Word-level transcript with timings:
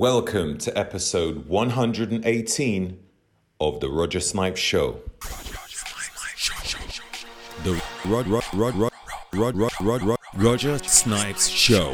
Welcome 0.00 0.56
to 0.60 0.78
episode 0.78 1.46
118 1.46 2.98
of 3.60 3.80
the 3.80 3.90
Roger 3.90 4.18
Snipes 4.18 4.58
Show. 4.58 4.98
The 7.64 7.82
Rod 8.06 8.26
Rod 8.26 8.44
Rod 8.54 8.74
Rod 8.76 8.92
Rod 9.34 9.56
Rod 9.56 9.72
Rod 9.78 10.02
Rod 10.02 10.18
Roger 10.36 10.78
Snipes 10.78 11.48
Show. 11.48 11.92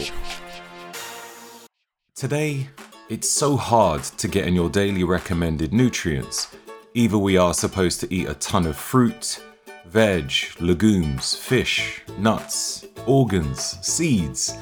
Today, 2.15 2.69
it's 3.09 3.29
so 3.29 3.57
hard 3.57 4.04
to 4.04 4.29
get 4.29 4.47
in 4.47 4.54
your 4.54 4.71
daily 4.71 5.03
recommended 5.03 5.73
nutrients. 5.73 6.54
Either 6.95 7.19
we 7.19 7.37
are 7.37 7.54
supposed 7.54 7.99
to 8.03 8.15
eat 8.15 8.29
a 8.29 8.35
ton 8.35 8.69
of 8.69 8.77
fruit, 8.77 9.43
veg, 9.85 10.33
legumes, 10.61 11.35
fish, 11.35 12.03
nuts, 12.19 12.87
organs, 13.04 13.85
seeds. 13.85 14.57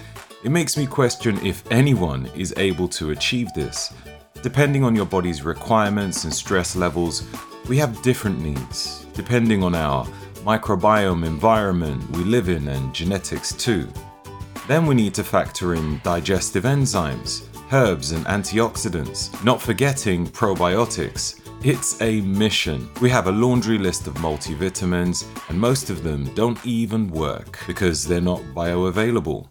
It 0.44 0.50
makes 0.50 0.76
me 0.76 0.86
question 0.86 1.38
if 1.42 1.64
anyone 1.72 2.28
is 2.36 2.52
able 2.58 2.86
to 2.88 3.12
achieve 3.12 3.48
this. 3.54 3.94
Depending 4.42 4.84
on 4.84 4.94
your 4.94 5.06
body's 5.06 5.42
requirements 5.42 6.24
and 6.24 6.34
stress 6.34 6.76
levels, 6.76 7.26
we 7.66 7.78
have 7.78 8.02
different 8.02 8.42
needs, 8.42 9.06
depending 9.14 9.62
on 9.62 9.74
our 9.74 10.04
microbiome 10.44 11.24
environment 11.24 12.10
we 12.10 12.24
live 12.24 12.50
in 12.50 12.68
and 12.68 12.94
genetics 12.94 13.54
too. 13.54 13.88
Then 14.68 14.84
we 14.84 14.94
need 14.94 15.14
to 15.14 15.24
factor 15.24 15.72
in 15.72 15.98
digestive 16.04 16.64
enzymes, 16.64 17.46
herbs, 17.72 18.12
and 18.12 18.26
antioxidants, 18.26 19.42
not 19.44 19.62
forgetting 19.62 20.26
probiotics. 20.26 21.40
It's 21.64 21.98
a 22.02 22.20
mission. 22.20 22.90
We 23.00 23.08
have 23.08 23.28
a 23.28 23.32
laundry 23.32 23.78
list 23.78 24.06
of 24.06 24.12
multivitamins, 24.16 25.24
and 25.48 25.58
most 25.58 25.88
of 25.88 26.02
them 26.02 26.26
don't 26.34 26.58
even 26.66 27.08
work 27.08 27.60
because 27.66 28.04
they're 28.04 28.20
not 28.20 28.42
bioavailable. 28.54 29.48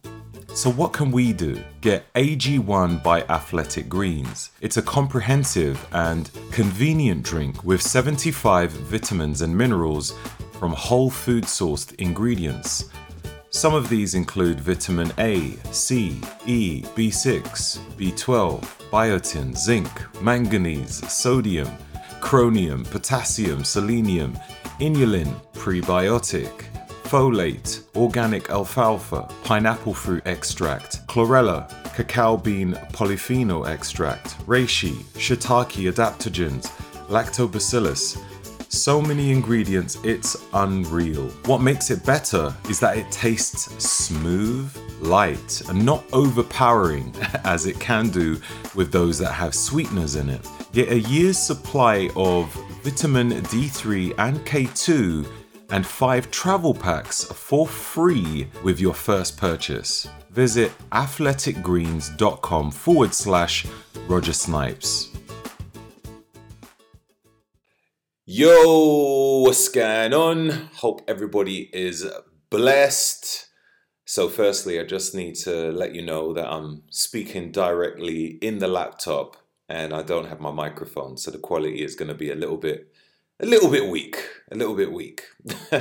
So, 0.56 0.70
what 0.70 0.94
can 0.94 1.12
we 1.12 1.34
do? 1.34 1.60
Get 1.82 2.14
AG1 2.14 3.02
by 3.02 3.24
Athletic 3.24 3.90
Greens. 3.90 4.52
It's 4.62 4.78
a 4.78 4.84
comprehensive 4.84 5.84
and 5.92 6.30
convenient 6.52 7.24
drink 7.24 7.64
with 7.64 7.82
75 7.82 8.70
vitamins 8.70 9.42
and 9.42 9.58
minerals 9.58 10.14
from 10.60 10.74
whole 10.74 11.10
food 11.10 11.46
sourced 11.46 11.96
ingredients. 11.96 12.92
Some 13.50 13.74
of 13.74 13.90
these 13.90 14.14
include 14.14 14.60
vitamin 14.60 15.12
A, 15.18 15.54
C, 15.72 16.22
E, 16.46 16.84
B6, 16.84 17.80
B12, 17.98 18.62
biotin, 18.92 19.58
zinc, 19.58 19.90
manganese, 20.22 21.12
sodium, 21.12 21.70
chromium, 22.22 22.86
potassium, 22.86 23.64
selenium, 23.64 24.38
inulin, 24.80 25.34
prebiotic, 25.54 26.66
folate, 27.14 27.84
organic 27.96 28.50
alfalfa, 28.50 29.30
pineapple 29.44 29.94
fruit 29.94 30.24
extract, 30.26 31.06
chlorella, 31.06 31.70
cacao 31.94 32.36
bean 32.36 32.74
polyphenol 32.92 33.68
extract, 33.70 34.36
reishi, 34.48 34.96
shiitake 35.14 35.92
adaptogens, 35.92 36.72
lactobacillus. 37.10 38.18
So 38.68 39.00
many 39.00 39.30
ingredients, 39.30 40.00
it's 40.04 40.48
unreal. 40.56 41.28
What 41.46 41.62
makes 41.62 41.92
it 41.92 42.04
better 42.04 42.52
is 42.68 42.80
that 42.80 42.98
it 42.98 43.12
tastes 43.12 43.72
smooth, 43.88 44.76
light, 45.00 45.62
and 45.70 45.86
not 45.86 46.04
overpowering 46.14 47.14
as 47.44 47.68
it 47.68 47.80
can 47.80 48.10
do 48.10 48.42
with 48.74 48.92
those 48.92 49.20
that 49.20 49.34
have 49.34 49.54
sweeteners 49.54 50.16
in 50.16 50.32
it. 50.32 50.50
Get 50.72 50.92
a 50.92 51.00
year's 51.02 51.38
supply 51.38 52.10
of 52.16 52.52
vitamin 52.82 53.30
D3 53.30 54.16
and 54.18 54.40
K2 54.48 55.28
and 55.74 55.88
five 55.88 56.30
travel 56.30 56.72
packs 56.72 57.24
for 57.24 57.68
free 57.68 58.48
with 58.64 58.80
your 58.80 58.94
first 58.94 59.38
purchase. 59.38 60.08
Visit 60.30 60.72
athleticgreens.com 60.92 62.70
forward 62.70 63.14
slash 63.14 63.66
Roger 64.08 64.34
Snipes. 64.34 65.10
Yo, 68.24 69.42
what's 69.42 69.68
going 69.68 70.14
on? 70.14 70.50
Hope 70.76 71.02
everybody 71.08 71.72
is 71.74 72.06
blessed. 72.52 73.48
So, 74.06 74.30
firstly, 74.30 74.80
I 74.80 74.84
just 74.84 75.16
need 75.16 75.34
to 75.38 75.72
let 75.72 75.96
you 75.96 76.04
know 76.04 76.34
that 76.34 76.48
I'm 76.48 76.84
speaking 76.92 77.52
directly 77.52 78.38
in 78.42 78.60
the 78.60 78.68
laptop 78.68 79.38
and 79.68 79.92
I 79.92 80.04
don't 80.04 80.28
have 80.28 80.40
my 80.40 80.52
microphone, 80.52 81.18
so 81.18 81.32
the 81.32 81.40
quality 81.40 81.84
is 81.84 81.96
going 81.96 82.10
to 82.10 82.14
be 82.14 82.30
a 82.30 82.36
little 82.36 82.58
bit 82.58 82.94
a 83.40 83.46
little 83.46 83.70
bit 83.70 83.90
weak, 83.90 84.18
a 84.54 84.58
little 84.58 84.76
bit 84.76 84.92
weak. 84.92 85.24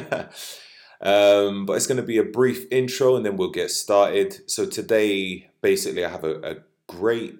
um, 1.00 1.66
but 1.66 1.74
it's 1.74 1.86
going 1.86 2.00
to 2.00 2.02
be 2.02 2.18
a 2.18 2.24
brief 2.24 2.66
intro 2.70 3.16
and 3.16 3.24
then 3.24 3.36
we'll 3.36 3.50
get 3.50 3.70
started. 3.70 4.50
So 4.50 4.66
today, 4.66 5.50
basically, 5.60 6.04
I 6.04 6.10
have 6.10 6.24
a, 6.24 6.40
a 6.40 6.56
great 6.86 7.38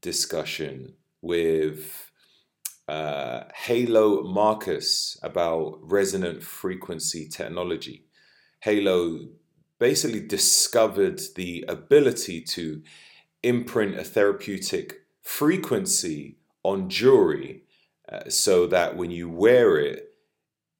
discussion 0.00 0.94
with 1.22 2.10
uh, 2.88 3.44
Halo 3.54 4.22
Marques 4.22 5.18
about 5.22 5.78
resonant 5.82 6.42
frequency 6.42 7.28
technology. 7.28 8.04
Halo 8.60 9.20
basically 9.78 10.26
discovered 10.26 11.20
the 11.36 11.64
ability 11.68 12.40
to 12.40 12.82
imprint 13.42 13.98
a 13.98 14.04
therapeutic 14.04 15.02
frequency 15.22 16.38
on 16.62 16.88
jewelry 16.88 17.62
uh, 18.10 18.28
so 18.28 18.66
that 18.66 18.96
when 18.96 19.10
you 19.10 19.28
wear 19.28 19.76
it, 19.78 20.13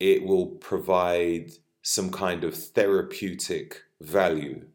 it 0.00 0.24
will 0.24 0.46
provide 0.46 1.52
some 1.82 2.10
kind 2.10 2.44
of 2.44 2.54
therapeutic 2.54 3.82
value. 4.00 4.66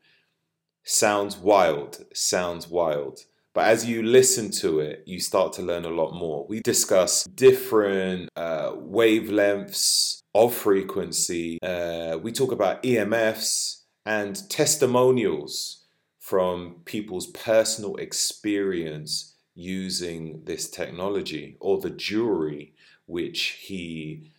Sounds 0.84 1.38
wild, 1.38 2.06
sounds 2.14 2.68
wild. 2.68 3.20
But 3.54 3.66
as 3.66 3.86
you 3.86 4.04
listen 4.04 4.52
to 4.62 4.80
it, 4.80 5.04
you 5.06 5.20
start 5.20 5.54
to 5.54 5.62
learn 5.62 5.86
a 5.86 5.90
lot 5.90 6.14
more. 6.14 6.46
We 6.48 6.62
discuss 6.62 7.24
different 7.24 8.30
uh, 8.36 8.72
wavelengths 8.74 10.22
of 10.36 10.54
frequency. 10.54 11.60
Uh, 11.62 12.18
we 12.22 12.32
talk 12.32 12.52
about 12.52 12.84
EMFs 12.84 13.82
and 14.06 14.50
testimonials 14.50 15.86
from 16.20 16.82
people's 16.86 17.28
personal 17.28 17.96
experience 17.96 19.36
using 19.56 20.44
this 20.46 20.70
technology 20.70 21.58
or 21.60 21.80
the 21.82 21.90
jewelry 21.90 22.74
which 23.08 23.58
he 23.62 24.32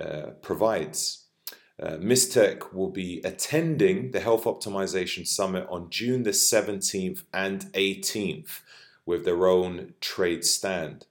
uh, 0.00 0.30
provides. 0.42 1.24
Uh, 1.82 1.96
Mystech 1.96 2.72
will 2.72 2.90
be 2.90 3.20
attending 3.24 4.12
the 4.12 4.20
Health 4.20 4.44
Optimization 4.44 5.26
Summit 5.26 5.66
on 5.68 5.90
June 5.90 6.22
the 6.22 6.30
17th 6.30 7.24
and 7.32 7.62
18th 7.72 8.60
with 9.04 9.24
their 9.24 9.46
own 9.46 9.94
trade 10.00 10.44
stand. 10.44 11.06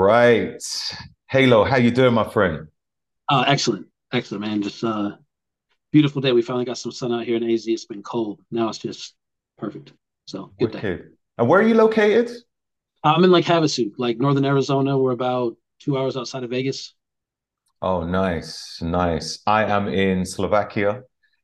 Right. 0.09 0.63
Halo, 1.29 1.63
how 1.63 1.77
you 1.77 1.91
doing, 1.91 2.15
my 2.15 2.27
friend? 2.27 2.67
Oh, 3.29 3.43
excellent. 3.43 3.85
Excellent, 4.11 4.41
man. 4.41 4.63
Just 4.63 4.83
uh 4.83 5.11
beautiful 5.91 6.19
day. 6.19 6.31
We 6.31 6.41
finally 6.41 6.65
got 6.65 6.79
some 6.79 6.91
sun 6.91 7.13
out 7.13 7.25
here 7.25 7.35
in 7.35 7.43
AZ. 7.43 7.67
It's 7.67 7.85
been 7.85 8.01
cold. 8.01 8.41
Now 8.49 8.69
it's 8.69 8.79
just 8.79 9.13
perfect. 9.59 9.93
So 10.25 10.51
good 10.59 10.71
day. 10.71 10.79
Wicked. 10.81 11.11
And 11.37 11.47
where 11.47 11.59
are 11.59 11.67
you 11.67 11.75
located? 11.75 12.31
I'm 13.03 13.23
in 13.23 13.29
Lake 13.29 13.45
Havasu, 13.45 13.91
like 13.99 14.17
northern 14.17 14.45
Arizona. 14.45 14.97
We're 14.97 15.11
about 15.11 15.57
two 15.77 15.95
hours 15.95 16.17
outside 16.17 16.43
of 16.43 16.49
Vegas. 16.49 16.95
Oh, 17.83 18.03
nice, 18.03 18.81
nice. 18.81 19.43
I 19.45 19.65
am 19.65 19.89
in 19.89 20.25
Slovakia, 20.25 21.03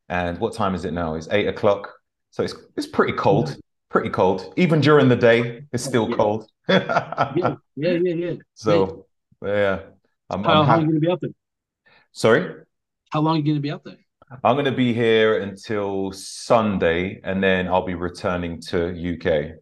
and 0.10 0.40
what 0.40 0.56
time 0.56 0.74
is 0.74 0.86
it 0.86 0.92
now? 0.92 1.14
It's 1.14 1.28
eight 1.30 1.48
o'clock. 1.48 1.94
So 2.32 2.42
it's 2.42 2.56
it's 2.76 2.88
pretty 2.88 3.14
cold, 3.14 3.56
pretty 3.90 4.10
cold. 4.10 4.54
Even 4.58 4.82
during 4.82 5.10
the 5.10 5.16
day, 5.16 5.64
it's 5.72 5.84
still 5.84 6.08
Yeah. 6.08 6.16
cold. 6.16 6.50
Yeah, 7.30 7.56
yeah, 7.76 7.92
yeah, 8.04 8.14
yeah. 8.16 8.36
So 8.56 9.06
yeah, 9.44 9.82
I'm, 10.30 10.46
How, 10.46 10.64
I'm 10.64 10.66
how 10.66 10.76
are 10.78 10.82
you 10.82 10.88
gonna 10.88 11.00
be 11.00 11.10
out 11.12 11.20
there? 11.22 11.32
Sorry, 12.12 12.66
How 13.12 13.22
long 13.22 13.36
are 13.38 13.40
you 13.40 13.46
gonna 13.46 13.60
be 13.62 13.72
out 13.72 13.84
there? 13.84 13.98
I'm 14.44 14.56
going 14.56 14.66
to 14.66 14.72
be 14.72 14.94
here 14.94 15.40
until 15.42 16.12
Sunday, 16.12 17.20
and 17.24 17.44
then 17.44 17.68
I'll 17.68 17.86
be 17.86 17.96
returning 17.96 18.62
to 18.70 18.90
UK. 18.92 19.56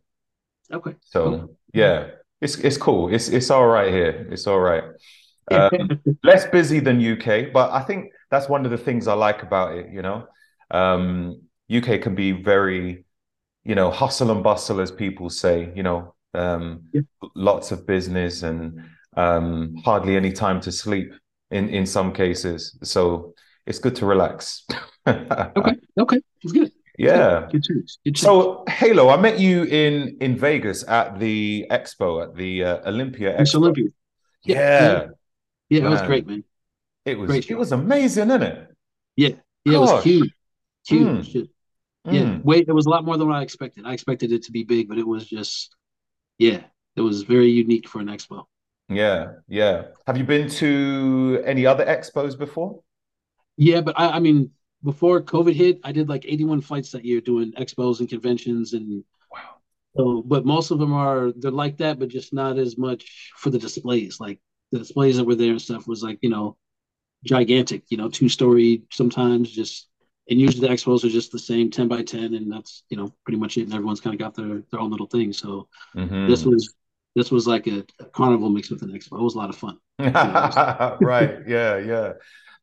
Okay. 0.72 0.96
So 1.02 1.30
Cool. 1.30 1.58
yeah, 1.74 2.08
it's 2.42 2.56
it's 2.58 2.78
cool. 2.78 3.14
It's 3.14 3.30
it's 3.30 3.50
all 3.50 3.68
right 3.68 3.92
here. 3.92 4.28
It's 4.32 4.48
all 4.48 4.60
right. 4.60 4.84
Um, 5.52 5.72
less 6.24 6.46
busy 6.48 6.80
than 6.80 7.00
UK, 7.00 7.52
but 7.54 7.72
I 7.72 7.82
think 7.84 8.14
that's 8.32 8.50
one 8.50 8.66
of 8.66 8.72
the 8.72 8.78
things 8.78 9.08
I 9.08 9.14
like 9.14 9.44
about 9.44 9.76
it. 9.78 9.92
You 9.92 10.02
know, 10.02 10.28
um, 10.72 11.42
UK 11.70 12.00
can 12.00 12.16
be 12.16 12.32
very, 12.32 13.03
you 13.66 13.76
know, 13.76 13.92
hustle 13.92 14.32
and 14.32 14.44
bustle, 14.44 14.82
as 14.82 14.92
people 14.92 15.30
say. 15.30 15.72
You 15.76 15.84
know, 15.84 16.16
um, 16.34 16.84
Yeah. 16.94 17.02
lots 17.36 17.72
of 17.72 17.86
business 17.88 18.44
and 18.44 18.82
um, 19.16 19.76
hardly 19.86 20.16
any 20.16 20.32
time 20.32 20.60
to 20.62 20.72
sleep 20.72 21.14
in 21.52 21.70
in 21.70 21.86
some 21.86 22.14
cases. 22.14 22.78
So 22.84 23.34
it's 23.66 23.80
good 23.80 23.96
to 23.98 24.06
relax. 24.06 24.66
okay. 25.08 25.76
Okay. 26.00 26.20
It's 26.42 26.54
good. 26.54 26.72
Yeah. 26.98 27.48
Good 27.52 27.64
choice. 27.64 27.98
Good 28.06 28.16
choice. 28.16 28.24
So 28.24 28.64
Halo, 28.68 29.10
I 29.10 29.18
met 29.18 29.40
you 29.40 29.64
in 29.64 30.18
in 30.22 30.38
Vegas 30.38 30.84
at 30.88 31.20
the 31.20 31.66
expo 31.72 32.22
at 32.24 32.36
the 32.36 32.64
uh, 32.64 32.90
Olympia 32.90 33.38
Expo. 33.40 33.56
Olympia. 33.56 33.90
Yeah, 34.46 34.58
Yeah, 34.60 35.08
Yeah, 35.70 35.86
it 35.88 35.90
was 35.90 36.02
great, 36.02 36.28
man. 36.28 36.44
it 37.06 37.18
was 37.18 37.28
Great 37.30 37.50
it 37.50 37.58
was 37.58 37.72
amazing, 37.72 38.30
isn't 38.30 38.44
it? 38.44 38.68
Yeah, 39.16 39.36
it 39.66 39.78
was 39.80 40.04
huge. 40.04 40.32
Huge. 40.86 41.34
Mm. 41.34 41.50
Yeah. 42.06 42.24
Mm. 42.24 42.44
Wait, 42.44 42.68
it 42.68 42.74
was 42.74 42.86
a 42.86 42.90
lot 42.90 43.06
more 43.06 43.18
than 43.18 43.28
what 43.28 43.38
I 43.38 43.44
expected. 43.44 43.86
I 43.86 43.94
expected 43.94 44.32
it 44.32 44.44
to 44.44 44.52
be 44.52 44.64
big, 44.64 44.90
but 44.90 44.98
it 44.98 45.08
was 45.08 45.26
just 45.26 45.76
yeah, 46.38 46.64
it 46.96 47.02
was 47.02 47.24
very 47.24 47.50
unique 47.50 47.88
for 47.88 48.00
an 48.00 48.08
expo. 48.08 48.46
Yeah, 48.90 49.34
yeah. 49.48 49.86
Have 50.08 50.18
you 50.18 50.24
been 50.24 50.50
to 50.50 51.42
any 51.46 51.66
other 51.66 51.86
expos 51.86 52.38
before? 52.38 52.82
Yeah, 53.58 53.82
but 53.82 53.98
I, 54.00 54.10
I 54.18 54.20
mean, 54.20 54.52
before 54.84 55.22
COVID 55.22 55.54
hit, 55.54 55.80
I 55.84 55.92
did 55.92 56.10
like 56.10 56.26
81 56.28 56.62
flights 56.62 56.92
that 56.92 57.06
year 57.06 57.22
doing 57.22 57.54
expos 57.54 58.00
and 58.00 58.10
conventions 58.10 58.74
and 58.74 59.04
Wow. 59.32 59.56
so 59.98 60.22
but 60.22 60.46
most 60.46 60.72
of 60.72 60.80
them 60.80 60.94
are 60.94 61.32
they're 61.36 61.52
like 61.52 61.78
that, 61.78 62.00
but 62.00 62.10
just 62.10 62.34
not 62.34 62.58
as 62.58 62.78
much 62.78 63.32
for 63.38 63.50
the 63.50 63.60
displays. 63.60 64.20
Like 64.20 64.40
the 64.72 64.80
displays 64.80 65.18
that 65.18 65.26
were 65.26 65.36
there 65.36 65.52
and 65.52 65.62
stuff 65.62 65.88
was 65.88 66.04
like, 66.04 66.20
you 66.22 66.30
know, 66.30 66.58
gigantic, 67.26 67.84
you 67.90 67.98
know, 67.98 68.10
two 68.10 68.30
story 68.30 68.84
sometimes 68.92 69.52
just 69.52 69.90
and 70.30 70.40
usually 70.40 70.68
the 70.68 70.74
expos 70.74 71.04
are 71.04 71.10
just 71.10 71.32
the 71.32 71.40
same 71.40 71.70
10 71.70 71.88
by 71.88 72.02
10 72.04 72.34
and 72.34 72.52
that's, 72.52 72.84
you 72.90 72.98
know, 72.98 73.14
pretty 73.26 73.40
much 73.40 73.58
it. 73.58 73.64
And 73.64 73.74
everyone's 73.74 74.02
kind 74.02 74.14
of 74.14 74.20
got 74.20 74.36
their 74.36 74.64
their 74.72 74.80
own 74.80 74.92
little 74.92 75.08
thing. 75.08 75.34
So 75.34 75.68
Mhm. 75.94 76.24
this 76.28 76.46
was 76.46 76.74
this 77.16 77.32
was 77.32 77.48
like 77.48 77.68
a, 77.68 77.86
a 78.00 78.06
carnival 78.06 78.50
mixed 78.50 78.72
with 78.72 78.84
an 78.84 78.92
expo. 78.92 79.20
It 79.20 79.24
was 79.24 79.36
a 79.36 79.40
lot 79.40 79.50
of 79.50 79.58
fun. 79.58 79.80
Right. 81.02 81.40
Yeah, 81.48 81.78
yeah. 81.78 82.14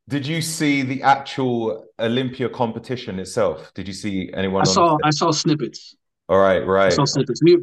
Did 0.08 0.26
you 0.26 0.42
see 0.42 0.82
the 0.82 1.02
actual 1.02 1.86
Olympia 1.98 2.48
competition 2.48 3.18
itself? 3.18 3.72
Did 3.74 3.88
you 3.88 3.94
see 3.94 4.30
anyone 4.34 4.62
I 4.62 4.64
saw 4.64 4.98
I 5.02 5.10
saw 5.10 5.30
snippets. 5.30 5.94
All 6.28 6.38
right, 6.38 6.64
right 6.66 6.86
I 6.86 6.90
saw 6.90 7.04
snippets. 7.04 7.42
We, 7.42 7.56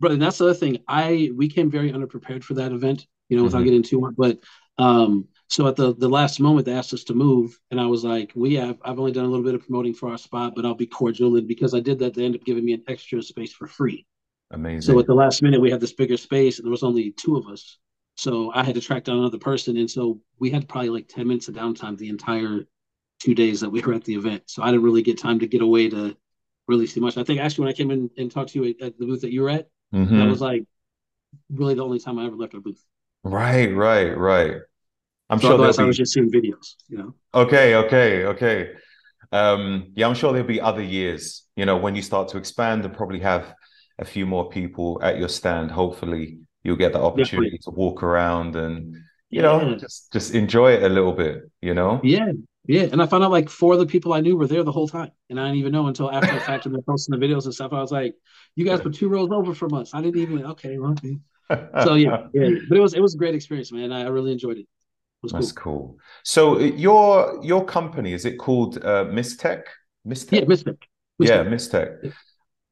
brother, 0.00 0.16
that's 0.16 0.38
the 0.38 0.46
other 0.46 0.54
thing. 0.54 0.78
I 0.88 1.30
we 1.34 1.48
came 1.48 1.70
very 1.70 1.92
underprepared 1.92 2.44
for 2.44 2.54
that 2.54 2.72
event, 2.72 3.06
you 3.28 3.36
know, 3.36 3.44
without 3.44 3.62
Mhm. 3.62 3.64
getting 3.64 3.82
too 3.82 4.00
much. 4.00 4.14
But 4.16 4.38
um, 4.78 5.28
so 5.54 5.60
at 5.70 5.76
the 5.76 5.94
the 5.94 6.08
last 6.18 6.40
moment, 6.40 6.66
they 6.66 6.72
asked 6.80 6.94
us 6.98 7.04
to 7.04 7.14
move, 7.14 7.48
and 7.70 7.78
I 7.80 7.86
was 7.86 8.02
like, 8.04 8.32
"We 8.34 8.50
have. 8.54 8.76
I've 8.84 8.98
only 8.98 9.12
done 9.12 9.26
a 9.26 9.32
little 9.32 9.44
bit 9.48 9.54
of 9.54 9.62
promoting 9.66 9.94
for 9.94 10.10
our 10.10 10.18
spot, 10.18 10.54
but 10.56 10.64
I'll 10.66 10.74
be 10.84 10.86
cordial." 11.00 11.36
And 11.36 11.46
because 11.54 11.74
I 11.74 11.80
did 11.80 11.98
that, 12.00 12.14
they 12.14 12.24
ended 12.24 12.40
up 12.40 12.46
giving 12.46 12.64
me 12.64 12.72
an 12.74 12.84
extra 12.88 13.22
space 13.22 13.52
for 13.52 13.66
free. 13.66 14.06
Amazing. 14.50 14.94
So 14.94 14.98
at 15.00 15.06
the 15.06 15.14
last 15.22 15.42
minute, 15.42 15.60
we 15.60 15.70
had 15.70 15.80
this 15.80 15.92
bigger 16.00 16.16
space, 16.16 16.58
and 16.58 16.66
there 16.66 16.70
was 16.78 16.82
only 16.90 17.12
two 17.12 17.36
of 17.36 17.46
us. 17.48 17.78
So 18.16 18.52
I 18.52 18.62
had 18.64 18.74
to 18.76 18.80
track 18.80 19.04
down 19.04 19.18
another 19.18 19.38
person, 19.38 19.76
and 19.76 19.90
so 19.90 20.20
we 20.40 20.50
had 20.50 20.68
probably 20.68 20.90
like 20.90 21.08
ten 21.08 21.28
minutes 21.28 21.48
of 21.48 21.54
downtime 21.54 21.96
the 21.96 22.08
entire 22.08 22.66
two 23.20 23.34
days 23.34 23.60
that 23.60 23.70
we 23.70 23.80
were 23.82 23.94
at 23.94 24.04
the 24.04 24.14
event. 24.14 24.42
So 24.46 24.62
I 24.62 24.68
didn't 24.70 24.84
really 24.84 25.02
get 25.02 25.18
time 25.18 25.38
to 25.40 25.46
get 25.46 25.62
away 25.62 25.88
to 25.90 26.16
really 26.68 26.86
see 26.86 27.00
much. 27.00 27.16
I 27.16 27.24
think 27.24 27.40
actually 27.40 27.64
when 27.66 27.74
I 27.74 27.76
came 27.76 27.90
in 27.92 28.10
and 28.18 28.30
talked 28.30 28.50
to 28.52 28.62
you 28.62 28.74
at, 28.80 28.98
the 28.98 29.06
booth 29.06 29.22
that 29.22 29.32
you 29.32 29.42
were 29.42 29.50
at, 29.50 29.68
that 29.92 30.08
Mhm. 30.08 30.30
was 30.30 30.40
like 30.40 30.66
really 31.50 31.74
the 31.74 31.84
only 31.84 31.98
time 32.00 32.18
I 32.18 32.26
ever 32.26 32.36
left 32.36 32.54
our 32.54 32.60
booth. 32.60 32.84
Right, 33.24 33.74
right, 33.74 34.16
right. 34.16 34.62
I'm 35.30 35.40
So 35.40 35.48
sure 35.48 35.58
otherwise, 35.58 35.78
I 35.78 35.84
there'll 35.84 35.86
was 35.86 35.96
be 35.96 35.98
just 35.98 36.12
seeing 36.12 36.30
videos, 36.30 36.76
you 36.88 36.98
know. 36.98 37.14
okay, 37.34 37.74
okay, 37.76 38.24
okay. 38.26 38.72
Um, 39.32 39.92
yeah, 39.96 40.08
I'm 40.08 40.14
sure 40.14 40.32
there'll 40.32 40.46
be 40.48 40.60
other 40.60 40.82
years, 40.82 41.44
you 41.56 41.66
know, 41.66 41.76
when 41.76 41.96
you 41.96 42.02
start 42.02 42.28
to 42.30 42.38
expand 42.38 42.84
and 42.84 42.94
probably 42.94 43.20
have 43.20 43.54
a 43.98 44.04
few 44.04 44.26
more 44.26 44.48
people 44.50 45.00
at 45.02 45.18
your 45.18 45.28
stand. 45.28 45.70
Hopefully, 45.72 46.40
you'll 46.64 46.76
get 46.76 46.92
the 46.92 47.00
opportunity 47.02 47.58
to 47.64 47.70
walk 47.70 48.02
around 48.02 48.56
and, 48.56 48.96
you 49.30 49.42
know, 49.42 49.60
Yeah. 49.60 49.76
just 49.78 50.12
just 50.12 50.34
enjoy 50.34 50.72
it 50.74 50.82
a 50.84 50.88
little 50.88 51.12
bit, 51.12 51.50
you 51.62 51.74
know? 51.74 52.02
Yeah, 52.02 52.32
yeah. 52.66 52.82
And 52.92 53.00
I 53.02 53.06
found 53.06 53.24
out 53.24 53.30
like 53.30 53.48
four 53.48 53.72
of 53.74 53.78
the 53.78 53.86
people 53.86 54.12
I 54.12 54.20
knew 54.20 54.36
were 54.36 54.46
there 54.46 54.62
the 54.62 54.72
whole 54.72 54.88
time, 54.88 55.10
and 55.30 55.40
I 55.40 55.44
didn't 55.46 55.58
even 55.58 55.72
know 55.72 55.86
until 55.86 56.10
after 56.10 56.34
the 56.34 56.40
fact 56.40 56.64
when 56.64 56.72
they're 56.72 56.82
posting 56.82 57.18
the 57.18 57.24
videos 57.24 57.44
and 57.44 57.54
stuff. 57.54 57.72
I 57.72 57.80
was 57.80 57.92
like, 57.92 58.14
"You 58.56 58.64
guys 58.64 58.84
were 58.84 58.90
two 58.90 59.08
rows 59.08 59.30
over 59.30 59.54
from 59.54 59.74
us." 59.74 59.94
I 59.94 60.02
didn't 60.02 60.20
even. 60.20 60.44
Okay, 60.46 60.78
well, 60.78 60.92
okay. 60.92 61.18
So 61.78 61.94
yeah, 61.94 62.10
yeah. 62.32 62.50
But 62.68 62.78
it 62.78 62.80
was 62.80 62.94
it 62.94 63.00
was 63.02 63.14
a 63.14 63.18
great 63.18 63.34
experience, 63.34 63.72
man. 63.72 63.92
I, 63.92 64.02
I 64.02 64.08
really 64.08 64.32
enjoyed 64.32 64.58
it. 64.58 64.66
Was 65.24 65.32
That's 65.32 65.52
cool. 65.52 65.72
cool. 65.74 65.98
So 66.22 66.56
uh, 66.56 66.58
your 66.60 67.40
your 67.42 67.64
company, 67.64 68.12
is 68.12 68.24
it 68.24 68.36
called 68.38 68.78
uh 68.78 69.06
Mystech? 69.06 69.64
Mystech? 70.06 70.40
Yeah, 70.40 70.44
Mystic. 70.46 70.88
Yeah, 71.18 71.42
Mystic. 71.42 72.02
Mystech. 72.02 72.12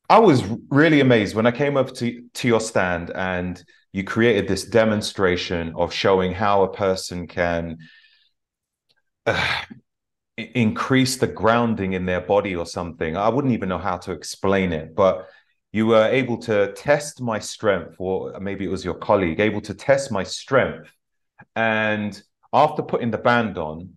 I 0.09 0.19
was 0.19 0.43
really 0.69 1.01
amazed 1.01 1.35
when 1.35 1.47
I 1.47 1.53
came 1.53 1.79
up 1.79 1.95
to, 1.95 2.23
to 2.35 2.49
your 2.49 2.61
stand 2.61 3.11
and 3.15 3.63
you 3.93 4.05
created 4.05 4.47
this 4.47 4.65
demonstration 4.65 5.73
of 5.75 5.93
showing 5.93 6.33
how 6.33 6.65
a 6.65 6.73
person 6.73 7.27
can 7.27 7.79
uh, 9.25 9.63
increase 10.37 11.17
the 11.17 11.27
grounding 11.27 11.95
in 11.95 12.05
their 12.05 12.21
body 12.21 12.55
or 12.55 12.67
something. 12.67 13.17
I 13.17 13.29
wouldn't 13.31 13.55
even 13.55 13.71
know 13.71 13.79
how 13.79 13.97
to 13.99 14.13
explain 14.13 14.73
it, 14.73 14.95
but 14.95 15.29
you 15.73 15.87
were 15.87 16.07
able 16.07 16.37
to 16.39 16.73
test 16.75 17.23
my 17.23 17.39
strength, 17.39 17.97
or 17.99 18.39
maybe 18.39 18.67
it 18.67 18.71
was 18.71 18.85
your 18.85 18.95
colleague, 18.95 19.41
able 19.41 19.63
to 19.63 19.75
test 19.75 20.13
my 20.13 20.25
strength. 20.25 20.91
And 21.57 22.23
after 22.53 22.83
putting 22.83 23.11
the 23.11 23.19
band 23.19 23.59
on, 23.59 23.91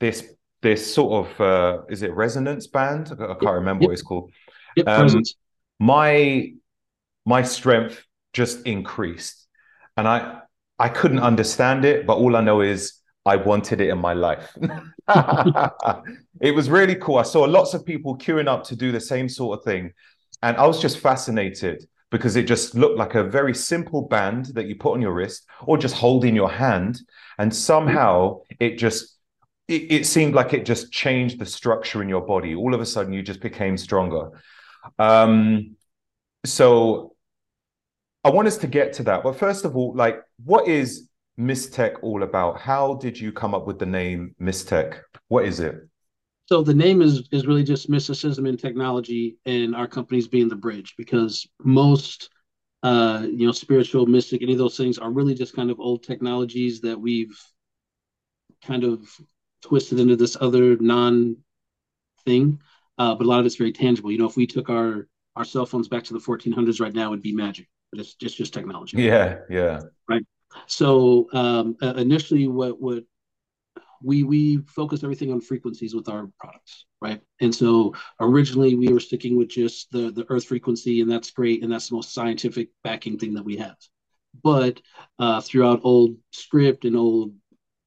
this 0.00 0.32
this 0.62 0.92
sort 0.94 1.26
of 1.26 1.40
uh, 1.40 1.82
is 1.88 2.02
it 2.02 2.12
resonance 2.14 2.66
band? 2.66 3.12
I 3.12 3.34
can't 3.34 3.54
remember 3.54 3.84
what 3.86 3.92
it's 3.92 4.02
called. 4.02 4.30
Yep, 4.76 4.86
Um, 4.88 5.22
my 5.78 6.52
my 7.24 7.42
strength 7.42 8.04
just 8.32 8.66
increased. 8.66 9.46
And 9.96 10.08
i 10.08 10.40
i 10.78 10.88
couldn't 10.88 11.18
understand 11.18 11.84
it 11.84 12.06
but 12.06 12.16
all 12.16 12.36
i 12.36 12.40
know 12.40 12.62
is 12.62 12.94
i 13.26 13.36
wanted 13.36 13.80
it 13.80 13.88
in 13.90 13.98
my 13.98 14.14
life. 14.14 14.56
It 16.40 16.52
was 16.54 16.70
really 16.70 16.94
cool. 16.94 17.18
I 17.18 17.22
saw 17.22 17.42
lots 17.44 17.74
of 17.74 17.84
people 17.84 18.16
queuing 18.16 18.48
up 18.48 18.64
to 18.64 18.76
do 18.76 18.92
the 18.92 19.00
same 19.00 19.28
sort 19.28 19.58
of 19.58 19.64
thing. 19.64 19.92
And 20.42 20.56
i 20.56 20.66
was 20.66 20.80
just 20.80 20.98
fascinated 20.98 21.84
because 22.10 22.36
it 22.36 22.44
just 22.44 22.74
looked 22.74 22.98
like 22.98 23.14
a 23.14 23.24
very 23.24 23.54
simple 23.54 24.02
band 24.02 24.46
that 24.46 24.66
you 24.66 24.74
put 24.74 24.92
on 24.94 25.02
your 25.02 25.12
wrist 25.12 25.46
or 25.66 25.78
just 25.78 25.94
hold 25.94 26.24
in 26.24 26.34
your 26.34 26.50
hand 26.50 27.00
and 27.38 27.54
somehow 27.54 28.40
it 28.58 28.76
just 28.76 29.16
it, 29.68 29.90
it 29.92 30.06
seemed 30.06 30.34
like 30.34 30.52
it 30.52 30.64
just 30.64 30.90
changed 30.90 31.38
the 31.38 31.46
structure 31.46 32.02
in 32.02 32.08
your 32.08 32.22
body 32.22 32.54
all 32.54 32.74
of 32.74 32.80
a 32.80 32.86
sudden 32.86 33.12
you 33.12 33.22
just 33.22 33.40
became 33.40 33.76
stronger 33.76 34.30
um, 34.98 35.76
so 36.44 37.14
I 38.24 38.30
want 38.30 38.48
us 38.48 38.58
to 38.58 38.66
get 38.66 38.92
to 38.94 39.02
that. 39.04 39.22
But 39.22 39.38
first 39.38 39.64
of 39.64 39.76
all, 39.76 39.94
like, 39.94 40.20
what 40.44 40.68
is 40.68 41.08
Mystech 41.38 41.96
all 42.02 42.22
about? 42.22 42.60
How 42.60 42.94
did 42.94 43.18
you 43.18 43.32
come 43.32 43.54
up 43.54 43.66
with 43.66 43.78
the 43.78 43.86
name 43.86 44.34
Mystech? 44.40 45.00
What 45.28 45.46
is 45.46 45.60
it? 45.60 45.76
So 46.50 46.62
the 46.62 46.74
name 46.74 47.00
is 47.00 47.28
is 47.30 47.46
really 47.46 47.62
just 47.62 47.88
mysticism 47.88 48.44
and 48.44 48.58
technology, 48.58 49.36
and 49.46 49.76
our 49.76 49.86
company's 49.86 50.26
being 50.26 50.48
the 50.48 50.56
bridge 50.56 50.94
because 50.98 51.46
most, 51.62 52.28
uh, 52.82 53.24
you 53.24 53.46
know, 53.46 53.52
spiritual, 53.52 54.06
mystic, 54.06 54.42
any 54.42 54.52
of 54.52 54.58
those 54.58 54.76
things 54.76 54.98
are 54.98 55.12
really 55.12 55.34
just 55.34 55.54
kind 55.54 55.70
of 55.70 55.78
old 55.78 56.02
technologies 56.02 56.80
that 56.80 57.00
we've 57.00 57.38
kind 58.64 58.82
of 58.82 59.08
twisted 59.62 60.00
into 60.00 60.16
this 60.16 60.36
other 60.40 60.76
non 60.78 61.36
thing. 62.24 62.60
Uh, 62.98 63.14
but 63.14 63.26
a 63.26 63.28
lot 63.28 63.38
of 63.38 63.46
it's 63.46 63.54
very 63.54 63.72
tangible. 63.72 64.10
You 64.10 64.18
know, 64.18 64.26
if 64.26 64.36
we 64.36 64.48
took 64.48 64.68
our 64.70 65.06
our 65.36 65.44
cell 65.44 65.66
phones 65.66 65.86
back 65.86 66.02
to 66.04 66.14
the 66.14 66.18
1400s 66.18 66.80
right 66.80 66.92
now, 66.92 67.12
it'd 67.12 67.22
be 67.22 67.32
magic, 67.32 67.68
but 67.92 68.00
it's 68.00 68.14
just 68.14 68.36
just 68.36 68.52
technology. 68.52 69.00
Yeah, 69.00 69.38
yeah. 69.48 69.82
Right. 70.08 70.26
So 70.66 71.28
um, 71.32 71.76
uh, 71.80 71.94
initially, 71.94 72.48
what 72.48 72.80
what 72.80 73.04
we 74.02 74.22
we 74.22 74.58
focus 74.66 75.02
everything 75.02 75.32
on 75.32 75.40
frequencies 75.40 75.94
with 75.94 76.08
our 76.08 76.28
products, 76.38 76.86
right? 77.00 77.20
And 77.40 77.54
so 77.54 77.94
originally 78.20 78.74
we 78.74 78.92
were 78.92 79.00
sticking 79.00 79.36
with 79.36 79.48
just 79.48 79.90
the 79.90 80.10
the 80.10 80.26
Earth 80.28 80.44
frequency, 80.44 81.00
and 81.00 81.10
that's 81.10 81.30
great, 81.30 81.62
and 81.62 81.72
that's 81.72 81.88
the 81.88 81.96
most 81.96 82.14
scientific 82.14 82.70
backing 82.82 83.18
thing 83.18 83.34
that 83.34 83.44
we 83.44 83.56
have. 83.56 83.76
But 84.42 84.80
uh, 85.18 85.40
throughout 85.40 85.80
old 85.82 86.16
script 86.32 86.84
and 86.84 86.96
old 86.96 87.34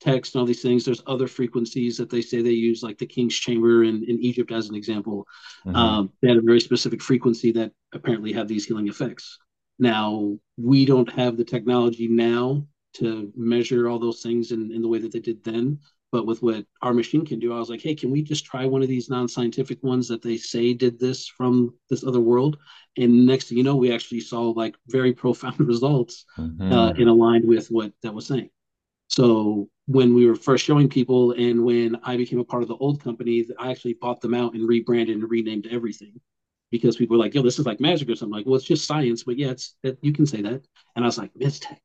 text 0.01 0.35
and 0.35 0.41
all 0.41 0.45
these 0.45 0.61
things, 0.61 0.83
there's 0.83 1.01
other 1.07 1.27
frequencies 1.27 1.97
that 1.97 2.09
they 2.09 2.21
say 2.21 2.41
they 2.41 2.51
use, 2.51 2.83
like 2.83 2.97
the 2.97 3.05
King's 3.05 3.35
Chamber 3.35 3.85
in, 3.85 4.03
in 4.03 4.19
Egypt, 4.19 4.51
as 4.51 4.67
an 4.69 4.75
example. 4.75 5.25
Mm-hmm. 5.65 5.75
Um, 5.75 6.13
they 6.21 6.27
had 6.27 6.37
a 6.37 6.41
very 6.41 6.59
specific 6.59 7.01
frequency 7.01 7.51
that 7.53 7.71
apparently 7.93 8.33
had 8.33 8.47
these 8.47 8.65
healing 8.65 8.89
effects. 8.89 9.39
Now 9.79 10.37
we 10.57 10.85
don't 10.85 11.11
have 11.13 11.37
the 11.37 11.45
technology 11.45 12.07
now 12.07 12.67
to 12.95 13.31
measure 13.35 13.89
all 13.89 13.99
those 13.99 14.21
things 14.21 14.51
in, 14.51 14.71
in 14.71 14.81
the 14.81 14.87
way 14.87 14.99
that 14.99 15.11
they 15.11 15.19
did 15.19 15.43
then. 15.43 15.79
But 16.13 16.27
with 16.27 16.43
what 16.43 16.63
our 16.83 16.93
machine 16.93 17.25
can 17.25 17.39
do, 17.39 17.51
I 17.51 17.57
was 17.57 17.71
like, 17.71 17.81
hey, 17.81 17.95
can 17.95 18.11
we 18.11 18.21
just 18.21 18.45
try 18.45 18.67
one 18.67 18.83
of 18.83 18.87
these 18.87 19.09
non-scientific 19.09 19.81
ones 19.81 20.07
that 20.09 20.21
they 20.21 20.37
say 20.37 20.75
did 20.75 20.99
this 20.99 21.27
from 21.27 21.73
this 21.89 22.03
other 22.03 22.19
world? 22.19 22.59
And 22.97 23.25
next 23.25 23.49
thing 23.49 23.57
you 23.57 23.63
know, 23.63 23.75
we 23.75 23.91
actually 23.91 24.19
saw 24.19 24.51
like 24.51 24.75
very 24.89 25.11
profound 25.23 25.59
results 25.59 26.25
mm-hmm. 26.37 26.71
uh, 26.71 26.91
in 26.91 27.07
aligned 27.07 27.47
with 27.47 27.65
what 27.69 27.93
that 28.03 28.13
was 28.13 28.27
saying. 28.27 28.51
So 29.07 29.69
when 29.87 30.13
we 30.13 30.27
were 30.27 30.35
first 30.35 30.63
showing 30.63 30.87
people, 30.87 31.31
and 31.31 31.65
when 31.65 31.97
I 32.03 32.15
became 32.15 32.39
a 32.39 32.45
part 32.45 32.61
of 32.61 32.69
the 32.69 32.77
old 32.77 33.03
company, 33.03 33.47
I 33.57 33.71
actually 33.71 33.95
bought 33.95 34.21
them 34.21 34.35
out 34.35 34.53
and 34.53 34.67
rebranded 34.67 35.17
and 35.17 35.27
renamed 35.27 35.65
everything 35.71 36.21
because 36.69 36.95
people 36.95 37.17
were 37.17 37.23
like, 37.23 37.33
"Yo, 37.33 37.41
this 37.41 37.57
is 37.57 37.65
like 37.65 37.79
magic 37.79 38.07
or 38.07 38.15
something." 38.15 38.37
Like, 38.37 38.45
well, 38.45 38.55
it's 38.55 38.65
just 38.65 38.85
science, 38.85 39.23
but 39.23 39.39
yeah, 39.39 39.49
it's 39.49 39.75
it, 39.81 39.97
you 40.03 40.13
can 40.13 40.27
say 40.27 40.43
that. 40.43 40.61
And 40.95 41.03
I 41.03 41.07
was 41.07 41.17
like, 41.17 41.33
"Mystech, 41.33 41.79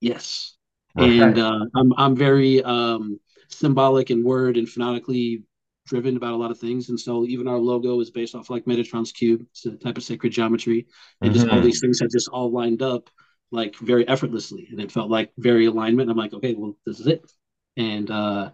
yes." 0.00 0.56
Okay. 0.96 1.20
And 1.20 1.38
uh, 1.38 1.66
I'm 1.74 1.92
I'm 1.96 2.16
very 2.16 2.62
um, 2.62 3.18
symbolic 3.48 4.10
and 4.10 4.24
word 4.24 4.56
and 4.56 4.68
phonetically 4.68 5.42
driven 5.86 6.16
about 6.16 6.32
a 6.32 6.36
lot 6.36 6.50
of 6.50 6.58
things, 6.58 6.88
and 6.88 6.98
so 6.98 7.24
even 7.24 7.48
our 7.48 7.58
logo 7.58 8.00
is 8.00 8.10
based 8.10 8.34
off 8.34 8.50
like 8.50 8.64
Metatron's 8.64 9.12
cube. 9.12 9.46
It's 9.50 9.66
a 9.66 9.72
type 9.72 9.96
of 9.96 10.02
sacred 10.02 10.32
geometry, 10.32 10.86
and 11.20 11.30
mm-hmm. 11.30 11.34
just 11.34 11.48
all 11.48 11.58
mm-hmm. 11.58 11.66
these 11.66 11.80
things 11.80 12.00
have 12.00 12.10
just 12.10 12.28
all 12.28 12.50
lined 12.50 12.82
up 12.82 13.08
like 13.52 13.76
very 13.76 14.06
effortlessly, 14.08 14.68
and 14.70 14.80
it 14.80 14.92
felt 14.92 15.10
like 15.10 15.32
very 15.38 15.66
alignment. 15.66 16.10
I'm 16.10 16.16
like, 16.16 16.34
okay, 16.34 16.54
well, 16.54 16.76
this 16.84 17.00
is 17.00 17.06
it, 17.06 17.30
and 17.76 18.10
uh, 18.10 18.50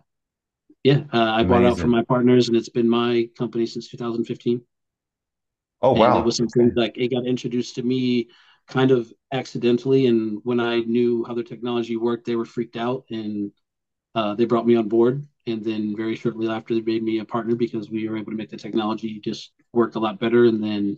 yeah, 0.85 1.05
uh, 1.13 1.19
I 1.19 1.41
Amazing. 1.41 1.49
bought 1.49 1.65
out 1.65 1.79
from 1.79 1.91
my 1.91 2.03
partners, 2.05 2.49
and 2.49 2.57
it's 2.57 2.69
been 2.69 2.89
my 2.89 3.29
company 3.39 3.67
since 3.67 3.89
2015. 3.89 4.61
Oh 5.81 5.93
wow! 5.93 6.11
And 6.11 6.21
it 6.21 6.25
was 6.25 6.37
something 6.37 6.73
like 6.77 6.97
it 6.97 7.09
got 7.09 7.27
introduced 7.27 7.77
to 7.77 7.83
me 7.83 8.29
kind 8.69 8.91
of 8.91 9.13
accidentally, 9.33 10.07
and 10.07 10.41
when 10.45 10.61
I 10.61 10.81
knew 10.81 11.25
how 11.25 11.35
the 11.35 11.43
technology 11.43 11.97
worked, 11.97 12.27
they 12.27 12.37
were 12.37 12.45
freaked 12.45 12.77
out, 12.77 13.05
and 13.11 13.53
uh, 14.15 14.35
they 14.35 14.45
brought 14.45 14.67
me 14.67 14.77
on 14.77 14.89
board. 14.89 15.27
And 15.47 15.65
then 15.65 15.97
very 15.97 16.15
shortly 16.15 16.49
after, 16.49 16.75
they 16.75 16.81
made 16.81 17.03
me 17.03 17.19
a 17.19 17.25
partner 17.25 17.57
because 17.57 17.91
we 17.91 18.09
were 18.09 18.17
able 18.17 18.31
to 18.31 18.39
make 18.39 18.51
the 18.51 18.57
technology 18.57 19.19
just 19.19 19.51
work 19.73 19.97
a 19.97 19.99
lot 19.99 20.21
better. 20.21 20.45
And 20.45 20.63
then 20.63 20.97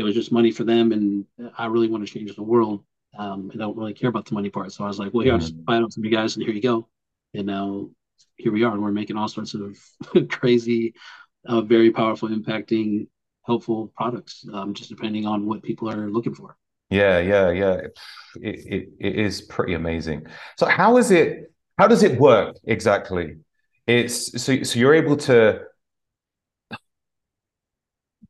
it 0.00 0.02
was 0.02 0.14
just 0.14 0.32
money 0.32 0.50
for 0.50 0.64
them, 0.64 0.92
and 0.92 1.26
I 1.58 1.66
really 1.66 1.88
want 1.88 2.06
to 2.06 2.12
change 2.12 2.34
the 2.34 2.42
world. 2.42 2.84
Um, 3.18 3.50
I 3.52 3.58
don't 3.58 3.76
really 3.76 3.92
care 3.92 4.08
about 4.08 4.24
the 4.24 4.34
money 4.34 4.48
part, 4.48 4.72
so 4.72 4.84
I 4.84 4.88
was 4.88 4.98
like, 4.98 5.12
"Well, 5.12 5.24
here, 5.24 5.34
I'll 5.34 5.38
just 5.38 5.62
buy 5.64 5.78
it 5.78 5.92
from 5.92 6.04
you 6.04 6.10
guys, 6.10 6.36
and 6.36 6.44
here 6.44 6.54
you 6.54 6.62
go." 6.62 6.88
And 7.34 7.46
now 7.46 7.90
here 8.36 8.52
we 8.52 8.64
are, 8.64 8.72
and 8.72 8.82
we're 8.82 8.92
making 8.92 9.16
all 9.16 9.28
sorts 9.28 9.54
of 9.54 9.78
crazy, 10.30 10.94
uh, 11.46 11.60
very 11.60 11.90
powerful, 11.90 12.28
impacting 12.28 13.08
helpful 13.44 13.92
products, 13.96 14.44
um, 14.52 14.72
just 14.74 14.88
depending 14.88 15.26
on 15.26 15.46
what 15.46 15.62
people 15.62 15.90
are 15.90 16.10
looking 16.10 16.34
for. 16.34 16.56
Yeah, 16.88 17.18
yeah, 17.18 17.50
yeah. 17.50 17.74
It, 17.74 17.98
it, 18.40 18.88
it 18.98 19.18
is 19.18 19.42
pretty 19.42 19.74
amazing. 19.74 20.26
So 20.56 20.66
how 20.66 20.96
is 20.96 21.10
it? 21.10 21.49
How 21.80 21.88
does 21.88 22.02
it 22.02 22.20
work 22.20 22.56
exactly? 22.64 23.38
It's 23.86 24.42
so 24.42 24.62
so 24.64 24.78
you're 24.78 24.92
able 24.92 25.16
to 25.16 25.62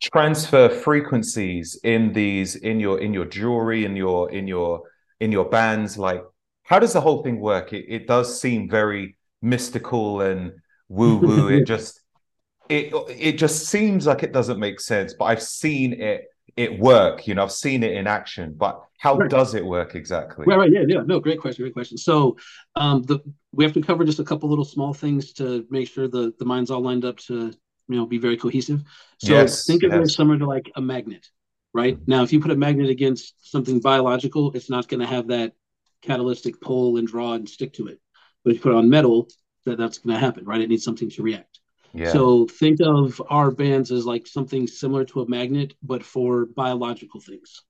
transfer 0.01 0.69
frequencies 0.69 1.77
in 1.83 2.13
these 2.13 2.55
in 2.55 2.79
your 2.79 3.01
in 3.01 3.13
your 3.13 3.25
jewelry 3.25 3.85
in 3.85 3.97
your 3.97 4.31
in 4.31 4.47
your 4.47 4.85
in 5.19 5.33
your 5.33 5.47
bands 5.47 5.99
like 5.99 6.23
how 6.63 6.79
does 6.79 6.93
the 6.93 7.01
whole 7.01 7.25
thing 7.25 7.41
work 7.41 7.73
it, 7.73 7.87
it 7.89 8.07
does 8.07 8.41
seem 8.41 8.71
very 8.71 9.17
mystical 9.43 10.21
and 10.21 10.53
woo 10.89 11.17
woo 11.17 11.49
it 11.59 11.67
just 11.67 12.01
it 12.69 12.95
it 13.09 13.33
just 13.33 13.67
seems 13.67 14.07
like 14.07 14.23
it 14.23 14.33
doesn't 14.33 14.61
make 14.61 14.81
sense 14.81 15.13
but 15.19 15.25
i've 15.25 15.43
seen 15.43 15.93
it 16.01 16.30
it 16.57 16.79
work 16.79 17.27
you 17.27 17.35
know 17.35 17.43
i've 17.43 17.53
seen 17.53 17.83
it 17.83 17.93
in 17.93 18.07
action 18.07 18.55
but 18.57 18.83
how 19.01 19.17
right. 19.17 19.31
does 19.31 19.55
it 19.55 19.65
work 19.65 19.95
exactly? 19.95 20.45
Right 20.47 20.59
right 20.59 20.71
yeah 20.71 20.85
yeah. 20.87 21.01
No 21.07 21.21
great 21.21 21.41
question 21.41 21.65
great 21.65 21.73
question. 21.73 21.97
So 21.97 22.37
um 22.77 23.03
the 23.03 23.21
we 23.53 23.65
have 23.65 23.73
to 23.73 23.81
cover 23.81 24.05
just 24.05 24.19
a 24.21 24.25
couple 24.25 24.51
little 24.51 24.65
small 24.65 24.93
things 24.93 25.33
to 25.35 25.67
make 25.71 25.89
sure 25.89 26.07
the 26.07 26.35
the 26.39 26.45
mind's 26.45 26.71
all 26.71 26.83
lined 26.83 27.07
up 27.07 27.17
to 27.29 27.47
you 27.89 27.97
know 27.97 28.05
be 28.05 28.19
very 28.19 28.37
cohesive. 28.37 28.83
So 29.17 29.33
yes, 29.33 29.65
think 29.67 29.85
of 29.85 29.93
yes. 29.93 29.99
it 29.99 30.03
as 30.03 30.15
similar 30.15 30.39
to 30.39 30.47
like 30.47 30.71
a 30.77 30.83
magnet 30.83 31.27
right? 31.73 31.95
Mm-hmm. 31.95 32.11
now 32.11 32.23
if 32.23 32.33
you 32.33 32.41
put 32.41 32.51
a 32.51 32.57
magnet 32.57 32.91
against 32.91 33.51
something 33.51 33.81
biological 33.81 34.53
it's 34.53 34.69
not 34.69 34.89
going 34.89 35.01
to 35.01 35.07
have 35.07 35.29
that 35.29 35.53
catalytic 36.03 36.61
pull 36.61 36.99
and 36.99 37.07
draw 37.07 37.33
and 37.35 37.49
stick 37.49 37.73
to 37.75 37.87
it. 37.87 38.01
But 38.45 38.51
if 38.51 38.57
you 38.57 38.63
put 38.63 38.73
it 38.73 38.79
on 38.79 38.91
metal 38.91 39.29
that 39.65 39.79
that's 39.79 39.99
going 39.99 40.15
to 40.15 40.21
happen 40.21 40.45
right? 40.45 40.61
It 40.61 40.69
needs 40.69 40.85
something 40.85 41.09
to 41.11 41.23
react 41.23 41.60
yeah. 41.93 42.13
So 42.13 42.47
think 42.47 42.81
of 42.81 43.21
our 43.29 43.51
bands 43.51 43.91
as 43.91 44.07
like 44.07 44.27
something 44.27 44.67
similar 44.67 45.05
to 45.07 45.23
a 45.23 45.29
magnet, 45.29 45.75
but 45.83 46.05
for 46.05 46.47
biological 46.47 47.21
things, 47.21 47.63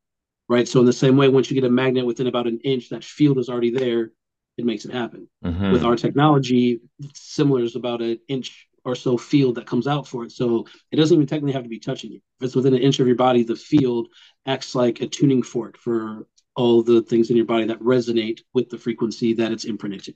right? 0.48 0.68
So 0.68 0.80
in 0.80 0.86
the 0.86 0.92
same 0.92 1.16
way, 1.16 1.28
once 1.28 1.50
you 1.50 1.54
get 1.60 1.68
a 1.68 1.72
magnet 1.72 2.06
within 2.06 2.26
about 2.26 2.46
an 2.46 2.60
inch, 2.64 2.90
that 2.90 3.04
field 3.04 3.38
is 3.38 3.48
already 3.48 3.70
there. 3.70 4.12
It 4.56 4.64
makes 4.64 4.84
it 4.84 4.92
happen. 4.92 5.28
Mm-hmm. 5.44 5.72
With 5.72 5.84
our 5.84 5.96
technology, 5.96 6.80
similar 7.14 7.62
is 7.62 7.76
about 7.76 8.02
an 8.02 8.18
inch 8.28 8.66
or 8.84 8.94
so 8.94 9.16
field 9.16 9.54
that 9.54 9.66
comes 9.66 9.86
out 9.86 10.06
for 10.06 10.24
it. 10.24 10.32
So 10.32 10.66
it 10.90 10.96
doesn't 10.96 11.14
even 11.14 11.26
technically 11.26 11.52
have 11.52 11.62
to 11.62 11.68
be 11.68 11.78
touching 11.78 12.12
you. 12.12 12.20
If 12.40 12.46
it's 12.46 12.54
within 12.56 12.74
an 12.74 12.80
inch 12.80 12.98
of 12.98 13.06
your 13.06 13.16
body, 13.16 13.42
the 13.42 13.56
field 13.56 14.08
acts 14.46 14.74
like 14.74 15.00
a 15.00 15.06
tuning 15.06 15.42
fork 15.42 15.78
for 15.78 16.26
all 16.56 16.82
the 16.82 17.02
things 17.02 17.30
in 17.30 17.36
your 17.36 17.46
body 17.46 17.66
that 17.66 17.80
resonate 17.80 18.40
with 18.52 18.68
the 18.68 18.78
frequency 18.78 19.34
that 19.34 19.52
it's 19.52 19.64
imprinted 19.64 20.04
to. 20.04 20.14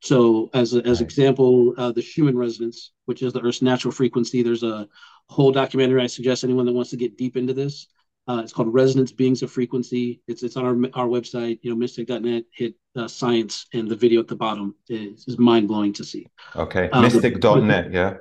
So, 0.00 0.48
as 0.54 0.74
a, 0.74 0.84
as 0.86 1.02
example, 1.02 1.74
uh, 1.76 1.92
the 1.92 2.00
Schumann 2.02 2.36
resonance, 2.36 2.92
which 3.04 3.22
is 3.22 3.32
the 3.32 3.40
Earth's 3.40 3.60
natural 3.60 3.92
frequency. 3.92 4.42
There's 4.42 4.62
a 4.62 4.88
whole 5.28 5.52
documentary. 5.52 6.02
I 6.02 6.06
suggest 6.06 6.42
anyone 6.42 6.64
that 6.66 6.72
wants 6.72 6.90
to 6.90 6.96
get 6.96 7.18
deep 7.18 7.36
into 7.36 7.52
this. 7.52 7.86
Uh, 8.26 8.40
it's 8.42 8.52
called 8.52 8.72
Resonance 8.72 9.12
Beings 9.12 9.42
of 9.42 9.50
Frequency. 9.50 10.22
It's 10.26 10.42
it's 10.42 10.56
on 10.56 10.64
our 10.64 11.02
our 11.02 11.08
website, 11.08 11.58
you 11.62 11.74
know, 11.74 11.76
mystech.net. 11.76 12.44
Hit 12.52 12.74
uh, 12.96 13.08
science, 13.08 13.66
and 13.74 13.88
the 13.88 13.96
video 13.96 14.20
at 14.20 14.28
the 14.28 14.36
bottom 14.36 14.74
is, 14.88 15.24
is 15.26 15.38
mind 15.38 15.68
blowing 15.68 15.92
to 15.94 16.04
see. 16.04 16.26
Okay, 16.56 16.88
um, 16.90 17.04
mystech.net, 17.04 17.92
yeah. 17.92 18.14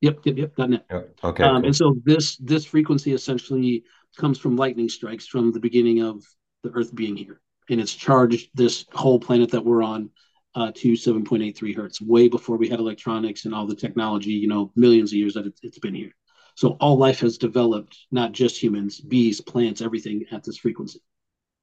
Yep, 0.00 0.20
yep, 0.24 0.38
yep. 0.38 0.68
.net. 0.68 0.84
Yep. 0.90 1.18
Okay. 1.24 1.42
Um, 1.42 1.56
cool. 1.56 1.66
And 1.66 1.76
so 1.76 1.96
this 2.04 2.36
this 2.36 2.64
frequency 2.64 3.12
essentially 3.12 3.84
comes 4.16 4.38
from 4.38 4.56
lightning 4.56 4.88
strikes 4.88 5.26
from 5.26 5.52
the 5.52 5.60
beginning 5.60 6.02
of 6.02 6.24
the 6.62 6.70
Earth 6.70 6.94
being 6.94 7.16
here, 7.16 7.40
and 7.68 7.80
it's 7.80 7.94
charged 7.94 8.48
this 8.54 8.86
whole 8.92 9.18
planet 9.18 9.50
that 9.50 9.64
we're 9.64 9.82
on 9.82 10.10
uh, 10.54 10.72
to 10.74 10.92
7.83 10.92 11.76
hertz, 11.76 12.00
way 12.00 12.28
before 12.28 12.56
we 12.56 12.68
had 12.68 12.80
electronics 12.80 13.44
and 13.44 13.54
all 13.54 13.66
the 13.66 13.76
technology, 13.76 14.32
you 14.32 14.48
know, 14.48 14.72
millions 14.76 15.12
of 15.12 15.18
years 15.18 15.34
that 15.34 15.46
it's, 15.46 15.60
it's 15.62 15.78
been 15.78 15.94
here. 15.94 16.12
So 16.54 16.70
all 16.80 16.96
life 16.96 17.20
has 17.20 17.38
developed, 17.38 17.96
not 18.10 18.32
just 18.32 18.60
humans, 18.60 19.00
bees, 19.00 19.40
plants, 19.40 19.80
everything 19.80 20.24
at 20.32 20.42
this 20.42 20.58
frequency. 20.58 21.00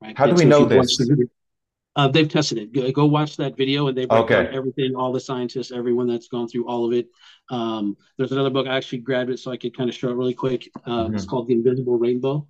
Right? 0.02 0.18
How 0.18 0.26
do 0.26 0.32
and 0.32 0.38
we 0.38 0.44
so 0.44 0.50
know 0.50 0.66
this? 0.66 0.98
The 0.98 1.28
uh, 1.98 2.10
they've 2.10 2.28
tested 2.28 2.58
it. 2.58 2.74
Go, 2.74 2.92
go, 2.92 3.06
watch 3.06 3.38
that 3.38 3.56
video, 3.56 3.88
and 3.88 3.98
they 3.98 4.06
break 4.06 4.24
okay. 4.24 4.44
down 4.44 4.54
everything. 4.54 4.96
All 4.96 5.14
the 5.14 5.20
scientists, 5.20 5.72
everyone 5.72 6.08
that's 6.08 6.28
gone 6.28 6.48
through 6.48 6.68
all 6.68 6.86
of 6.86 6.94
it. 6.94 7.08
Um, 7.50 7.96
there's 8.18 8.34
another 8.34 8.50
book 8.50 8.68
I 8.68 8.76
actually 8.76 9.00
grabbed 9.00 9.30
it 9.30 9.40
so 9.40 9.52
I 9.52 9.58
could 9.58 9.76
kind 9.76 9.90
of 9.90 9.96
show 9.96 10.10
it 10.10 10.16
really 10.16 10.34
quick. 10.34 10.70
Uh, 10.86 11.06
mm-hmm. 11.06 11.16
It's 11.16 11.26
called 11.26 11.48
The 11.48 11.54
Invisible 11.54 11.98
Rainbow. 11.98 12.48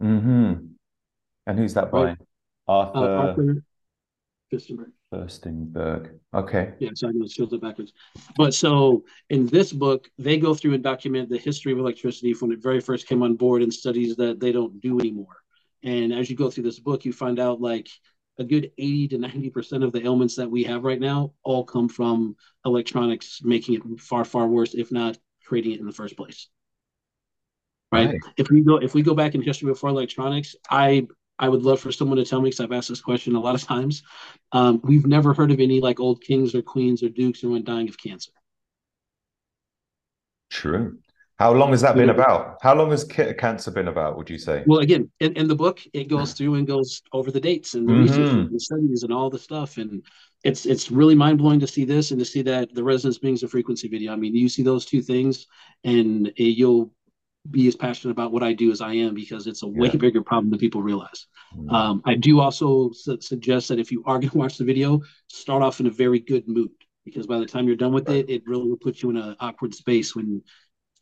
Mm-hmm. 0.00 0.66
And 1.46 1.58
who's 1.58 1.74
that 1.74 1.90
by? 1.90 2.04
Right. 2.04 2.18
Arthur. 2.68 2.98
Uh, 2.98 3.26
Arthur. 3.26 3.64
Firstenberg. 5.12 6.18
Okay. 6.32 6.74
Yeah, 6.78 6.90
so 6.94 7.08
I 7.08 7.10
know 7.12 7.24
it 7.24 7.30
shows 7.30 7.52
it 7.52 7.60
backwards. 7.60 7.92
But 8.36 8.54
so 8.54 9.04
in 9.28 9.46
this 9.46 9.72
book, 9.72 10.08
they 10.18 10.38
go 10.38 10.54
through 10.54 10.74
and 10.74 10.82
document 10.82 11.28
the 11.28 11.38
history 11.38 11.72
of 11.72 11.78
electricity 11.78 12.32
from 12.32 12.48
when 12.48 12.58
it 12.58 12.62
very 12.62 12.80
first 12.80 13.08
came 13.08 13.22
on 13.22 13.34
board 13.34 13.62
and 13.62 13.72
studies 13.72 14.16
that 14.16 14.40
they 14.40 14.52
don't 14.52 14.80
do 14.80 15.00
anymore. 15.00 15.36
And 15.82 16.12
as 16.12 16.30
you 16.30 16.36
go 16.36 16.50
through 16.50 16.64
this 16.64 16.78
book, 16.78 17.04
you 17.04 17.12
find 17.12 17.40
out 17.40 17.60
like 17.60 17.88
a 18.38 18.44
good 18.44 18.70
80 18.78 19.08
to 19.08 19.18
90% 19.18 19.84
of 19.84 19.92
the 19.92 20.04
ailments 20.04 20.36
that 20.36 20.50
we 20.50 20.64
have 20.64 20.84
right 20.84 21.00
now 21.00 21.32
all 21.42 21.64
come 21.64 21.88
from 21.88 22.36
electronics 22.64 23.40
making 23.42 23.74
it 23.74 24.00
far, 24.00 24.24
far 24.24 24.46
worse, 24.46 24.74
if 24.74 24.92
not 24.92 25.18
creating 25.44 25.72
it 25.72 25.80
in 25.80 25.86
the 25.86 25.92
first 25.92 26.16
place. 26.16 26.48
Right? 27.92 28.06
right. 28.06 28.20
If 28.36 28.48
we 28.50 28.62
go 28.62 28.76
if 28.76 28.94
we 28.94 29.02
go 29.02 29.14
back 29.14 29.34
in 29.34 29.42
history 29.42 29.66
before 29.66 29.90
electronics, 29.90 30.54
I 30.70 31.08
I 31.40 31.48
would 31.48 31.62
love 31.62 31.80
for 31.80 31.90
someone 31.90 32.18
to 32.18 32.24
tell 32.24 32.40
me 32.40 32.50
because 32.50 32.60
I've 32.60 32.72
asked 32.72 32.90
this 32.90 33.00
question 33.00 33.34
a 33.34 33.40
lot 33.40 33.54
of 33.54 33.62
times. 33.64 34.02
Um, 34.52 34.80
we've 34.84 35.06
never 35.06 35.34
heard 35.34 35.50
of 35.50 35.58
any 35.58 35.80
like 35.80 35.98
old 35.98 36.22
kings 36.22 36.54
or 36.54 36.62
queens 36.62 37.02
or 37.02 37.08
dukes 37.08 37.40
who 37.40 37.50
went 37.50 37.64
dying 37.64 37.88
of 37.88 37.98
cancer. 37.98 38.30
True. 40.50 40.98
How 41.38 41.54
long 41.54 41.70
has 41.70 41.80
that 41.80 41.94
been 41.96 42.10
about? 42.10 42.58
How 42.60 42.74
long 42.74 42.90
has 42.90 43.02
cancer 43.02 43.70
been 43.70 43.88
about? 43.88 44.18
Would 44.18 44.28
you 44.28 44.36
say? 44.36 44.62
Well, 44.66 44.80
again, 44.80 45.10
in, 45.20 45.32
in 45.38 45.48
the 45.48 45.54
book, 45.54 45.80
it 45.94 46.06
goes 46.06 46.34
through 46.34 46.56
and 46.56 46.66
goes 46.66 47.00
over 47.14 47.30
the 47.30 47.40
dates 47.40 47.72
and 47.72 47.88
the 47.88 47.94
mm-hmm. 47.94 48.02
research 48.02 48.32
and 48.32 48.54
the 48.54 48.60
studies 48.60 49.04
and 49.04 49.12
all 49.12 49.30
the 49.30 49.38
stuff, 49.38 49.78
and 49.78 50.02
it's 50.44 50.66
it's 50.66 50.90
really 50.90 51.14
mind 51.14 51.38
blowing 51.38 51.58
to 51.60 51.66
see 51.66 51.86
this 51.86 52.10
and 52.10 52.20
to 52.20 52.26
see 52.26 52.42
that 52.42 52.74
the 52.74 52.84
resonance 52.84 53.16
beings 53.16 53.42
of 53.42 53.50
frequency 53.50 53.88
video. 53.88 54.12
I 54.12 54.16
mean, 54.16 54.36
you 54.36 54.50
see 54.50 54.62
those 54.62 54.84
two 54.84 55.00
things, 55.00 55.46
and 55.82 56.30
you'll 56.36 56.92
be 57.48 57.66
as 57.68 57.76
passionate 57.76 58.12
about 58.12 58.32
what 58.32 58.42
I 58.42 58.52
do 58.52 58.70
as 58.70 58.80
I 58.80 58.92
am 58.94 59.14
because 59.14 59.46
it's 59.46 59.62
a 59.62 59.66
way 59.66 59.88
yeah. 59.88 59.96
bigger 59.96 60.22
problem 60.22 60.50
than 60.50 60.58
people 60.58 60.82
realize. 60.82 61.26
Mm-hmm. 61.56 61.74
Um, 61.74 62.02
I 62.04 62.14
do 62.14 62.40
also 62.40 62.90
su- 62.92 63.20
suggest 63.20 63.68
that 63.68 63.78
if 63.78 63.90
you 63.90 64.02
are 64.06 64.18
going 64.18 64.30
to 64.30 64.38
watch 64.38 64.58
the 64.58 64.64
video, 64.64 65.00
start 65.28 65.62
off 65.62 65.80
in 65.80 65.86
a 65.86 65.90
very 65.90 66.20
good 66.20 66.46
mood 66.46 66.70
because 67.04 67.26
by 67.26 67.38
the 67.38 67.46
time 67.46 67.66
you're 67.66 67.76
done 67.76 67.92
with 67.92 68.08
right. 68.08 68.18
it, 68.18 68.30
it 68.30 68.42
really 68.46 68.68
will 68.68 68.76
put 68.76 69.02
you 69.02 69.10
in 69.10 69.16
an 69.16 69.36
awkward 69.40 69.74
space 69.74 70.14
when 70.14 70.42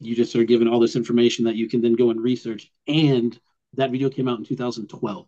you 0.00 0.14
just 0.14 0.34
are 0.36 0.44
given 0.44 0.68
all 0.68 0.80
this 0.80 0.96
information 0.96 1.44
that 1.44 1.56
you 1.56 1.68
can 1.68 1.80
then 1.80 1.94
go 1.94 2.10
and 2.10 2.20
research. 2.20 2.70
And 2.86 3.38
that 3.74 3.90
video 3.90 4.08
came 4.08 4.28
out 4.28 4.38
in 4.38 4.44
2012. 4.44 5.26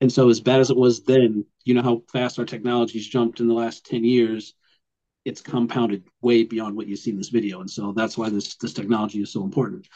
And 0.00 0.10
so, 0.10 0.30
as 0.30 0.40
bad 0.40 0.60
as 0.60 0.70
it 0.70 0.76
was 0.76 1.02
then, 1.02 1.44
you 1.64 1.74
know 1.74 1.82
how 1.82 2.02
fast 2.10 2.38
our 2.38 2.46
technology's 2.46 3.06
jumped 3.06 3.40
in 3.40 3.48
the 3.48 3.54
last 3.54 3.84
10 3.84 4.04
years. 4.04 4.54
It's 5.26 5.42
compounded 5.42 6.04
way 6.22 6.44
beyond 6.44 6.74
what 6.74 6.86
you 6.86 6.96
see 6.96 7.10
in 7.10 7.18
this 7.18 7.28
video, 7.28 7.60
and 7.60 7.70
so 7.70 7.92
that's 7.92 8.16
why 8.16 8.30
this 8.30 8.56
this 8.56 8.72
technology 8.72 9.20
is 9.20 9.30
so 9.30 9.44
important. 9.44 9.86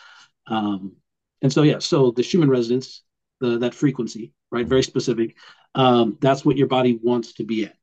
Um, 0.47 0.97
and 1.43 1.53
so, 1.53 1.63
yeah, 1.63 1.79
so 1.79 2.11
the 2.11 2.23
Schumann 2.23 2.51
resonance, 2.51 3.03
the 3.41 3.59
that 3.59 3.75
frequency, 3.75 4.33
right, 4.51 4.67
very 4.67 4.83
specific. 4.83 5.37
Um, 5.75 6.19
that's 6.21 6.45
what 6.45 6.57
your 6.57 6.69
body 6.69 6.99
wants 7.03 7.35
to 7.35 7.45
be 7.45 7.65
at, 7.65 7.77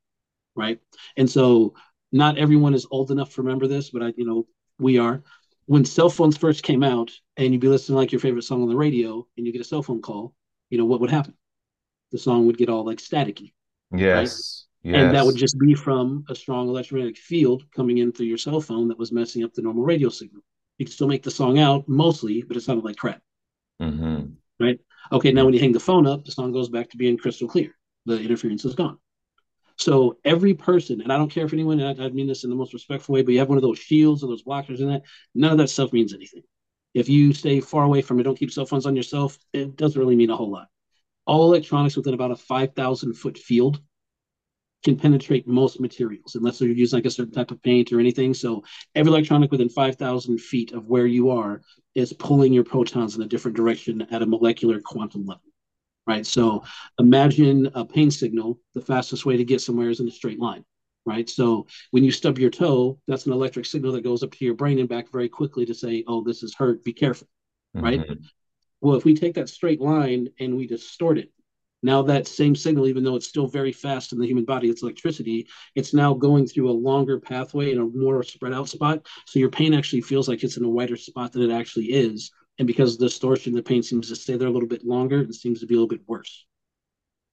right? 0.55 0.79
And 1.17 1.29
so, 1.29 1.73
not 2.11 2.37
everyone 2.37 2.73
is 2.73 2.87
old 2.91 3.11
enough 3.11 3.35
to 3.35 3.41
remember 3.41 3.67
this, 3.67 3.89
but 3.89 4.03
I, 4.03 4.13
you 4.17 4.25
know, 4.25 4.47
we 4.79 4.97
are. 4.97 5.23
When 5.65 5.85
cell 5.85 6.09
phones 6.09 6.37
first 6.37 6.63
came 6.63 6.83
out, 6.83 7.11
and 7.37 7.53
you'd 7.53 7.61
be 7.61 7.67
listening 7.67 7.97
like 7.97 8.11
your 8.11 8.19
favorite 8.19 8.43
song 8.43 8.61
on 8.63 8.69
the 8.69 8.75
radio, 8.75 9.25
and 9.37 9.45
you 9.45 9.53
get 9.53 9.61
a 9.61 9.65
cell 9.65 9.83
phone 9.83 10.01
call, 10.01 10.33
you 10.69 10.77
know 10.77 10.85
what 10.85 10.99
would 11.01 11.11
happen? 11.11 11.35
the 12.11 12.17
song 12.17 12.45
would 12.45 12.57
get 12.57 12.69
all 12.69 12.85
like 12.85 12.99
staticky. 12.99 13.53
Yes. 13.95 14.67
Right? 14.83 14.93
Yes. 14.93 15.03
And 15.03 15.15
that 15.15 15.25
would 15.25 15.35
just 15.35 15.57
be 15.59 15.73
from 15.75 16.25
a 16.29 16.35
strong 16.35 16.67
electromagnetic 16.67 17.17
field 17.17 17.63
coming 17.75 17.99
in 17.99 18.11
through 18.11 18.25
your 18.25 18.37
cell 18.37 18.59
phone 18.59 18.87
that 18.87 18.97
was 18.97 19.11
messing 19.11 19.43
up 19.43 19.53
the 19.53 19.61
normal 19.61 19.83
radio 19.83 20.09
signal. 20.09 20.41
You 20.81 20.85
could 20.85 20.95
still 20.95 21.07
make 21.07 21.21
the 21.21 21.29
song 21.29 21.59
out 21.59 21.87
mostly, 21.87 22.41
but 22.41 22.57
it 22.57 22.61
sounded 22.61 22.83
like 22.83 22.97
crap. 22.97 23.21
Mm-hmm. 23.79 24.31
Right. 24.59 24.79
Okay. 25.11 25.31
Now, 25.31 25.45
when 25.45 25.53
you 25.53 25.59
hang 25.59 25.73
the 25.73 25.79
phone 25.79 26.07
up, 26.07 26.25
the 26.25 26.31
song 26.31 26.51
goes 26.51 26.69
back 26.69 26.89
to 26.89 26.97
being 26.97 27.19
crystal 27.19 27.47
clear. 27.47 27.75
The 28.07 28.19
interference 28.19 28.65
is 28.65 28.73
gone. 28.73 28.97
So 29.77 30.17
every 30.25 30.55
person, 30.55 31.01
and 31.01 31.13
I 31.13 31.17
don't 31.17 31.29
care 31.29 31.45
if 31.45 31.53
anyone, 31.53 31.79
I, 31.79 31.91
I 31.91 32.09
mean 32.09 32.25
this 32.25 32.45
in 32.45 32.49
the 32.49 32.55
most 32.55 32.73
respectful 32.73 33.13
way, 33.13 33.21
but 33.21 33.31
you 33.31 33.37
have 33.37 33.47
one 33.47 33.59
of 33.59 33.61
those 33.61 33.77
shields 33.77 34.23
or 34.23 34.27
those 34.27 34.43
blockers 34.43 34.79
in 34.79 34.87
that. 34.87 35.03
None 35.35 35.51
of 35.51 35.59
that 35.59 35.69
stuff 35.69 35.93
means 35.93 36.15
anything. 36.15 36.41
If 36.95 37.07
you 37.07 37.31
stay 37.31 37.59
far 37.59 37.83
away 37.83 38.01
from 38.01 38.19
it, 38.19 38.23
don't 38.23 38.39
keep 38.39 38.51
cell 38.51 38.65
phones 38.65 38.87
on 38.87 38.95
yourself, 38.95 39.37
it 39.53 39.75
doesn't 39.75 39.99
really 39.99 40.15
mean 40.15 40.31
a 40.31 40.35
whole 40.35 40.49
lot 40.49 40.67
all 41.25 41.45
electronics 41.45 41.95
within 41.95 42.13
about 42.13 42.31
a 42.31 42.35
5,000 42.35 43.13
foot 43.13 43.37
field 43.37 43.79
can 44.83 44.97
penetrate 44.97 45.47
most 45.47 45.79
materials 45.79 46.35
unless 46.35 46.59
you're 46.59 46.71
using 46.71 46.97
like 46.97 47.05
a 47.05 47.11
certain 47.11 47.33
type 47.33 47.51
of 47.51 47.61
paint 47.61 47.91
or 47.91 47.99
anything. 47.99 48.33
So 48.33 48.63
every 48.95 49.11
electronic 49.11 49.51
within 49.51 49.69
5,000 49.69 50.39
feet 50.39 50.71
of 50.71 50.87
where 50.87 51.05
you 51.05 51.29
are 51.29 51.61
is 51.95 52.13
pulling 52.13 52.53
your 52.53 52.63
protons 52.63 53.15
in 53.15 53.21
a 53.21 53.27
different 53.27 53.57
direction 53.57 54.07
at 54.11 54.21
a 54.21 54.25
molecular 54.25 54.79
quantum 54.79 55.25
level. 55.25 55.43
Right. 56.07 56.25
So 56.25 56.63
imagine 56.99 57.69
a 57.75 57.85
pain 57.85 58.09
signal. 58.09 58.59
The 58.73 58.81
fastest 58.81 59.25
way 59.25 59.37
to 59.37 59.43
get 59.43 59.61
somewhere 59.61 59.89
is 59.89 59.99
in 59.99 60.07
a 60.07 60.11
straight 60.11 60.39
line. 60.39 60.65
Right. 61.05 61.29
So 61.29 61.67
when 61.91 62.03
you 62.03 62.11
stub 62.11 62.39
your 62.39 62.49
toe, 62.49 62.99
that's 63.07 63.25
an 63.25 63.33
electric 63.33 63.65
signal 63.65 63.91
that 63.93 64.03
goes 64.03 64.23
up 64.23 64.31
to 64.31 64.45
your 64.45 64.55
brain 64.55 64.79
and 64.79 64.89
back 64.89 65.11
very 65.11 65.29
quickly 65.29 65.65
to 65.65 65.73
say, 65.73 66.03
oh, 66.07 66.23
this 66.23 66.43
is 66.43 66.55
hurt. 66.55 66.83
Be 66.83 66.93
careful. 66.93 67.27
Mm-hmm. 67.75 67.85
Right. 67.85 68.07
Well, 68.81 68.95
if 68.95 69.05
we 69.05 69.15
take 69.15 69.35
that 69.35 69.49
straight 69.49 69.79
line 69.79 70.29
and 70.39 70.57
we 70.57 70.65
distort 70.65 71.19
it, 71.19 71.31
now 71.83 72.01
that 72.03 72.27
same 72.27 72.55
signal, 72.55 72.87
even 72.87 73.03
though 73.03 73.15
it's 73.15 73.27
still 73.27 73.47
very 73.47 73.71
fast 73.71 74.13
in 74.13 74.19
the 74.19 74.27
human 74.27 74.45
body, 74.45 74.69
it's 74.69 74.83
electricity, 74.83 75.47
it's 75.75 75.93
now 75.93 76.13
going 76.13 76.45
through 76.45 76.69
a 76.69 76.71
longer 76.71 77.19
pathway 77.19 77.71
in 77.71 77.79
a 77.79 77.85
more 77.85 78.21
spread 78.23 78.53
out 78.53 78.69
spot. 78.69 79.07
So 79.25 79.39
your 79.39 79.49
pain 79.49 79.73
actually 79.73 80.01
feels 80.01 80.27
like 80.27 80.43
it's 80.43 80.57
in 80.57 80.63
a 80.63 80.69
wider 80.69 80.95
spot 80.95 81.31
than 81.31 81.49
it 81.49 81.53
actually 81.53 81.85
is. 81.85 82.31
And 82.59 82.67
because 82.67 82.93
of 82.93 82.99
the 82.99 83.07
distortion, 83.07 83.53
the 83.53 83.63
pain 83.63 83.81
seems 83.81 84.09
to 84.09 84.15
stay 84.15 84.37
there 84.37 84.47
a 84.47 84.51
little 84.51 84.69
bit 84.69 84.85
longer 84.85 85.19
and 85.19 85.33
seems 85.33 85.59
to 85.61 85.65
be 85.65 85.73
a 85.73 85.77
little 85.77 85.87
bit 85.87 86.07
worse. 86.07 86.45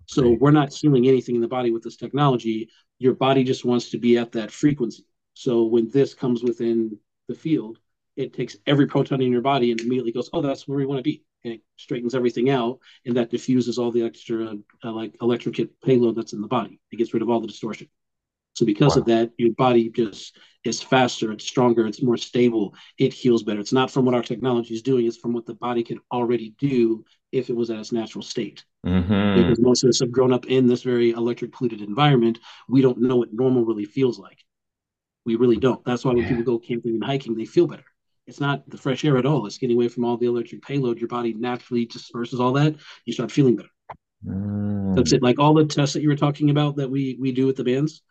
So 0.07 0.38
we're 0.40 0.53
not 0.53 0.72
healing 0.72 1.07
anything 1.07 1.35
in 1.35 1.42
the 1.42 1.49
body 1.49 1.70
with 1.70 1.83
this 1.83 1.96
technology. 1.96 2.70
Your 2.99 3.14
body 3.14 3.44
just 3.44 3.66
wants 3.66 3.90
to 3.90 3.99
be 3.99 4.16
at 4.16 4.33
that 4.33 4.51
frequency. 4.51 5.05
So 5.35 5.64
when 5.64 5.90
this 5.90 6.14
comes 6.14 6.42
within 6.42 6.99
the 7.29 7.35
field, 7.35 7.79
it 8.16 8.33
takes 8.33 8.57
every 8.66 8.87
proton 8.87 9.20
in 9.20 9.31
your 9.31 9.42
body 9.42 9.70
and 9.70 9.81
immediately 9.81 10.12
goes, 10.12 10.31
oh, 10.33 10.40
that's 10.40 10.66
where 10.66 10.79
we 10.79 10.87
want 10.87 10.99
to 10.99 11.03
be 11.03 11.22
it 11.44 11.61
straightens 11.77 12.14
everything 12.14 12.51
out 12.51 12.79
and 13.07 13.16
that 13.16 13.31
diffuses 13.31 13.79
all 13.79 13.90
the 13.90 14.05
extra 14.05 14.57
uh, 14.85 14.92
like 14.92 15.16
electric 15.20 15.68
payload 15.83 16.16
that's 16.16 16.33
in 16.33 16.40
the 16.40 16.48
body. 16.48 16.81
It 16.90 16.96
gets 16.96 17.14
rid 17.14 17.22
of 17.22 17.31
all 17.31 17.40
the 17.40 17.46
distortion. 17.46 17.88
So 18.55 18.66
because 18.66 18.96
wow. 18.96 19.01
of 19.01 19.07
that 19.07 19.33
your 19.38 19.53
body 19.53 19.88
just 19.88 20.37
is 20.64 20.83
faster 20.83 21.31
it's 21.31 21.46
stronger 21.46 21.87
it's 21.87 22.03
more 22.03 22.16
stable 22.16 22.74
it 22.98 23.12
heals 23.12 23.44
better. 23.44 23.61
It's 23.61 23.72
not 23.72 23.90
from 23.90 24.05
what 24.05 24.14
our 24.14 24.22
technology 24.22 24.74
is 24.74 24.83
doing 24.83 25.07
it's 25.07 25.16
from 25.16 25.33
what 25.33 25.46
the 25.46 25.55
body 25.55 25.85
can 25.85 26.01
already 26.11 26.55
do 26.59 27.05
if 27.31 27.51
it 27.51 27.57
was 27.57 27.70
at 27.70 27.79
its 27.79 27.92
natural 27.92 28.22
state. 28.22 28.64
Mm-hmm. 28.87 29.42
because 29.42 29.61
most 29.61 29.83
of 29.83 29.88
us 29.88 30.01
have 30.01 30.12
grown 30.12 30.33
up 30.33 30.46
in 30.46 30.66
this 30.66 30.83
very 30.83 31.11
electric 31.11 31.53
polluted 31.53 31.83
environment 31.83 32.38
we 32.68 32.81
don't 32.81 33.01
know 33.01 33.16
what 33.16 33.33
normal 33.33 33.64
really 33.64 33.85
feels 33.85 34.18
like. 34.18 34.38
We 35.24 35.37
really 35.37 35.57
don't. 35.57 35.85
That's 35.85 36.05
why 36.05 36.14
when 36.14 36.22
yeah. 36.22 36.29
people 36.29 36.44
go 36.44 36.59
camping 36.59 36.94
and 36.94 37.05
hiking 37.05 37.37
they 37.37 37.44
feel 37.44 37.66
better 37.66 37.85
it's 38.29 38.41
not 38.41 38.69
the 38.69 38.77
fresh 38.77 39.05
air 39.05 39.17
at 39.17 39.27
all. 39.27 39.47
It's 39.47 39.59
getting 39.59 39.77
away 39.77 39.88
from 39.88 40.05
all 40.05 40.19
the 40.19 40.27
electric 40.27 40.62
payload. 40.62 40.99
Your 40.99 41.09
body 41.09 41.33
naturally 41.33 41.87
disperses 41.87 42.41
all 42.41 42.53
that. 42.53 42.77
You 43.07 43.12
start 43.14 43.33
feeling 43.33 43.57
better. 43.57 43.71
Mm. 44.25 44.95
That's 44.95 45.12
it. 45.12 45.23
Like 45.23 45.38
all 45.38 45.55
the 45.55 45.64
tests 45.64 45.95
that 45.95 46.03
you 46.03 46.09
were 46.09 46.17
talking 46.17 46.51
about 46.51 46.77
that 46.77 46.91
we 46.91 47.17
we 47.19 47.33
do 47.33 47.47
with 47.47 47.57
the 47.57 47.64
bands. 47.64 48.03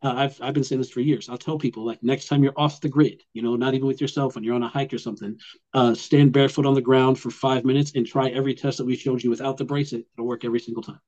Uh, 0.00 0.14
I've 0.16 0.40
I've 0.40 0.54
been 0.54 0.64
saying 0.64 0.80
this 0.80 0.90
for 0.90 1.00
years. 1.00 1.28
I'll 1.28 1.38
tell 1.38 1.58
people 1.58 1.84
like 1.84 2.02
next 2.02 2.28
time 2.28 2.44
you're 2.44 2.52
off 2.56 2.80
the 2.80 2.88
grid, 2.88 3.22
you 3.32 3.42
know, 3.42 3.56
not 3.56 3.74
even 3.74 3.88
with 3.88 4.00
yourself 4.00 4.36
when 4.36 4.44
you're 4.44 4.54
on 4.54 4.62
a 4.62 4.68
hike 4.68 4.92
or 4.92 4.98
something, 4.98 5.38
uh, 5.72 5.94
stand 5.94 6.32
barefoot 6.32 6.66
on 6.66 6.74
the 6.74 6.80
ground 6.80 7.18
for 7.18 7.30
five 7.30 7.64
minutes 7.64 7.92
and 7.96 8.06
try 8.06 8.28
every 8.28 8.54
test 8.54 8.78
that 8.78 8.84
we 8.84 8.96
showed 8.96 9.24
you 9.24 9.30
without 9.30 9.56
the 9.56 9.64
bracelet. 9.64 10.06
It'll 10.16 10.28
work 10.28 10.44
every 10.44 10.60
single 10.60 10.82
time 10.82 11.00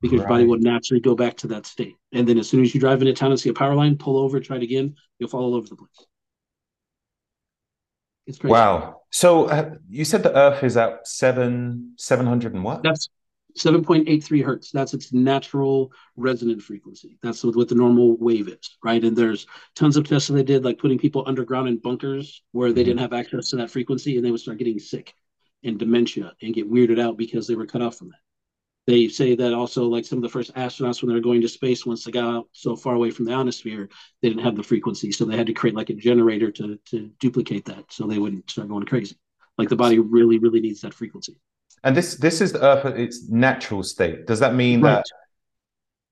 because 0.00 0.18
right. 0.18 0.22
your 0.22 0.28
body 0.28 0.44
will 0.44 0.58
naturally 0.58 1.00
go 1.00 1.14
back 1.14 1.36
to 1.36 1.46
that 1.48 1.66
state. 1.66 1.96
And 2.12 2.26
then 2.26 2.38
as 2.38 2.48
soon 2.48 2.62
as 2.62 2.74
you 2.74 2.80
drive 2.80 3.00
into 3.00 3.12
town 3.12 3.30
and 3.30 3.38
see 3.38 3.50
a 3.50 3.54
power 3.54 3.74
line, 3.74 3.96
pull 3.96 4.16
over, 4.16 4.40
try 4.40 4.56
it 4.56 4.62
again, 4.62 4.96
you'll 5.18 5.28
fall 5.28 5.44
all 5.44 5.54
over 5.54 5.68
the 5.68 5.76
place. 5.76 6.06
It's 8.28 8.38
crazy. 8.38 8.52
Wow. 8.52 9.00
So 9.10 9.46
uh, 9.46 9.74
you 9.88 10.04
said 10.04 10.22
the 10.22 10.36
Earth 10.36 10.62
is 10.62 10.76
at 10.76 11.08
seven 11.08 11.94
seven 11.96 12.26
hundred 12.26 12.54
and 12.54 12.62
what? 12.62 12.82
That's 12.82 13.08
seven 13.56 13.82
point 13.82 14.06
eight 14.06 14.22
three 14.22 14.42
hertz. 14.42 14.70
That's 14.70 14.92
its 14.92 15.14
natural 15.14 15.90
resonant 16.14 16.60
frequency. 16.60 17.18
That's 17.22 17.42
what 17.42 17.68
the 17.68 17.74
normal 17.74 18.18
wave 18.18 18.48
is, 18.48 18.76
right? 18.84 19.02
And 19.02 19.16
there's 19.16 19.46
tons 19.74 19.96
of 19.96 20.06
tests 20.06 20.28
that 20.28 20.34
they 20.34 20.42
did, 20.42 20.62
like 20.62 20.78
putting 20.78 20.98
people 20.98 21.24
underground 21.26 21.68
in 21.68 21.78
bunkers 21.78 22.42
where 22.52 22.70
they 22.70 22.82
mm-hmm. 22.82 22.90
didn't 22.90 23.00
have 23.00 23.14
access 23.14 23.48
to 23.50 23.56
that 23.56 23.70
frequency, 23.70 24.16
and 24.16 24.24
they 24.24 24.30
would 24.30 24.40
start 24.40 24.58
getting 24.58 24.78
sick 24.78 25.14
and 25.64 25.78
dementia 25.78 26.34
and 26.42 26.54
get 26.54 26.70
weirded 26.70 27.00
out 27.00 27.16
because 27.16 27.46
they 27.46 27.56
were 27.56 27.66
cut 27.66 27.82
off 27.82 27.96
from 27.96 28.10
that 28.10 28.20
they 28.88 29.06
say 29.06 29.34
that 29.34 29.52
also 29.52 29.84
like 29.84 30.06
some 30.06 30.16
of 30.16 30.22
the 30.22 30.30
first 30.30 30.54
astronauts 30.54 31.02
when 31.02 31.10
they 31.10 31.14
were 31.14 31.20
going 31.20 31.42
to 31.42 31.48
space 31.48 31.84
once 31.84 32.04
they 32.04 32.10
got 32.10 32.24
out 32.24 32.48
so 32.52 32.74
far 32.74 32.94
away 32.94 33.10
from 33.10 33.26
the 33.26 33.34
ionosphere 33.34 33.86
they 34.22 34.30
didn't 34.30 34.42
have 34.42 34.56
the 34.56 34.62
frequency 34.62 35.12
so 35.12 35.26
they 35.26 35.36
had 35.36 35.46
to 35.46 35.52
create 35.52 35.76
like 35.76 35.90
a 35.90 35.94
generator 35.94 36.50
to 36.50 36.78
to 36.86 37.10
duplicate 37.20 37.66
that 37.66 37.84
so 37.92 38.06
they 38.06 38.18
wouldn't 38.18 38.50
start 38.50 38.68
going 38.68 38.86
crazy. 38.86 39.14
Like 39.58 39.68
the 39.68 39.76
body 39.76 39.98
really 39.98 40.38
really 40.38 40.60
needs 40.60 40.80
that 40.80 40.94
frequency. 40.94 41.38
And 41.84 41.94
this 41.94 42.16
this 42.16 42.40
is 42.40 42.52
the 42.52 42.64
earth 42.64 42.86
at 42.86 42.98
its 42.98 43.28
natural 43.28 43.82
state. 43.82 44.26
Does 44.26 44.40
that 44.40 44.54
mean 44.54 44.80
right. 44.80 44.94
that 44.94 45.04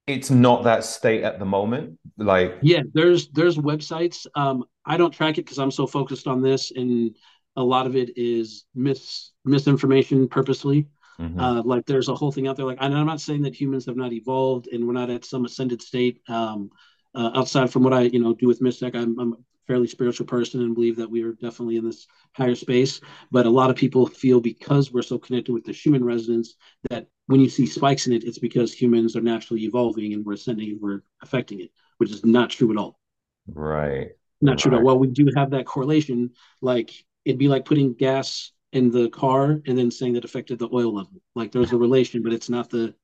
it's 0.06 0.30
not 0.30 0.64
that 0.64 0.84
state 0.84 1.24
at 1.24 1.38
the 1.38 1.46
moment? 1.46 1.98
Like 2.18 2.58
yeah 2.60 2.82
there's 2.92 3.28
there's 3.28 3.56
websites. 3.56 4.26
Um 4.34 4.64
i 4.84 4.98
don't 4.98 5.12
track 5.12 5.38
it 5.38 5.46
because 5.46 5.58
i'm 5.58 5.70
so 5.70 5.86
focused 5.86 6.26
on 6.26 6.42
this 6.42 6.72
and 6.72 7.16
a 7.56 7.64
lot 7.64 7.86
of 7.86 7.96
it 7.96 8.10
is 8.16 8.66
mis 8.74 9.32
misinformation 9.46 10.28
purposely 10.28 10.86
Mm-hmm. 11.20 11.40
Uh, 11.40 11.62
like 11.62 11.86
there's 11.86 12.08
a 12.08 12.14
whole 12.14 12.32
thing 12.32 12.48
out 12.48 12.56
there. 12.56 12.66
Like, 12.66 12.78
and 12.80 12.94
I'm 12.94 13.06
not 13.06 13.20
saying 13.20 13.42
that 13.42 13.54
humans 13.54 13.86
have 13.86 13.96
not 13.96 14.12
evolved 14.12 14.68
and 14.68 14.86
we're 14.86 14.92
not 14.92 15.10
at 15.10 15.24
some 15.24 15.44
ascended 15.44 15.82
state. 15.82 16.20
Um, 16.28 16.70
uh, 17.14 17.30
outside 17.34 17.72
from 17.72 17.82
what 17.82 17.94
I, 17.94 18.02
you 18.02 18.20
know, 18.20 18.34
do 18.34 18.46
with 18.46 18.60
Mystic, 18.60 18.94
I'm, 18.94 19.18
I'm 19.18 19.32
a 19.32 19.36
fairly 19.66 19.86
spiritual 19.86 20.26
person 20.26 20.60
and 20.62 20.74
believe 20.74 20.96
that 20.96 21.10
we 21.10 21.22
are 21.22 21.32
definitely 21.32 21.76
in 21.76 21.84
this 21.84 22.06
higher 22.34 22.54
space. 22.54 23.00
But 23.30 23.46
a 23.46 23.50
lot 23.50 23.70
of 23.70 23.76
people 23.76 24.06
feel 24.06 24.40
because 24.40 24.92
we're 24.92 25.02
so 25.02 25.18
connected 25.18 25.52
with 25.52 25.64
the 25.64 25.72
Schumann 25.72 26.04
resonance 26.04 26.54
that 26.90 27.08
when 27.26 27.40
you 27.40 27.48
see 27.48 27.66
spikes 27.66 28.06
in 28.06 28.12
it, 28.12 28.24
it's 28.24 28.38
because 28.38 28.72
humans 28.72 29.16
are 29.16 29.22
naturally 29.22 29.64
evolving 29.64 30.12
and 30.12 30.24
we're 30.24 30.34
ascending 30.34 30.70
and 30.70 30.80
we're 30.80 31.02
affecting 31.22 31.60
it, 31.60 31.70
which 31.96 32.10
is 32.10 32.24
not 32.24 32.50
true 32.50 32.70
at 32.70 32.76
all. 32.76 33.00
Right. 33.48 34.10
Not 34.40 34.52
right. 34.52 34.58
true 34.58 34.72
at 34.72 34.78
all. 34.78 34.84
Well, 34.84 34.98
we 34.98 35.08
do 35.08 35.28
have 35.36 35.50
that 35.50 35.66
correlation. 35.66 36.32
Like 36.60 36.92
it'd 37.24 37.38
be 37.38 37.48
like 37.48 37.64
putting 37.64 37.94
gas 37.94 38.52
in 38.72 38.90
the 38.90 39.08
car 39.10 39.60
and 39.66 39.78
then 39.78 39.90
saying 39.90 40.14
that 40.14 40.24
affected 40.24 40.58
the 40.58 40.68
oil 40.72 40.94
level. 40.94 41.20
Like 41.34 41.52
there's 41.52 41.72
a 41.72 41.76
relation, 41.78 42.22
but 42.22 42.32
it's 42.32 42.50
not 42.50 42.70
the 42.70 42.94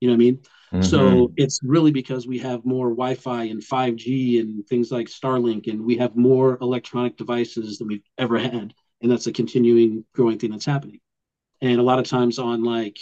You 0.00 0.08
know 0.08 0.14
what 0.14 0.16
I 0.16 0.18
mean? 0.18 0.40
Mhm. 0.72 0.84
So 0.84 1.32
it's 1.36 1.60
really 1.62 1.92
because 1.92 2.26
we 2.26 2.38
have 2.40 2.64
more 2.64 2.90
Wi-Fi 2.90 3.44
and 3.44 3.62
5G 3.62 4.40
and 4.40 4.66
things 4.66 4.90
like 4.90 5.08
Starlink, 5.08 5.68
and 5.68 5.84
we 5.84 5.96
have 5.98 6.16
more 6.16 6.58
electronic 6.60 7.16
devices 7.16 7.78
than 7.78 7.88
we've 7.88 8.04
ever 8.18 8.38
had, 8.38 8.74
and 9.02 9.10
that's 9.10 9.26
a 9.26 9.32
continuing 9.32 10.04
growing 10.14 10.38
thing 10.38 10.50
that's 10.52 10.64
happening. 10.66 11.00
And 11.60 11.80
a 11.80 11.82
lot 11.84 11.98
of 11.98 12.06
times 12.06 12.38
on 12.38 12.64
like, 12.64 12.98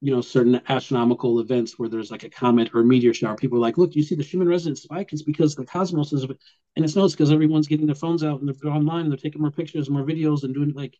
you 0.00 0.14
know, 0.14 0.20
certain 0.20 0.60
astronomical 0.68 1.40
events 1.40 1.78
where 1.78 1.88
there's 1.88 2.10
like 2.10 2.24
a 2.24 2.28
comet 2.30 2.70
or 2.74 2.80
a 2.80 2.84
meteor 2.84 3.14
shower, 3.14 3.36
people 3.36 3.58
are 3.58 3.62
like, 3.62 3.78
"Look, 3.78 3.94
you 3.96 4.02
see 4.02 4.14
the 4.14 4.22
Schumann 4.22 4.48
resonance 4.48 4.82
spike? 4.82 5.12
It's 5.12 5.22
because 5.22 5.54
the 5.54 5.64
cosmos 5.64 6.12
is," 6.12 6.24
and 6.24 6.84
it's 6.84 6.96
not 6.96 7.10
because 7.10 7.32
everyone's 7.32 7.66
getting 7.68 7.86
their 7.86 7.94
phones 7.94 8.22
out 8.22 8.40
and 8.40 8.48
they're 8.48 8.70
online 8.72 9.02
and 9.02 9.10
they're 9.10 9.16
taking 9.18 9.40
more 9.42 9.50
pictures, 9.50 9.88
and 9.88 9.96
more 9.96 10.06
videos, 10.06 10.44
and 10.44 10.54
doing 10.54 10.72
like 10.74 10.96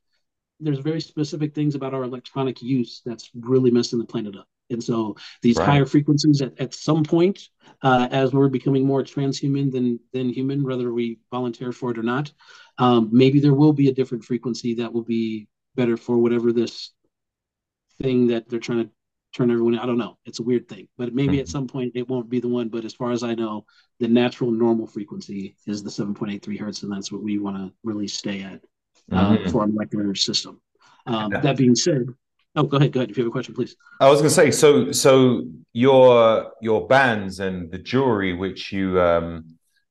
there's 0.61 0.79
very 0.79 1.01
specific 1.01 1.55
things 1.55 1.75
about 1.75 1.93
our 1.95 2.05
electronic 2.05 2.63
use 2.63 3.03
that's 3.05 3.31
really 3.35 3.71
messing 3.71 3.99
the 3.99 4.05
planet 4.07 4.37
up. 4.37 4.49
And 4.71 4.83
so 4.83 5.17
these 5.43 5.59
Right. 5.59 5.67
higher 5.67 5.87
frequencies 5.87 6.41
at, 6.43 6.59
at 6.61 6.75
some 6.75 7.05
point, 7.05 7.49
uh, 7.83 8.09
as 8.11 8.33
we're 8.33 8.49
becoming 8.49 8.85
more 8.87 9.03
transhuman 9.05 9.71
than 9.71 10.01
than 10.13 10.31
human, 10.31 10.63
whether 10.65 10.93
we 10.93 11.19
volunteer 11.31 11.73
for 11.73 11.91
it 11.91 11.99
or 11.99 12.03
not, 12.03 12.33
um, 12.79 13.11
maybe 13.13 13.39
there 13.39 13.55
will 13.55 13.73
be 13.73 13.89
a 13.89 13.95
different 13.95 14.25
frequency 14.25 14.75
that 14.75 14.93
will 14.93 15.05
be 15.05 15.47
better 15.77 15.97
for 15.97 16.19
whatever 16.19 16.53
this 16.53 16.93
thing 18.03 18.27
that 18.29 18.49
they're 18.49 18.59
trying 18.61 18.85
to 18.85 18.91
turn 19.35 19.51
everyone. 19.51 19.79
I 19.79 19.87
don't 19.87 19.99
know. 19.99 20.19
It's 20.25 20.41
a 20.41 20.43
weird 20.43 20.69
thing, 20.69 20.89
but 20.97 21.15
maybe 21.15 21.41
at 21.41 21.47
Mhm. 21.47 21.51
some 21.51 21.67
point 21.67 21.93
it 21.95 22.09
won't 22.09 22.29
be 22.31 22.41
the 22.41 22.49
one. 22.49 22.69
But 22.69 22.85
as 22.85 22.95
far 22.95 23.11
as 23.13 23.23
I 23.23 23.35
know, 23.35 23.67
the 24.01 24.09
natural 24.09 24.51
normal 24.51 24.87
frequency 24.87 25.57
is 25.67 25.83
the 25.83 25.91
7.83 25.91 26.57
hertz, 26.57 26.83
and 26.83 26.93
that's 26.93 27.11
what 27.13 27.23
we 27.23 27.39
want 27.39 27.57
to 27.57 27.73
really 27.85 28.09
stay 28.09 28.43
at 28.43 28.65
uh, 29.13 29.37
Mhm. 29.37 29.51
for 29.53 29.61
our 29.61 29.67
molecular 29.69 30.15
system. 30.15 30.61
Um, 31.07 31.31
Yeah. 31.33 31.41
that 31.41 31.57
being 31.57 31.75
said, 31.77 32.07
oh, 32.57 32.65
go 32.65 32.79
ahead, 32.79 32.93
go 32.93 33.01
ahead. 33.01 33.11
If 33.11 33.17
you 33.19 33.23
have 33.25 33.29
a 33.29 33.33
question, 33.33 33.55
please. 33.55 33.77
I 34.01 34.09
was 34.11 34.19
gonna 34.21 34.31
say, 34.31 34.51
so 34.51 34.91
so 34.91 35.45
your 35.73 36.53
your 36.61 36.87
bands 36.89 37.39
and 37.39 37.71
the 37.71 37.79
jewelry 37.79 38.33
which 38.33 38.73
you 38.73 39.01
um 39.01 39.45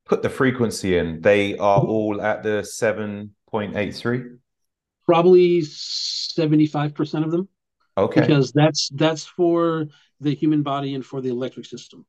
put 0.05 0.21
the 0.21 0.29
frequency 0.29 0.97
in, 0.97 1.21
they 1.21 1.57
are 1.57 1.79
all 1.79 2.21
at 2.21 2.43
the 2.43 2.63
7.83? 2.63 4.37
Probably 5.05 5.61
75% 5.61 7.23
of 7.25 7.31
them, 7.31 7.47
Okay. 7.97 8.21
because 8.21 8.51
that's 8.51 8.89
that's 8.95 9.25
for 9.25 9.87
the 10.21 10.33
human 10.35 10.63
body 10.63 10.95
and 10.95 11.05
for 11.05 11.21
the 11.21 11.29
electric 11.29 11.65
system, 11.65 12.05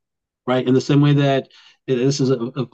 right? 0.47 0.67
In 0.67 0.75
the 0.75 0.81
same 0.81 1.01
way 1.01 1.13
that 1.15 1.49
this 1.87 2.21
is 2.21 2.31
a, 2.31 2.37
a 2.37 2.67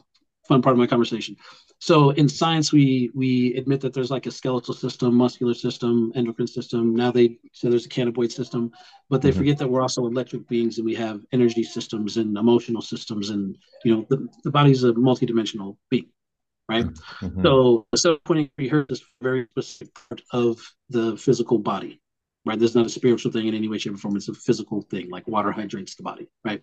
fun 0.48 0.62
part 0.62 0.74
of 0.74 0.78
my 0.78 0.86
conversation. 0.86 1.36
So 1.80 2.10
in 2.10 2.28
science, 2.28 2.72
we 2.72 3.10
we 3.14 3.54
admit 3.56 3.80
that 3.82 3.92
there's 3.92 4.10
like 4.10 4.26
a 4.26 4.30
skeletal 4.30 4.74
system, 4.74 5.14
muscular 5.14 5.54
system, 5.54 6.12
endocrine 6.14 6.46
system. 6.46 6.94
Now 6.94 7.10
they 7.10 7.38
say 7.52 7.68
there's 7.70 7.86
a 7.86 7.88
cannabinoid 7.88 8.32
system, 8.32 8.70
but 9.10 9.22
they 9.22 9.30
Mhm. 9.30 9.36
forget 9.36 9.58
that 9.58 9.68
we're 9.68 9.82
also 9.82 10.06
electric 10.06 10.48
beings 10.48 10.78
and 10.78 10.84
we 10.86 10.94
have 10.94 11.20
energy 11.32 11.64
systems 11.64 12.16
and 12.18 12.36
emotional 12.36 12.82
systems, 12.82 13.30
and 13.30 13.56
you 13.84 13.94
know 13.96 14.06
the, 14.10 14.28
the 14.44 14.50
body's 14.50 14.84
a 14.84 14.92
multidimensional 14.92 15.76
being, 15.90 16.08
right? 16.68 16.86
Mhm. 16.86 17.42
So 17.44 17.86
the 17.92 17.98
7.83 17.98 18.68
hertz 18.68 19.00
is 19.00 19.00
a 19.02 19.24
very 19.24 19.46
specific 19.52 19.94
part 20.08 20.22
of 20.32 20.60
the 20.90 21.16
physical 21.16 21.58
body, 21.58 22.01
right? 22.44 22.58
There's 22.58 22.74
not 22.74 22.86
a 22.86 22.90
spiritual 22.90 23.32
thing 23.32 23.46
in 23.48 23.54
any 23.54 23.68
way, 23.68 23.78
shape, 23.78 23.94
or 23.94 23.98
form. 23.98 24.16
It's 24.16 24.28
a 24.28 24.34
physical 24.34 24.82
thing, 24.82 25.10
like 25.10 25.26
water 25.28 25.52
hydrates 25.52 25.94
the 25.94 26.02
body, 26.02 26.28
right? 26.44 26.62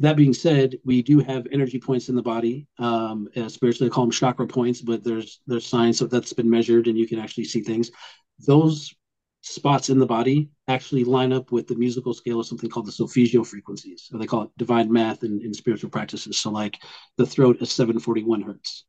That 0.00 0.16
being 0.16 0.32
said, 0.34 0.76
we 0.84 1.02
do 1.02 1.18
have 1.20 1.46
energy 1.50 1.80
points 1.80 2.08
in 2.08 2.14
the 2.14 2.22
body. 2.22 2.68
Um, 2.78 3.28
uh, 3.36 3.48
spiritually, 3.48 3.88
they 3.88 3.92
call 3.92 4.04
them 4.04 4.12
chakra 4.12 4.46
points, 4.46 4.80
but 4.80 5.02
there's 5.02 5.40
there's 5.46 5.66
science 5.66 6.00
of 6.00 6.10
that's 6.10 6.32
been 6.32 6.48
measured, 6.48 6.86
and 6.86 6.96
you 6.96 7.08
can 7.08 7.18
actually 7.18 7.44
see 7.44 7.62
things. 7.62 7.90
Those 8.46 8.94
spots 9.40 9.88
in 9.88 9.98
the 9.98 10.06
body 10.06 10.50
actually 10.68 11.04
line 11.04 11.32
up 11.32 11.50
with 11.50 11.66
the 11.66 11.74
musical 11.74 12.12
scale 12.12 12.40
of 12.40 12.46
something 12.46 12.68
called 12.68 12.86
the 12.86 12.92
solfeggio 12.92 13.42
frequencies, 13.42 14.08
or 14.12 14.18
they 14.18 14.26
call 14.26 14.42
it 14.42 14.50
divine 14.56 14.92
math 14.92 15.24
in, 15.24 15.40
in 15.42 15.52
spiritual 15.52 15.90
practices. 15.90 16.38
So, 16.38 16.50
like 16.50 16.78
the 17.16 17.26
throat 17.26 17.56
is 17.60 17.72
741 17.72 18.42
hertz, 18.42 18.84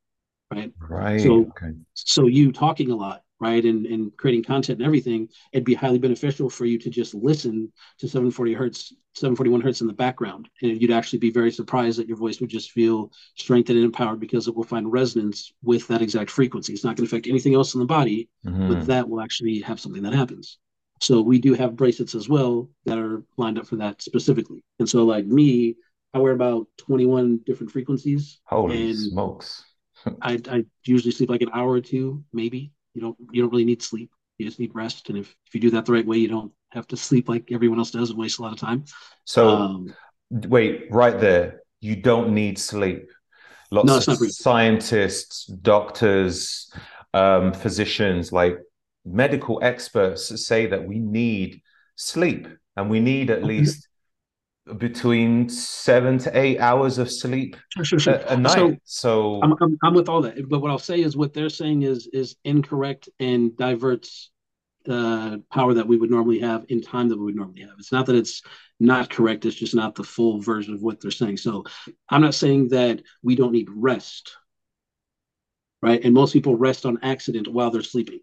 right? 0.54 0.72
Right. 0.80 1.22
So- 1.22 1.48
okay. 1.58 1.76
so 1.96 2.28
you 2.28 2.52
talking 2.52 2.92
a 2.92 2.96
lot 2.96 3.24
right 3.40 3.64
and, 3.66 3.86
and 3.86 4.16
creating 4.18 4.44
content 4.44 4.80
and 4.80 4.86
everything 4.86 5.28
it'd 5.54 5.64
be 5.66 5.74
highly 5.74 5.98
beneficial 6.00 6.50
for 6.50 6.66
you 6.66 6.78
to 6.78 6.90
just 6.90 7.14
listen 7.14 7.72
to 7.98 8.08
740 8.08 8.54
hertz 8.54 8.94
741 9.16 9.62
hertz 9.62 9.82
in 9.82 9.88
the 9.88 9.94
background 9.94 10.50
and 10.62 10.82
you'd 10.82 10.92
actually 10.92 11.20
be 11.20 11.32
very 11.32 11.52
surprised 11.52 12.00
that 12.00 12.08
your 12.08 12.18
voice 12.18 12.40
would 12.40 12.50
just 12.50 12.72
feel 12.72 13.12
strengthened 13.36 13.78
and 13.78 13.86
empowered 13.86 14.20
because 14.20 14.48
it 14.48 14.56
will 14.56 14.64
find 14.64 14.92
resonance 14.92 15.52
with 15.64 15.88
that 15.88 16.02
exact 16.02 16.30
frequency 16.30 16.74
it's 16.74 16.84
not 16.84 16.96
going 16.96 17.08
to 17.08 17.10
affect 17.16 17.28
anything 17.28 17.54
else 17.56 17.74
in 17.74 17.80
the 17.80 17.86
body 17.86 18.30
Mhm. 18.46 18.68
but 18.68 18.86
that 18.88 19.08
will 19.10 19.22
actually 19.22 19.60
have 19.62 19.80
something 19.80 20.04
that 20.04 20.14
happens 20.14 20.58
so 21.02 21.22
we 21.22 21.40
do 21.40 21.54
have 21.54 21.76
bracelets 21.78 22.16
as 22.16 22.28
well 22.28 22.70
that 22.86 22.98
are 22.98 23.24
lined 23.38 23.58
up 23.58 23.66
for 23.68 23.78
that 23.78 24.02
specifically 24.02 24.64
and 24.80 24.90
so 24.90 25.06
like 25.06 25.26
me 25.26 25.76
i 26.14 26.20
wear 26.20 26.34
about 26.34 26.68
21 26.78 27.38
different 27.46 27.72
frequencies 27.72 28.40
Holy 28.46 28.94
smokes. 28.94 29.64
I, 30.22 30.40
I 30.50 30.66
usually 30.86 31.12
sleep 31.12 31.30
like 31.30 31.42
an 31.42 31.50
hour 31.54 31.70
or 31.70 31.82
two, 31.82 32.24
maybe. 32.34 32.72
You 33.00 33.06
don't 33.06 33.18
you 33.32 33.42
don't 33.42 33.52
really 33.52 33.66
need 33.66 33.82
sleep. 33.82 34.12
You 34.38 34.46
just 34.46 34.60
need 34.60 34.76
rest. 34.76 35.10
And 35.10 35.18
if, 35.18 35.36
if 35.48 35.56
you 35.56 35.62
do 35.62 35.70
that 35.72 35.86
the 35.86 35.94
right 35.94 36.06
way, 36.06 36.18
you 36.18 36.28
don't 36.28 36.52
have 36.72 36.88
to 36.88 36.98
sleep 36.98 37.30
like 37.30 37.52
everyone 37.52 37.80
else 37.80 37.92
does 37.92 38.10
and 38.10 38.20
waste 38.20 38.40
a 38.40 38.42
lot 38.42 38.52
of 38.54 38.60
time. 38.60 38.84
So 39.26 39.48
um, 39.50 39.96
wait, 40.30 40.88
right 40.92 41.20
there. 41.20 41.62
You 41.82 41.96
don't 41.96 42.34
need 42.34 42.60
sleep. 42.60 43.10
Lots 43.72 43.88
No, 43.88 43.98
of 43.98 44.04
it's 44.04 44.08
not 44.08 44.20
real. 44.20 44.32
scientists, 44.32 45.46
doctors, 45.46 46.72
um, 47.14 47.54
physicians, 47.54 48.32
like 48.32 48.58
medical 49.06 49.60
experts 49.64 50.46
say 50.46 50.68
that 50.68 50.86
we 50.86 51.00
need 51.00 51.62
sleep 51.96 52.48
and 52.76 52.90
we 52.90 53.00
need 53.00 53.30
at 53.30 53.44
least 53.44 53.89
between 54.78 55.50
seven 55.50 56.18
to 56.20 56.38
eight 56.38 56.60
hours 56.60 56.98
of 56.98 57.12
sleep 57.12 57.58
sure, 57.84 58.00
sure, 58.00 58.14
a, 58.14 58.34
a 58.34 58.38
night. 58.38 58.56
So 58.56 58.78
So, 58.84 59.42
I'm, 59.42 59.56
I'm 59.62 59.78
I'm 59.84 59.94
with 59.94 60.10
all 60.10 60.22
that, 60.22 60.48
but 60.48 60.60
what 60.60 60.72
I'll 60.72 60.78
say 60.78 61.02
is 61.02 61.18
what 61.18 61.34
they're 61.34 61.50
saying 61.50 61.84
is 61.84 62.08
is 62.14 62.36
incorrect 62.44 63.10
and 63.20 63.56
diverts 63.58 64.32
uh, 64.88 65.38
power 65.52 65.74
that 65.74 65.88
we 65.88 65.98
would 65.98 66.10
normally 66.10 66.40
have 66.40 66.66
in 66.70 66.82
time 66.82 67.10
that 67.10 67.18
we 67.18 67.26
would 67.26 67.36
normally 67.36 67.62
have. 67.62 67.76
It's 67.80 67.92
not 67.92 68.06
that 68.08 68.16
it's 68.16 68.42
not 68.80 69.10
correct; 69.10 69.46
it's 69.46 69.56
just 69.56 69.76
not 69.76 69.96
the 69.96 70.04
full 70.04 70.40
version 70.42 70.74
of 70.74 70.82
what 70.82 71.00
they're 71.02 71.12
saying. 71.12 71.38
So 71.38 71.66
I'm 72.10 72.22
not 72.22 72.36
saying 72.36 72.70
that 72.70 73.02
we 73.24 73.36
don't 73.36 73.52
need 73.52 73.70
rest, 73.72 74.36
right? 75.82 76.04
And 76.04 76.14
most 76.14 76.34
people 76.34 76.56
rest 76.56 76.86
on 76.86 77.00
accident 77.02 77.48
while 77.48 77.72
they're 77.72 77.82
sleeping. 77.82 78.20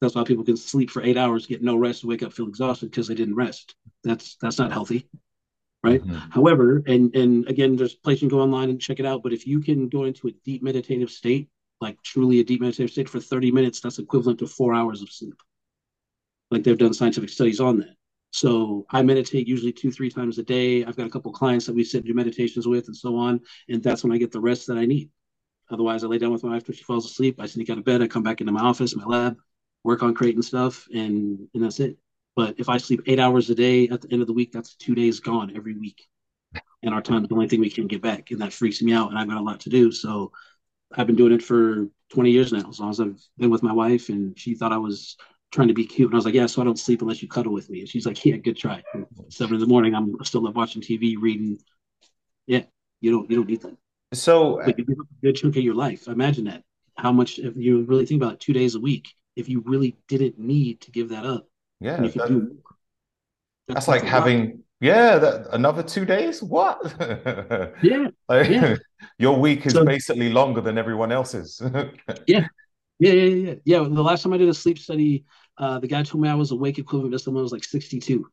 That's 0.00 0.14
why 0.14 0.24
people 0.24 0.44
can 0.44 0.56
sleep 0.56 0.90
for 0.90 1.02
eight 1.02 1.16
hours, 1.16 1.46
get 1.46 1.62
no 1.62 1.76
rest, 1.76 2.04
wake 2.04 2.22
up 2.22 2.32
feel 2.32 2.48
exhausted 2.48 2.90
because 2.90 3.08
they 3.08 3.14
didn't 3.14 3.36
rest. 3.36 3.74
That's 4.02 4.36
that's 4.40 4.58
not 4.58 4.72
healthy, 4.72 5.08
right? 5.84 6.02
Mhm. 6.04 6.32
However, 6.32 6.82
and 6.86 7.14
and 7.14 7.48
again, 7.48 7.76
there's 7.76 7.94
a 7.94 7.98
place 7.98 8.22
you 8.22 8.28
can 8.28 8.36
go 8.38 8.42
online 8.42 8.70
and 8.70 8.80
check 8.80 9.00
it 9.00 9.06
out. 9.06 9.22
But 9.22 9.32
if 9.32 9.46
you 9.46 9.60
can 9.60 9.88
go 9.88 10.04
into 10.04 10.28
a 10.28 10.32
deep 10.44 10.62
meditative 10.62 11.10
state, 11.10 11.48
like 11.80 12.02
truly 12.02 12.40
a 12.40 12.44
deep 12.44 12.60
meditative 12.60 12.90
state 12.92 13.08
for 13.08 13.20
30 13.20 13.50
minutes, 13.52 13.80
that's 13.80 13.98
equivalent 13.98 14.38
to 14.40 14.46
four 14.46 14.74
hours 14.74 15.02
of 15.02 15.10
sleep. 15.10 15.40
Like 16.50 16.62
they've 16.62 16.78
done 16.78 16.94
scientific 16.94 17.30
studies 17.30 17.60
on 17.60 17.78
that. 17.80 17.96
So 18.30 18.84
I 18.90 19.02
meditate 19.02 19.46
usually 19.46 19.72
two, 19.72 19.92
three 19.92 20.10
times 20.10 20.38
a 20.38 20.42
day. 20.42 20.84
I've 20.84 20.96
got 20.96 21.06
a 21.06 21.10
couple 21.10 21.32
clients 21.32 21.66
that 21.66 21.74
we 21.74 21.84
sit 21.84 21.98
and 21.98 22.06
do 22.06 22.14
meditations 22.14 22.66
with 22.66 22.86
and 22.88 22.96
so 22.96 23.16
on. 23.16 23.40
And 23.68 23.82
that's 23.82 24.02
when 24.02 24.12
I 24.12 24.18
get 24.18 24.32
the 24.32 24.40
rest 24.40 24.66
that 24.66 24.78
I 24.78 24.86
need. 24.86 25.10
Otherwise, 25.70 26.04
I 26.04 26.08
lay 26.08 26.18
down 26.18 26.32
with 26.32 26.44
my 26.44 26.50
wife 26.50 26.64
till 26.64 26.74
she 26.74 26.84
falls 26.84 27.06
asleep. 27.06 27.36
I 27.40 27.46
sneak 27.46 27.70
out 27.70 27.78
of 27.78 27.84
bed. 27.84 28.02
I 28.02 28.06
come 28.08 28.22
back 28.22 28.40
into 28.40 28.52
my 28.52 28.62
office, 28.62 28.96
my 28.96 29.04
lab, 29.04 29.36
work 29.84 30.02
on 30.02 30.14
creating 30.14 30.42
stuff, 30.42 30.86
and 30.94 31.48
and 31.54 31.62
that's 31.62 31.80
it. 31.80 31.96
But 32.36 32.56
if 32.58 32.68
I 32.68 32.78
sleep 32.78 33.02
eight 33.06 33.20
hours 33.20 33.50
a 33.50 33.54
day 33.54 33.88
at 33.88 34.00
the 34.02 34.12
end 34.12 34.22
of 34.22 34.26
the 34.26 34.32
week, 34.32 34.52
that's 34.52 34.74
two 34.74 34.94
days 34.94 35.20
gone 35.20 35.52
every 35.56 35.74
week. 35.74 36.06
And 36.82 36.92
our 36.92 37.02
time 37.02 37.22
is 37.22 37.28
the 37.28 37.34
only 37.34 37.48
thing 37.48 37.60
we 37.60 37.70
can 37.70 37.86
get 37.86 38.02
back. 38.02 38.30
And 38.30 38.40
that 38.40 38.52
freaks 38.52 38.82
me 38.82 38.92
out. 38.92 39.10
And 39.10 39.18
I've 39.18 39.28
got 39.28 39.38
a 39.38 39.42
lot 39.42 39.60
to 39.60 39.70
do. 39.70 39.92
So 39.92 40.32
I've 40.92 41.06
been 41.06 41.16
doing 41.16 41.32
it 41.32 41.42
for 41.42 41.88
20 42.10 42.30
years 42.30 42.52
now, 42.52 42.68
as 42.68 42.78
long 42.78 42.90
as 42.90 43.00
I've 43.00 43.20
been 43.38 43.50
with 43.50 43.62
my 43.62 43.72
wife. 43.72 44.08
And 44.08 44.38
she 44.38 44.54
thought 44.54 44.72
I 44.72 44.78
was 44.78 45.16
trying 45.52 45.68
to 45.68 45.74
be 45.74 45.86
cute. 45.86 46.08
And 46.08 46.14
I 46.14 46.18
was 46.18 46.24
like, 46.24 46.34
yeah, 46.34 46.46
so 46.46 46.60
I 46.60 46.64
don't 46.64 46.78
sleep 46.78 47.00
unless 47.00 47.22
you 47.22 47.28
cuddle 47.28 47.52
with 47.52 47.70
me. 47.70 47.80
And 47.80 47.88
she's 47.88 48.06
like, 48.06 48.24
yeah, 48.24 48.36
good 48.36 48.56
try. 48.56 48.82
And 48.92 49.06
seven 49.28 49.54
in 49.54 49.60
the 49.60 49.66
morning, 49.66 49.94
I'm 49.94 50.16
still 50.24 50.46
up 50.46 50.54
watching 50.54 50.82
TV, 50.82 51.14
reading. 51.18 51.58
Yeah, 52.46 52.64
you 53.00 53.12
don't 53.12 53.30
you 53.30 53.36
don't 53.36 53.48
need 53.48 53.62
that. 53.62 53.76
so 54.12 54.60
you 54.78 54.84
give 54.84 55.00
up 55.00 55.06
a 55.10 55.26
good 55.26 55.36
chunk 55.36 55.56
of 55.56 55.62
your 55.62 55.74
life. 55.74 56.08
Imagine 56.08 56.44
that. 56.44 56.64
How 56.96 57.12
much 57.12 57.38
if 57.38 57.56
you 57.56 57.82
really 57.82 58.06
think 58.06 58.22
about 58.22 58.34
it, 58.34 58.40
two 58.40 58.52
days 58.52 58.74
a 58.74 58.80
week, 58.80 59.08
if 59.36 59.48
you 59.48 59.62
really 59.64 59.96
didn't 60.08 60.38
need 60.38 60.80
to 60.82 60.90
give 60.90 61.08
that 61.08 61.24
up, 61.24 61.46
yeah, 61.80 61.96
and 61.96 62.06
you 62.06 62.12
could 62.12 62.20
that- 62.22 62.56
that's 63.68 63.88
like 63.88 64.02
having 64.02 64.62
yeah, 64.80 65.18
that 65.18 65.46
another 65.52 65.82
two 65.82 66.04
days. 66.04 66.42
What? 66.42 66.78
Yeah, 67.82 68.08
Like, 68.28 68.50
Yeah. 68.50 68.76
your 69.18 69.38
week 69.38 69.64
is 69.66 69.72
So- 69.72 69.84
basically 69.84 70.30
longer 70.30 70.60
than 70.60 70.76
everyone 70.78 71.12
else's. 71.12 71.60
yeah, 72.26 72.46
yeah, 72.98 73.12
yeah, 73.12 73.12
yeah. 73.12 73.54
Yeah, 73.64 73.78
the 73.78 74.02
last 74.02 74.22
time 74.22 74.32
I 74.34 74.36
did 74.36 74.48
a 74.48 74.54
sleep 74.54 74.78
study, 74.78 75.24
uh, 75.56 75.78
the 75.78 75.88
guy 75.88 76.02
told 76.02 76.22
me 76.22 76.28
I 76.28 76.34
was 76.34 76.50
awake 76.50 76.78
equivalent 76.78 77.12
to 77.12 77.18
someone 77.18 77.40
who 77.40 77.44
was 77.44 77.52
like 77.52 77.64
62, 77.64 78.26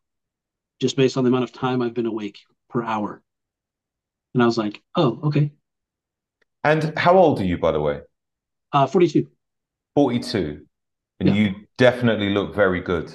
just 0.82 0.98
based 0.98 1.16
on 1.18 1.24
the 1.24 1.30
amount 1.30 1.46
of 1.46 1.54
time 1.54 1.82
I've 1.82 1.94
been 1.94 2.06
awake 2.06 2.40
per 2.70 2.84
hour. 2.84 3.22
And 4.34 4.44
I 4.44 4.46
was 4.46 4.58
like, 4.58 4.82
oh, 4.96 5.20
okay. 5.26 5.52
And 6.64 6.98
how 6.98 7.18
old 7.18 7.40
are 7.40 7.46
you, 7.46 7.58
by 7.58 7.72
the 7.72 7.80
way? 7.82 8.02
Uh, 8.74 8.88
42. 8.88 9.28
42. 9.96 10.66
And 11.20 11.30
Yeah. 11.30 11.36
you 11.36 11.56
definitely 11.78 12.30
look 12.30 12.56
very 12.56 12.82
good. 12.82 13.14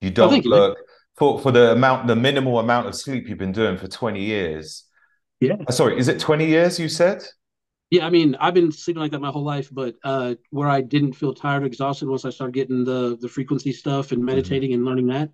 You 0.00 0.10
don't 0.10 0.30
thank 0.30 0.44
you. 0.44 0.50
look 0.50 0.78
for 1.16 1.38
for 1.40 1.52
the 1.52 1.72
amount, 1.72 2.06
the 2.06 2.16
minimal 2.16 2.58
amount 2.58 2.88
of 2.88 2.94
sleep 2.94 3.28
you've 3.28 3.38
been 3.38 3.52
doing 3.52 3.76
for 3.76 3.88
20 3.88 4.22
years. 4.22 4.84
Yeah. 5.40 5.56
Uh, 5.66 5.72
Sorry, 5.72 5.98
is 5.98 6.08
it 6.08 6.18
20 6.18 6.46
years 6.46 6.78
you 6.78 6.88
said? 6.88 7.22
Yeah, 7.90 8.06
I 8.06 8.10
mean, 8.10 8.36
I've 8.36 8.54
been 8.54 8.70
sleeping 8.70 9.00
like 9.00 9.10
that 9.10 9.20
my 9.20 9.30
whole 9.30 9.42
life, 9.42 9.68
but 9.72 9.96
uh, 10.04 10.36
where 10.50 10.68
I 10.68 10.80
didn't 10.80 11.14
feel 11.14 11.34
tired 11.34 11.64
or 11.64 11.66
exhausted 11.66 12.08
once 12.08 12.24
I 12.24 12.30
started 12.30 12.54
getting 12.54 12.84
the 12.84 13.18
the 13.20 13.28
frequency 13.28 13.72
stuff 13.72 14.12
and 14.12 14.24
meditating 14.24 14.72
and 14.72 14.84
learning 14.84 15.08
that, 15.08 15.30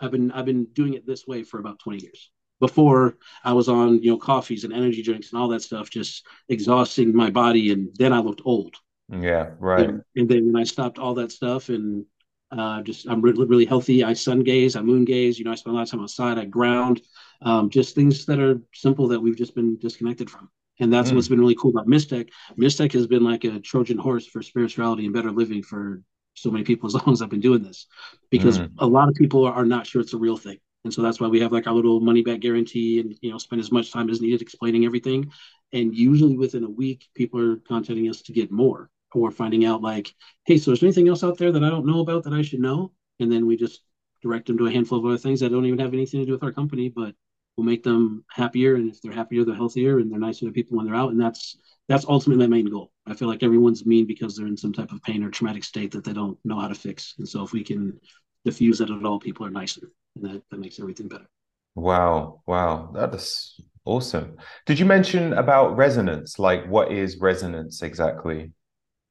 I've 0.00 0.12
been 0.12 0.30
I've 0.30 0.44
been 0.44 0.66
doing 0.72 0.94
it 0.94 1.06
this 1.06 1.26
way 1.26 1.42
for 1.42 1.58
about 1.58 1.80
20 1.80 2.02
years. 2.02 2.30
Before 2.60 3.16
I 3.42 3.54
was 3.54 3.68
on, 3.68 4.02
you 4.02 4.10
know, 4.10 4.18
coffees 4.18 4.64
and 4.64 4.72
energy 4.72 5.02
drinks 5.02 5.32
and 5.32 5.40
all 5.40 5.48
that 5.48 5.62
stuff, 5.62 5.90
just 5.90 6.26
exhausting 6.48 7.14
my 7.14 7.30
body, 7.30 7.72
and 7.72 7.88
then 7.98 8.12
I 8.12 8.20
looked 8.20 8.42
old. 8.44 8.76
Yeah, 9.08 9.50
right. 9.58 9.88
And, 9.88 10.02
and 10.14 10.28
then 10.28 10.46
when 10.46 10.60
I 10.60 10.64
stopped 10.64 10.98
all 10.98 11.14
that 11.14 11.32
stuff 11.32 11.70
and 11.70 12.04
uh, 12.52 12.82
just 12.82 13.06
I'm 13.08 13.20
really, 13.20 13.44
really 13.46 13.64
healthy. 13.64 14.02
I 14.04 14.12
sun 14.12 14.40
gaze, 14.40 14.76
I 14.76 14.82
moon 14.82 15.04
gaze. 15.04 15.38
You 15.38 15.44
know, 15.44 15.52
I 15.52 15.54
spend 15.54 15.74
a 15.74 15.76
lot 15.76 15.82
of 15.82 15.90
time 15.90 16.00
outside. 16.00 16.38
I 16.38 16.44
ground. 16.44 17.00
Um, 17.42 17.70
just 17.70 17.94
things 17.94 18.26
that 18.26 18.38
are 18.40 18.60
simple 18.74 19.08
that 19.08 19.20
we've 19.20 19.36
just 19.36 19.54
been 19.54 19.78
disconnected 19.78 20.28
from. 20.28 20.50
And 20.80 20.92
that's 20.92 21.10
Mm. 21.10 21.14
what's 21.14 21.28
been 21.28 21.40
really 21.40 21.54
cool 21.54 21.70
about 21.70 21.86
Mystech. 21.86 22.28
Mystech 22.58 22.92
has 22.92 23.06
been 23.06 23.22
like 23.24 23.44
a 23.44 23.60
Trojan 23.60 23.98
horse 23.98 24.26
for 24.26 24.42
spirituality 24.42 25.04
and 25.04 25.14
better 25.14 25.30
living 25.30 25.62
for 25.62 26.02
so 26.34 26.50
many 26.50 26.64
people 26.64 26.86
as 26.86 26.94
long 27.06 27.12
as 27.12 27.22
I've 27.22 27.30
been 27.30 27.40
doing 27.40 27.62
this, 27.62 27.86
because 28.30 28.60
Mm. 28.60 28.70
a 28.78 28.86
lot 28.86 29.08
of 29.08 29.14
people 29.14 29.44
are, 29.44 29.52
are 29.52 29.64
not 29.64 29.86
sure 29.86 30.00
it's 30.02 30.14
a 30.14 30.18
real 30.18 30.36
thing. 30.36 30.58
And 30.84 30.92
so 30.92 31.02
that's 31.02 31.20
why 31.20 31.28
we 31.28 31.40
have 31.40 31.52
like 31.52 31.66
our 31.66 31.74
little 31.74 32.00
money 32.00 32.22
back 32.22 32.40
guarantee 32.40 33.00
and, 33.00 33.14
you 33.20 33.30
know, 33.30 33.38
spend 33.38 33.60
as 33.60 33.70
much 33.70 33.92
time 33.92 34.08
as 34.08 34.20
needed 34.22 34.40
explaining 34.40 34.86
everything. 34.86 35.30
And 35.72 35.94
usually 35.94 36.36
within 36.36 36.64
a 36.64 36.70
week, 36.70 37.08
people 37.14 37.38
are 37.40 37.56
contacting 37.56 38.08
us 38.08 38.22
to 38.22 38.32
get 38.32 38.50
more 38.50 38.90
or 39.14 39.30
finding 39.30 39.64
out 39.64 39.82
like, 39.82 40.14
hey, 40.44 40.58
so 40.58 40.72
is 40.72 40.80
there 40.80 40.86
anything 40.86 41.08
else 41.08 41.24
out 41.24 41.38
there 41.38 41.52
that 41.52 41.64
I 41.64 41.70
don't 41.70 41.86
know 41.86 42.00
about 42.00 42.24
that 42.24 42.32
I 42.32 42.42
should 42.42 42.60
know? 42.60 42.92
And 43.18 43.30
then 43.30 43.46
we 43.46 43.56
just 43.56 43.82
direct 44.22 44.46
them 44.46 44.58
to 44.58 44.66
a 44.66 44.72
handful 44.72 44.98
of 44.98 45.06
other 45.06 45.18
things 45.18 45.40
that 45.40 45.50
don't 45.50 45.66
even 45.66 45.78
have 45.78 45.94
anything 45.94 46.20
to 46.20 46.26
do 46.26 46.32
with 46.32 46.42
our 46.42 46.52
company, 46.52 46.88
but 46.88 47.14
will 47.56 47.64
make 47.64 47.82
them 47.82 48.24
happier. 48.30 48.76
And 48.76 48.90
if 48.90 49.00
they're 49.00 49.12
happier, 49.12 49.44
they're 49.44 49.54
healthier 49.54 49.98
and 49.98 50.10
they're 50.10 50.18
nicer 50.18 50.46
to 50.46 50.52
people 50.52 50.76
when 50.76 50.86
they're 50.86 50.94
out. 50.94 51.10
And 51.10 51.20
that's 51.20 51.58
that's 51.88 52.06
ultimately 52.06 52.46
my 52.46 52.56
main 52.56 52.70
goal. 52.70 52.92
I 53.06 53.14
feel 53.14 53.28
like 53.28 53.42
everyone's 53.42 53.84
mean 53.84 54.06
because 54.06 54.36
they're 54.36 54.46
in 54.46 54.56
some 54.56 54.72
type 54.72 54.92
of 54.92 55.02
pain 55.02 55.24
or 55.24 55.30
traumatic 55.30 55.64
state 55.64 55.90
that 55.92 56.04
they 56.04 56.12
don't 56.12 56.38
know 56.44 56.60
how 56.60 56.68
to 56.68 56.74
fix. 56.74 57.14
And 57.18 57.28
so 57.28 57.42
if 57.42 57.52
we 57.52 57.64
can 57.64 57.98
diffuse 58.44 58.78
that 58.78 58.90
at 58.90 59.04
all, 59.04 59.18
people 59.18 59.44
are 59.44 59.50
nicer. 59.50 59.90
And 60.14 60.24
that, 60.24 60.42
that 60.50 60.60
makes 60.60 60.78
everything 60.78 61.08
better. 61.08 61.26
Wow, 61.74 62.42
wow, 62.46 62.90
that 62.94 63.14
is 63.14 63.60
awesome. 63.84 64.36
Did 64.66 64.78
you 64.78 64.84
mention 64.84 65.32
about 65.32 65.76
resonance? 65.76 66.38
Like, 66.38 66.66
what 66.66 66.92
is 66.92 67.18
resonance 67.18 67.82
exactly? 67.82 68.52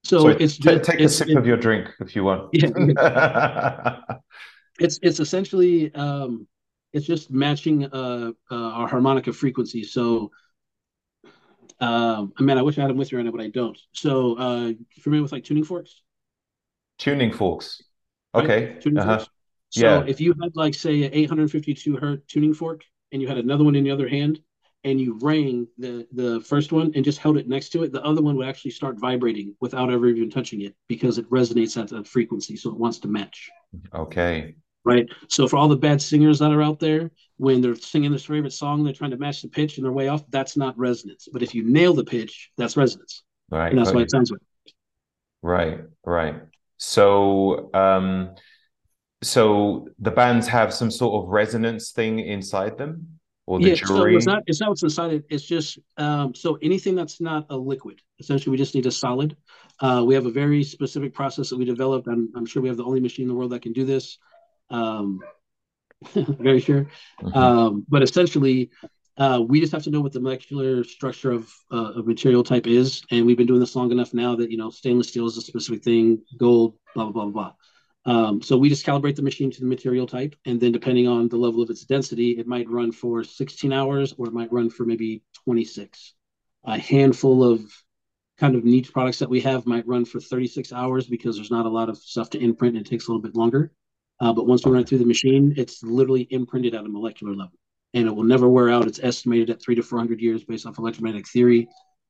So 0.04 0.22
Sorry, 0.22 0.38
it's 0.40 0.58
just 0.58 0.84
take 0.84 1.04
a 1.04 1.04
it's, 1.04 1.10
sip 1.10 1.30
it- 1.30 1.38
of 1.38 1.46
your 1.46 1.58
drink 1.58 1.90
if 2.00 2.16
you 2.16 2.24
want. 2.24 2.50
Yeah. 2.54 2.70
it's 4.80 5.00
it's 5.02 5.20
essentially 5.20 5.94
um 5.96 6.48
it's 6.94 7.06
just 7.06 7.32
matching 7.32 7.86
uh, 7.86 8.32
uh 8.52 8.56
our 8.56 8.88
harmonica 8.88 9.34
frequency 9.34 9.84
so 9.84 10.32
um 11.80 12.34
I 12.38 12.44
mean 12.44 12.58
I 12.58 12.62
wish 12.62 12.78
I 12.78 12.82
had 12.82 12.90
them 12.90 12.98
with 12.98 13.12
me 13.12 13.18
right 13.18 13.26
now 13.26 13.32
but 13.32 13.42
I 13.42 13.50
don't 13.50 13.78
so 13.94 14.36
uh 14.38 14.72
familiar 15.02 15.24
with 15.24 15.32
like 15.32 15.44
tuning 15.44 15.64
forks 15.64 16.02
Tuning 17.00 17.32
forks. 17.32 17.82
right? 18.38 18.46
Okay. 18.46 18.80
tuning 18.80 19.00
Uh-huh. 19.00 19.02
forks 19.02 19.30
so 19.70 19.82
Yeah. 19.82 20.00
if 20.02 20.20
you 20.20 20.34
had 20.42 20.56
like 20.56 20.74
say 20.74 21.04
an 21.04 21.14
852 21.14 21.98
hertz 21.98 22.26
tuning 22.28 22.54
fork 22.54 22.84
and 23.12 23.22
you 23.22 23.28
had 23.28 23.38
another 23.38 23.64
one 23.64 23.76
in 23.76 23.84
the 23.84 23.92
other 23.92 24.08
hand 24.08 24.40
and 24.84 25.00
you 25.00 25.18
rang 25.22 25.68
the 25.78 26.08
the 26.14 26.42
first 26.42 26.72
one 26.72 26.92
and 26.96 27.04
just 27.06 27.20
held 27.20 27.38
it 27.38 27.48
next 27.48 27.70
to 27.70 27.84
it 27.84 27.92
the 27.92 28.04
other 28.04 28.22
one 28.22 28.36
would 28.38 28.48
actually 28.48 28.72
start 28.72 29.00
vibrating 29.00 29.56
without 29.60 29.92
ever 29.92 30.08
even 30.08 30.30
touching 30.30 30.62
it 30.62 30.76
because 30.88 31.18
it 31.18 31.30
resonates 31.30 31.82
at 31.82 31.90
that 31.90 32.08
frequency 32.08 32.56
so 32.56 32.70
it 32.70 32.78
wants 32.78 33.00
to 33.00 33.08
match 33.08 33.50
Okay. 33.94 34.56
right? 34.86 35.08
So 35.28 35.48
for 35.48 35.58
all 35.58 35.68
the 35.68 35.76
bad 35.78 36.02
singers 36.02 36.40
that 36.40 36.52
are 36.52 36.62
out 36.62 36.80
there, 36.80 37.12
when 37.38 37.62
they're 37.62 37.76
singing 37.76 38.12
their 38.12 38.20
favorite 38.20 38.54
song, 38.54 38.84
they're 38.84 38.94
trying 38.94 39.12
to 39.12 39.18
match 39.18 39.42
the 39.42 39.48
pitch 39.50 39.78
and 39.78 39.86
they're 39.86 39.92
way 39.92 40.08
off. 40.08 40.24
That's 40.30 40.58
not 40.58 40.78
resonance. 40.78 41.28
But 41.32 41.44
if 41.44 41.54
you 41.54 41.64
nail 41.64 41.94
the 41.94 42.04
pitch, 42.04 42.52
that's 42.58 42.78
resonance, 42.78 43.24
Right. 43.50 43.70
and 43.70 43.78
that's 43.80 43.90
got 43.90 43.96
why 43.96 44.02
it 44.04 44.12
sounds 44.12 44.32
good. 44.32 44.40
Right. 45.42 45.80
Right. 46.06 46.36
So, 46.78 47.70
um, 47.74 48.36
so 49.22 49.90
the 50.00 50.12
bands 50.12 50.48
have 50.48 50.74
some 50.74 50.92
sort 50.92 51.24
of 51.24 51.30
resonance 51.30 51.92
thing 51.92 52.20
inside 52.20 52.78
them, 52.78 53.19
or 53.50 53.60
the 53.60 53.70
Yeah. 53.70 53.76
So 53.84 54.06
it's 54.06 54.28
not 54.28 54.44
it's 54.46 54.62
not 54.62 54.70
what's 54.70 54.84
inside 54.84 55.12
it. 55.12 55.26
It's 55.28 55.44
just 55.44 55.80
um, 55.98 56.36
so 56.36 56.60
anything 56.62 56.94
that's 56.94 57.20
not 57.20 57.48
a 57.50 57.58
liquid. 57.58 58.00
Essentially, 58.20 58.52
we 58.52 58.58
just 58.58 58.76
need 58.76 58.86
a 58.86 58.92
solid. 58.92 59.36
Uh, 59.80 60.04
we 60.06 60.14
have 60.14 60.28
a 60.28 60.32
very 60.32 60.64
specific 60.64 61.16
process 61.16 61.50
that 61.50 61.58
we 61.58 61.66
developed. 61.66 62.08
I'm 62.08 62.32
I'm 62.36 62.46
sure 62.46 62.62
we 62.62 62.68
have 62.68 62.78
the 62.78 62.86
only 62.86 63.00
machine 63.00 63.24
in 63.24 63.30
the 63.30 63.34
world 63.34 63.52
that 63.52 63.64
can 63.64 63.74
do 63.74 63.86
this. 63.86 64.20
Um, 64.70 65.20
very 66.14 66.60
sure. 66.60 66.86
Mhm. 67.24 67.36
Um, 67.36 67.86
but 67.90 68.04
essentially, 68.04 68.70
uh, 69.18 69.42
we 69.46 69.60
just 69.60 69.72
have 69.72 69.84
to 69.84 69.90
know 69.90 70.02
what 70.02 70.14
the 70.14 70.20
molecular 70.20 70.84
structure 70.84 71.32
of 71.32 71.52
uh, 71.72 71.94
of 71.98 72.06
material 72.06 72.44
type 72.44 72.68
is, 72.68 73.02
and 73.10 73.26
we've 73.26 73.38
been 73.38 73.48
doing 73.48 73.60
this 73.60 73.76
long 73.76 73.92
enough 73.92 74.14
now 74.14 74.36
that 74.36 74.52
you 74.52 74.58
know 74.58 74.70
stainless 74.70 75.08
steel 75.08 75.26
is 75.26 75.38
a 75.38 75.42
specific 75.42 75.84
thing, 75.84 76.22
gold, 76.38 76.76
blah 76.94 77.06
blah 77.06 77.26
blah 77.26 77.32
blah. 77.32 77.54
Um, 78.06 78.42
so 78.42 78.58
we 78.58 78.70
just 78.70 78.86
calibrate 78.86 79.16
the 79.16 79.22
machine 79.22 79.52
to 79.52 79.60
the 79.60 79.68
material 79.68 80.08
type, 80.08 80.36
and 80.46 80.60
then 80.60 80.72
depending 80.72 81.08
on 81.08 81.28
the 81.28 81.38
level 81.38 81.62
of 81.62 81.70
its 81.70 81.86
density, 81.86 82.32
it 82.32 82.48
might 82.48 82.70
run 82.70 82.92
for 82.92 83.24
16 83.24 83.74
hours 83.74 84.14
or 84.18 84.28
it 84.28 84.34
might 84.34 84.52
run 84.52 84.70
for 84.70 84.86
maybe 84.86 85.22
26. 85.44 86.14
A 86.66 86.78
handful 86.78 87.44
of 87.44 87.62
kind 88.38 88.56
of 88.56 88.64
niche 88.64 88.94
products 88.94 89.20
that 89.20 89.30
we 89.30 89.42
have 89.42 89.66
might 89.66 89.88
run 89.88 90.06
for 90.06 90.20
36 90.20 90.72
hours 90.72 91.08
because 91.08 91.36
there's 91.36 91.52
not 91.52 91.66
a 91.66 91.70
lot 91.70 91.90
of 91.90 91.98
stuff 91.98 92.30
to 92.32 92.40
imprint 92.40 92.78
and 92.78 92.86
it 92.86 92.90
takes 92.90 93.08
a 93.08 93.12
little 93.12 93.22
bit 93.22 93.36
longer. 93.36 93.72
Uh, 94.22 94.34
but 94.34 94.48
once 94.48 94.66
we 94.66 94.72
run 94.72 94.82
it 94.82 94.90
through 94.90 94.98
the 94.98 95.06
machine, 95.06 95.54
it's 95.58 95.84
literally 95.84 96.28
imprinted 96.30 96.74
at 96.74 96.86
a 96.86 96.90
molecular 96.90 97.34
level 97.34 97.58
and 97.94 98.08
it 98.08 98.16
will 98.16 98.24
never 98.24 98.48
wear 98.48 98.70
out. 98.70 98.88
It's 98.88 99.00
estimated 99.02 99.50
at 99.50 99.62
three 99.62 99.76
to 99.76 99.84
400 99.84 100.22
years 100.22 100.44
based 100.44 100.66
off 100.66 100.78
electromagnetic 100.78 101.28
theory. 101.28 101.68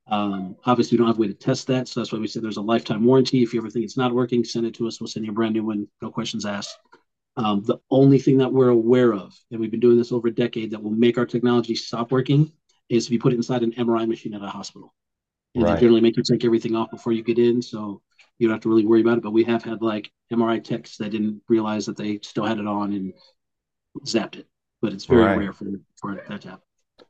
Um, 0.10 0.56
obviously, 0.66 0.96
we 0.96 1.00
don't 1.00 1.08
have 1.08 1.18
a 1.18 1.22
way 1.22 1.28
to 1.28 1.34
test 1.34 1.68
that. 1.68 1.88
So 1.88 2.00
that's 2.00 2.12
why 2.12 2.20
we 2.20 2.28
said 2.28 2.44
there's 2.44 2.58
a 2.58 2.62
lifetime 2.62 3.04
warranty. 3.06 3.44
If 3.44 3.54
you 3.54 3.60
ever 3.60 3.70
think 3.70 3.86
it's 3.86 3.98
not 3.98 4.14
working, 4.14 4.44
send 4.44 4.66
it 4.66 4.74
to 4.76 4.88
us. 4.88 5.00
We'll 5.00 5.08
send 5.08 5.26
you 5.26 5.32
a 5.32 5.36
brand 5.36 5.54
new 5.54 5.64
one, 5.66 5.88
no 6.02 6.10
questions 6.12 6.46
asked. 6.46 6.78
Um, 7.38 7.64
the 7.64 7.78
only 7.90 8.20
thing 8.20 8.38
that 8.40 8.52
we're 8.52 8.70
aware 8.70 9.14
of, 9.14 9.38
and 9.52 9.60
we've 9.60 9.72
been 9.72 9.80
doing 9.80 9.98
this 9.98 10.12
over 10.12 10.28
a 10.28 10.34
decade, 10.34 10.72
that 10.72 10.82
will 10.82 10.92
make 10.92 11.18
our 11.18 11.26
technology 11.26 11.76
stop 11.76 12.12
working 12.12 12.52
is 12.90 13.06
if 13.06 13.12
you 13.12 13.20
put 13.20 13.34
it 13.34 13.38
inside 13.38 13.64
an 13.64 13.72
MRI 13.74 14.08
machine 14.08 14.34
at 14.34 14.42
a 14.42 14.48
hospital. 14.48 14.94
And 15.56 15.64
Right. 15.64 15.76
they 15.76 15.82
generally 15.82 16.02
make 16.02 16.18
you 16.18 16.24
take 16.24 16.44
everything 16.44 16.76
off 16.76 16.92
before 16.92 17.14
you 17.14 17.24
get 17.24 17.40
in. 17.40 17.62
So 17.62 18.02
you 18.40 18.48
don't 18.48 18.56
have 18.56 18.64
to 18.64 18.70
really 18.70 18.86
worry 18.86 19.02
about 19.02 19.18
it. 19.18 19.24
But 19.24 19.32
we 19.32 19.44
have 19.44 19.64
had 19.64 19.82
like 19.82 20.12
MRI 20.32 20.60
techs 20.60 20.98
that 20.98 21.12
didn't 21.12 21.42
realize 21.48 21.86
that 21.86 21.98
they 21.98 22.20
still 22.24 22.46
had 22.46 22.58
it 22.58 22.68
on 22.68 22.94
and 22.94 23.14
zapped 24.06 24.36
it. 24.38 24.48
But 24.82 24.94
it's 24.94 25.06
very 25.06 25.22
Right. 25.22 25.38
rare 25.38 25.54
for, 25.54 25.66
for 25.98 26.16
that 26.16 26.42
to 26.42 26.50
happen. 26.50 26.64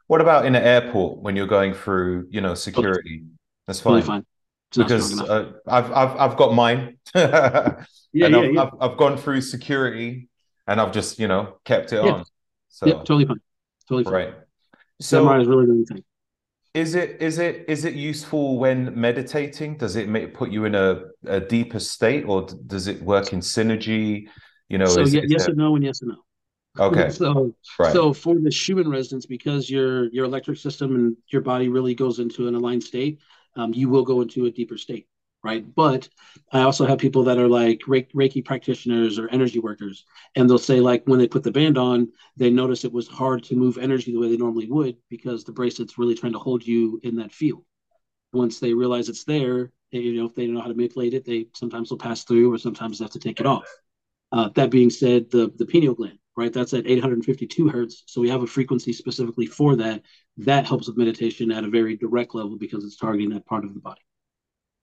What 0.09 0.21
about 0.21 0.45
in 0.47 0.55
an 0.55 0.63
airport 0.63 1.19
when 1.19 1.35
you're 1.35 1.45
going 1.59 1.73
through, 1.75 2.27
you 2.31 2.41
know, 2.41 2.55
security? 2.55 3.25
That's 3.67 3.79
Totally 3.79 4.01
fine 4.01 4.07
fine. 4.07 4.25
It's 4.71 4.77
not 4.79 4.87
because 4.87 5.21
uh, 5.21 5.51
I've 5.67 5.91
I've 5.91 6.13
I've 6.23 6.37
got 6.37 6.53
mine, 6.55 6.97
yeah, 7.15 7.83
yeah, 8.13 8.25
I've, 8.39 8.53
yeah. 8.53 8.61
I've 8.63 8.73
I've 8.81 8.97
gone 8.97 9.17
through 9.17 9.41
security, 9.41 10.29
and 10.67 10.81
I've 10.81 10.91
just 10.91 11.19
you 11.19 11.27
know 11.27 11.59
kept 11.63 11.93
it 11.93 12.03
Yeah. 12.03 12.11
on. 12.11 12.25
So 12.69 12.87
Yep, 12.87 12.97
totally 13.05 13.25
fine. 13.25 13.41
Totally 13.87 14.03
fine. 14.03 14.13
right. 14.13 14.33
So, 14.99 15.31
is 15.39 15.47
really 15.47 15.65
the 15.67 15.85
thing. 15.85 16.03
is 16.73 16.95
it 16.95 17.21
is 17.21 17.37
it 17.39 17.65
is 17.67 17.85
it 17.85 17.93
useful 17.93 18.57
when 18.59 18.99
meditating? 18.99 19.77
Does 19.77 19.95
it 19.95 20.09
make 20.09 20.33
put 20.33 20.49
you 20.49 20.65
in 20.65 20.75
a, 20.75 21.01
a 21.25 21.39
deeper 21.39 21.79
state, 21.79 22.25
or 22.25 22.47
does 22.67 22.87
it 22.87 23.01
work 23.01 23.31
in 23.33 23.41
synergy? 23.41 24.27
You 24.69 24.77
know, 24.79 24.85
so 24.85 25.01
is, 25.01 25.13
ye- 25.13 25.21
is 25.21 25.31
yes 25.31 25.41
there- 25.41 25.49
and 25.49 25.57
no 25.57 25.75
and 25.75 25.83
yes 25.85 26.01
and 26.01 26.09
no. 26.11 26.17
Okay, 26.79 27.09
so 27.09 27.55
right, 27.79 27.93
so 27.93 28.13
for 28.13 28.35
the 28.39 28.51
Schumann 28.51 28.89
resonance, 28.89 29.25
because 29.25 29.69
your 29.69 30.09
your 30.09 30.25
electric 30.25 30.57
system 30.57 30.95
and 30.95 31.17
your 31.27 31.41
body 31.41 31.69
really 31.69 31.95
goes 31.95 32.19
into 32.19 32.47
an 32.47 32.55
aligned 32.55 32.83
state, 32.83 33.19
um, 33.55 33.73
you 33.73 33.89
will 33.89 34.03
go 34.03 34.21
into 34.21 34.45
a 34.45 34.51
deeper 34.51 34.77
state, 34.77 35.07
right? 35.43 35.63
But 35.75 36.09
I 36.51 36.61
also 36.61 36.85
have 36.85 36.97
people 36.97 37.23
that 37.23 37.37
are 37.37 37.47
like 37.47 37.81
Reiki, 37.87 38.43
practitioners 38.43 39.19
or 39.19 39.29
energy 39.29 39.59
workers, 39.59 40.05
and 40.35 40.49
they'll 40.49 40.57
say 40.57 40.79
like 40.79 41.03
when 41.05 41.19
they 41.19 41.27
put 41.27 41.43
the 41.43 41.51
band 41.51 41.77
on, 41.77 42.09
they 42.37 42.49
notice 42.49 42.85
it 42.85 42.93
was 42.93 43.07
hard 43.07 43.43
to 43.45 43.55
move 43.55 43.77
energy 43.77 44.11
the 44.11 44.19
way 44.19 44.29
they 44.29 44.37
normally 44.37 44.67
would 44.69 44.97
because 45.09 45.43
the 45.43 45.51
bracelet's 45.51 45.97
really 45.97 46.15
trying 46.15 46.33
to 46.33 46.39
hold 46.39 46.65
you 46.65 46.99
in 47.03 47.15
that 47.17 47.31
field. 47.31 47.63
Once 48.33 48.59
they 48.59 48.73
realize 48.73 49.09
it's 49.09 49.23
there, 49.23 49.71
they, 49.91 49.99
you 49.99 50.13
know 50.19 50.27
if 50.27 50.35
they 50.35 50.45
don't 50.45 50.55
know 50.55 50.61
how 50.61 50.67
to 50.67 50.75
manipulate 50.75 51.13
it, 51.13 51.25
they 51.25 51.47
sometimes 51.55 51.89
will 51.89 51.97
pass 51.97 52.23
through, 52.23 52.53
or 52.53 52.57
sometimes 52.57 52.99
they 52.99 53.05
have 53.05 53.11
to 53.11 53.19
take 53.19 53.39
it 53.39 53.45
off. 53.45 53.67
Uh, 54.31 54.49
that 54.49 54.69
being 54.69 54.89
said, 54.89 55.29
the 55.31 55.51
the 55.57 55.65
pineal 55.65 55.95
gland, 55.95 56.19
right? 56.39 56.53
That's 56.53 56.73
at 56.73 56.87
852 56.87 57.69
hertz. 57.69 58.03
So 58.07 58.21
we 58.21 58.29
have 58.29 58.43
a 58.43 58.47
frequency 58.47 58.93
specifically 58.93 59.45
for 59.45 59.75
that. 59.77 60.03
That 60.37 60.65
helps 60.67 60.87
with 60.87 60.97
meditation 60.97 61.51
at 61.51 61.63
a 61.65 61.69
very 61.69 61.97
direct 61.97 62.33
level 62.35 62.57
because 62.57 62.83
it's 62.85 62.97
targeting 62.97 63.29
that 63.31 63.45
part 63.45 63.65
of 63.65 63.73
the 63.73 63.79
body. 63.81 64.01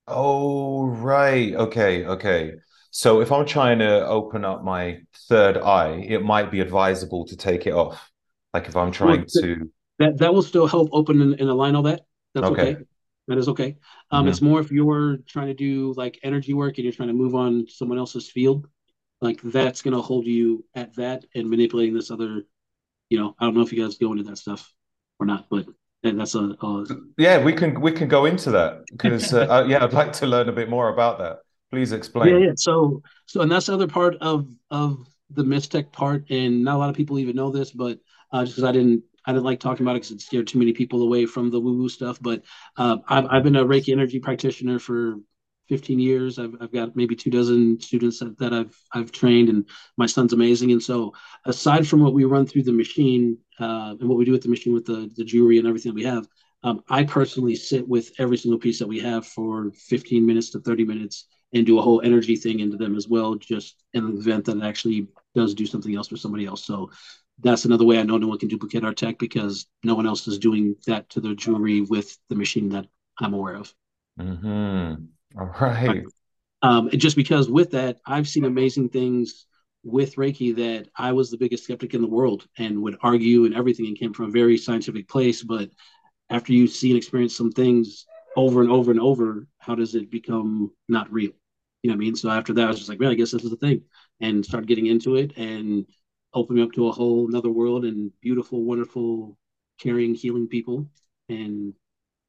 Oh, 0.07 0.87
right. 0.87 1.55
Okay, 1.55 2.05
okay. 2.07 2.53
So 2.91 3.21
if 3.21 3.33
I'm 3.33 3.47
trying 3.47 3.81
to 3.81 4.07
open 4.07 4.45
up 4.45 4.65
my 4.65 5.01
third 5.29 5.59
eye, 5.59 6.05
it 6.09 6.23
might 6.23 6.51
be 6.51 6.61
advisable 6.61 7.27
to 7.27 7.37
take 7.37 7.67
it 7.67 7.73
off. 7.75 8.11
Like 8.55 8.69
if 8.69 8.77
I'm 8.77 8.93
trying 8.93 9.27
th- 9.27 9.45
to, 9.45 9.71
That 9.99 10.19
that 10.19 10.35
will 10.35 10.43
still 10.43 10.67
help 10.67 10.91
open 10.93 11.21
and, 11.21 11.41
and 11.41 11.49
align 11.51 11.75
all 11.75 11.83
that. 11.83 12.03
That's 12.35 12.49
Okay. 12.49 12.73
okay. 12.75 12.85
That 13.29 13.39
is 13.39 13.49
okay. 13.49 13.77
Um, 14.11 14.27
Mhm. 14.27 14.31
It's 14.31 14.41
more 14.43 14.61
if 14.61 14.71
you're 14.71 15.19
trying 15.27 15.49
to 15.49 15.55
do 15.55 15.93
like 15.97 16.19
energy 16.23 16.55
work 16.55 16.79
and 16.79 16.85
you're 16.85 16.93
trying 16.93 17.09
to 17.09 17.15
move 17.15 17.35
on 17.35 17.67
someone 17.69 17.99
else's 17.99 18.31
field. 18.31 18.69
Like 19.21 19.41
that's 19.43 19.83
going 19.83 19.95
to 19.95 20.03
hold 20.03 20.27
you 20.27 20.65
at 20.75 20.95
that 20.97 21.25
and 21.35 21.49
manipulating 21.49 21.95
this 21.95 22.11
other, 22.11 22.43
you 23.09 23.19
know, 23.19 23.35
I 23.39 23.45
don't 23.45 23.55
know 23.55 23.63
if 23.63 23.73
you 23.73 23.83
guys 23.83 23.97
go 23.97 24.13
into 24.13 24.25
that 24.25 24.39
stuff 24.39 24.73
or 25.19 25.27
not, 25.27 25.47
but 25.51 25.67
that's 26.03 26.35
a, 26.35 26.57
a... 26.61 26.87
yeah, 27.19 27.43
we 27.43 27.53
can 27.53 27.81
we 27.81 27.91
can 27.91 28.09
go 28.09 28.27
into 28.27 28.51
that 28.53 28.85
because 28.91 29.33
uh, 29.33 29.47
uh, 29.51 29.67
yeah, 29.67 29.83
I'd 29.83 29.93
like 29.93 30.13
to 30.15 30.27
learn 30.27 30.49
a 30.49 30.53
bit 30.53 30.69
more 30.69 30.89
about 30.89 31.19
that. 31.19 31.39
Please 31.71 31.93
explain. 31.93 32.29
Yeah, 32.29 32.47
yeah. 32.47 32.53
So 32.57 33.03
so 33.27 33.41
and 33.41 33.51
that's 33.51 33.67
the 33.67 33.75
other 33.75 33.89
part 33.89 34.17
of 34.21 34.49
of 34.71 35.07
the 35.31 35.43
Mystech 35.43 35.91
part, 35.91 36.31
and 36.31 36.63
not 36.63 36.77
a 36.77 36.79
lot 36.79 36.91
of 36.91 36.97
people 36.97 37.19
even 37.19 37.35
know 37.35 37.51
this, 37.51 37.73
but 37.73 37.99
uh, 38.33 38.45
just 38.45 38.57
because 38.57 38.69
I 38.69 38.73
didn't 38.73 39.03
I 39.25 39.33
didn't 39.33 39.45
like 39.45 39.59
talking 39.59 39.85
about 39.85 39.97
it 39.97 40.03
because 40.03 40.13
it 40.13 40.21
scared 40.21 40.47
too 40.47 40.59
many 40.59 40.73
people 40.73 41.03
away 41.03 41.27
from 41.27 41.51
the 41.51 41.59
woo 41.59 41.77
woo 41.77 41.89
stuff. 41.89 42.19
But 42.21 42.43
uh, 42.77 42.99
I've, 43.09 43.27
I've 43.27 43.43
been 43.43 43.57
a 43.57 43.65
Reiki 43.65 43.93
energy 43.93 44.21
practitioner 44.21 44.79
for 44.79 45.17
15 45.69 45.99
years. 45.99 46.39
I've, 46.39 46.55
I've 46.61 46.73
got 46.73 46.97
maybe 46.97 47.17
two 47.17 47.31
dozen 47.31 47.81
students 47.81 48.21
that, 48.21 48.39
that 48.39 48.53
I've 48.53 48.77
I've 48.93 49.13
trained, 49.13 49.49
and 49.49 49.69
my 49.97 50.07
son's 50.07 50.33
amazing. 50.33 50.73
And 50.73 50.83
so, 50.83 51.13
aside 51.45 51.87
from 51.87 52.01
what 52.01 52.15
we 52.15 52.25
run 52.25 52.47
through 52.47 52.65
the 52.65 52.73
machine 52.73 53.39
uh, 53.61 53.95
and 53.99 54.09
what 54.09 54.19
we 54.19 54.25
do 54.25 54.33
with 54.33 54.43
the 54.43 54.49
machine 54.49 54.73
with 54.73 54.87
the 54.87 55.11
the 55.17 55.25
jewelry 55.25 55.59
and 55.59 55.67
everything 55.67 55.91
that 55.91 55.97
we 55.97 56.05
have, 56.05 56.27
um, 56.63 56.83
I 56.89 57.05
personally 57.05 57.55
sit 57.55 57.87
with 57.87 58.13
every 58.19 58.37
single 58.37 58.59
piece 58.59 58.79
that 58.79 58.89
we 58.89 59.01
have 59.01 59.27
for 59.27 59.71
15 59.89 60.25
minutes 60.25 60.51
to 60.51 60.61
30 60.61 60.85
minutes 60.85 61.27
and 61.53 61.65
do 61.65 61.79
a 61.79 61.83
whole 61.83 62.01
energy 62.03 62.37
thing 62.37 62.61
into 62.61 62.77
them 62.77 62.97
as 62.97 63.09
well, 63.09 63.35
just 63.37 63.85
in 63.95 64.05
the 64.11 64.19
event 64.19 64.45
that 64.47 64.57
it 64.57 64.65
actually 64.65 65.09
does 65.35 65.55
do 65.55 65.67
something 65.67 65.95
else 65.95 66.09
for 66.09 66.17
somebody 66.17 66.45
else. 66.45 66.65
So 66.65 66.91
that's 67.41 67.65
another 67.65 67.85
way 67.85 67.99
I 67.99 68.03
know 68.03 68.17
no 68.17 68.29
one 68.29 68.39
can 68.39 68.49
duplicate 68.49 68.85
our 68.85 68.95
tech 68.95 69.19
because 69.19 69.67
no 69.85 69.95
one 69.95 70.07
else 70.07 70.27
is 70.27 70.39
doing 70.39 70.77
that 70.87 71.09
to 71.11 71.21
their 71.21 71.35
jewelry 71.35 71.83
with 71.83 72.17
the 72.29 72.35
machine 72.35 72.71
that 72.71 72.87
I'm 73.21 73.35
aware 73.35 73.57
of. 73.57 73.73
Mm-hmm. 74.19 75.05
Right. 75.61 76.03
Um, 76.63 76.91
just 76.91 77.17
because 77.17 77.49
with 77.51 77.71
that, 77.73 77.99
I've 78.07 78.29
seen 78.29 78.45
amazing 78.45 78.89
things 78.89 79.47
with 79.85 80.17
Reiki 80.17 80.55
that 80.57 80.89
I 80.97 81.13
was 81.13 81.31
the 81.31 81.37
biggest 81.39 81.65
skeptic 81.65 81.95
in 81.95 82.03
the 82.03 82.09
world 82.09 82.47
and 82.59 82.83
would 82.83 82.97
argue 83.03 83.45
and 83.45 83.55
everything 83.55 83.87
and 83.87 83.99
came 83.99 84.13
from 84.13 84.27
a 84.27 84.31
very 84.31 84.59
scientific 84.59 85.09
place. 85.09 85.43
But 85.43 85.71
after 86.31 86.53
you 86.53 86.67
see 86.67 86.91
and 86.91 86.99
experience 86.99 87.37
some 87.37 87.53
things 87.53 88.05
over 88.37 88.63
and 88.63 88.71
over 88.71 88.91
and 88.91 89.01
over, 89.01 89.47
how 89.59 89.75
does 89.75 89.95
it 89.95 90.11
become 90.11 90.73
not 90.89 91.13
real? 91.13 91.33
You 91.83 91.91
know 91.91 91.95
what 91.95 91.99
I 92.03 92.07
mean? 92.07 92.17
So 92.17 92.31
after 92.31 92.53
that, 92.55 92.65
I 92.65 92.69
was 92.69 92.79
just 92.79 92.89
like, 92.89 92.99
man, 92.99 93.11
I 93.11 93.15
guess 93.15 93.31
this 93.31 93.45
is 93.45 93.51
the 93.51 93.57
thing 93.57 93.83
and 94.21 94.45
start 94.45 94.67
getting 94.67 94.87
into 94.87 95.17
it 95.17 95.37
and 95.37 95.87
open 96.35 96.57
me 96.57 96.63
up 96.63 96.73
to 96.73 96.89
a 96.89 96.93
whole 96.93 97.29
another 97.29 97.51
world 97.51 97.85
and 97.85 98.11
beautiful, 98.21 98.65
wonderful, 98.65 99.39
caring, 99.79 100.15
healing 100.15 100.49
people. 100.49 100.91
And 101.29 101.75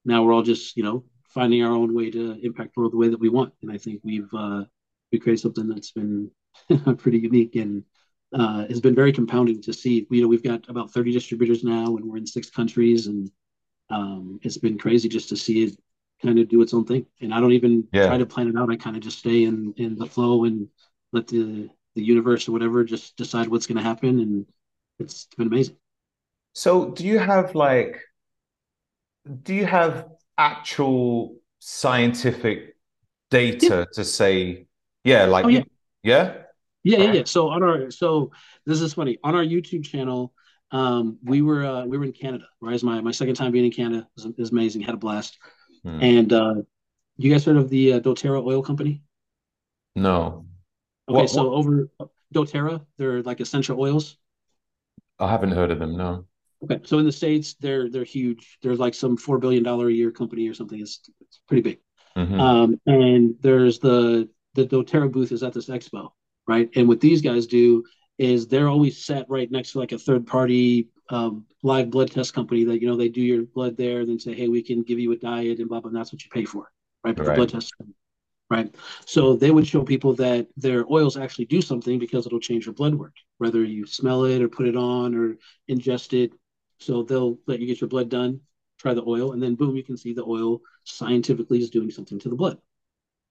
now 0.06 0.24
we're 0.24 0.34
all 0.34 0.44
just, 0.44 0.78
you 0.78 0.84
know, 0.84 1.04
finding 1.38 1.62
our 1.62 1.72
own 1.72 1.94
way 1.94 2.10
to 2.10 2.36
impact 2.42 2.74
the 2.74 2.82
world 2.82 2.92
the 2.92 2.98
way 2.98 3.10
that 3.10 3.20
we 3.20 3.30
want. 3.30 3.54
And 3.62 3.72
I 3.72 3.78
think 3.78 4.02
we've 4.04 4.34
uh, 4.34 4.64
we 5.12 5.20
created 5.20 5.40
something 5.40 5.68
that's 5.70 5.92
been 5.92 6.32
pretty 6.98 7.20
unique 7.20 7.56
and 7.56 7.84
uh, 8.34 8.66
has 8.68 8.82
been 8.82 8.96
very 8.96 9.14
compounding 9.14 9.62
to 9.62 9.72
see. 9.72 10.08
You 10.10 10.24
know, 10.24 10.28
we've 10.28 10.44
got 10.44 10.68
about 10.68 10.92
30 10.92 11.12
distributors 11.12 11.64
now, 11.64 11.96
and 11.96 12.06
we're 12.06 12.18
in 12.18 12.26
six 12.26 12.50
countries, 12.50 13.06
and 13.06 13.30
um, 13.92 14.40
it's 14.42 14.58
been 14.58 14.80
crazy 14.80 15.08
just 15.10 15.30
to 15.30 15.38
see 15.38 15.66
it 15.66 15.80
kind 16.24 16.40
of 16.40 16.50
do 16.50 16.64
its 16.64 16.74
own 16.74 16.86
thing. 16.86 17.06
And 17.22 17.32
I 17.32 17.40
don't 17.40 17.52
even 17.52 17.88
yeah. 17.94 18.08
try 18.08 18.18
to 18.18 18.26
plan 18.26 18.48
it 18.48 18.58
out. 18.58 18.72
I 18.72 18.76
kind 18.76 18.96
of 18.96 19.04
just 19.04 19.20
stay 19.20 19.44
in 19.44 19.76
in 19.78 19.96
the 19.96 20.08
flow 20.08 20.46
and 20.46 20.68
let 21.14 21.28
the 21.28 21.70
the 21.94 22.04
universe 22.04 22.50
or 22.50 22.52
whatever 22.52 22.84
just 22.84 23.16
decide 23.16 23.48
what's 23.48 23.68
going 23.68 23.78
to 23.78 23.84
happen, 23.84 24.20
and 24.22 24.48
it's 24.98 25.28
been 25.38 25.48
amazing. 25.48 25.78
So, 26.54 26.90
do 26.90 27.06
you 27.06 27.20
have 27.20 27.54
like, 27.54 28.02
do 29.44 29.54
you 29.54 29.68
have 29.68 30.17
actual 30.38 31.36
scientific 31.60 32.76
data 33.30 33.80
yeah. 33.80 33.86
to 33.94 34.06
say, 34.06 34.68
yeah, 35.04 35.26
like, 35.26 35.46
oh, 35.46 35.50
yeah. 35.50 35.64
yeah? 36.04 36.34
Yeah, 36.84 37.00
yeah, 37.00 37.12
yeah. 37.14 37.24
So 37.26 37.50
on 37.50 37.64
our 37.64 37.92
so 37.92 38.32
this 38.66 38.80
is 38.80 38.94
funny 38.94 39.18
on 39.22 39.36
our 39.36 39.44
YouTube 39.44 39.84
channel, 39.84 40.34
um, 40.72 41.18
we 41.22 41.42
were 41.42 41.66
uh, 41.66 41.86
we 41.86 41.98
were 41.98 42.06
in 42.06 42.14
Canada. 42.14 42.46
Right, 42.62 42.76
it's 42.76 42.84
my 42.84 43.02
my 43.02 43.12
second 43.12 43.36
time 43.36 43.52
being 43.52 43.66
in 43.66 43.72
Canada. 43.72 44.08
It 44.08 44.08
was, 44.16 44.26
it 44.26 44.38
was 44.38 44.52
amazing. 44.52 44.82
Had 44.84 44.94
a 44.94 44.98
blast. 44.98 45.38
Hmm. 45.84 46.02
And 46.02 46.34
uh, 46.34 46.56
you 47.18 47.32
guys 47.32 47.44
heard 47.44 47.58
of 47.58 47.70
the 47.70 47.94
uh, 47.94 48.00
DoTerra 48.00 48.46
oil 48.46 48.62
company? 48.62 49.02
No. 49.96 50.46
Okay, 51.10 51.20
what, 51.22 51.30
so 51.30 51.50
what? 51.50 51.58
over 51.58 51.90
DoTerra, 52.34 52.86
they're 52.98 53.22
like 53.22 53.42
essential 53.42 53.80
oils. 53.80 54.18
I 55.20 55.30
haven't 55.30 55.52
heard 55.52 55.72
of 55.72 55.80
them. 55.80 55.98
No. 55.98 56.26
Okay, 56.64 56.80
so 56.86 56.98
in 56.98 57.06
the 57.06 57.12
states, 57.12 57.56
they're 57.60 57.90
they're 57.90 58.04
huge. 58.04 58.58
There's 58.62 58.80
like 58.80 58.96
some 58.96 59.16
four 59.16 59.38
billion 59.38 59.64
dollar 59.64 59.90
a 59.90 59.94
year 59.94 60.12
company 60.12 60.48
or 60.48 60.54
something. 60.54 60.80
It's 60.80 61.02
it's 61.22 61.40
pretty 61.48 61.62
big. 61.62 61.80
Mm-hmm. 62.16 62.40
Um, 62.40 62.82
and 62.88 63.36
there's 63.42 63.80
the 63.80 64.30
the 64.56 64.66
DoTerra 64.66 65.12
booth 65.12 65.32
is 65.32 65.44
at 65.44 65.54
this 65.54 65.70
expo, 65.70 66.10
right? 66.48 66.70
And 66.76 66.88
what 66.88 67.00
these 67.00 67.22
guys 67.22 67.46
do 67.46 67.84
is 68.18 68.48
they're 68.48 68.70
always 68.70 69.06
set 69.06 69.28
right 69.30 69.52
next 69.52 69.74
to 69.74 69.80
like 69.80 69.92
a 69.92 70.00
third 70.00 70.26
party 70.26 70.90
um, 71.10 71.46
live 71.62 71.92
blood 71.92 72.12
test 72.12 72.34
company 72.34 72.64
that 72.64 72.82
you 72.82 72.88
know 72.88 72.98
they 72.98 73.10
do 73.10 73.22
your 73.22 73.44
blood 73.44 73.78
there, 73.78 74.00
and 74.00 74.10
then 74.10 74.20
say, 74.20 74.34
hey, 74.34 74.48
we 74.48 74.64
can 74.64 74.82
give 74.82 75.00
you 75.00 75.12
a 75.12 75.16
diet 75.16 75.60
and 75.60 75.70
blah 75.70 75.80
blah. 75.80 75.90
And 75.90 75.96
that's 75.96 76.12
what 76.12 76.24
you 76.24 76.30
pay 76.32 76.46
for, 76.46 76.72
right? 77.04 77.16
But 77.16 77.28
right. 77.28 77.34
the 77.34 77.38
blood 77.38 77.50
test, 77.50 77.72
right? 78.50 78.74
So 79.06 79.36
they 79.36 79.52
would 79.52 79.68
show 79.68 79.84
people 79.84 80.16
that 80.16 80.48
their 80.58 80.92
oils 80.92 81.18
actually 81.18 81.46
do 81.46 81.62
something 81.62 82.00
because 82.00 82.26
it'll 82.26 82.40
change 82.40 82.66
your 82.66 82.74
blood 82.74 82.96
work, 82.96 83.14
whether 83.38 83.64
you 83.64 83.86
smell 83.86 84.26
it 84.26 84.42
or 84.42 84.50
put 84.50 84.68
it 84.68 84.76
on 84.76 85.14
or 85.14 85.38
ingest 85.70 86.14
it 86.20 86.34
so 86.80 87.04
they'll 87.04 87.38
let 87.48 87.60
you 87.60 87.68
get 87.68 87.82
your 87.82 87.90
blood 87.90 88.10
done, 88.10 88.42
try 88.78 88.94
the 88.94 89.06
oil, 89.06 89.32
and 89.32 89.42
then 89.42 89.56
boom, 89.56 89.76
you 89.76 89.84
can 89.84 89.98
see 89.98 90.14
the 90.14 90.24
oil 90.24 90.62
scientifically 90.84 91.60
is 91.60 91.70
doing 91.70 91.92
something 91.92 92.20
to 92.20 92.30
the 92.30 92.36
blood. 92.36 92.58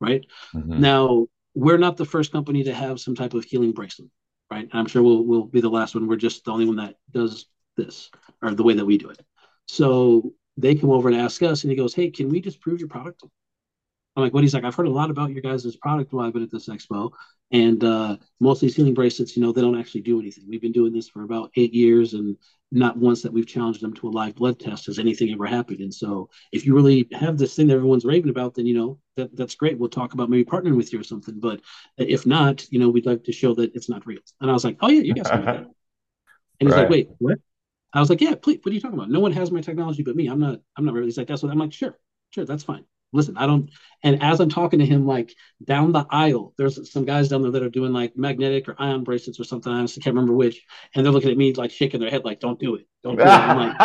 Right. 0.00 0.26
Mm-hmm. 0.54 0.80
Now, 0.80 1.26
we're 1.54 1.78
not 1.78 1.96
the 1.96 2.04
first 2.04 2.32
company 2.32 2.64
to 2.64 2.74
have 2.74 3.00
some 3.00 3.14
type 3.14 3.32
of 3.32 3.44
healing 3.44 3.72
bracelet, 3.72 4.10
right? 4.50 4.68
I'm 4.72 4.86
sure 4.86 5.02
we'll 5.02 5.24
we'll 5.24 5.44
be 5.44 5.62
the 5.62 5.70
last 5.70 5.94
one. 5.94 6.06
We're 6.06 6.16
just 6.16 6.44
the 6.44 6.52
only 6.52 6.66
one 6.66 6.76
that 6.76 6.96
does 7.10 7.46
this 7.76 8.10
or 8.42 8.54
the 8.54 8.62
way 8.62 8.74
that 8.74 8.84
we 8.84 8.98
do 8.98 9.08
it. 9.08 9.20
So 9.66 10.34
they 10.56 10.74
come 10.74 10.90
over 10.90 11.08
and 11.08 11.16
ask 11.16 11.42
us, 11.42 11.64
and 11.64 11.70
he 11.70 11.76
goes, 11.76 11.94
Hey, 11.94 12.10
can 12.10 12.28
we 12.28 12.40
just 12.40 12.60
prove 12.60 12.78
your 12.80 12.88
product? 12.88 13.22
I'm 14.16 14.22
like, 14.22 14.32
what? 14.32 14.42
He's 14.42 14.54
like, 14.54 14.64
I've 14.64 14.74
heard 14.74 14.86
a 14.86 14.90
lot 14.90 15.10
about 15.10 15.30
your 15.30 15.42
guys' 15.42 15.76
product 15.76 16.12
while 16.12 16.26
I've 16.26 16.32
been 16.32 16.42
at 16.42 16.50
this 16.50 16.68
expo. 16.68 17.12
And 17.52 17.84
uh, 17.84 18.16
most 18.40 18.58
of 18.58 18.60
these 18.62 18.74
healing 18.74 18.94
bracelets, 18.94 19.36
you 19.36 19.42
know, 19.42 19.52
they 19.52 19.60
don't 19.60 19.78
actually 19.78 20.00
do 20.00 20.18
anything. 20.18 20.44
We've 20.48 20.60
been 20.60 20.72
doing 20.72 20.92
this 20.92 21.08
for 21.08 21.22
about 21.22 21.50
eight 21.56 21.74
years, 21.74 22.14
and 22.14 22.36
not 22.72 22.96
once 22.96 23.22
that 23.22 23.32
we've 23.32 23.46
challenged 23.46 23.82
them 23.82 23.92
to 23.94 24.08
a 24.08 24.10
live 24.10 24.34
blood 24.34 24.58
test 24.58 24.86
has 24.86 24.98
anything 24.98 25.30
ever 25.32 25.46
happened. 25.46 25.80
And 25.80 25.92
so, 25.92 26.30
if 26.50 26.64
you 26.64 26.74
really 26.74 27.06
have 27.12 27.36
this 27.36 27.54
thing 27.54 27.66
that 27.66 27.74
everyone's 27.74 28.06
raving 28.06 28.30
about, 28.30 28.54
then 28.54 28.66
you 28.66 28.74
know 28.74 28.98
that 29.16 29.36
that's 29.36 29.54
great. 29.54 29.78
We'll 29.78 29.90
talk 29.90 30.14
about 30.14 30.30
maybe 30.30 30.44
partnering 30.44 30.76
with 30.76 30.92
you 30.92 31.00
or 31.00 31.04
something. 31.04 31.38
But 31.38 31.60
if 31.98 32.26
not, 32.26 32.66
you 32.72 32.80
know, 32.80 32.88
we'd 32.88 33.06
like 33.06 33.22
to 33.24 33.32
show 33.32 33.54
that 33.54 33.74
it's 33.74 33.88
not 33.88 34.06
real. 34.06 34.20
And 34.40 34.50
I 34.50 34.54
was 34.54 34.64
like, 34.64 34.78
oh 34.80 34.88
yeah, 34.88 35.02
you 35.02 35.14
guys 35.14 35.28
can 35.28 35.40
do 35.40 35.46
that. 35.46 35.66
And 36.58 36.70
he's 36.70 36.74
right. 36.74 36.84
like, 36.84 36.90
wait, 36.90 37.10
what? 37.18 37.36
I 37.92 38.00
was 38.00 38.08
like, 38.08 38.22
yeah, 38.22 38.34
please. 38.34 38.60
What 38.62 38.70
are 38.70 38.74
you 38.74 38.80
talking 38.80 38.98
about? 38.98 39.10
No 39.10 39.20
one 39.20 39.32
has 39.32 39.50
my 39.50 39.60
technology 39.60 40.02
but 40.02 40.16
me. 40.16 40.26
I'm 40.26 40.40
not. 40.40 40.58
I'm 40.74 40.86
not 40.86 40.94
really. 40.94 41.08
He's 41.08 41.18
like, 41.18 41.26
that's 41.26 41.42
what 41.42 41.52
I'm 41.52 41.58
like. 41.58 41.74
Sure, 41.74 41.98
sure, 42.30 42.46
that's 42.46 42.64
fine 42.64 42.86
listen, 43.12 43.36
I 43.36 43.46
don't. 43.46 43.70
And 44.02 44.22
as 44.22 44.40
I'm 44.40 44.48
talking 44.48 44.78
to 44.78 44.86
him, 44.86 45.06
like 45.06 45.34
down 45.64 45.92
the 45.92 46.06
aisle, 46.10 46.54
there's 46.58 46.90
some 46.90 47.04
guys 47.04 47.28
down 47.28 47.42
there 47.42 47.50
that 47.52 47.62
are 47.62 47.70
doing 47.70 47.92
like 47.92 48.16
magnetic 48.16 48.68
or 48.68 48.76
ion 48.78 49.04
bracelets 49.04 49.40
or 49.40 49.44
something. 49.44 49.72
I 49.72 49.78
honestly 49.78 50.02
can't 50.02 50.14
remember 50.14 50.34
which. 50.34 50.62
And 50.94 51.04
they're 51.04 51.12
looking 51.12 51.30
at 51.30 51.36
me 51.36 51.52
like 51.54 51.70
shaking 51.70 52.00
their 52.00 52.10
head, 52.10 52.24
like, 52.24 52.40
"Don't 52.40 52.60
do 52.60 52.76
it, 52.76 52.86
don't 53.02 53.16
do 53.16 53.22
it." 53.22 53.26
I'm 53.26 53.56
like, 53.56 53.76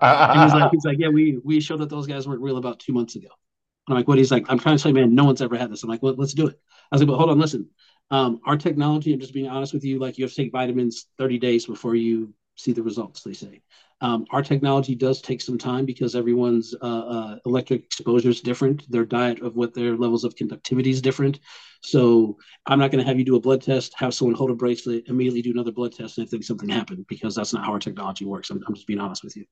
and 0.00 0.42
he's 0.42 0.54
like, 0.54 0.70
he's 0.72 0.84
like, 0.84 0.98
yeah, 0.98 1.08
we 1.08 1.38
we 1.44 1.60
showed 1.60 1.80
that 1.80 1.90
those 1.90 2.06
guys 2.06 2.26
weren't 2.26 2.42
real 2.42 2.56
about 2.56 2.80
two 2.80 2.92
months 2.92 3.16
ago. 3.16 3.28
And 3.86 3.94
I'm 3.94 4.00
like, 4.00 4.08
what? 4.08 4.18
He's 4.18 4.30
like, 4.30 4.46
I'm 4.48 4.58
trying 4.58 4.78
to 4.78 4.88
you, 4.88 4.94
man, 4.94 5.14
no 5.14 5.24
one's 5.24 5.42
ever 5.42 5.56
had 5.56 5.70
this. 5.70 5.82
I'm 5.82 5.90
like, 5.90 6.02
well, 6.02 6.14
let's 6.16 6.34
do 6.34 6.46
it. 6.46 6.58
I 6.90 6.94
was 6.94 7.02
like, 7.02 7.08
but 7.08 7.18
hold 7.18 7.30
on, 7.30 7.38
listen. 7.38 7.68
Um, 8.10 8.40
our 8.46 8.56
technology, 8.56 9.12
I'm 9.12 9.20
just 9.20 9.34
being 9.34 9.48
honest 9.48 9.74
with 9.74 9.84
you, 9.84 9.98
like 9.98 10.18
you 10.18 10.24
have 10.24 10.30
to 10.32 10.36
take 10.36 10.52
vitamins 10.52 11.06
30 11.18 11.38
days 11.38 11.66
before 11.66 11.94
you 11.94 12.34
see 12.56 12.72
the 12.72 12.82
results, 12.82 13.22
they 13.22 13.32
say. 13.32 13.62
Um, 14.04 14.26
our 14.32 14.42
technology 14.42 14.94
does 14.94 15.22
take 15.22 15.40
some 15.40 15.56
time 15.56 15.86
because 15.86 16.14
everyone's 16.14 16.74
uh, 16.82 17.06
uh, 17.16 17.38
electric 17.46 17.84
exposure 17.84 18.28
is 18.28 18.42
different. 18.42 18.84
Their 18.90 19.06
diet 19.06 19.40
of 19.40 19.56
what 19.56 19.72
their 19.72 19.96
levels 19.96 20.24
of 20.24 20.36
conductivity 20.36 20.90
is 20.90 21.00
different. 21.00 21.40
So 21.82 22.36
I'm 22.66 22.78
not 22.78 22.90
going 22.90 23.02
to 23.02 23.08
have 23.08 23.18
you 23.18 23.24
do 23.24 23.36
a 23.36 23.40
blood 23.40 23.62
test, 23.62 23.94
have 23.96 24.12
someone 24.12 24.36
hold 24.36 24.50
a 24.50 24.54
bracelet, 24.54 25.04
immediately 25.08 25.40
do 25.40 25.52
another 25.52 25.72
blood 25.72 25.92
test, 25.92 26.18
and 26.18 26.26
I 26.26 26.28
think 26.28 26.44
something 26.44 26.68
happened 26.68 27.06
because 27.08 27.34
that's 27.34 27.54
not 27.54 27.64
how 27.64 27.72
our 27.72 27.78
technology 27.78 28.26
works. 28.26 28.50
I'm, 28.50 28.62
I'm 28.68 28.74
just 28.74 28.86
being 28.86 29.00
honest 29.00 29.24
with 29.24 29.38
you. 29.38 29.46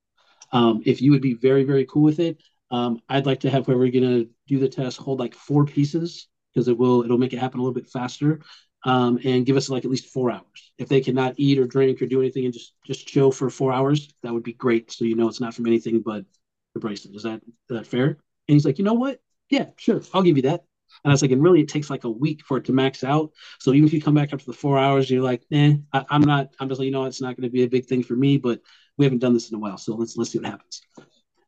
Um, 0.51 0.83
if 0.85 1.01
you 1.01 1.09
would 1.09 1.23
be 1.23 1.33
very, 1.33 1.63
very 1.63 1.87
cool 1.87 2.03
with 2.03 2.19
it, 2.19 2.37
um, 2.69 2.99
I'd 3.09 3.25
like 3.25 3.39
to 3.39 3.49
have 3.49 3.65
whoever 3.65 3.89
going 3.89 4.03
to 4.03 4.29
do 4.47 4.59
the 4.59 4.69
test 4.69 4.97
hold 4.99 5.19
like 5.19 5.33
four 5.33 5.65
pieces 5.65 6.27
because 6.53 6.67
it 6.67 6.77
will 6.77 7.03
it'll 7.03 7.17
make 7.17 7.33
it 7.33 7.39
happen 7.39 7.59
a 7.59 7.63
little 7.63 7.73
bit 7.73 7.89
faster 7.89 8.41
um, 8.85 9.19
and 9.23 9.45
give 9.45 9.57
us 9.57 9.69
like 9.69 9.85
at 9.85 9.91
least 9.91 10.07
four 10.07 10.31
hours. 10.31 10.71
If 10.77 10.89
they 10.89 11.01
cannot 11.01 11.35
eat 11.37 11.59
or 11.59 11.65
drink 11.65 12.01
or 12.01 12.05
do 12.05 12.21
anything 12.21 12.45
and 12.45 12.53
just 12.53 12.73
just 12.85 13.07
chill 13.07 13.31
for 13.31 13.49
four 13.49 13.71
hours, 13.71 14.13
that 14.23 14.33
would 14.33 14.43
be 14.43 14.53
great. 14.53 14.91
So 14.91 15.05
you 15.05 15.15
know 15.15 15.27
it's 15.27 15.41
not 15.41 15.53
from 15.53 15.67
anything 15.67 16.01
but 16.01 16.25
the 16.73 16.79
bracelet. 16.79 17.15
Is 17.15 17.23
that 17.23 17.41
is 17.45 17.53
that 17.69 17.87
fair? 17.87 18.07
And 18.07 18.55
he's 18.55 18.65
like, 18.65 18.77
you 18.77 18.83
know 18.83 18.93
what? 18.93 19.19
Yeah, 19.49 19.67
sure, 19.77 20.01
I'll 20.13 20.23
give 20.23 20.37
you 20.37 20.43
that. 20.43 20.63
And 21.03 21.11
I 21.11 21.13
was 21.13 21.21
like, 21.21 21.31
and 21.31 21.41
really, 21.41 21.61
it 21.61 21.69
takes 21.69 21.89
like 21.89 22.03
a 22.03 22.09
week 22.09 22.43
for 22.45 22.57
it 22.57 22.65
to 22.65 22.73
max 22.73 23.03
out. 23.03 23.31
So 23.59 23.73
even 23.73 23.87
if 23.87 23.93
you 23.93 24.01
come 24.01 24.13
back 24.13 24.31
after 24.31 24.45
the 24.45 24.53
four 24.53 24.77
hours, 24.77 25.09
you're 25.09 25.23
like, 25.23 25.43
eh, 25.51 25.75
I, 25.91 26.05
am 26.11 26.21
not. 26.21 26.53
I'm 26.59 26.69
just 26.69 26.79
like, 26.79 26.85
you 26.85 26.91
know, 26.91 27.05
it's 27.05 27.21
not 27.21 27.35
going 27.35 27.47
to 27.47 27.51
be 27.51 27.63
a 27.63 27.69
big 27.69 27.85
thing 27.85 28.03
for 28.03 28.15
me. 28.15 28.37
But 28.37 28.61
we 28.97 29.05
haven't 29.05 29.19
done 29.19 29.33
this 29.33 29.49
in 29.49 29.55
a 29.55 29.59
while, 29.59 29.77
so 29.77 29.95
let's 29.95 30.15
let's 30.17 30.31
see 30.31 30.39
what 30.39 30.47
happens. 30.47 30.81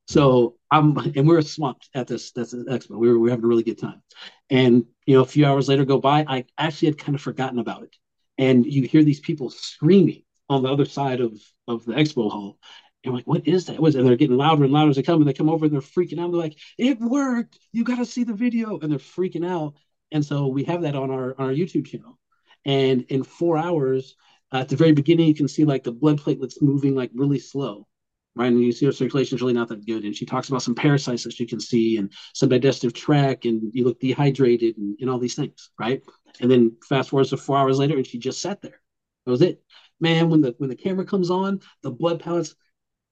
So 0.08 0.56
I'm, 0.70 0.98
and 0.98 1.28
we 1.28 1.36
are 1.36 1.42
swamped 1.42 1.90
at 1.96 2.08
this, 2.08 2.32
this 2.32 2.54
expo. 2.54 2.98
We 2.98 3.10
were, 3.10 3.16
we 3.16 3.22
were 3.22 3.30
having 3.32 3.46
a 3.46 3.48
really 3.48 3.64
good 3.64 3.80
time. 3.80 4.02
And, 4.50 4.86
you 5.06 5.16
know, 5.16 5.24
a 5.24 5.26
few 5.26 5.46
hours 5.46 5.68
later 5.68 5.86
go 5.86 6.00
by, 6.00 6.26
I 6.28 6.46
actually 6.58 6.90
had 6.90 6.98
kind 6.98 7.16
of 7.16 7.22
forgotten 7.22 7.60
about 7.60 7.84
it. 7.84 7.96
And 8.38 8.66
you 8.66 8.84
hear 8.84 9.04
these 9.04 9.20
people 9.20 9.50
screaming 9.50 10.24
on 10.50 10.62
the 10.62 10.72
other 10.72 10.86
side 10.86 11.22
of, 11.22 11.40
of 11.68 11.86
the 11.86 11.94
expo 11.94 12.32
hall. 12.32 12.60
And 13.04 13.12
I'm 13.12 13.16
like, 13.16 13.28
what 13.28 13.48
is 13.48 13.66
that? 13.66 13.80
Was 13.80 13.96
and 13.96 14.06
they're 14.08 14.16
getting 14.16 14.38
louder 14.38 14.64
and 14.64 14.74
louder 14.74 14.90
as 14.90 14.96
they 14.96 15.04
come, 15.04 15.22
and 15.22 15.28
they 15.28 15.34
come 15.34 15.50
over 15.50 15.66
and 15.66 15.74
they're 15.74 15.82
freaking 15.82 16.20
out. 16.20 16.32
They're 16.32 16.42
like, 16.42 16.58
it 16.78 17.00
worked. 17.00 17.60
You 17.72 17.84
got 17.84 17.98
to 17.98 18.06
see 18.06 18.24
the 18.24 18.34
video. 18.34 18.80
And 18.80 18.92
they're 18.92 19.00
freaking 19.00 19.48
out. 19.48 19.76
And 20.12 20.24
so 20.24 20.48
we 20.48 20.64
have 20.66 20.84
that 20.84 20.96
on 20.96 21.12
our 21.12 21.36
on 21.40 21.48
our 21.48 21.54
YouTube 21.54 21.88
channel. 21.88 22.20
And 22.64 23.04
in 23.10 23.24
four 23.24 23.58
hours, 23.58 24.16
uh, 24.52 24.58
at 24.58 24.70
the 24.70 24.76
very 24.76 24.92
beginning, 24.92 25.28
you 25.28 25.36
can 25.36 25.48
see 25.48 25.66
like 25.66 25.84
the 25.84 25.92
blood 25.92 26.20
platelets 26.20 26.62
moving 26.62 26.96
like 26.96 27.12
really 27.14 27.40
slow 27.40 27.88
right? 28.36 28.52
And 28.52 28.62
you 28.62 28.72
see 28.72 28.86
her 28.86 28.92
circulation 28.92 29.36
is 29.36 29.42
really 29.42 29.54
not 29.54 29.70
that 29.70 29.86
good. 29.86 30.04
And 30.04 30.16
she 30.16 30.26
talks 30.26 30.50
about 30.50 30.62
some 30.62 30.76
parasites 30.76 31.24
that 31.24 31.34
she 31.34 31.46
can 31.46 31.60
see 31.60 31.98
and 31.98 32.12
some 32.34 32.50
digestive 32.50 32.94
tract, 32.94 33.46
and 33.46 33.72
you 33.74 33.86
look 33.86 34.00
dehydrated 34.00 34.78
and, 34.78 34.98
and 35.00 35.10
all 35.10 35.20
these 35.20 35.36
things, 35.36 35.72
right? 35.80 36.02
And 36.42 36.52
then 36.52 36.76
fast 36.88 37.10
forward 37.10 37.28
to 37.28 37.38
four 37.38 37.58
hours 37.58 37.80
later, 37.80 37.96
and 37.96 38.06
she 38.06 38.18
just 38.18 38.42
sat 38.42 38.62
there. 38.62 38.80
That 39.26 39.32
was 39.32 39.42
it. 39.42 39.64
Man, 40.00 40.30
when 40.30 40.42
the 40.42 40.54
when 40.58 40.70
the 40.70 40.76
camera 40.76 41.06
comes 41.06 41.32
on, 41.32 41.62
the 41.82 41.92
blood 41.92 42.20
pellets, 42.20 42.56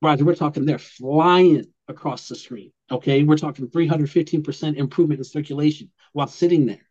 Roger, 0.02 0.26
we're 0.26 0.36
talking 0.36 0.66
they're 0.66 0.78
flying 0.78 1.66
across 1.88 2.28
the 2.28 2.36
screen. 2.36 2.72
Okay, 2.92 3.24
we're 3.24 3.38
talking 3.38 3.68
315% 3.70 4.76
improvement 4.76 5.20
in 5.20 5.24
circulation 5.24 5.90
while 6.12 6.28
sitting 6.28 6.66
there. 6.66 6.86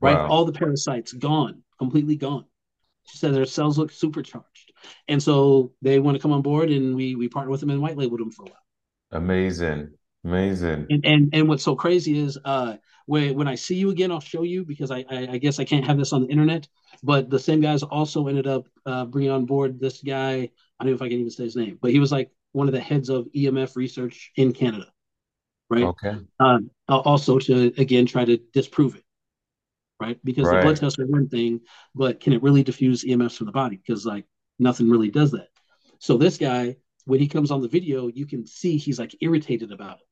Right, 0.00 0.16
wow. 0.16 0.28
all 0.28 0.44
the 0.44 0.52
parasites 0.52 1.12
gone, 1.12 1.62
completely 1.78 2.16
gone. 2.16 2.44
She 3.06 3.18
said 3.18 3.34
their 3.34 3.46
cells 3.46 3.78
look 3.78 3.92
supercharged. 3.92 4.65
And 5.08 5.22
so 5.22 5.72
they 5.82 5.98
want 5.98 6.16
to 6.16 6.22
come 6.22 6.32
on 6.32 6.42
board 6.42 6.70
and 6.70 6.94
we 6.94 7.14
we 7.14 7.28
partner 7.28 7.50
with 7.50 7.60
them 7.60 7.70
and 7.70 7.80
white 7.80 7.96
labeled 7.96 8.20
them 8.20 8.30
for 8.30 8.42
a 8.42 8.46
while. 8.46 8.62
Amazing. 9.12 9.90
Amazing. 10.24 10.86
And 10.90 11.04
and, 11.04 11.30
and 11.32 11.48
what's 11.48 11.62
so 11.62 11.76
crazy 11.76 12.18
is 12.18 12.38
uh 12.44 12.76
when 13.06 13.34
when 13.36 13.48
I 13.48 13.54
see 13.54 13.76
you 13.76 13.90
again, 13.90 14.10
I'll 14.10 14.20
show 14.20 14.42
you 14.42 14.64
because 14.64 14.90
I, 14.90 15.04
I, 15.08 15.28
I 15.32 15.38
guess 15.38 15.58
I 15.58 15.64
can't 15.64 15.86
have 15.86 15.96
this 15.96 16.12
on 16.12 16.22
the 16.22 16.28
internet. 16.28 16.68
But 17.02 17.30
the 17.30 17.38
same 17.38 17.60
guys 17.60 17.82
also 17.82 18.26
ended 18.26 18.46
up 18.46 18.66
uh, 18.84 19.04
bringing 19.04 19.30
on 19.30 19.46
board 19.46 19.80
this 19.80 20.02
guy. 20.02 20.50
I 20.78 20.84
don't 20.84 20.90
know 20.90 20.96
if 20.96 21.02
I 21.02 21.08
can 21.08 21.18
even 21.18 21.30
say 21.30 21.44
his 21.44 21.56
name, 21.56 21.78
but 21.80 21.90
he 21.92 21.98
was 21.98 22.12
like 22.12 22.30
one 22.52 22.68
of 22.68 22.74
the 22.74 22.80
heads 22.80 23.08
of 23.08 23.28
EMF 23.34 23.76
research 23.76 24.32
in 24.36 24.52
Canada, 24.52 24.86
right? 25.70 25.84
Okay. 25.84 26.16
Um, 26.40 26.70
also 26.88 27.38
to 27.38 27.72
again 27.78 28.06
try 28.06 28.24
to 28.24 28.38
disprove 28.52 28.96
it, 28.96 29.04
right? 30.00 30.18
Because 30.24 30.46
right. 30.46 30.58
the 30.58 30.62
blood 30.62 30.76
tests 30.76 30.98
are 30.98 31.06
one 31.06 31.28
thing, 31.28 31.60
but 31.94 32.20
can 32.20 32.32
it 32.32 32.42
really 32.42 32.62
diffuse 32.62 33.04
EMFs 33.04 33.36
from 33.36 33.46
the 33.46 33.52
body? 33.52 33.76
Because 33.76 34.04
like 34.04 34.24
nothing 34.58 34.90
really 34.90 35.10
does 35.10 35.32
that. 35.32 35.48
So 35.98 36.16
this 36.16 36.38
guy, 36.38 36.76
when 37.04 37.20
he 37.20 37.28
comes 37.28 37.50
on 37.50 37.60
the 37.60 37.68
video, 37.68 38.08
you 38.08 38.26
can 38.26 38.46
see 38.46 38.76
he's 38.76 38.98
like 38.98 39.14
irritated 39.20 39.72
about 39.72 39.98
it. 39.98 40.06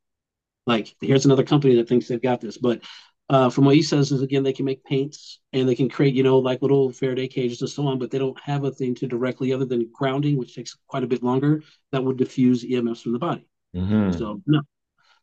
Like 0.67 0.95
here's 1.01 1.27
another 1.27 1.43
company 1.43 1.77
that 1.77 1.89
thinks 1.89 2.09
they've 2.09 2.23
got 2.23 2.41
this, 2.41 2.57
but 2.57 2.83
uh, 3.31 3.49
from 3.49 3.65
what 3.65 3.75
he 3.75 3.83
says 3.83 4.13
is 4.13 4.21
again 4.21 4.43
they 4.43 4.53
can 4.53 4.67
make 4.67 4.85
paints 4.85 5.41
and 5.55 5.67
they 5.67 5.75
can 5.75 5.89
create 5.89 6.15
you 6.15 6.23
know 6.23 6.39
like 6.39 6.61
little 6.61 6.93
Faraday 6.93 7.29
cages 7.29 7.61
and 7.61 7.71
so 7.71 7.87
on, 7.87 7.99
but 7.99 8.11
they 8.11 8.19
don't 8.19 8.39
have 8.41 8.65
a 8.65 8.71
thing 8.71 8.95
to 8.97 9.07
directly 9.07 9.53
other 9.53 9.65
than 9.65 9.91
grounding, 9.93 10.37
which 10.37 10.55
takes 10.55 10.77
quite 10.87 11.05
a 11.05 11.07
bit 11.07 11.23
longer, 11.23 11.63
that 11.93 12.03
would 12.03 12.17
diffuse 12.17 12.65
EMFs 12.65 13.03
from 13.03 13.13
the 13.13 13.19
body. 13.19 13.47
Mm-hmm. 13.75 14.17
So 14.19 14.43
no, 14.47 14.61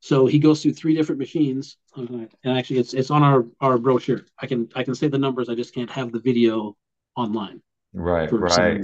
so 0.02 0.26
he 0.26 0.40
goes 0.40 0.62
through 0.62 0.74
three 0.74 0.96
different 0.96 1.20
machines, 1.20 1.78
and 1.96 2.28
actually, 2.46 2.80
it's 2.80 2.96
it's 2.96 3.12
on 3.12 3.22
our 3.22 3.46
our 3.62 3.78
brochure. 3.78 4.26
I 4.40 4.48
can 4.48 4.68
I 4.76 4.84
can 4.84 4.96
say 4.96 5.08
the 5.08 5.20
numbers. 5.20 5.48
I 5.48 5.54
just 5.54 5.76
can't 5.76 5.92
have 5.92 6.12
the 6.12 6.20
video 6.20 6.76
online. 7.16 7.62
Right, 7.94 8.32
right, 8.32 8.82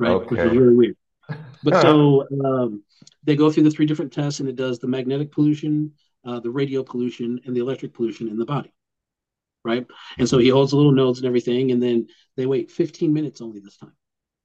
right. 0.00 0.12
Okay. 0.12 0.26
Which 0.26 0.40
is 0.40 0.56
really 0.56 0.74
weird. 0.74 0.96
But 1.62 1.82
so 1.82 2.26
um, 2.44 2.82
they 3.22 3.36
go 3.36 3.50
through 3.50 3.64
the 3.64 3.70
three 3.70 3.86
different 3.86 4.12
tests, 4.12 4.40
and 4.40 4.48
it 4.48 4.56
does 4.56 4.78
the 4.78 4.88
magnetic 4.88 5.30
pollution, 5.30 5.92
uh, 6.24 6.40
the 6.40 6.50
radio 6.50 6.82
pollution, 6.82 7.40
and 7.44 7.54
the 7.54 7.60
electric 7.60 7.94
pollution 7.94 8.28
in 8.28 8.38
the 8.38 8.46
body. 8.46 8.72
Right, 9.62 9.86
and 10.18 10.26
so 10.26 10.38
he 10.38 10.48
holds 10.48 10.70
the 10.70 10.78
little 10.78 10.92
nodes 10.92 11.18
and 11.18 11.26
everything, 11.26 11.70
and 11.70 11.82
then 11.82 12.08
they 12.36 12.46
wait 12.46 12.70
15 12.70 13.12
minutes 13.12 13.42
only 13.42 13.60
this 13.60 13.76
time 13.76 13.92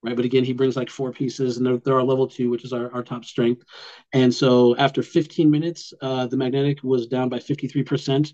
right? 0.05 0.15
But 0.15 0.25
again, 0.25 0.43
he 0.43 0.53
brings 0.53 0.75
like 0.75 0.89
four 0.89 1.11
pieces, 1.11 1.57
and 1.57 1.65
they're, 1.65 1.77
they're 1.77 1.95
our 1.95 2.03
level 2.03 2.27
two, 2.27 2.49
which 2.49 2.63
is 2.63 2.73
our, 2.73 2.93
our 2.93 3.03
top 3.03 3.25
strength. 3.25 3.63
And 4.13 4.33
so 4.33 4.75
after 4.77 5.01
15 5.01 5.49
minutes, 5.49 5.93
uh, 5.99 6.27
the 6.27 6.37
magnetic 6.37 6.83
was 6.83 7.07
down 7.07 7.27
by 7.27 7.39
53%, 7.39 8.33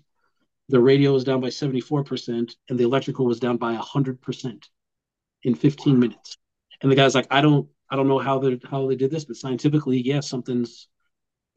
the 0.68 0.80
radio 0.80 1.12
was 1.12 1.24
down 1.24 1.40
by 1.40 1.48
74%, 1.48 2.54
and 2.68 2.78
the 2.78 2.84
electrical 2.84 3.26
was 3.26 3.40
down 3.40 3.56
by 3.56 3.74
100% 3.74 4.62
in 5.44 5.54
15 5.54 5.98
minutes. 5.98 6.36
And 6.82 6.90
the 6.90 6.96
guy's 6.96 7.14
like, 7.14 7.28
I 7.30 7.40
don't, 7.40 7.68
I 7.90 7.96
don't 7.96 8.08
know 8.08 8.18
how 8.18 8.38
they 8.38 8.60
how 8.68 8.86
they 8.86 8.96
did 8.96 9.10
this, 9.10 9.24
but 9.24 9.36
scientifically, 9.36 9.98
yes, 9.98 10.06
yeah, 10.06 10.20
something's 10.20 10.88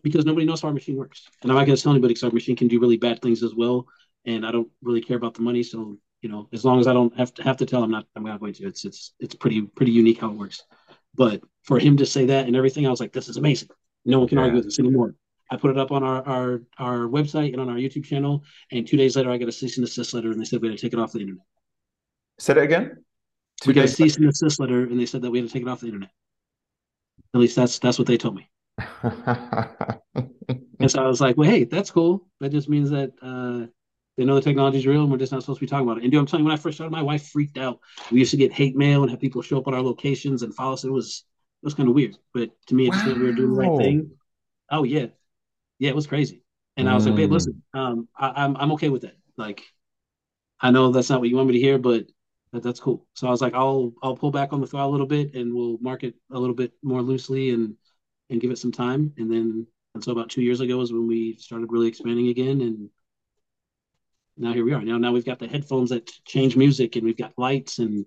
because 0.04 0.26
nobody 0.26 0.46
knows 0.46 0.62
how 0.62 0.68
our 0.68 0.74
machine 0.74 0.98
works. 0.98 1.28
And 1.42 1.52
I'm 1.52 1.58
not 1.58 1.66
going 1.66 1.76
to 1.76 1.82
tell 1.82 1.92
anybody 1.92 2.14
because 2.14 2.24
our 2.24 2.32
machine 2.32 2.56
can 2.56 2.68
do 2.68 2.80
really 2.80 2.98
bad 2.98 3.22
things 3.22 3.42
as 3.42 3.56
well. 3.56 3.88
And 4.26 4.46
I 4.46 4.52
don't 4.52 4.70
really 4.84 5.02
care 5.02 5.18
about 5.18 5.34
the 5.34 5.42
money, 5.42 5.64
so 5.64 5.98
you 6.22 6.30
know, 6.30 6.50
as 6.54 6.66
long 6.66 6.80
as 6.80 6.88
I 6.88 6.94
don't 6.94 7.16
have 7.18 7.34
to 7.36 7.44
have 7.44 7.58
to 7.58 7.66
tell, 7.66 7.84
I'm 7.84 7.92
not 7.92 8.08
I'm 8.16 8.24
not 8.24 8.40
going 8.40 8.54
to. 8.54 8.68
It's 8.68 8.84
it's 8.86 9.14
it's 9.20 9.36
pretty 9.36 9.62
pretty 9.62 9.92
unique 9.92 10.20
how 10.20 10.30
it 10.30 10.38
works. 10.38 10.64
But 11.14 11.42
for 11.64 11.80
him 11.80 11.98
to 11.98 12.06
say 12.06 12.26
that 12.26 12.48
and 12.48 12.56
everything, 12.56 12.88
I 12.88 12.90
was 12.90 13.00
like, 13.00 13.14
this 13.14 13.30
is 13.30 13.38
amazing. 13.38 13.70
No 14.06 14.20
one 14.20 14.28
can 14.28 14.38
yeah. 14.38 14.46
argue 14.46 14.58
with 14.58 14.66
this 14.66 14.80
anymore. 14.80 15.16
I 15.52 15.58
put 15.58 15.72
it 15.72 15.78
up 15.78 15.92
on 15.92 16.04
our, 16.04 16.28
our 16.28 16.62
our 16.80 16.98
website 17.08 17.54
and 17.54 17.62
on 17.62 17.70
our 17.70 17.76
YouTube 17.76 18.06
channel, 18.06 18.44
and 18.72 18.88
two 18.88 18.98
days 18.98 19.16
later, 19.16 19.30
I 19.30 19.38
got 19.38 19.50
a 19.50 19.52
cease 19.52 19.78
and 19.78 19.86
desist 19.86 20.14
letter, 20.14 20.32
and 20.32 20.42
they 20.42 20.46
said 20.46 20.62
we 20.62 20.70
had 20.70 20.78
to 20.78 20.82
take 20.82 20.94
it 20.94 21.00
off 21.00 21.12
the 21.12 21.20
internet. 21.20 21.46
Say 22.40 22.54
that 22.56 22.64
again. 22.64 23.04
We 23.66 23.74
got 23.74 23.86
a 23.86 23.88
cease 23.88 24.18
and 24.18 24.26
desist 24.26 24.60
letter, 24.60 24.84
and 24.84 25.00
they 25.00 25.06
said 25.06 25.22
that 25.22 25.32
we 25.32 25.40
had 25.40 25.48
to 25.48 25.54
take 25.54 25.64
it 25.64 25.68
off 25.68 25.80
the 25.80 25.88
internet. 25.88 26.12
At 27.34 27.42
least 27.42 27.56
that's 27.56 27.80
that's 27.80 27.98
what 27.98 28.08
they 28.08 28.18
told 28.18 28.36
me. 28.36 28.50
and 30.80 30.90
so 30.90 31.04
I 31.04 31.08
was 31.08 31.22
like, 31.22 31.38
well, 31.38 31.50
hey, 31.50 31.64
that's 31.64 31.92
cool. 31.92 32.28
That 32.40 32.50
just 32.50 32.70
means 32.70 32.90
that 32.90 33.12
uh, 33.22 33.68
they 34.18 34.26
know 34.26 34.36
the 34.36 34.42
technology 34.42 34.78
is 34.78 34.86
real 34.86 35.02
and 35.02 35.12
we're 35.12 35.18
just 35.18 35.32
not 35.32 35.42
supposed 35.42 35.60
to 35.60 35.66
be 35.66 35.70
talking 35.70 35.88
about 35.88 35.98
it. 35.98 36.04
And 36.04 36.12
dude, 36.12 36.20
I'm 36.20 36.26
telling 36.26 36.44
you, 36.44 36.50
when 36.50 36.58
I 36.58 36.62
first 36.62 36.78
started, 36.78 36.92
my 36.92 37.02
wife 37.02 37.28
freaked 37.28 37.58
out. 37.58 37.80
We 38.12 38.20
used 38.20 38.32
to 38.32 38.38
get 38.38 38.54
hate 38.54 38.76
mail 38.76 39.02
and 39.02 39.12
have 39.12 39.20
people 39.20 39.42
show 39.42 39.58
up 39.58 39.68
at 39.68 39.74
our 39.74 39.82
locations 39.82 40.44
and 40.44 40.54
follow 40.54 40.74
us. 40.74 40.84
It 40.84 40.92
was 40.92 41.26
it 41.62 41.66
was 41.66 41.74
kind 41.74 41.90
of 41.90 41.96
weird. 41.96 42.16
But 42.34 42.52
to 42.68 42.76
me, 42.76 42.88
it 42.88 42.94
just 42.94 43.06
wow. 43.06 43.14
we 43.14 43.24
were 43.24 43.32
doing 43.32 43.54
the 43.54 43.60
right 43.60 43.78
thing. 43.78 44.12
Oh 44.72 44.84
yeah. 44.84 45.08
Yeah, 45.80 45.90
it 45.90 45.96
was 45.96 46.08
crazy. 46.08 46.42
And 46.78 46.88
mm. 46.88 46.92
I 46.92 46.96
was 46.96 47.06
like, 47.06 47.16
babe, 47.16 47.32
listen, 47.32 47.62
mm. 47.76 47.80
um, 47.80 48.08
I, 48.18 48.44
I'm, 48.44 48.56
I'm 48.58 48.72
okay 48.74 48.90
with 48.90 49.02
that. 49.02 49.18
Like, 49.38 49.62
I 50.60 50.72
know 50.72 50.92
that's 50.92 51.10
not 51.10 51.20
what 51.20 51.30
you 51.30 51.36
want 51.36 51.50
me 51.50 51.56
to 51.56 51.60
hear, 51.60 51.78
but 51.78 52.06
that's 52.64 52.80
cool. 52.80 53.06
So 53.14 53.28
I 53.28 53.32
was 53.32 53.42
like, 53.42 53.54
I'll 53.54 53.94
I'll 54.04 54.16
pull 54.16 54.32
back 54.32 54.54
on 54.54 54.62
the 54.62 54.68
throttle 54.68 54.90
a 54.90 54.94
little 54.94 55.08
bit 55.08 55.34
and 55.36 55.54
we'll 55.54 55.78
mark 55.80 56.04
it 56.04 56.16
a 56.32 56.40
little 56.40 56.56
bit 56.56 56.74
more 56.84 57.02
loosely 57.02 57.52
and 57.52 57.76
and 58.30 58.42
give 58.42 58.52
it 58.52 58.58
some 58.58 58.72
time. 58.72 59.14
And 59.18 59.32
then 59.32 59.68
and 59.94 60.04
so 60.04 60.12
about 60.12 60.30
two 60.30 60.42
years 60.42 60.62
ago 60.62 60.82
is 60.82 60.92
when 60.92 61.08
we 61.08 61.38
started 61.38 61.72
really 61.72 61.88
expanding 61.88 62.28
again 62.30 62.62
and 62.62 62.90
now 64.38 64.54
here 64.54 64.66
we 64.66 64.74
are. 64.74 64.82
Now 64.82 64.98
now 64.98 65.12
we've 65.12 65.26
got 65.26 65.40
the 65.40 65.48
headphones 65.48 65.90
that 65.92 66.12
change 66.26 66.58
music, 66.58 66.96
and 66.96 67.06
we've 67.06 67.18
got 67.18 67.34
lights, 67.38 67.80
and 67.80 68.06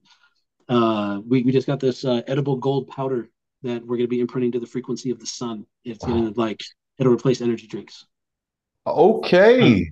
uh, 0.69 1.21
we 1.27 1.43
we 1.43 1.53
just 1.53 1.67
got 1.67 1.81
this 1.81 2.05
uh, 2.05 2.23
edible 2.27 2.57
gold 2.57 2.89
powder 2.89 3.31
that 3.63 3.81
we're 3.81 3.97
going 3.97 4.07
to 4.07 4.09
be 4.09 4.21
imprinting 4.21 4.53
to 4.53 4.61
the 4.61 4.67
frequency 4.67 5.11
of 5.11 5.19
the 5.19 5.27
sun. 5.27 5.65
It's 5.85 6.05
wow. 6.05 6.13
going 6.13 6.35
to 6.35 6.41
like 6.41 6.61
it'll 6.99 7.13
replace 7.15 7.41
energy 7.41 7.67
drinks. 7.67 8.05
Okay. 8.87 9.91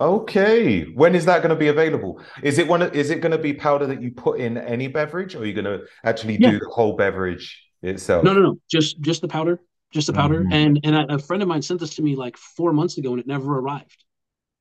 Okay. 0.00 0.84
When 0.94 1.14
is 1.14 1.24
that 1.26 1.42
going 1.42 1.50
to 1.50 1.56
be 1.56 1.68
available? 1.68 2.20
Is 2.42 2.58
it 2.58 2.68
one? 2.68 2.82
Is 2.82 3.10
it 3.10 3.20
going 3.20 3.32
to 3.32 3.38
be 3.38 3.52
powder 3.52 3.86
that 3.86 4.02
you 4.02 4.10
put 4.10 4.40
in 4.40 4.58
any 4.58 4.88
beverage, 4.88 5.34
or 5.34 5.40
are 5.40 5.46
you 5.46 5.54
going 5.54 5.64
to 5.64 5.84
actually 6.04 6.38
yeah. 6.38 6.50
do 6.50 6.58
the 6.58 6.68
whole 6.68 6.96
beverage 6.96 7.62
itself? 7.82 8.24
No, 8.24 8.32
no, 8.32 8.40
no. 8.40 8.60
Just 8.70 9.00
just 9.00 9.20
the 9.20 9.28
powder. 9.28 9.60
Just 9.92 10.08
the 10.08 10.12
powder. 10.12 10.40
Mm-hmm. 10.40 10.52
And 10.52 10.80
and 10.84 10.96
a, 10.96 11.14
a 11.14 11.18
friend 11.18 11.42
of 11.42 11.48
mine 11.48 11.62
sent 11.62 11.80
this 11.80 11.94
to 11.96 12.02
me 12.02 12.16
like 12.16 12.36
four 12.36 12.72
months 12.72 12.98
ago, 12.98 13.10
and 13.12 13.20
it 13.20 13.26
never 13.26 13.58
arrived 13.58 14.04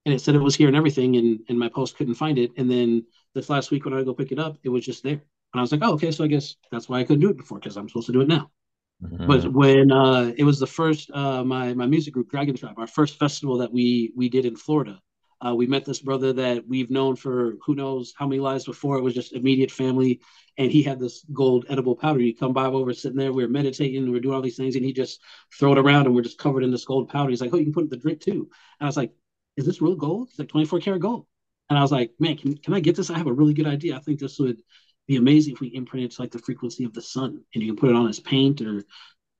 and 0.06 0.14
it 0.14 0.20
said 0.20 0.36
it 0.36 0.40
was 0.40 0.56
here 0.56 0.68
and 0.68 0.78
everything, 0.78 1.18
and 1.18 1.40
and 1.50 1.60
my 1.60 1.70
post 1.70 1.98
couldn't 1.98 2.14
find 2.14 2.38
it. 2.38 2.52
And 2.58 2.70
then 2.70 3.06
this 3.34 3.50
last 3.50 3.72
week 3.72 3.86
when 3.86 3.94
I 3.94 4.04
go 4.04 4.14
pick 4.14 4.32
it 4.32 4.40
up, 4.40 4.58
it 4.64 4.70
was 4.70 4.86
just 4.86 5.04
there, 5.04 5.14
and 5.14 5.22
I 5.56 5.62
was 5.62 5.72
like, 5.72 5.82
oh, 5.84 5.94
okay, 5.94 6.12
so 6.12 6.24
I 6.24 6.28
guess 6.28 6.56
that's 6.72 6.88
why 6.88 7.00
I 7.00 7.04
couldn't 7.04 7.22
do 7.22 7.30
it 7.30 7.38
before 7.38 7.60
because 7.60 7.78
I'm 7.78 7.90
supposed 7.90 8.08
to 8.08 8.14
do 8.14 8.22
it 8.22 8.28
now. 8.28 8.52
Mm-hmm. 9.04 9.28
But 9.28 9.52
when 9.52 9.92
uh, 9.92 10.32
it 10.38 10.44
was 10.44 10.60
the 10.60 10.68
first 10.68 11.10
uh, 11.12 11.44
my 11.44 11.74
my 11.74 11.88
music 11.88 12.14
group 12.14 12.30
Dragon 12.30 12.56
Tribe, 12.56 12.78
our 12.78 12.88
first 12.88 13.18
festival 13.18 13.58
that 13.58 13.72
we 13.72 14.14
we 14.16 14.30
did 14.30 14.46
in 14.46 14.56
Florida, 14.56 15.00
uh, 15.46 15.54
we 15.56 15.68
met 15.68 15.86
this 15.86 16.00
brother 16.00 16.34
that 16.34 16.68
we've 16.68 16.90
known 16.90 17.16
for 17.16 17.56
who 17.66 17.76
knows 17.76 18.14
how 18.18 18.28
many 18.28 18.40
lives 18.40 18.66
before. 18.66 18.98
It 18.98 19.04
was 19.04 19.14
just 19.14 19.34
immediate 19.34 19.72
family, 19.72 20.22
and 20.58 20.72
he 20.72 20.84
had 20.84 21.00
this 21.00 21.26
gold 21.34 21.66
edible 21.70 21.96
powder. 21.96 22.22
You 22.22 22.36
come 22.36 22.54
by, 22.54 22.68
we 22.68 22.84
were 22.84 22.94
sitting 22.94 23.18
there, 23.18 23.34
we 23.34 23.44
were 23.44 23.50
meditating, 23.50 24.04
we 24.04 24.12
were 24.12 24.20
doing 24.20 24.36
all 24.36 24.42
these 24.42 24.58
things, 24.58 24.76
and 24.76 24.86
he 24.86 24.94
just 24.94 25.22
throw 25.58 25.74
it 25.74 25.78
around, 25.78 26.06
and 26.06 26.16
we're 26.16 26.22
just 26.22 26.38
covered 26.38 26.64
in 26.64 26.72
this 26.72 26.86
gold 26.86 27.10
powder. 27.10 27.30
He's 27.30 27.42
like, 27.42 27.54
"Oh, 27.54 27.58
you 27.58 27.66
can 27.66 27.74
put 27.74 27.82
it 27.82 27.86
in 27.86 27.90
the 27.90 27.98
drink 27.98 28.22
too." 28.22 28.50
And 28.80 28.86
I 28.86 28.86
was 28.86 28.98
like, 28.98 29.14
is 29.58 29.66
this 29.66 29.82
real 29.82 29.96
gold? 29.96 30.30
It's 30.30 30.40
like 30.40 30.50
24 30.50 30.80
karat 30.80 31.02
gold. 31.02 31.26
And 31.70 31.80
I 31.80 31.82
was 31.82 31.92
like, 31.92 32.12
man, 32.20 32.38
can, 32.38 32.58
can 32.58 32.74
I 32.74 32.80
get 32.80 32.96
this? 32.96 33.10
I 33.10 33.18
have 33.18 33.28
a 33.28 33.34
really 33.34 33.54
good 33.54 33.68
idea. 33.68 33.96
I 33.96 34.00
think 34.00 34.20
this 34.20 34.38
would 34.40 34.62
be 35.08 35.16
amazing 35.16 35.54
if 35.54 35.60
we 35.60 35.68
imprint 35.68 36.06
it 36.06 36.12
to 36.12 36.22
like 36.22 36.32
the 36.32 36.40
frequency 36.40 36.84
of 36.84 36.94
the 36.94 37.02
sun 37.02 37.44
and 37.54 37.64
you 37.64 37.72
can 37.74 37.80
put 37.80 37.90
it 37.90 37.96
on 37.96 38.08
as 38.08 38.20
paint 38.20 38.62
or 38.62 38.84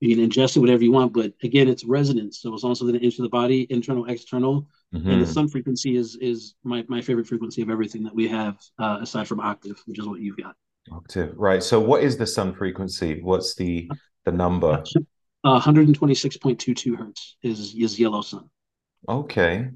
you 0.00 0.14
can 0.14 0.28
ingest 0.28 0.56
it, 0.56 0.60
whatever 0.60 0.84
you 0.84 0.92
want. 0.92 1.12
But 1.12 1.32
again, 1.42 1.68
it's 1.68 1.84
resonance. 1.84 2.40
So 2.40 2.52
it's 2.54 2.64
also 2.64 2.84
going 2.84 2.98
to 2.98 3.04
enter 3.04 3.22
the 3.22 3.28
body, 3.28 3.66
internal, 3.70 4.06
external. 4.06 4.68
Mm-hmm. 4.94 5.10
And 5.10 5.22
the 5.22 5.26
sun 5.26 5.48
frequency 5.48 5.96
is 5.96 6.16
is 6.20 6.54
my, 6.64 6.84
my 6.88 7.00
favorite 7.00 7.26
frequency 7.26 7.62
of 7.62 7.70
everything 7.70 8.02
that 8.04 8.14
we 8.14 8.28
have, 8.28 8.58
uh, 8.78 8.98
aside 9.00 9.26
from 9.26 9.40
octave, 9.40 9.80
which 9.86 9.98
is 9.98 10.06
what 10.06 10.20
you've 10.20 10.36
got. 10.36 10.54
Octave, 10.92 11.34
right. 11.36 11.62
So 11.62 11.80
what 11.80 12.02
is 12.02 12.16
the 12.16 12.26
sun 12.26 12.54
frequency? 12.54 13.20
What's 13.22 13.54
the 13.54 13.90
the 14.24 14.32
number? 14.32 14.84
Uh, 15.44 15.60
126.22 15.60 16.96
hertz 16.96 17.36
is 17.42 17.74
is 17.74 17.98
yellow 17.98 18.22
sun. 18.22 18.48
Okay. 19.08 19.68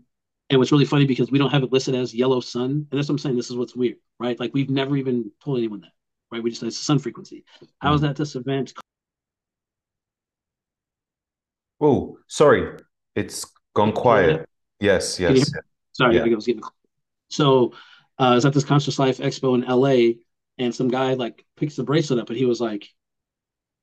And 0.50 0.58
what's 0.58 0.72
really 0.72 0.84
funny 0.84 1.06
because 1.06 1.30
we 1.30 1.38
don't 1.38 1.50
have 1.50 1.62
it 1.62 1.72
listed 1.72 1.94
as 1.94 2.12
yellow 2.14 2.40
sun, 2.40 2.70
and 2.70 2.86
that's 2.90 3.08
what 3.08 3.14
I'm 3.14 3.18
saying. 3.18 3.36
This 3.36 3.50
is 3.50 3.56
what's 3.56 3.76
weird, 3.76 3.96
right? 4.18 4.38
Like 4.38 4.52
we've 4.52 4.70
never 4.70 4.96
even 4.96 5.30
told 5.44 5.58
anyone 5.58 5.80
that, 5.82 5.92
right? 6.32 6.42
We 6.42 6.50
just 6.50 6.60
say 6.60 6.66
it's 6.66 6.80
a 6.80 6.84
sun 6.84 6.98
frequency. 6.98 7.44
How 7.78 7.94
is 7.94 8.00
Mm. 8.00 8.04
that 8.04 8.16
this 8.16 8.34
event? 8.34 8.72
Oh, 11.80 12.18
sorry. 12.26 12.78
It's 13.14 13.46
gone 13.74 13.92
Can 13.92 14.04
you 14.04 14.12
hear 14.12 14.26
me 14.26 14.32
quiet. 14.34 14.48
Yes, 14.80 15.20
yes. 15.20 15.50
Sorry, 15.92 16.16
Yeah. 16.16 16.24
I 16.24 16.34
was 16.34 16.46
getting. 16.46 16.62
So, 17.28 17.72
uh, 18.18 18.30
I 18.32 18.34
was 18.34 18.44
at 18.44 18.52
this 18.52 18.64
Conscious 18.64 18.98
Life 18.98 19.18
Expo 19.18 19.54
in 19.54 19.62
LA, 19.62 20.20
and 20.58 20.74
some 20.74 20.88
guy 20.88 21.14
like 21.14 21.44
picks 21.56 21.76
the 21.76 21.84
bracelet 21.84 22.20
up, 22.20 22.28
and 22.28 22.38
he 22.38 22.44
was 22.44 22.60
like, 22.60 22.88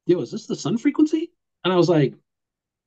"Yo, 0.06 0.20
is 0.22 0.32
this 0.32 0.48
the 0.48 0.56
sun 0.56 0.78
frequency?" 0.78 1.32
And 1.64 1.74
I 1.74 1.76
was 1.76 1.90
like, 1.90 2.14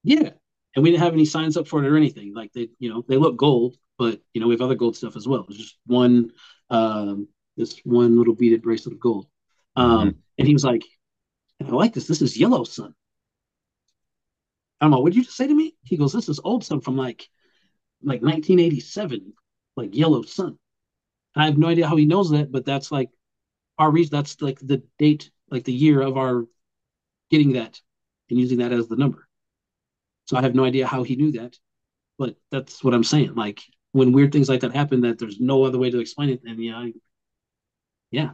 "Yeah." 0.02 0.30
And 0.74 0.84
we 0.84 0.90
didn't 0.90 1.02
have 1.02 1.12
any 1.12 1.24
signs 1.24 1.56
up 1.56 1.66
for 1.66 1.82
it 1.82 1.88
or 1.88 1.96
anything. 1.96 2.34
Like 2.34 2.52
they, 2.52 2.68
you 2.78 2.88
know, 2.90 3.04
they 3.08 3.16
look 3.16 3.36
gold, 3.36 3.76
but 3.98 4.20
you 4.32 4.40
know, 4.40 4.46
we 4.46 4.54
have 4.54 4.60
other 4.60 4.76
gold 4.76 4.96
stuff 4.96 5.16
as 5.16 5.26
well. 5.26 5.44
It's 5.48 5.58
just 5.58 5.78
one, 5.86 6.30
um, 6.70 7.28
this 7.56 7.80
one 7.84 8.16
little 8.16 8.34
beaded 8.34 8.62
bracelet 8.62 8.94
of 8.94 9.00
gold. 9.00 9.26
Um, 9.74 10.16
and 10.38 10.46
he 10.46 10.52
was 10.52 10.64
like, 10.64 10.84
I 11.64 11.68
like 11.68 11.94
this. 11.94 12.06
This 12.06 12.22
is 12.22 12.36
yellow 12.36 12.64
sun." 12.64 12.94
I'm 14.80 14.90
like, 14.90 15.02
"What'd 15.02 15.16
you 15.16 15.24
just 15.24 15.36
say 15.36 15.46
to 15.46 15.54
me?" 15.54 15.74
He 15.82 15.96
goes, 15.96 16.12
"This 16.12 16.28
is 16.28 16.40
old 16.42 16.64
sun 16.64 16.80
from 16.80 16.96
like, 16.96 17.28
like 18.02 18.22
1987, 18.22 19.32
like 19.76 19.94
yellow 19.94 20.22
sun." 20.22 20.58
I 21.34 21.44
have 21.44 21.58
no 21.58 21.68
idea 21.68 21.86
how 21.86 21.96
he 21.96 22.06
knows 22.06 22.30
that, 22.30 22.50
but 22.50 22.64
that's 22.64 22.90
like 22.90 23.10
our 23.78 23.90
reason. 23.90 24.16
That's 24.16 24.40
like 24.40 24.58
the 24.60 24.82
date, 24.98 25.30
like 25.50 25.64
the 25.64 25.72
year 25.72 26.00
of 26.00 26.16
our 26.16 26.46
getting 27.30 27.52
that 27.52 27.80
and 28.28 28.38
using 28.38 28.58
that 28.58 28.72
as 28.72 28.88
the 28.88 28.96
number. 28.96 29.28
So 30.26 30.36
I 30.36 30.42
have 30.42 30.54
no 30.54 30.64
idea 30.64 30.86
how 30.86 31.02
he 31.02 31.16
knew 31.16 31.32
that, 31.32 31.58
but 32.18 32.36
that's 32.50 32.82
what 32.84 32.94
I'm 32.94 33.04
saying. 33.04 33.34
Like 33.34 33.62
when 33.92 34.12
weird 34.12 34.32
things 34.32 34.48
like 34.48 34.60
that 34.60 34.74
happen, 34.74 35.00
that 35.02 35.18
there's 35.18 35.40
no 35.40 35.64
other 35.64 35.78
way 35.78 35.90
to 35.90 35.98
explain 35.98 36.30
it. 36.30 36.42
And 36.44 36.62
yeah, 36.62 36.76
I, 36.76 36.92
yeah. 38.10 38.30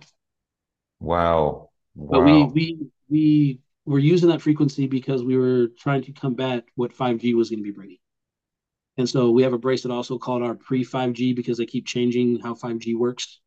Wow. 1.01 1.71
But 1.95 2.25
we 2.25 2.45
we 2.45 2.79
we 3.09 3.59
were 3.87 3.99
using 3.99 4.29
that 4.31 4.43
frequency 4.43 4.87
because 4.87 5.25
we 5.25 5.37
were 5.37 5.69
trying 5.79 6.03
to 6.03 6.13
combat 6.13 6.65
what 6.75 6.93
5G 6.93 7.35
was 7.35 7.51
going 7.51 7.61
to 7.61 7.65
be 7.65 7.71
bringing. 7.73 7.99
And 8.99 9.09
so 9.09 9.31
we 9.31 9.43
have 9.43 9.53
a 9.53 9.59
bracelet 9.59 9.93
also 9.95 10.19
called 10.19 10.43
our 10.43 10.55
pre 10.55 10.85
5G 10.85 11.33
because 11.33 11.59
they 11.59 11.67
keep 11.67 11.87
changing 11.87 12.41
how 12.41 12.55
5G 12.55 12.95
works. 12.95 13.41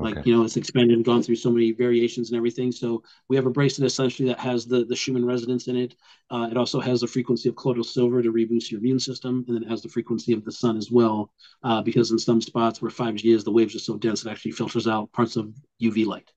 Like, 0.00 0.18
you 0.24 0.36
know, 0.36 0.44
it's 0.44 0.56
expanded 0.58 0.96
and 0.96 1.04
gone 1.04 1.22
through 1.22 1.36
so 1.36 1.50
many 1.50 1.72
variations 1.72 2.30
and 2.30 2.36
everything. 2.36 2.72
So 2.72 3.02
we 3.28 3.36
have 3.36 3.46
a 3.46 3.50
bracelet 3.50 3.86
essentially 3.86 4.28
that 4.28 4.40
has 4.40 4.66
the, 4.66 4.84
the 4.84 4.96
Schumann 4.96 5.24
resonance 5.24 5.68
in 5.68 5.76
it. 5.76 5.96
Uh, 6.30 6.48
it 6.50 6.56
also 6.58 6.80
has 6.80 7.00
the 7.00 7.06
frequency 7.06 7.48
of 7.48 7.56
colloidal 7.56 7.84
silver 7.84 8.22
to 8.22 8.32
reboost 8.32 8.70
your 8.70 8.80
immune 8.80 9.00
system. 9.00 9.44
And 9.48 9.56
then 9.56 9.64
it 9.64 9.70
has 9.70 9.82
the 9.82 9.88
frequency 9.88 10.32
of 10.34 10.44
the 10.44 10.52
sun 10.52 10.76
as 10.76 10.90
well. 10.90 11.32
Uh, 11.62 11.82
because 11.82 12.10
in 12.10 12.18
some 12.18 12.42
spots 12.42 12.82
where 12.82 12.90
5G 12.90 13.34
is, 13.34 13.44
the 13.44 13.52
waves 13.52 13.74
are 13.76 13.80
so 13.80 13.96
dense, 13.96 14.24
it 14.26 14.30
actually 14.30 14.52
filters 14.52 14.88
out 14.88 15.12
parts 15.12 15.36
of 15.36 15.54
UV 15.78 16.04
light. 16.04 16.30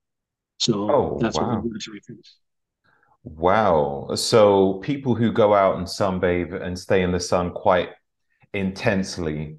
So 0.60 0.90
Oh, 0.90 1.20
that's 1.20 1.40
what 1.40 1.48
wow. 1.48 1.62
we 1.62 1.70
want 1.70 1.82
to 1.82 1.94
reference. 1.94 2.38
Wow. 3.36 4.10
So 4.16 4.76
people 4.76 5.14
who 5.14 5.32
go 5.32 5.54
out 5.54 5.78
and 5.78 5.86
sunbathe 5.86 6.62
and 6.62 6.80
stay 6.80 7.02
in 7.02 7.12
the 7.12 7.20
sun 7.20 7.52
quite 7.52 7.90
intensely, 8.54 9.58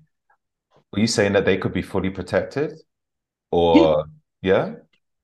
are 0.94 1.00
you 1.00 1.06
saying 1.06 1.34
that 1.34 1.44
they 1.44 1.58
could 1.58 1.74
be 1.74 1.82
fully 1.82 2.08
protected? 2.08 2.70
Yeah. 2.70 2.76
Or 3.50 4.04
yeah? 4.40 4.74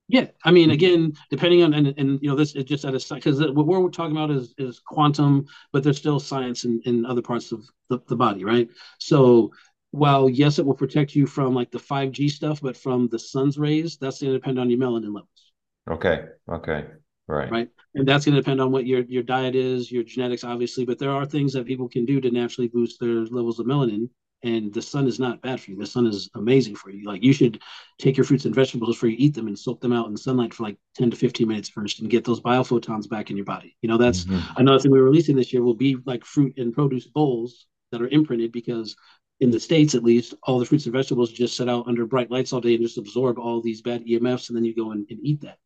Yeah, 0.07 0.27
I 0.43 0.51
mean, 0.51 0.69
again, 0.69 1.13
depending 1.31 1.63
on 1.63 1.73
and, 1.73 1.87
and 1.97 2.19
you 2.21 2.29
know 2.29 2.35
this 2.35 2.53
is 2.53 2.65
just 2.65 2.85
at 2.85 2.93
a 2.93 3.15
because 3.15 3.39
what 3.39 3.65
we're 3.65 3.89
talking 3.89 4.15
about 4.15 4.29
is 4.29 4.53
is 4.59 4.79
quantum, 4.79 5.47
but 5.73 5.83
there's 5.83 5.97
still 5.97 6.19
science 6.19 6.63
in, 6.63 6.79
in 6.85 7.05
other 7.07 7.23
parts 7.23 7.51
of 7.51 7.67
the, 7.89 7.97
the 8.07 8.15
body, 8.15 8.43
right? 8.43 8.69
So 8.99 9.51
while 9.89 10.29
yes, 10.29 10.59
it 10.59 10.65
will 10.65 10.75
protect 10.75 11.15
you 11.15 11.25
from 11.25 11.55
like 11.55 11.71
the 11.71 11.79
5G 11.79 12.29
stuff, 12.29 12.61
but 12.61 12.77
from 12.77 13.07
the 13.07 13.17
sun's 13.17 13.57
rays, 13.57 13.97
that's 13.97 14.21
going 14.21 14.33
to 14.33 14.37
depend 14.37 14.59
on 14.59 14.69
your 14.69 14.77
melanin 14.77 15.15
levels, 15.15 15.51
Okay. 15.89 16.25
Okay. 16.47 16.85
Right. 17.27 17.51
right? 17.51 17.69
And 17.95 18.07
that's 18.07 18.25
going 18.25 18.35
to 18.35 18.41
depend 18.41 18.61
on 18.61 18.71
what 18.71 18.85
your 18.85 19.01
your 19.01 19.23
diet 19.23 19.55
is, 19.55 19.91
your 19.91 20.03
genetics, 20.03 20.43
obviously. 20.43 20.85
But 20.85 20.99
there 20.99 21.11
are 21.11 21.25
things 21.25 21.53
that 21.53 21.65
people 21.65 21.87
can 21.89 22.05
do 22.05 22.19
to 22.21 22.29
naturally 22.31 22.67
boost 22.67 22.99
their 22.99 23.25
levels 23.25 23.59
of 23.59 23.65
melanin. 23.65 24.09
And 24.43 24.71
the 24.71 24.81
sun 24.81 25.07
is 25.07 25.19
not 25.19 25.41
bad 25.41 25.59
for 25.59 25.71
you. 25.71 25.77
The 25.77 25.87
sun 25.87 26.05
is 26.05 26.29
amazing 26.35 26.75
for 26.75 26.91
you. 26.91 27.07
Like 27.07 27.23
you 27.23 27.33
should 27.33 27.61
take 27.97 28.15
your 28.15 28.25
fruits 28.25 28.45
and 28.45 28.53
vegetables 28.53 28.95
before 28.95 29.09
you 29.09 29.15
eat 29.17 29.33
them 29.33 29.47
and 29.47 29.57
soak 29.57 29.81
them 29.81 29.93
out 29.93 30.07
in 30.07 30.15
sunlight 30.15 30.53
for 30.53 30.63
like 30.63 30.77
10 30.95 31.09
to 31.09 31.17
15 31.17 31.47
minutes 31.47 31.69
first 31.69 31.99
and 31.99 32.11
get 32.11 32.25
those 32.25 32.41
biophotons 32.41 33.09
back 33.09 33.31
in 33.31 33.37
your 33.37 33.45
body. 33.45 33.75
You 33.81 33.89
know, 33.89 33.97
that's 33.97 34.25
Mhm. 34.25 34.57
another 34.57 34.77
thing 34.77 34.91
we're 34.91 35.01
releasing 35.01 35.35
this 35.35 35.51
year 35.51 35.63
will 35.63 35.73
be 35.73 35.97
like 36.05 36.23
fruit 36.25 36.53
and 36.57 36.73
produce 36.73 37.07
bowls 37.07 37.65
that 37.91 38.03
are 38.03 38.09
imprinted 38.09 38.51
because 38.51 38.95
in 39.39 39.49
the 39.49 39.59
States, 39.59 39.95
at 39.95 40.03
least, 40.03 40.35
all 40.43 40.59
the 40.59 40.65
fruits 40.65 40.85
and 40.85 40.93
vegetables 40.93 41.31
just 41.31 41.57
sit 41.57 41.67
out 41.67 41.87
under 41.87 42.05
bright 42.05 42.29
lights 42.29 42.53
all 42.53 42.61
day 42.61 42.75
and 42.75 42.83
just 42.83 42.97
absorb 42.99 43.39
all 43.39 43.61
these 43.61 43.81
bad 43.81 44.05
EMFs. 44.05 44.49
And 44.49 44.55
then 44.55 44.65
you 44.65 44.75
go 44.75 44.91
and, 44.91 45.07
and 45.09 45.19
eat 45.23 45.41
that. 45.41 45.57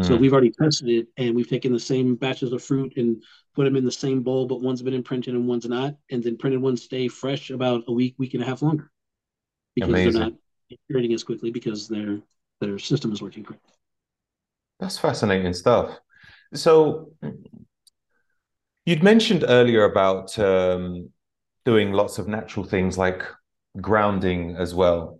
So 0.00 0.16
Mhm. 0.16 0.18
we've 0.18 0.32
already 0.32 0.50
tested 0.52 0.88
it 0.88 1.08
and 1.16 1.34
we've 1.34 1.48
taken 1.48 1.72
the 1.72 1.80
same 1.80 2.14
batches 2.14 2.52
of 2.52 2.62
fruit 2.62 2.94
and 2.96 3.22
put 3.54 3.64
them 3.64 3.76
in 3.76 3.84
the 3.84 3.92
same 3.92 4.22
bowl, 4.22 4.46
but 4.46 4.60
one's 4.60 4.82
been 4.82 4.94
imprinted 4.94 5.34
and 5.34 5.48
one's 5.48 5.66
not. 5.66 5.96
And 6.10 6.22
then 6.22 6.36
printed 6.36 6.62
ones 6.62 6.82
stay 6.82 7.08
fresh 7.08 7.50
about 7.50 7.84
a 7.88 7.92
week, 7.92 8.14
week 8.18 8.34
and 8.34 8.42
a 8.42 8.46
half 8.46 8.62
longer 8.62 8.90
because 9.74 9.94
Amazing. 9.94 10.12
they're 10.14 10.30
not 10.30 10.32
imprinting 10.70 11.14
as 11.14 11.24
quickly 11.24 11.50
because 11.50 11.88
their 11.88 12.20
their 12.60 12.78
system 12.78 13.12
is 13.12 13.22
working 13.22 13.44
correctly. 13.44 13.72
That's 14.80 14.98
fascinating 14.98 15.52
stuff. 15.54 15.98
So 16.54 17.12
you'd 18.86 19.02
mentioned 19.02 19.44
earlier 19.46 19.84
about 19.84 20.38
um, 20.38 21.10
doing 21.64 21.92
lots 21.92 22.18
of 22.18 22.28
natural 22.28 22.64
things 22.66 22.96
like 22.98 23.24
grounding 23.80 24.56
as 24.56 24.74
well. 24.74 25.17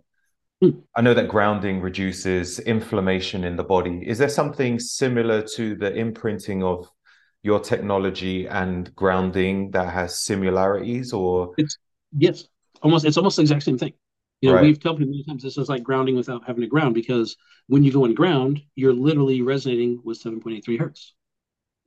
Hmm. 0.61 0.79
I 0.95 1.01
know 1.01 1.13
that 1.13 1.29
grounding 1.29 1.81
reduces 1.81 2.59
inflammation 2.59 3.43
in 3.45 3.55
the 3.55 3.63
body. 3.63 4.03
Is 4.05 4.17
there 4.17 4.29
something 4.29 4.79
similar 4.79 5.41
to 5.55 5.75
the 5.75 5.93
imprinting 5.93 6.63
of 6.63 6.89
your 7.43 7.59
technology 7.59 8.47
and 8.47 8.93
grounding 8.95 9.71
that 9.71 9.93
has 9.93 10.19
similarities 10.19 11.13
or 11.13 11.53
It's 11.57 11.77
yes, 12.17 12.45
almost 12.81 13.05
it's 13.05 13.17
almost 13.17 13.37
the 13.37 13.43
exact 13.43 13.63
same 13.63 13.77
thing. 13.77 13.93
You 14.41 14.49
know, 14.49 14.55
right? 14.55 14.63
we've 14.63 14.79
told 14.79 14.97
people 14.97 15.11
many 15.11 15.23
times 15.23 15.43
this 15.43 15.57
is 15.57 15.69
like 15.69 15.83
grounding 15.83 16.15
without 16.15 16.45
having 16.45 16.61
to 16.61 16.67
ground 16.67 16.95
because 16.95 17.35
when 17.67 17.83
you 17.83 17.91
go 17.91 18.05
in 18.05 18.13
ground, 18.13 18.61
you're 18.75 18.93
literally 18.93 19.41
resonating 19.41 19.99
with 20.03 20.21
7.83 20.21 20.79
hertz. 20.79 21.13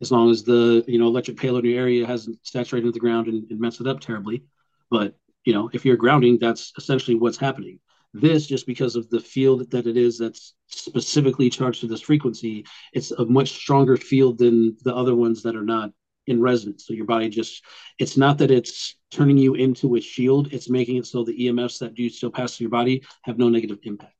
As 0.02 0.12
long 0.12 0.30
as 0.30 0.42
the 0.42 0.84
you 0.86 0.98
know 0.98 1.06
electric 1.06 1.36
payload 1.36 1.64
in 1.64 1.72
your 1.72 1.80
area 1.80 2.06
hasn't 2.06 2.38
saturated 2.42 2.92
the 2.92 3.00
ground 3.00 3.28
and, 3.28 3.50
and 3.50 3.60
messed 3.60 3.80
it 3.80 3.86
up 3.86 4.00
terribly. 4.00 4.44
But 4.90 5.14
you 5.44 5.52
know, 5.52 5.70
if 5.72 5.84
you're 5.84 5.96
grounding, 5.96 6.38
that's 6.38 6.72
essentially 6.76 7.16
what's 7.16 7.36
happening. 7.38 7.78
This 8.14 8.46
just 8.46 8.66
because 8.66 8.94
of 8.94 9.08
the 9.08 9.20
field 9.20 9.70
that 9.70 9.86
it 9.86 9.96
is 9.96 10.18
that's 10.18 10.54
specifically 10.66 11.48
charged 11.48 11.80
to 11.80 11.86
this 11.86 12.02
frequency, 12.02 12.66
it's 12.92 13.10
a 13.10 13.24
much 13.24 13.52
stronger 13.52 13.96
field 13.96 14.38
than 14.38 14.76
the 14.84 14.94
other 14.94 15.14
ones 15.14 15.42
that 15.42 15.56
are 15.56 15.64
not 15.64 15.92
in 16.26 16.40
resonance. 16.40 16.86
So 16.86 16.92
your 16.92 17.06
body 17.06 17.28
just 17.30 17.64
it's 17.98 18.16
not 18.16 18.38
that 18.38 18.50
it's 18.50 18.96
turning 19.10 19.38
you 19.38 19.54
into 19.54 19.96
a 19.96 20.00
shield, 20.00 20.52
it's 20.52 20.68
making 20.68 20.96
it 20.96 21.06
so 21.06 21.24
the 21.24 21.46
EMFs 21.46 21.78
that 21.80 21.94
do 21.94 22.08
still 22.10 22.30
pass 22.30 22.56
through 22.56 22.64
your 22.64 22.70
body 22.70 23.02
have 23.22 23.38
no 23.38 23.48
negative 23.48 23.78
impact, 23.84 24.14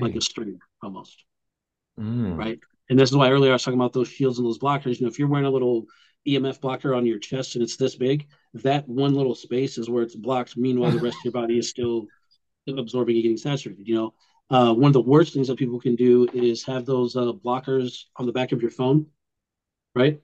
like 0.00 0.16
a 0.16 0.20
string 0.20 0.58
almost, 0.82 1.22
Mm. 1.98 2.36
right? 2.36 2.60
And 2.88 2.98
this 2.98 3.10
is 3.10 3.16
why 3.16 3.30
earlier 3.30 3.50
I 3.50 3.54
was 3.54 3.64
talking 3.64 3.80
about 3.80 3.92
those 3.92 4.08
shields 4.08 4.38
and 4.38 4.46
those 4.46 4.58
blockers. 4.58 4.98
You 4.98 5.06
know, 5.06 5.10
if 5.10 5.18
you're 5.18 5.28
wearing 5.28 5.46
a 5.46 5.50
little 5.50 5.86
EMF 6.26 6.60
blocker 6.60 6.94
on 6.94 7.06
your 7.06 7.18
chest 7.18 7.54
and 7.54 7.62
it's 7.62 7.76
this 7.76 7.96
big, 7.96 8.26
that 8.54 8.88
one 8.88 9.14
little 9.14 9.34
space 9.34 9.78
is 9.78 9.88
where 9.90 10.02
it's 10.02 10.14
blocked. 10.16 10.56
Meanwhile, 10.56 10.92
the 10.92 10.98
rest 10.98 11.18
of 11.18 11.24
your 11.24 11.32
body 11.32 11.58
is 11.58 11.68
still 11.70 12.06
absorbing 12.68 13.16
and 13.16 13.22
getting 13.22 13.36
saturated. 13.36 13.86
You 13.86 13.94
know, 13.94 14.14
uh, 14.50 14.74
one 14.74 14.88
of 14.88 14.92
the 14.92 15.00
worst 15.00 15.34
things 15.34 15.48
that 15.48 15.58
people 15.58 15.80
can 15.80 15.94
do 15.96 16.28
is 16.32 16.64
have 16.64 16.86
those 16.86 17.16
uh, 17.16 17.32
blockers 17.32 18.04
on 18.16 18.26
the 18.26 18.32
back 18.32 18.52
of 18.52 18.62
your 18.62 18.70
phone, 18.70 19.06
right? 19.94 20.20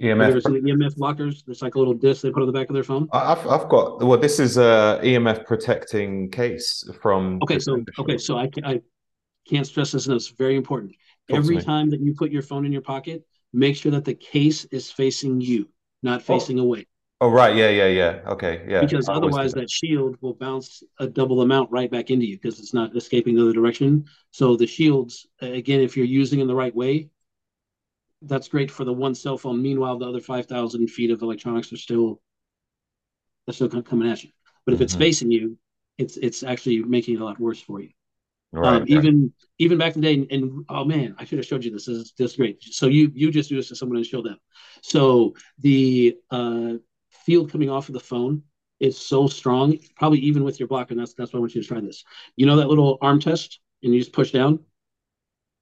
EMF. 0.00 0.42
seen 0.44 0.62
the 0.62 0.70
EMF 0.70 0.96
blockers? 0.96 1.44
There's 1.44 1.60
like 1.60 1.74
a 1.74 1.78
little 1.78 1.94
disc 1.94 2.22
they 2.22 2.30
put 2.30 2.42
on 2.42 2.46
the 2.46 2.52
back 2.52 2.68
of 2.68 2.74
their 2.74 2.84
phone. 2.84 3.08
I- 3.12 3.32
I've 3.32 3.46
I've 3.48 3.68
got 3.68 3.98
well, 4.00 4.18
this 4.18 4.38
is 4.38 4.56
a 4.56 5.00
EMF 5.02 5.44
protecting 5.44 6.30
case 6.30 6.88
from 7.02 7.40
Okay, 7.42 7.58
so 7.58 7.84
okay, 7.98 8.18
so 8.18 8.38
I, 8.38 8.48
I 8.64 8.80
can't 9.48 9.66
stress 9.66 9.92
this 9.92 10.06
enough. 10.06 10.16
It's 10.16 10.28
very 10.28 10.56
important. 10.56 10.92
Talk 11.28 11.38
Every 11.38 11.60
time 11.60 11.90
that 11.90 12.00
you 12.00 12.14
put 12.14 12.30
your 12.30 12.42
phone 12.42 12.64
in 12.64 12.72
your 12.72 12.82
pocket, 12.82 13.24
make 13.52 13.76
sure 13.76 13.90
that 13.92 14.04
the 14.04 14.14
case 14.14 14.64
is 14.66 14.90
facing 14.90 15.40
you, 15.40 15.68
not 16.02 16.20
Oh, 16.20 16.24
facing 16.24 16.60
away. 16.60 16.86
Oh, 17.20 17.30
right. 17.30 17.54
Yeah, 17.54 17.70
yeah, 17.70 17.86
yeah. 17.86 18.20
Okay, 18.28 18.64
yeah. 18.68 18.86
Because 18.86 19.08
I 19.08 19.14
always 19.14 19.38
do 19.38 19.40
otherwise, 19.40 19.50
that. 19.50 19.60
that 19.62 19.70
shield 19.70 20.16
will 20.20 20.34
bounce 20.34 20.82
a 21.00 21.06
double 21.06 21.42
amount 21.42 21.70
right 21.70 21.90
back 21.90 22.10
into 22.10 22.26
you 22.26 22.36
because 22.36 22.60
it's 22.60 22.72
not 22.74 22.94
escaping 22.96 23.34
the 23.34 23.42
other 23.42 23.52
direction. 23.52 24.04
So 24.30 24.56
the 24.56 24.66
shields, 24.66 25.26
again, 25.40 25.80
if 25.80 25.96
you're 25.96 26.06
using 26.06 26.38
in 26.40 26.46
the 26.46 26.54
right 26.54 26.74
way, 26.74 27.10
that's 28.22 28.48
great 28.48 28.70
for 28.70 28.84
the 28.84 28.92
one 28.92 29.14
cell 29.14 29.38
phone. 29.38 29.60
Meanwhile, 29.62 29.98
the 29.98 30.08
other 30.08 30.20
five 30.20 30.46
thousand 30.46 30.88
feet 30.88 31.10
of 31.10 31.22
electronics 31.22 31.72
are 31.72 31.76
still 31.76 32.20
they're 33.46 33.54
still 33.54 33.68
coming 33.82 34.08
at 34.10 34.22
you. 34.24 34.30
But 34.64 34.74
if 34.74 34.80
it's 34.80 34.94
Mhm. 34.94 34.98
facing 34.98 35.30
you, 35.30 35.58
it's 35.96 36.16
it's 36.16 36.42
actually 36.42 36.82
making 36.82 37.14
it 37.14 37.20
a 37.20 37.24
lot 37.24 37.40
worse 37.40 37.60
for 37.60 37.80
you. 37.80 37.90
Right, 38.52 38.72
Um, 38.72 38.80
right. 38.80 38.88
even 38.88 39.32
even 39.58 39.78
back 39.78 39.94
in 39.96 40.02
the 40.02 40.08
day, 40.08 40.14
and, 40.14 40.32
and 40.32 40.64
oh 40.68 40.84
man, 40.84 41.14
I 41.18 41.24
should 41.24 41.38
have 41.38 41.46
showed 41.46 41.64
you 41.64 41.70
this. 41.70 41.86
This 41.86 41.96
is 41.98 42.12
this 42.18 42.32
is 42.32 42.36
great. 42.36 42.62
So 42.62 42.86
you 42.86 43.10
you 43.14 43.30
just 43.30 43.48
do 43.48 43.56
this 43.56 43.68
to 43.68 43.76
someone 43.76 43.96
and 43.98 44.06
show 44.06 44.22
them. 44.22 44.38
So 44.82 45.34
the 45.58 46.16
uh, 46.30 46.74
field 47.28 47.52
coming 47.52 47.70
off 47.70 47.88
of 47.90 47.92
the 47.94 48.00
phone 48.12 48.42
is 48.80 48.96
so 48.96 49.26
strong, 49.28 49.78
probably 49.96 50.20
even 50.20 50.44
with 50.44 50.58
your 50.58 50.68
blocker. 50.68 50.92
And 50.94 51.00
that's 51.00 51.14
that's 51.14 51.32
why 51.32 51.38
I 51.38 51.40
want 51.40 51.54
you 51.54 51.62
to 51.62 51.68
try 51.68 51.80
this. 51.80 52.04
You 52.36 52.46
know 52.46 52.56
that 52.56 52.68
little 52.68 52.98
arm 53.02 53.20
test, 53.20 53.60
and 53.82 53.92
you 53.92 54.00
just 54.00 54.12
push 54.14 54.30
down, 54.32 54.60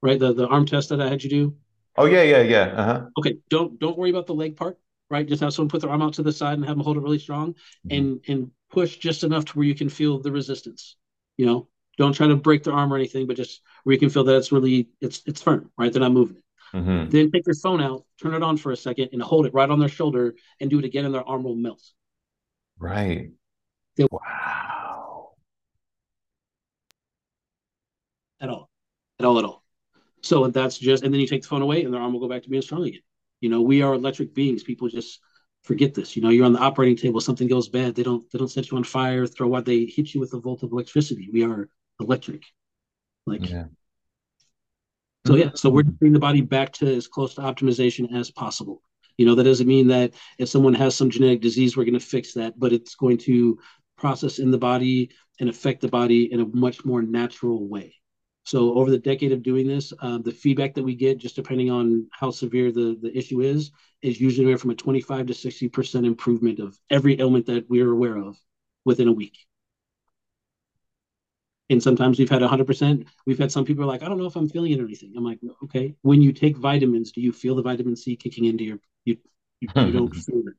right? 0.02 0.18
The 0.18 0.32
the 0.32 0.46
arm 0.46 0.66
test 0.66 0.88
that 0.90 1.00
I 1.00 1.08
had 1.08 1.22
you 1.22 1.30
do. 1.30 1.56
Oh 1.96 2.06
yeah, 2.06 2.22
yeah, 2.22 2.42
yeah. 2.42 2.64
Uh-huh. 2.76 3.06
Okay, 3.18 3.38
don't 3.50 3.78
don't 3.78 3.98
worry 3.98 4.10
about 4.10 4.26
the 4.26 4.34
leg 4.34 4.56
part, 4.56 4.78
right? 5.10 5.26
Just 5.26 5.42
have 5.42 5.52
someone 5.52 5.70
put 5.70 5.80
their 5.80 5.90
arm 5.90 6.02
out 6.02 6.14
to 6.14 6.22
the 6.22 6.32
side 6.32 6.54
and 6.58 6.64
have 6.66 6.76
them 6.76 6.84
hold 6.84 6.96
it 6.96 7.02
really 7.02 7.18
strong, 7.18 7.54
Mhm. 7.86 7.96
and 7.96 8.20
and 8.28 8.50
push 8.70 8.96
just 8.98 9.24
enough 9.24 9.44
to 9.46 9.52
where 9.58 9.66
you 9.66 9.74
can 9.74 9.88
feel 9.88 10.18
the 10.20 10.32
resistance. 10.32 10.96
You 11.38 11.46
know, 11.46 11.68
don't 11.98 12.12
try 12.14 12.26
to 12.28 12.36
break 12.36 12.62
their 12.64 12.74
arm 12.74 12.92
or 12.92 12.96
anything, 12.96 13.26
but 13.26 13.36
just 13.36 13.62
where 13.84 13.94
you 13.94 14.00
can 14.00 14.10
feel 14.10 14.24
that 14.24 14.36
it's 14.36 14.52
really 14.52 14.88
it's 15.00 15.22
it's 15.26 15.42
firm, 15.42 15.70
right? 15.78 15.92
They're 15.92 16.06
not 16.08 16.12
moving. 16.12 16.42
Mhm. 16.72 17.10
Then 17.10 17.30
take 17.30 17.46
your 17.46 17.54
phone 17.54 17.80
out, 17.80 18.04
turn 18.20 18.34
it 18.34 18.42
on 18.42 18.56
for 18.56 18.72
a 18.72 18.76
second, 18.76 19.10
and 19.12 19.22
hold 19.22 19.46
it 19.46 19.54
right 19.54 19.68
on 19.68 19.78
their 19.78 19.88
shoulder, 19.88 20.34
and 20.60 20.70
do 20.70 20.78
it 20.78 20.84
again, 20.84 21.04
and 21.04 21.14
their 21.14 21.26
arm 21.26 21.44
will 21.44 21.56
melt. 21.56 21.82
Right. 22.78 23.30
Yeah. 23.96 24.06
Wow. 24.10 25.32
at 28.40 28.48
all, 28.50 28.68
at 29.18 29.24
all, 29.24 29.38
at 29.38 29.44
all. 29.44 29.64
So 30.22 30.46
that's 30.48 30.78
just, 30.78 31.04
and 31.04 31.12
then 31.12 31.20
you 31.20 31.26
take 31.26 31.42
the 31.42 31.48
phone 31.48 31.62
away, 31.62 31.84
and 31.84 31.92
their 31.92 32.00
arm 32.00 32.12
will 32.12 32.20
go 32.20 32.28
back 32.28 32.42
to 32.42 32.50
being 32.50 32.62
strong 32.62 32.84
again. 32.84 33.00
You 33.40 33.48
know, 33.48 33.62
we 33.62 33.82
are 33.82 33.94
electric 33.94 34.34
beings. 34.34 34.62
People 34.62 34.88
just 34.88 35.20
forget 35.62 35.94
this. 35.94 36.16
You 36.16 36.22
know, 36.22 36.30
you're 36.30 36.46
on 36.46 36.52
the 36.52 36.58
operating 36.58 36.96
table, 36.96 37.20
something 37.20 37.48
goes 37.48 37.68
bad, 37.68 37.94
they 37.94 38.02
don't 38.02 38.30
they 38.30 38.38
don't 38.38 38.48
set 38.48 38.70
you 38.70 38.76
on 38.76 38.84
fire, 38.84 39.26
throw 39.26 39.54
out, 39.54 39.64
they 39.64 39.84
hit 39.84 40.14
you 40.14 40.20
with 40.20 40.32
a 40.34 40.40
volt 40.40 40.62
of 40.62 40.72
electricity. 40.72 41.28
We 41.32 41.44
are 41.44 41.68
electric. 42.00 42.42
Like 43.26 43.48
Yeah. 43.48 43.66
So, 45.26 45.34
yeah. 45.34 45.50
So 45.54 45.70
we're 45.70 45.82
bringing 45.82 46.12
the 46.12 46.18
body 46.18 46.40
back 46.40 46.72
to 46.74 46.94
as 46.94 47.08
close 47.08 47.34
to 47.34 47.40
optimization 47.42 48.14
as 48.14 48.30
possible. 48.30 48.82
You 49.18 49.26
know, 49.26 49.34
that 49.34 49.44
doesn't 49.44 49.66
mean 49.66 49.88
that 49.88 50.14
if 50.38 50.48
someone 50.48 50.74
has 50.74 50.94
some 50.94 51.10
genetic 51.10 51.40
disease, 51.40 51.76
we're 51.76 51.84
going 51.84 51.94
to 51.94 52.00
fix 52.00 52.34
that, 52.34 52.58
but 52.58 52.72
it's 52.72 52.94
going 52.94 53.18
to 53.18 53.58
process 53.96 54.38
in 54.38 54.50
the 54.50 54.58
body 54.58 55.10
and 55.40 55.48
affect 55.48 55.80
the 55.80 55.88
body 55.88 56.32
in 56.32 56.40
a 56.40 56.46
much 56.46 56.84
more 56.84 57.02
natural 57.02 57.66
way. 57.66 57.94
So 58.44 58.74
over 58.74 58.90
the 58.90 58.98
decade 58.98 59.32
of 59.32 59.42
doing 59.42 59.66
this, 59.66 59.92
uh, 60.00 60.18
the 60.18 60.30
feedback 60.30 60.74
that 60.74 60.84
we 60.84 60.94
get, 60.94 61.18
just 61.18 61.34
depending 61.34 61.70
on 61.70 62.06
how 62.12 62.30
severe 62.30 62.70
the, 62.70 62.96
the 63.00 63.16
issue 63.16 63.40
is, 63.40 63.72
is 64.02 64.20
usually 64.20 64.44
anywhere 64.44 64.58
from 64.58 64.70
a 64.70 64.76
25 64.76 65.26
to 65.26 65.32
60% 65.32 66.06
improvement 66.06 66.60
of 66.60 66.78
every 66.88 67.18
ailment 67.18 67.46
that 67.46 67.68
we're 67.68 67.90
aware 67.90 68.16
of 68.16 68.38
within 68.84 69.08
a 69.08 69.12
week. 69.12 69.36
And 71.68 71.82
sometimes 71.82 72.18
we've 72.18 72.30
had 72.30 72.42
100%. 72.42 73.06
We've 73.26 73.38
had 73.38 73.50
some 73.50 73.64
people 73.64 73.84
are 73.84 73.88
like, 73.88 74.02
I 74.02 74.08
don't 74.08 74.18
know 74.18 74.26
if 74.26 74.36
I'm 74.36 74.48
feeling 74.48 74.72
it 74.72 74.80
or 74.80 74.84
anything. 74.84 75.12
I'm 75.16 75.24
like, 75.24 75.40
okay. 75.64 75.94
When 76.02 76.22
you 76.22 76.32
take 76.32 76.56
vitamins, 76.56 77.12
do 77.12 77.20
you 77.20 77.32
feel 77.32 77.56
the 77.56 77.62
vitamin 77.62 77.96
C 77.96 78.16
kicking 78.16 78.44
into 78.44 78.64
your, 78.64 78.78
you, 79.04 79.16
you, 79.60 79.68
you 79.74 79.92
don't 79.92 80.14
feel 80.14 80.42
it. 80.46 80.54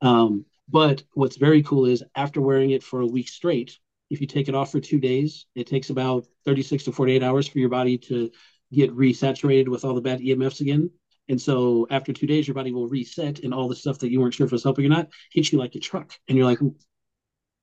Um, 0.00 0.46
but 0.68 1.02
what's 1.14 1.36
very 1.36 1.62
cool 1.62 1.86
is 1.86 2.02
after 2.14 2.40
wearing 2.40 2.70
it 2.70 2.82
for 2.82 3.00
a 3.00 3.06
week 3.06 3.28
straight, 3.28 3.78
if 4.10 4.20
you 4.20 4.26
take 4.26 4.48
it 4.48 4.54
off 4.54 4.72
for 4.72 4.80
two 4.80 5.00
days, 5.00 5.46
it 5.54 5.66
takes 5.66 5.90
about 5.90 6.26
36 6.44 6.84
to 6.84 6.92
48 6.92 7.22
hours 7.22 7.46
for 7.46 7.58
your 7.58 7.68
body 7.68 7.98
to 7.98 8.30
get 8.72 8.94
resaturated 8.94 9.68
with 9.68 9.84
all 9.84 9.94
the 9.94 10.00
bad 10.00 10.20
EMFs 10.20 10.60
again. 10.60 10.90
And 11.28 11.40
so 11.40 11.86
after 11.90 12.12
two 12.12 12.26
days, 12.26 12.48
your 12.48 12.54
body 12.54 12.72
will 12.72 12.88
reset 12.88 13.40
and 13.40 13.52
all 13.52 13.68
the 13.68 13.76
stuff 13.76 13.98
that 13.98 14.10
you 14.10 14.20
weren't 14.20 14.34
sure 14.34 14.46
if 14.46 14.52
was 14.52 14.62
helping 14.64 14.86
or 14.86 14.88
not 14.88 15.08
hits 15.30 15.52
you 15.52 15.58
like 15.58 15.74
a 15.74 15.78
truck. 15.78 16.12
And 16.26 16.38
you're 16.38 16.46
like, 16.46 16.60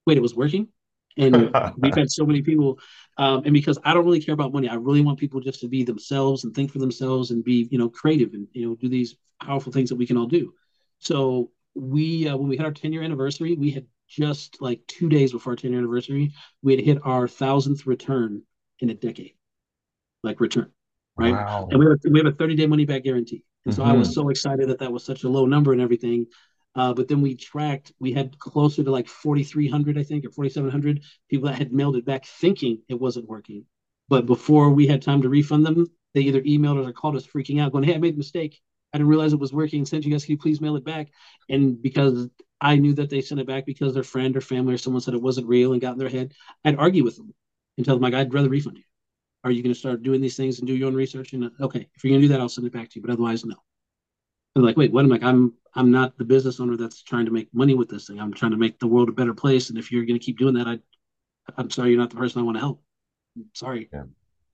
wait, 0.05 0.17
it 0.17 0.21
was 0.21 0.35
working? 0.35 0.67
And 1.17 1.55
we've 1.77 1.95
had 1.95 2.11
so 2.11 2.25
many 2.25 2.41
people, 2.41 2.79
um, 3.17 3.43
and 3.45 3.53
because 3.53 3.77
I 3.83 3.93
don't 3.93 4.05
really 4.05 4.21
care 4.21 4.33
about 4.33 4.53
money, 4.53 4.67
I 4.67 4.75
really 4.75 5.01
want 5.01 5.19
people 5.19 5.39
just 5.39 5.61
to 5.61 5.67
be 5.67 5.83
themselves 5.83 6.43
and 6.43 6.53
think 6.53 6.71
for 6.71 6.79
themselves 6.79 7.31
and 7.31 7.43
be, 7.43 7.67
you 7.71 7.77
know, 7.77 7.89
creative 7.89 8.33
and 8.33 8.47
you 8.53 8.67
know 8.67 8.75
do 8.75 8.89
these 8.89 9.15
powerful 9.41 9.71
things 9.71 9.89
that 9.89 9.95
we 9.95 10.05
can 10.05 10.17
all 10.17 10.27
do. 10.27 10.53
So 10.99 11.51
we, 11.73 12.27
uh, 12.27 12.37
when 12.37 12.47
we 12.49 12.57
had 12.57 12.65
our 12.65 12.71
10 12.71 12.91
year 12.93 13.03
anniversary, 13.03 13.55
we 13.55 13.71
had 13.71 13.85
just 14.07 14.61
like 14.61 14.81
two 14.87 15.09
days 15.09 15.31
before 15.31 15.53
our 15.53 15.57
10 15.57 15.71
year 15.71 15.79
anniversary, 15.79 16.33
we 16.61 16.75
had 16.75 16.83
hit 16.85 16.99
our 17.03 17.27
thousandth 17.27 17.85
return 17.85 18.41
in 18.79 18.89
a 18.89 18.93
decade, 18.93 19.33
like 20.23 20.39
return, 20.39 20.71
right? 21.17 21.33
Wow. 21.35 21.67
And 21.71 21.79
we 21.79 21.85
have 21.85 21.93
a, 22.05 22.09
we 22.09 22.19
have 22.19 22.27
a 22.27 22.31
30 22.35 22.55
day 22.55 22.67
money 22.67 22.85
back 22.85 23.03
guarantee. 23.03 23.43
And 23.65 23.73
so 23.73 23.83
I 23.83 23.93
was 23.93 24.09
Mhm. 24.09 24.13
so 24.13 24.29
excited 24.29 24.69
that 24.69 24.79
that 24.79 24.91
was 24.91 25.03
such 25.03 25.23
a 25.23 25.29
low 25.29 25.45
number 25.45 25.71
and 25.73 25.81
everything. 25.81 26.27
Uh, 26.75 26.93
but 26.93 27.07
then 27.07 27.21
we 27.21 27.35
tracked, 27.35 27.93
we 27.99 28.11
had 28.11 28.37
closer 28.37 28.83
to 28.83 28.91
like 28.91 29.07
4,300, 29.07 29.97
I 29.97 30.03
think, 30.03 30.25
or 30.25 30.29
4,700 30.29 31.01
people 31.29 31.47
that 31.47 31.57
had 31.57 31.71
mailed 31.71 31.95
it 31.95 32.05
back 32.05 32.25
thinking 32.25 32.81
it 32.89 32.99
wasn't 32.99 33.29
working. 33.29 33.65
But 34.09 34.25
before 34.25 34.69
we 34.69 34.85
had 34.85 35.01
time 35.01 35.21
to 35.21 35.29
refund 35.29 35.65
them, 35.65 35.87
they 36.13 36.21
either 36.21 36.41
emailed 36.41 36.81
us 36.81 36.87
or 36.87 36.93
called 36.93 37.15
us 37.15 37.25
freaking 37.25 37.61
out, 37.61 37.71
going, 37.71 37.83
Hey, 37.83 37.95
I 37.95 37.97
made 37.97 38.15
a 38.15 38.17
mistake. 38.17 38.61
I 38.93 38.97
didn't 38.97 39.09
realize 39.09 39.33
it 39.33 39.39
was 39.39 39.53
working. 39.53 39.85
Sent 39.85 40.05
you 40.05 40.11
guys, 40.11 40.25
can 40.25 40.33
you 40.33 40.37
please 40.37 40.61
mail 40.61 40.75
it 40.75 40.85
back? 40.85 41.09
And 41.49 41.81
because 41.81 42.29
I 42.61 42.77
knew 42.77 42.93
that 42.93 43.09
they 43.09 43.21
sent 43.21 43.41
it 43.41 43.47
back 43.47 43.65
because 43.65 43.93
their 43.93 44.03
friend 44.03 44.35
or 44.37 44.41
family 44.41 44.73
or 44.73 44.77
someone 44.77 45.01
said 45.01 45.13
it 45.13 45.21
wasn't 45.21 45.47
real 45.47 45.73
and 45.73 45.81
got 45.81 45.93
in 45.93 45.99
their 45.99 46.09
head, 46.09 46.33
I'd 46.63 46.77
argue 46.77 47.03
with 47.03 47.17
them 47.17 47.33
and 47.77 47.85
tell 47.85 47.95
them, 47.95 48.03
like, 48.03 48.13
I'd 48.13 48.33
rather 48.33 48.49
refund 48.49 48.77
you. 48.77 48.83
Are 49.43 49.51
you 49.51 49.61
going 49.61 49.73
to 49.73 49.79
start 49.79 50.01
doing 50.01 50.21
these 50.21 50.37
things 50.37 50.59
and 50.59 50.67
do 50.67 50.75
your 50.75 50.87
own 50.87 50.95
research? 50.95 51.33
And 51.33 51.51
okay, 51.59 51.89
if 51.95 52.03
you're 52.03 52.11
going 52.11 52.21
to 52.21 52.27
do 52.27 52.33
that, 52.33 52.39
I'll 52.39 52.49
send 52.49 52.67
it 52.67 52.73
back 52.73 52.89
to 52.89 52.95
you. 52.95 53.01
But 53.01 53.11
otherwise, 53.11 53.45
no. 53.45 53.55
I'm 54.55 54.63
like, 54.63 54.77
wait, 54.77 54.91
what? 54.91 55.03
I'm 55.03 55.09
like, 55.09 55.23
I'm 55.23 55.53
I'm 55.73 55.91
not 55.91 56.17
the 56.17 56.23
business 56.23 56.59
owner 56.59 56.77
that's 56.77 57.03
trying 57.03 57.25
to 57.25 57.31
make 57.31 57.53
money 57.53 57.75
with 57.75 57.89
this 57.89 58.07
thing. 58.07 58.19
I'm 58.19 58.33
trying 58.33 58.51
to 58.51 58.57
make 58.57 58.79
the 58.79 58.87
world 58.87 59.09
a 59.09 59.13
better 59.13 59.33
place. 59.33 59.69
And 59.69 59.77
if 59.77 59.91
you're 59.91 60.05
going 60.05 60.19
to 60.19 60.25
keep 60.25 60.37
doing 60.37 60.55
that, 60.55 60.67
I, 60.67 60.79
I'm 61.57 61.69
sorry, 61.69 61.89
you're 61.91 61.99
not 61.99 62.09
the 62.09 62.15
person 62.15 62.41
I 62.41 62.45
want 62.45 62.55
to 62.55 62.61
help. 62.61 62.81
I'm 63.35 63.45
sorry. 63.53 63.89
Mm. 63.93 64.09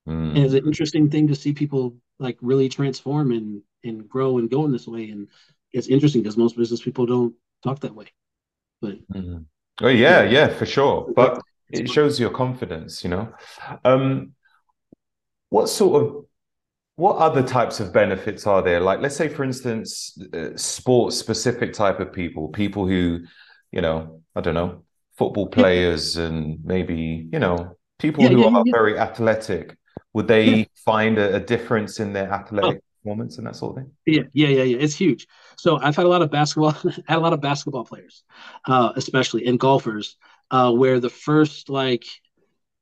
And 0.06 0.38
it's 0.38 0.54
an 0.54 0.66
interesting 0.66 1.08
thing 1.08 1.28
to 1.28 1.34
see 1.36 1.52
people 1.52 1.96
like 2.18 2.38
really 2.40 2.68
transform 2.68 3.30
and 3.32 3.62
and 3.84 4.08
grow 4.08 4.38
and 4.38 4.50
go 4.50 4.64
in 4.64 4.72
this 4.72 4.88
way. 4.88 5.10
And 5.10 5.28
it's 5.72 5.88
interesting 5.88 6.22
because 6.22 6.36
most 6.36 6.56
business 6.56 6.82
people 6.82 7.06
don't 7.06 7.34
talk 7.62 7.80
that 7.80 7.94
way. 7.94 8.06
But 8.80 8.98
Mhm. 9.14 9.46
Oh 9.80 9.88
yeah, 9.88 10.22
yeah, 10.24 10.48
for 10.48 10.66
sure. 10.66 11.12
But 11.14 11.40
it 11.70 11.88
shows 11.88 12.20
your 12.20 12.30
confidence, 12.30 13.04
you 13.04 13.10
know. 13.10 13.32
Um, 13.84 14.34
what 15.48 15.68
sort 15.68 16.02
of 16.02 16.24
what 16.96 17.16
other 17.16 17.42
types 17.42 17.80
of 17.80 17.92
benefits 17.92 18.46
are 18.46 18.62
there? 18.62 18.80
Like, 18.80 19.00
let's 19.00 19.16
say, 19.16 19.28
for 19.28 19.44
instance, 19.44 20.16
uh, 20.34 20.56
sports 20.56 21.16
specific 21.16 21.72
type 21.72 22.00
of 22.00 22.12
people, 22.12 22.48
people 22.48 22.86
who, 22.86 23.20
you 23.72 23.80
know, 23.80 24.22
I 24.36 24.40
don't 24.40 24.54
know, 24.54 24.84
football 25.16 25.48
players 25.48 26.16
and 26.16 26.58
maybe, 26.64 27.28
you 27.32 27.38
know, 27.38 27.76
people 27.98 28.26
Yeah, 28.26 28.30
who 28.30 28.44
yeah, 28.44 28.50
are 28.54 28.64
yeah. 28.64 28.72
very 28.72 28.98
athletic, 28.98 29.76
would 30.12 30.28
they 30.28 30.66
find 30.84 31.18
a, 31.18 31.36
a 31.36 31.40
difference 31.40 31.98
in 32.00 32.12
their 32.12 32.30
Oh, 32.62 32.72
athletic 32.72 32.80
performance 33.02 33.38
and 33.38 33.46
that 33.46 33.56
sort 33.56 33.76
of 33.78 33.84
thing? 33.84 33.92
Yeah, 34.04 34.22
yeah, 34.32 34.48
yeah, 34.48 34.62
yeah. 34.64 34.76
It's 34.78 34.96
huge. 34.96 35.26
So 35.56 35.76
I've 35.78 35.94
had 35.94 36.06
a 36.06 36.08
lot 36.08 36.22
of 36.22 36.30
basketball, 36.30 36.72
had 37.06 37.18
a 37.18 37.20
lot 37.20 37.32
of 37.32 37.40
basketball 37.40 37.84
players, 37.84 38.24
uh, 38.66 38.92
especially 38.96 39.46
and 39.46 39.58
golfers, 39.60 40.16
uh, 40.50 40.72
where 40.72 40.98
the 40.98 41.10
first 41.10 41.68
like 41.68 42.04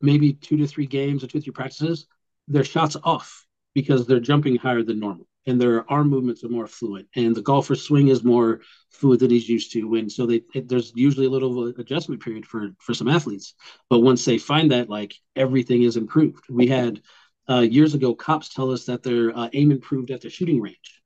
maybe 0.00 0.34
two 0.34 0.58
to 0.58 0.66
three 0.66 0.86
games 0.86 1.24
or 1.24 1.28
two 1.28 1.38
or 1.38 1.42
three 1.42 1.52
practices, 1.52 2.06
their 2.48 2.64
shots 2.64 2.96
off 3.04 3.46
because 3.74 4.06
they're 4.06 4.20
jumping 4.20 4.56
higher 4.56 4.82
than 4.82 5.00
normal 5.00 5.26
and 5.46 5.60
their 5.60 5.90
arm 5.90 6.08
movements 6.08 6.44
are 6.44 6.48
more 6.48 6.66
fluid 6.66 7.06
and 7.16 7.34
the 7.34 7.42
golfer's 7.42 7.82
swing 7.82 8.08
is 8.08 8.22
more 8.22 8.60
fluid 8.90 9.20
than 9.20 9.30
he's 9.30 9.48
used 9.48 9.72
to. 9.72 9.94
And 9.94 10.10
so 10.10 10.26
they 10.26 10.42
it, 10.54 10.68
there's 10.68 10.92
usually 10.94 11.26
a 11.26 11.30
little 11.30 11.68
adjustment 11.78 12.22
period 12.22 12.46
for 12.46 12.70
for 12.78 12.94
some 12.94 13.08
athletes. 13.08 13.54
But 13.88 14.00
once 14.00 14.24
they 14.24 14.38
find 14.38 14.70
that, 14.72 14.88
like 14.88 15.14
everything 15.36 15.82
is 15.82 15.96
improved. 15.96 16.44
We 16.50 16.66
had 16.66 17.00
uh, 17.48 17.60
years 17.60 17.94
ago, 17.94 18.14
cops 18.14 18.48
tell 18.52 18.70
us 18.70 18.84
that 18.84 19.02
their 19.02 19.36
uh, 19.36 19.48
aim 19.54 19.72
improved 19.72 20.10
at 20.10 20.20
the 20.20 20.30
shooting 20.30 20.60
range 20.60 21.00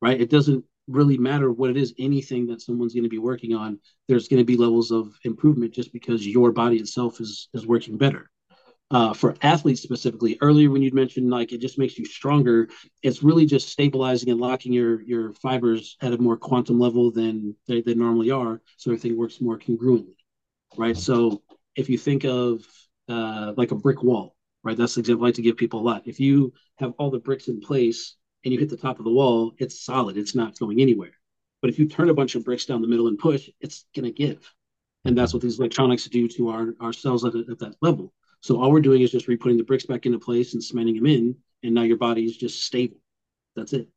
right? 0.00 0.20
It 0.20 0.30
doesn't 0.30 0.64
really 0.88 1.18
matter 1.18 1.50
what 1.50 1.70
it 1.70 1.76
is, 1.76 1.94
anything 1.98 2.46
that 2.46 2.62
someone's 2.62 2.94
going 2.94 3.04
to 3.04 3.10
be 3.10 3.18
working 3.18 3.54
on, 3.54 3.78
there's 4.08 4.28
going 4.28 4.40
to 4.40 4.44
be 4.44 4.56
levels 4.56 4.90
of 4.90 5.12
improvement 5.24 5.74
just 5.74 5.92
because 5.92 6.26
your 6.26 6.52
body 6.52 6.76
itself 6.76 7.20
is 7.20 7.48
is 7.54 7.66
working 7.66 7.96
better. 7.98 8.30
Uh, 8.92 9.12
for 9.12 9.34
athletes 9.42 9.82
specifically, 9.82 10.38
earlier 10.40 10.70
when 10.70 10.80
you'd 10.80 10.94
mentioned 10.94 11.28
like 11.28 11.52
it 11.52 11.60
just 11.60 11.76
makes 11.76 11.98
you 11.98 12.04
stronger, 12.04 12.68
it's 13.02 13.22
really 13.22 13.44
just 13.44 13.68
stabilizing 13.68 14.30
and 14.30 14.40
locking 14.40 14.72
your 14.72 15.02
your 15.02 15.32
fibers 15.34 15.96
at 16.02 16.12
a 16.12 16.18
more 16.18 16.36
quantum 16.36 16.78
level 16.78 17.10
than 17.10 17.56
they, 17.66 17.80
they 17.82 17.94
normally 17.94 18.30
are, 18.30 18.62
so 18.76 18.92
everything 18.92 19.16
works 19.16 19.40
more 19.40 19.58
congruently, 19.58 20.14
right? 20.76 20.96
So 20.96 21.42
if 21.74 21.88
you 21.90 21.98
think 21.98 22.24
of 22.24 22.64
uh, 23.08 23.54
like 23.56 23.72
a 23.72 23.76
brick 23.76 24.04
wall, 24.04 24.36
right? 24.62 24.76
That's 24.76 24.94
the 24.94 25.00
example 25.00 25.24
I 25.24 25.28
like 25.28 25.34
to 25.36 25.42
give 25.42 25.56
people 25.56 25.80
a 25.80 25.82
lot. 25.82 26.02
If 26.06 26.20
you 26.20 26.52
have 26.78 26.92
all 26.98 27.10
the 27.10 27.18
bricks 27.18 27.48
in 27.48 27.60
place 27.60 28.16
and 28.44 28.52
you 28.52 28.58
hit 28.60 28.70
the 28.70 28.76
top 28.76 28.98
of 28.98 29.04
the 29.04 29.12
wall, 29.12 29.54
it's 29.58 29.84
solid. 29.84 30.16
It's 30.16 30.34
not 30.34 30.58
going 30.58 30.80
anywhere. 30.80 31.12
But 31.60 31.70
if 31.70 31.78
you 31.78 31.88
turn 31.88 32.08
a 32.08 32.14
bunch 32.14 32.34
of 32.34 32.44
bricks 32.44 32.66
down 32.66 32.82
the 32.82 32.88
middle 32.88 33.08
and 33.08 33.18
push, 33.18 33.48
it's 33.60 33.84
going 33.94 34.04
to 34.04 34.12
give. 34.12 34.52
And 35.04 35.16
that's 35.16 35.32
what 35.32 35.42
these 35.42 35.58
electronics 35.58 36.04
do 36.04 36.28
to 36.28 36.48
our, 36.50 36.74
our 36.80 36.92
cells 36.92 37.24
at, 37.24 37.34
at 37.34 37.58
that 37.58 37.76
level. 37.80 38.12
So 38.46 38.62
all 38.62 38.70
we're 38.70 38.80
doing 38.80 39.02
is 39.02 39.10
just 39.10 39.26
re-putting 39.26 39.58
the 39.58 39.64
bricks 39.64 39.86
back 39.86 40.06
into 40.06 40.20
place 40.20 40.54
and 40.54 40.62
cementing 40.62 40.94
them 40.94 41.06
in, 41.06 41.34
and 41.64 41.74
now 41.74 41.82
your 41.82 41.96
body 41.96 42.24
is 42.24 42.36
just 42.36 42.62
stable. 42.62 42.98
That's 43.56 43.72
it. 43.72 43.88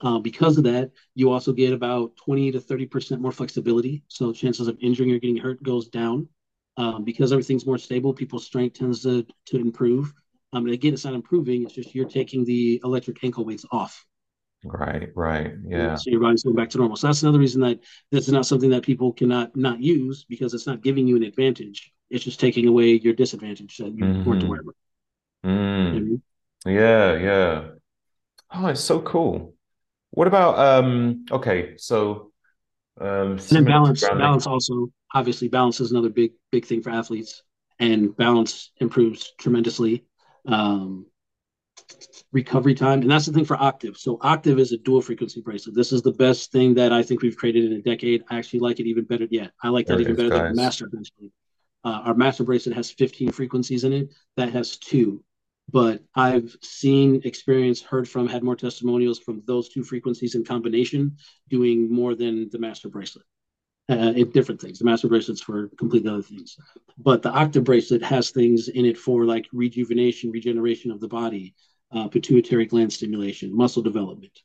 Uh, 0.00 0.20
because 0.20 0.58
of 0.58 0.64
that, 0.64 0.92
you 1.16 1.32
also 1.32 1.52
get 1.52 1.72
about 1.72 2.14
20 2.24 2.52
to 2.52 2.60
30% 2.60 3.18
more 3.18 3.32
flexibility. 3.32 4.04
So 4.06 4.32
chances 4.32 4.68
of 4.68 4.78
injuring 4.80 5.10
or 5.10 5.18
getting 5.18 5.38
hurt 5.38 5.60
goes 5.60 5.88
down. 5.88 6.28
Um, 6.76 7.02
because 7.02 7.32
everything's 7.32 7.66
more 7.66 7.78
stable, 7.78 8.14
people's 8.14 8.46
strength 8.46 8.78
tends 8.78 9.02
to, 9.02 9.26
to 9.46 9.56
improve. 9.56 10.12
Um, 10.52 10.66
and 10.66 10.74
again, 10.74 10.92
it's 10.92 11.04
not 11.04 11.14
improving. 11.14 11.64
It's 11.64 11.72
just 11.72 11.92
you're 11.92 12.08
taking 12.08 12.44
the 12.44 12.80
electric 12.84 13.24
ankle 13.24 13.44
weights 13.44 13.64
off. 13.72 14.06
Right, 14.62 15.08
right. 15.16 15.52
Yeah. 15.66 15.96
So 15.96 16.10
your 16.12 16.20
body's 16.20 16.44
going 16.44 16.54
back 16.54 16.70
to 16.70 16.78
normal. 16.78 16.96
So 16.96 17.08
that's 17.08 17.24
another 17.24 17.40
reason 17.40 17.60
that 17.62 17.80
this 18.12 18.28
is 18.28 18.32
not 18.32 18.46
something 18.46 18.70
that 18.70 18.84
people 18.84 19.12
cannot 19.12 19.56
not 19.56 19.80
use 19.80 20.24
because 20.28 20.54
it's 20.54 20.66
not 20.66 20.82
giving 20.82 21.08
you 21.08 21.16
an 21.16 21.24
advantage. 21.24 21.92
It's 22.10 22.24
just 22.24 22.40
taking 22.40 22.68
away 22.68 22.92
your 22.92 23.14
disadvantage 23.14 23.76
that 23.78 23.92
you 23.92 24.04
mm-hmm. 24.04 24.24
weren't 24.24 24.42
aware 24.44 24.60
of. 24.60 24.74
Mm. 25.44 26.20
Yeah, 26.64 27.16
yeah. 27.16 27.68
Oh, 28.54 28.66
it's 28.66 28.80
so 28.80 29.00
cool. 29.00 29.54
What 30.10 30.28
about 30.28 30.58
um 30.58 31.26
okay, 31.30 31.76
so 31.76 32.32
um 33.00 33.32
and 33.32 33.40
then 33.40 33.64
balance 33.64 34.00
balance 34.02 34.46
also 34.46 34.90
obviously 35.14 35.48
balance 35.48 35.80
is 35.80 35.90
another 35.90 36.08
big 36.08 36.32
big 36.50 36.64
thing 36.64 36.82
for 36.82 36.90
athletes 36.90 37.42
and 37.78 38.16
balance 38.16 38.70
improves 38.78 39.32
tremendously. 39.38 40.04
Um 40.46 41.06
recovery 42.32 42.74
time. 42.74 43.02
And 43.02 43.10
that's 43.10 43.26
the 43.26 43.32
thing 43.32 43.44
for 43.44 43.56
Octave. 43.56 43.96
So 43.96 44.18
Octave 44.20 44.58
is 44.58 44.72
a 44.72 44.78
dual 44.78 45.00
frequency 45.00 45.40
bracelet. 45.40 45.74
This 45.74 45.92
is 45.92 46.02
the 46.02 46.12
best 46.12 46.52
thing 46.52 46.74
that 46.74 46.92
I 46.92 47.02
think 47.02 47.22
we've 47.22 47.36
created 47.36 47.64
in 47.64 47.72
a 47.72 47.82
decade. 47.82 48.24
I 48.30 48.38
actually 48.38 48.60
like 48.60 48.80
it 48.80 48.86
even 48.86 49.04
better. 49.04 49.26
Yeah, 49.30 49.48
I 49.62 49.68
like 49.68 49.86
that 49.86 49.94
there 49.94 50.02
even 50.02 50.16
better 50.16 50.30
guys. 50.30 50.42
than 50.42 50.56
Master 50.56 50.88
bracelet. 50.88 51.32
Uh, 51.84 52.02
our 52.04 52.14
Master 52.14 52.44
bracelet 52.44 52.76
has 52.76 52.90
15 52.90 53.30
frequencies 53.32 53.84
in 53.84 53.92
it. 53.92 54.12
That 54.36 54.52
has 54.52 54.76
two. 54.76 55.22
But 55.70 56.02
I've 56.14 56.56
seen, 56.62 57.20
experienced, 57.24 57.84
heard 57.84 58.08
from, 58.08 58.28
had 58.28 58.44
more 58.44 58.56
testimonials 58.56 59.18
from 59.18 59.42
those 59.46 59.68
two 59.68 59.82
frequencies 59.82 60.34
in 60.34 60.44
combination 60.44 61.16
doing 61.48 61.92
more 61.92 62.14
than 62.14 62.48
the 62.50 62.58
Master 62.58 62.88
bracelet. 62.88 63.26
Uh, 63.88 64.12
in 64.16 64.28
different 64.30 64.60
things. 64.60 64.80
The 64.80 64.84
master 64.84 65.06
bracelet's 65.06 65.40
for 65.40 65.68
completely 65.78 66.10
other 66.10 66.20
things, 66.20 66.56
but 66.98 67.22
the 67.22 67.30
octave 67.30 67.62
bracelet 67.62 68.02
has 68.02 68.30
things 68.30 68.66
in 68.66 68.84
it 68.84 68.98
for 68.98 69.24
like 69.24 69.46
rejuvenation, 69.52 70.32
regeneration 70.32 70.90
of 70.90 70.98
the 70.98 71.06
body, 71.06 71.54
uh, 71.92 72.08
pituitary 72.08 72.66
gland 72.66 72.92
stimulation, 72.92 73.56
muscle 73.56 73.84
development. 73.84 74.40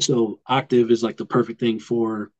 So 0.00 0.38
octave 0.46 0.92
is 0.92 1.02
like 1.02 1.16
the 1.16 1.26
perfect 1.26 1.58
thing 1.58 1.80
for 1.80 2.30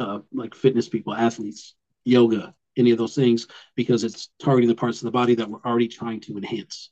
uh, 0.00 0.18
like 0.32 0.56
fitness 0.56 0.88
people, 0.88 1.14
athletes, 1.14 1.76
yoga, 2.04 2.56
any 2.76 2.90
of 2.90 2.98
those 2.98 3.14
things, 3.14 3.46
because 3.76 4.04
it's 4.04 4.30
targeting 4.42 4.68
the 4.68 4.74
parts 4.74 4.98
of 4.98 5.04
the 5.04 5.10
body 5.10 5.34
that 5.34 5.48
we're 5.48 5.62
already 5.64 5.88
trying 5.88 6.20
to 6.20 6.36
enhance. 6.36 6.90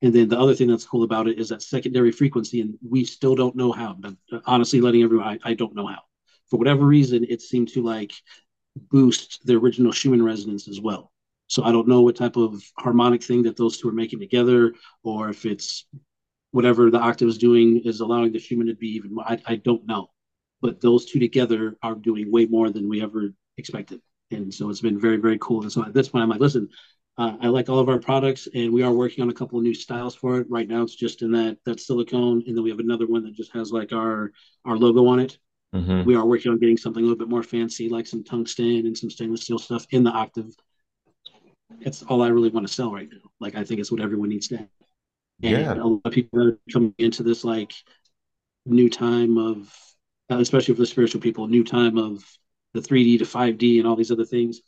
And 0.00 0.14
then 0.14 0.28
the 0.28 0.38
other 0.38 0.54
thing 0.54 0.68
that's 0.68 0.86
cool 0.86 1.02
about 1.02 1.28
it 1.28 1.38
is 1.38 1.48
that 1.48 1.62
secondary 1.62 2.12
frequency, 2.12 2.60
and 2.60 2.78
we 2.88 3.04
still 3.04 3.34
don't 3.34 3.56
know 3.56 3.72
how. 3.72 3.96
But 3.98 4.14
uh, 4.32 4.38
honestly, 4.46 4.80
letting 4.80 5.02
everyone, 5.02 5.26
I, 5.26 5.50
I 5.50 5.54
don't 5.54 5.74
know 5.74 5.86
how. 5.86 6.00
For 6.50 6.56
whatever 6.56 6.84
reason, 6.84 7.26
it 7.28 7.42
seemed 7.42 7.68
to 7.70 7.82
like 7.82 8.12
boost 8.76 9.40
the 9.44 9.56
original 9.56 9.92
Schumann 9.92 10.22
resonance 10.22 10.68
as 10.68 10.80
well. 10.80 11.12
So 11.48 11.64
I 11.64 11.72
don't 11.72 11.88
know 11.88 12.02
what 12.02 12.16
type 12.16 12.36
of 12.36 12.62
harmonic 12.78 13.24
thing 13.24 13.42
that 13.42 13.56
those 13.56 13.78
two 13.78 13.88
are 13.88 13.92
making 13.92 14.20
together, 14.20 14.74
or 15.02 15.30
if 15.30 15.44
it's 15.44 15.86
whatever 16.52 16.90
the 16.90 17.00
octave 17.00 17.28
is 17.28 17.38
doing 17.38 17.82
is 17.84 18.00
allowing 18.00 18.32
the 18.32 18.38
Schumann 18.38 18.68
to 18.68 18.74
be 18.74 18.88
even 18.96 19.14
more. 19.14 19.24
I, 19.26 19.40
I 19.46 19.56
don't 19.56 19.86
know, 19.86 20.10
but 20.60 20.80
those 20.80 21.06
two 21.06 21.18
together 21.18 21.76
are 21.82 21.94
doing 21.94 22.30
way 22.30 22.46
more 22.46 22.70
than 22.70 22.88
we 22.88 23.02
ever 23.02 23.34
expected, 23.56 24.00
and 24.30 24.52
so 24.52 24.70
it's 24.70 24.80
been 24.80 25.00
very 25.00 25.16
very 25.16 25.38
cool. 25.40 25.62
And 25.62 25.72
so 25.72 25.84
at 25.84 25.94
this 25.94 26.08
point, 26.08 26.22
I'm 26.22 26.30
like, 26.30 26.40
listen, 26.40 26.68
uh, 27.18 27.36
I 27.40 27.48
like 27.48 27.68
all 27.68 27.80
of 27.80 27.88
our 27.88 27.98
products, 27.98 28.46
and 28.54 28.72
we 28.72 28.82
are 28.82 28.92
working 28.92 29.22
on 29.22 29.30
a 29.30 29.34
couple 29.34 29.58
of 29.58 29.64
new 29.64 29.74
styles 29.74 30.14
for 30.14 30.40
it. 30.40 30.46
Right 30.48 30.68
now, 30.68 30.82
it's 30.82 30.94
just 30.94 31.22
in 31.22 31.32
that 31.32 31.58
that 31.64 31.80
silicone, 31.80 32.44
and 32.46 32.56
then 32.56 32.62
we 32.62 32.70
have 32.70 32.78
another 32.78 33.06
one 33.06 33.24
that 33.24 33.34
just 33.34 33.52
has 33.52 33.72
like 33.72 33.92
our 33.92 34.30
our 34.64 34.76
logo 34.76 35.06
on 35.08 35.18
it. 35.18 35.38
Mm-hmm. 35.74 36.04
We 36.04 36.14
are 36.14 36.24
working 36.24 36.52
on 36.52 36.58
getting 36.58 36.76
something 36.76 37.02
a 37.02 37.06
little 37.06 37.18
bit 37.18 37.28
more 37.28 37.42
fancy, 37.42 37.88
like 37.88 38.06
some 38.06 38.24
tungsten 38.24 38.86
and 38.86 38.96
some 38.96 39.10
stainless 39.10 39.42
steel 39.42 39.58
stuff 39.58 39.86
in 39.90 40.04
the 40.04 40.10
octave. 40.10 40.54
It's 41.80 42.02
all 42.04 42.22
I 42.22 42.28
really 42.28 42.50
want 42.50 42.66
to 42.66 42.72
sell 42.72 42.92
right 42.92 43.08
now. 43.10 43.30
Like 43.40 43.54
I 43.54 43.64
think 43.64 43.80
it's 43.80 43.92
what 43.92 44.00
everyone 44.00 44.30
needs 44.30 44.48
to 44.48 44.58
have. 44.58 44.68
And 45.42 45.52
yeah. 45.52 45.74
a 45.74 45.84
lot 45.84 46.00
of 46.04 46.12
people 46.12 46.42
are 46.42 46.58
coming 46.72 46.94
into 46.98 47.22
this 47.22 47.44
like 47.44 47.72
new 48.64 48.88
time 48.88 49.38
of, 49.38 49.72
especially 50.30 50.74
for 50.74 50.80
the 50.80 50.86
spiritual 50.86 51.20
people, 51.20 51.46
new 51.48 51.64
time 51.64 51.98
of 51.98 52.24
the 52.74 52.80
3D 52.80 53.18
to 53.18 53.24
5D 53.24 53.78
and 53.78 53.86
all 53.86 53.96
these 53.96 54.10
other 54.10 54.24
things. 54.24 54.60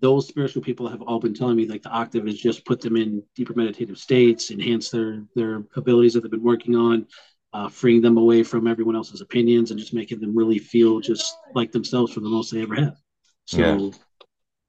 Those 0.00 0.26
spiritual 0.26 0.62
people 0.62 0.88
have 0.88 1.02
all 1.02 1.20
been 1.20 1.34
telling 1.34 1.56
me 1.56 1.66
like 1.66 1.82
the 1.82 1.90
octave 1.90 2.26
has 2.26 2.38
just 2.38 2.64
put 2.64 2.80
them 2.80 2.96
in 2.96 3.22
deeper 3.36 3.54
meditative 3.54 3.98
states, 3.98 4.50
enhance 4.50 4.90
their 4.90 5.24
their 5.34 5.64
abilities 5.76 6.14
that 6.14 6.22
they've 6.22 6.30
been 6.30 6.42
working 6.42 6.74
on, 6.74 7.06
uh, 7.52 7.68
freeing 7.68 8.00
them 8.00 8.16
away 8.16 8.42
from 8.42 8.66
everyone 8.66 8.96
else's 8.96 9.20
opinions 9.20 9.70
and 9.70 9.78
just 9.78 9.94
making 9.94 10.20
them 10.20 10.34
really 10.34 10.58
feel 10.58 11.00
just 11.00 11.36
like 11.54 11.70
themselves 11.70 12.12
for 12.12 12.20
the 12.20 12.28
most 12.28 12.52
they 12.52 12.62
ever 12.62 12.74
have. 12.74 12.96
So 13.44 13.58
yeah. 13.58 13.90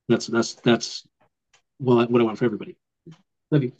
that's 0.10 0.28
that's 0.28 0.56
that's 0.56 1.08
well 1.80 2.06
what 2.08 2.22
I 2.22 2.24
want 2.24 2.38
for 2.38 2.46
everybody. 2.46 2.78
Love 3.52 3.64
you 3.64 3.72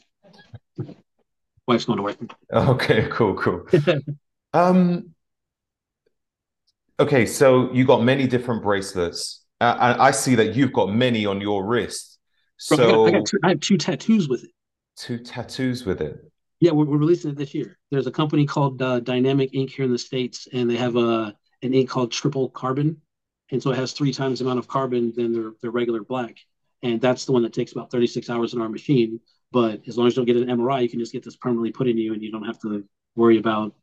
wife's 1.66 1.84
going 1.84 1.96
to 1.98 2.02
work. 2.02 2.16
Okay, 2.52 3.08
cool, 3.10 3.34
cool. 3.34 3.66
um, 4.52 5.14
okay, 6.98 7.26
so 7.26 7.72
you 7.72 7.84
got 7.84 8.02
many 8.02 8.26
different 8.26 8.62
bracelets. 8.62 9.44
Uh, 9.60 9.96
I 9.98 10.10
see 10.10 10.34
that 10.34 10.54
you've 10.54 10.72
got 10.72 10.92
many 10.92 11.24
on 11.24 11.40
your 11.40 11.64
wrist. 11.64 12.18
So 12.58 12.76
Bro, 12.76 13.06
I, 13.06 13.10
got, 13.10 13.16
I, 13.16 13.18
got 13.18 13.26
two, 13.26 13.38
I 13.44 13.48
have 13.50 13.60
two 13.60 13.76
tattoos 13.78 14.28
with 14.28 14.44
it. 14.44 14.50
Two 14.96 15.18
tattoos 15.18 15.84
with 15.84 16.00
it. 16.00 16.18
Yeah, 16.60 16.72
we're, 16.72 16.86
we're 16.86 16.96
releasing 16.96 17.30
it 17.30 17.36
this 17.36 17.54
year. 17.54 17.78
There's 17.90 18.06
a 18.06 18.12
company 18.12 18.46
called 18.46 18.80
uh, 18.80 19.00
Dynamic 19.00 19.50
Ink 19.52 19.70
here 19.70 19.84
in 19.84 19.92
the 19.92 19.98
states, 19.98 20.48
and 20.52 20.68
they 20.68 20.76
have 20.76 20.96
a 20.96 21.34
an 21.62 21.72
ink 21.74 21.88
called 21.88 22.12
Triple 22.12 22.50
Carbon, 22.50 23.00
and 23.50 23.62
so 23.62 23.70
it 23.70 23.78
has 23.78 23.92
three 23.92 24.12
times 24.12 24.38
the 24.38 24.44
amount 24.44 24.58
of 24.58 24.68
carbon 24.68 25.12
than 25.16 25.32
their 25.32 25.52
their 25.62 25.70
regular 25.70 26.02
black, 26.02 26.36
and 26.82 27.00
that's 27.00 27.24
the 27.24 27.32
one 27.32 27.42
that 27.42 27.52
takes 27.52 27.72
about 27.72 27.90
36 27.90 28.28
hours 28.30 28.54
in 28.54 28.60
our 28.60 28.68
machine. 28.68 29.20
But 29.52 29.82
as 29.86 29.96
long 29.96 30.06
as 30.06 30.14
you 30.16 30.24
don't 30.24 30.26
get 30.26 30.36
an 30.36 30.58
MRI, 30.58 30.82
you 30.82 30.88
can 30.88 30.98
just 30.98 31.12
get 31.12 31.24
this 31.24 31.36
permanently 31.36 31.72
put 31.72 31.88
in 31.88 31.98
you, 31.98 32.12
and 32.12 32.22
you 32.22 32.30
don't 32.30 32.44
have 32.44 32.58
to 32.60 32.84
worry 33.14 33.38
about 33.38 33.74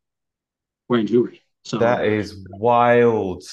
wearing 0.88 1.08
jewelry. 1.08 1.42
So 1.64 1.78
that 1.78 2.06
is 2.06 2.46
wild. 2.50 3.44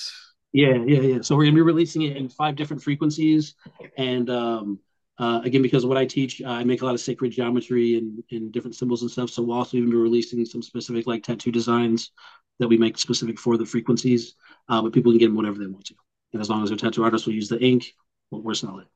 Yeah, 0.52 0.74
yeah, 0.84 1.00
yeah. 1.00 1.20
So 1.22 1.36
we're 1.36 1.44
gonna 1.44 1.54
be 1.54 1.62
releasing 1.62 2.02
it 2.02 2.16
in 2.16 2.28
five 2.28 2.56
different 2.56 2.82
frequencies, 2.82 3.54
and 3.96 4.28
um, 4.28 4.80
uh, 5.18 5.40
again, 5.44 5.62
because 5.62 5.84
of 5.84 5.88
what 5.88 5.98
I 5.98 6.06
teach, 6.06 6.42
I 6.44 6.64
make 6.64 6.82
a 6.82 6.84
lot 6.84 6.94
of 6.94 7.00
sacred 7.00 7.30
geometry 7.30 7.96
and, 7.96 8.22
and 8.32 8.50
different 8.50 8.74
symbols 8.74 9.02
and 9.02 9.10
stuff. 9.10 9.30
So 9.30 9.42
we'll 9.42 9.56
also 9.56 9.76
even 9.76 9.90
be 9.90 9.96
releasing 9.96 10.44
some 10.44 10.62
specific 10.62 11.06
like 11.06 11.22
tattoo 11.22 11.52
designs 11.52 12.10
that 12.58 12.66
we 12.66 12.76
make 12.76 12.98
specific 12.98 13.38
for 13.38 13.56
the 13.56 13.64
frequencies. 13.64 14.34
Uh, 14.68 14.82
but 14.82 14.92
people 14.92 15.12
can 15.12 15.18
get 15.18 15.26
them 15.26 15.36
whatever 15.36 15.58
they 15.58 15.66
want 15.66 15.84
to, 15.84 15.94
and 16.32 16.42
as 16.42 16.50
long 16.50 16.64
as 16.64 16.70
their 16.70 16.78
tattoo 16.78 17.04
artist 17.04 17.26
will 17.26 17.34
use 17.34 17.48
the 17.48 17.60
ink, 17.64 17.94
we're 18.32 18.54
selling. 18.54 18.86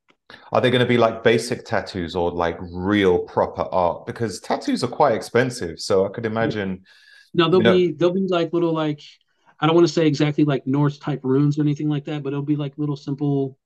Are 0.52 0.60
they 0.60 0.70
going 0.70 0.80
to 0.80 0.86
be 0.86 0.98
like 0.98 1.22
basic 1.22 1.64
tattoos 1.64 2.16
or 2.16 2.32
like 2.32 2.56
real 2.60 3.20
proper 3.20 3.62
art? 3.62 4.06
Because 4.06 4.40
tattoos 4.40 4.82
are 4.82 4.88
quite 4.88 5.14
expensive, 5.14 5.78
so 5.78 6.04
I 6.04 6.08
could 6.08 6.26
imagine. 6.26 6.82
No, 7.34 7.50
they'll 7.50 7.60
be 7.60 7.88
know... 7.88 7.94
they'll 7.96 8.14
be 8.14 8.26
like 8.28 8.52
little 8.52 8.72
like 8.72 9.00
I 9.60 9.66
don't 9.66 9.74
want 9.74 9.86
to 9.86 9.92
say 9.92 10.06
exactly 10.06 10.44
like 10.44 10.66
Norse 10.66 10.98
type 10.98 11.20
runes 11.22 11.58
or 11.58 11.62
anything 11.62 11.88
like 11.88 12.04
that, 12.06 12.22
but 12.22 12.32
it'll 12.32 12.42
be 12.42 12.56
like 12.56 12.76
little 12.76 12.96
simple, 12.96 13.58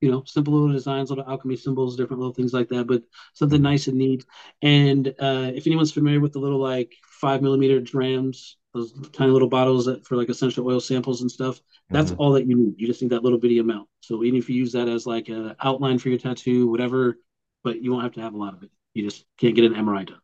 you 0.00 0.10
know, 0.10 0.22
simple 0.26 0.54
little 0.54 0.72
designs, 0.72 1.10
little 1.10 1.28
alchemy 1.28 1.56
symbols, 1.56 1.96
different 1.96 2.20
little 2.20 2.34
things 2.34 2.52
like 2.52 2.68
that, 2.68 2.86
but 2.86 3.02
something 3.34 3.60
nice 3.60 3.86
and 3.86 3.98
neat. 3.98 4.24
And 4.62 5.08
uh, 5.08 5.50
if 5.54 5.66
anyone's 5.66 5.92
familiar 5.92 6.20
with 6.20 6.32
the 6.32 6.38
little 6.38 6.60
like 6.60 6.92
five 7.04 7.42
millimeter 7.42 7.80
drams, 7.80 8.58
those 8.72 8.92
tiny 9.12 9.32
little 9.32 9.48
bottles 9.48 9.86
that, 9.86 10.06
for 10.06 10.16
like 10.16 10.28
essential 10.28 10.66
oil 10.66 10.80
samples 10.80 11.22
and 11.22 11.30
stuff. 11.30 11.60
That's 11.88 12.12
mm-hmm. 12.12 12.20
all 12.20 12.32
that 12.32 12.46
you 12.46 12.56
need. 12.56 12.74
You 12.78 12.86
just 12.86 13.02
need 13.02 13.10
that 13.10 13.24
little 13.24 13.38
bitty 13.38 13.58
amount. 13.58 13.88
So 14.00 14.22
even 14.22 14.38
if 14.38 14.48
you 14.48 14.56
use 14.56 14.72
that 14.72 14.88
as 14.88 15.06
like 15.06 15.28
an 15.28 15.56
outline 15.60 15.98
for 15.98 16.08
your 16.08 16.18
tattoo, 16.18 16.68
whatever, 16.68 17.18
but 17.64 17.82
you 17.82 17.90
won't 17.90 18.04
have 18.04 18.14
to 18.14 18.20
have 18.20 18.34
a 18.34 18.38
lot 18.38 18.54
of 18.54 18.62
it. 18.62 18.70
You 18.94 19.02
just 19.02 19.24
can't 19.38 19.56
get 19.56 19.64
an 19.64 19.74
MRI 19.74 20.06
done. 20.06 20.20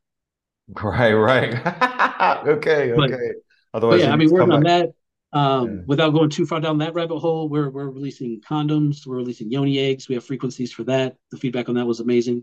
Right, 0.82 1.12
right. 1.12 1.54
okay, 2.46 2.92
but, 2.96 3.12
okay. 3.12 3.30
Otherwise, 3.72 4.00
yeah, 4.00 4.12
I 4.12 4.16
mean, 4.16 4.30
working 4.30 4.52
on 4.52 4.64
that. 4.64 4.90
Um, 5.32 5.66
yeah. 5.68 5.82
Without 5.86 6.10
going 6.10 6.30
too 6.30 6.44
far 6.44 6.60
down 6.60 6.78
that 6.78 6.92
rabbit 6.94 7.20
hole, 7.20 7.48
we're 7.48 7.70
we're 7.70 7.88
releasing 7.88 8.40
condoms. 8.40 9.06
We're 9.06 9.16
releasing 9.16 9.50
yoni 9.50 9.78
eggs. 9.78 10.08
We 10.08 10.16
have 10.16 10.24
frequencies 10.24 10.72
for 10.72 10.82
that. 10.84 11.16
The 11.30 11.36
feedback 11.36 11.68
on 11.68 11.76
that 11.76 11.86
was 11.86 12.00
amazing. 12.00 12.42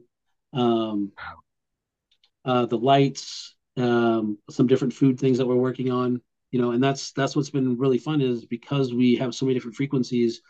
Um, 0.53 1.11
uh, 2.45 2.65
the 2.65 2.77
lights, 2.77 3.55
um, 3.75 4.37
some 4.49 4.67
different 4.67 4.93
food 4.93 5.19
things 5.19 5.37
that 5.39 5.45
we're 5.45 5.55
working 5.55 5.91
on 5.91 6.21
you 6.53 6.61
know 6.61 6.71
and 6.71 6.81
that's 6.81 7.11
that's 7.11 7.35
what's 7.35 7.49
been 7.49 7.77
really 7.77 7.97
fun 7.97 8.21
is 8.21 8.45
because 8.45 8.93
we 8.93 9.15
have 9.15 9.35
so 9.35 9.45
many 9.45 9.55
different 9.55 9.75
frequencies 9.75 10.41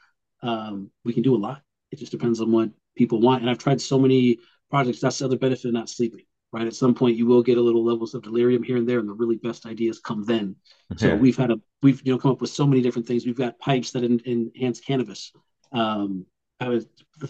um, 0.44 0.92
we 1.04 1.14
can 1.14 1.24
do 1.24 1.34
a 1.34 1.38
lot 1.38 1.62
it 1.92 1.98
just 1.98 2.12
depends 2.12 2.40
on 2.42 2.52
what 2.52 2.70
people 2.96 3.20
want 3.20 3.42
and 3.42 3.50
i've 3.50 3.58
tried 3.58 3.82
so 3.82 3.98
many 3.98 4.38
projects 4.70 5.00
that's 5.00 5.18
the 5.18 5.26
other 5.26 5.38
benefit 5.38 5.66
of 5.66 5.74
not 5.74 5.90
sleeping 5.90 6.26
right 6.54 6.68
at 6.68 6.76
some 6.76 6.94
point 6.94 7.18
you 7.18 7.26
will 7.26 7.44
get 7.44 7.58
a 7.58 7.62
little 7.62 7.84
levels 7.84 8.14
of 8.14 8.24
delirium 8.24 8.64
here 8.64 8.78
and 8.78 8.88
there 8.88 9.00
and 9.00 9.10
the 9.10 9.14
really 9.14 9.36
best 9.38 9.66
ideas 9.66 10.00
come 10.00 10.24
then 10.24 10.56
okay. 10.94 11.10
so 11.10 11.16
we've 11.16 11.38
had 11.38 11.52
a 11.52 11.58
we've 11.82 12.02
you 12.06 12.14
know 12.14 12.20
come 12.20 12.32
up 12.32 12.42
with 12.42 12.50
so 12.50 12.66
many 12.66 12.82
different 12.82 13.08
things 13.08 13.26
we've 13.26 13.36
got 13.36 13.60
pipes 13.60 13.92
that 13.92 14.04
enhance 14.04 14.80
cannabis 14.80 15.32
um, 15.74 16.26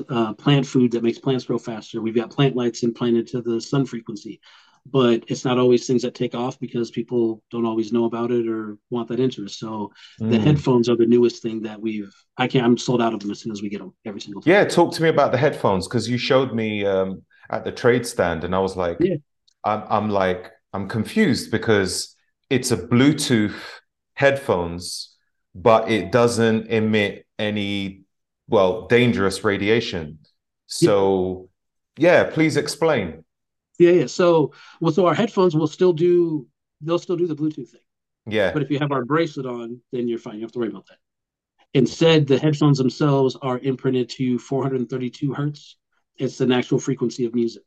uh, 0.09 0.33
plant 0.33 0.65
food 0.65 0.91
that 0.91 1.01
makes 1.01 1.17
plants 1.17 1.45
grow 1.45 1.57
faster. 1.57 2.01
We've 2.01 2.13
got 2.13 2.29
plant 2.29 2.55
lights 2.55 2.83
implanted 2.83 3.25
to 3.27 3.41
the 3.41 3.59
sun 3.59 3.83
frequency 3.85 4.39
but 4.85 5.23
it's 5.27 5.45
not 5.45 5.57
always 5.57 5.87
things 5.87 6.01
that 6.01 6.13
take 6.13 6.35
off 6.35 6.59
because 6.59 6.91
people 6.91 7.41
don't 7.51 7.65
always 7.65 7.93
know 7.93 8.05
about 8.05 8.31
it 8.31 8.47
or 8.47 8.77
want 8.89 9.07
that 9.07 9.19
interest. 9.19 9.59
So 9.59 9.91
mm. 10.19 10.29
the 10.29 10.39
headphones 10.39 10.89
are 10.89 10.95
the 10.95 11.05
newest 11.05 11.41
thing 11.41 11.61
that 11.61 11.79
we've. 11.79 12.13
I 12.37 12.47
can't. 12.47 12.65
I'm 12.65 12.77
sold 12.77 13.01
out 13.01 13.13
of 13.13 13.19
them 13.19 13.31
as 13.31 13.39
soon 13.39 13.51
as 13.51 13.61
we 13.61 13.69
get 13.69 13.79
them 13.79 13.93
every 14.05 14.19
single. 14.19 14.41
Time. 14.41 14.51
Yeah, 14.51 14.65
talk 14.65 14.93
to 14.93 15.01
me 15.01 15.09
about 15.09 15.31
the 15.31 15.37
headphones 15.37 15.87
because 15.87 16.09
you 16.09 16.17
showed 16.17 16.53
me 16.53 16.85
um, 16.85 17.21
at 17.53 17.63
the 17.63 17.71
trade 17.71 18.05
stand, 18.05 18.43
and 18.43 18.55
I 18.55 18.59
was 18.59 18.75
like, 18.75 18.97
yeah. 18.99 19.15
I'm, 19.63 19.83
I'm 19.89 20.09
like, 20.09 20.51
I'm 20.73 20.89
confused 20.89 21.51
because 21.51 22.15
it's 22.49 22.71
a 22.71 22.77
Bluetooth 22.77 23.55
headphones, 24.15 25.15
but 25.53 25.89
it 25.89 26.11
doesn't 26.11 26.67
emit 26.67 27.25
any, 27.37 28.03
well, 28.47 28.87
dangerous 28.87 29.43
radiation. 29.43 30.19
So, 30.65 31.49
yeah, 31.97 32.23
please 32.23 32.57
explain. 32.57 33.23
Yeah, 33.77 33.91
yeah. 33.91 34.07
So, 34.07 34.53
well, 34.81 34.91
so 34.91 35.05
our 35.05 35.13
headphones 35.13 35.55
will 35.55 35.67
still 35.67 35.93
do, 35.93 36.47
they'll 36.81 36.99
still 36.99 37.17
do 37.17 37.27
the 37.27 37.35
Bluetooth 37.35 37.69
thing. 37.69 37.81
Yeah. 38.25 38.51
But 38.51 38.63
if 38.63 38.71
you 38.71 38.79
have 38.79 38.91
our 38.91 39.05
bracelet 39.05 39.45
on, 39.45 39.79
then 39.91 40.07
you're 40.07 40.17
fine. 40.17 40.35
You 40.35 40.41
don't 40.41 40.47
have 40.47 40.53
to 40.53 40.59
worry 40.59 40.69
about 40.69 40.87
that. 40.87 40.97
Instead, 41.75 42.27
the 42.27 42.39
headphones 42.39 42.77
themselves 42.77 43.35
are 43.41 43.59
imprinted 43.59 44.09
to 44.09 44.39
432 44.39 45.33
hertz. 45.33 45.77
It's 46.17 46.37
the 46.37 46.45
natural 46.45 46.79
frequency 46.79 47.25
of 47.25 47.33
music. 47.33 47.63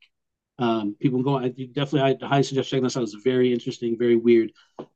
Um, 0.59 0.97
people 0.99 1.23
go, 1.23 1.39
I 1.39 1.49
definitely, 1.49 2.17
I 2.23 2.27
highly 2.27 2.43
suggest 2.43 2.71
checking 2.71 2.85
this 2.85 2.97
out. 2.97 3.03
It's 3.03 3.15
very 3.15 3.53
interesting, 3.53 3.99
very 3.99 4.17
weird. 4.17 4.53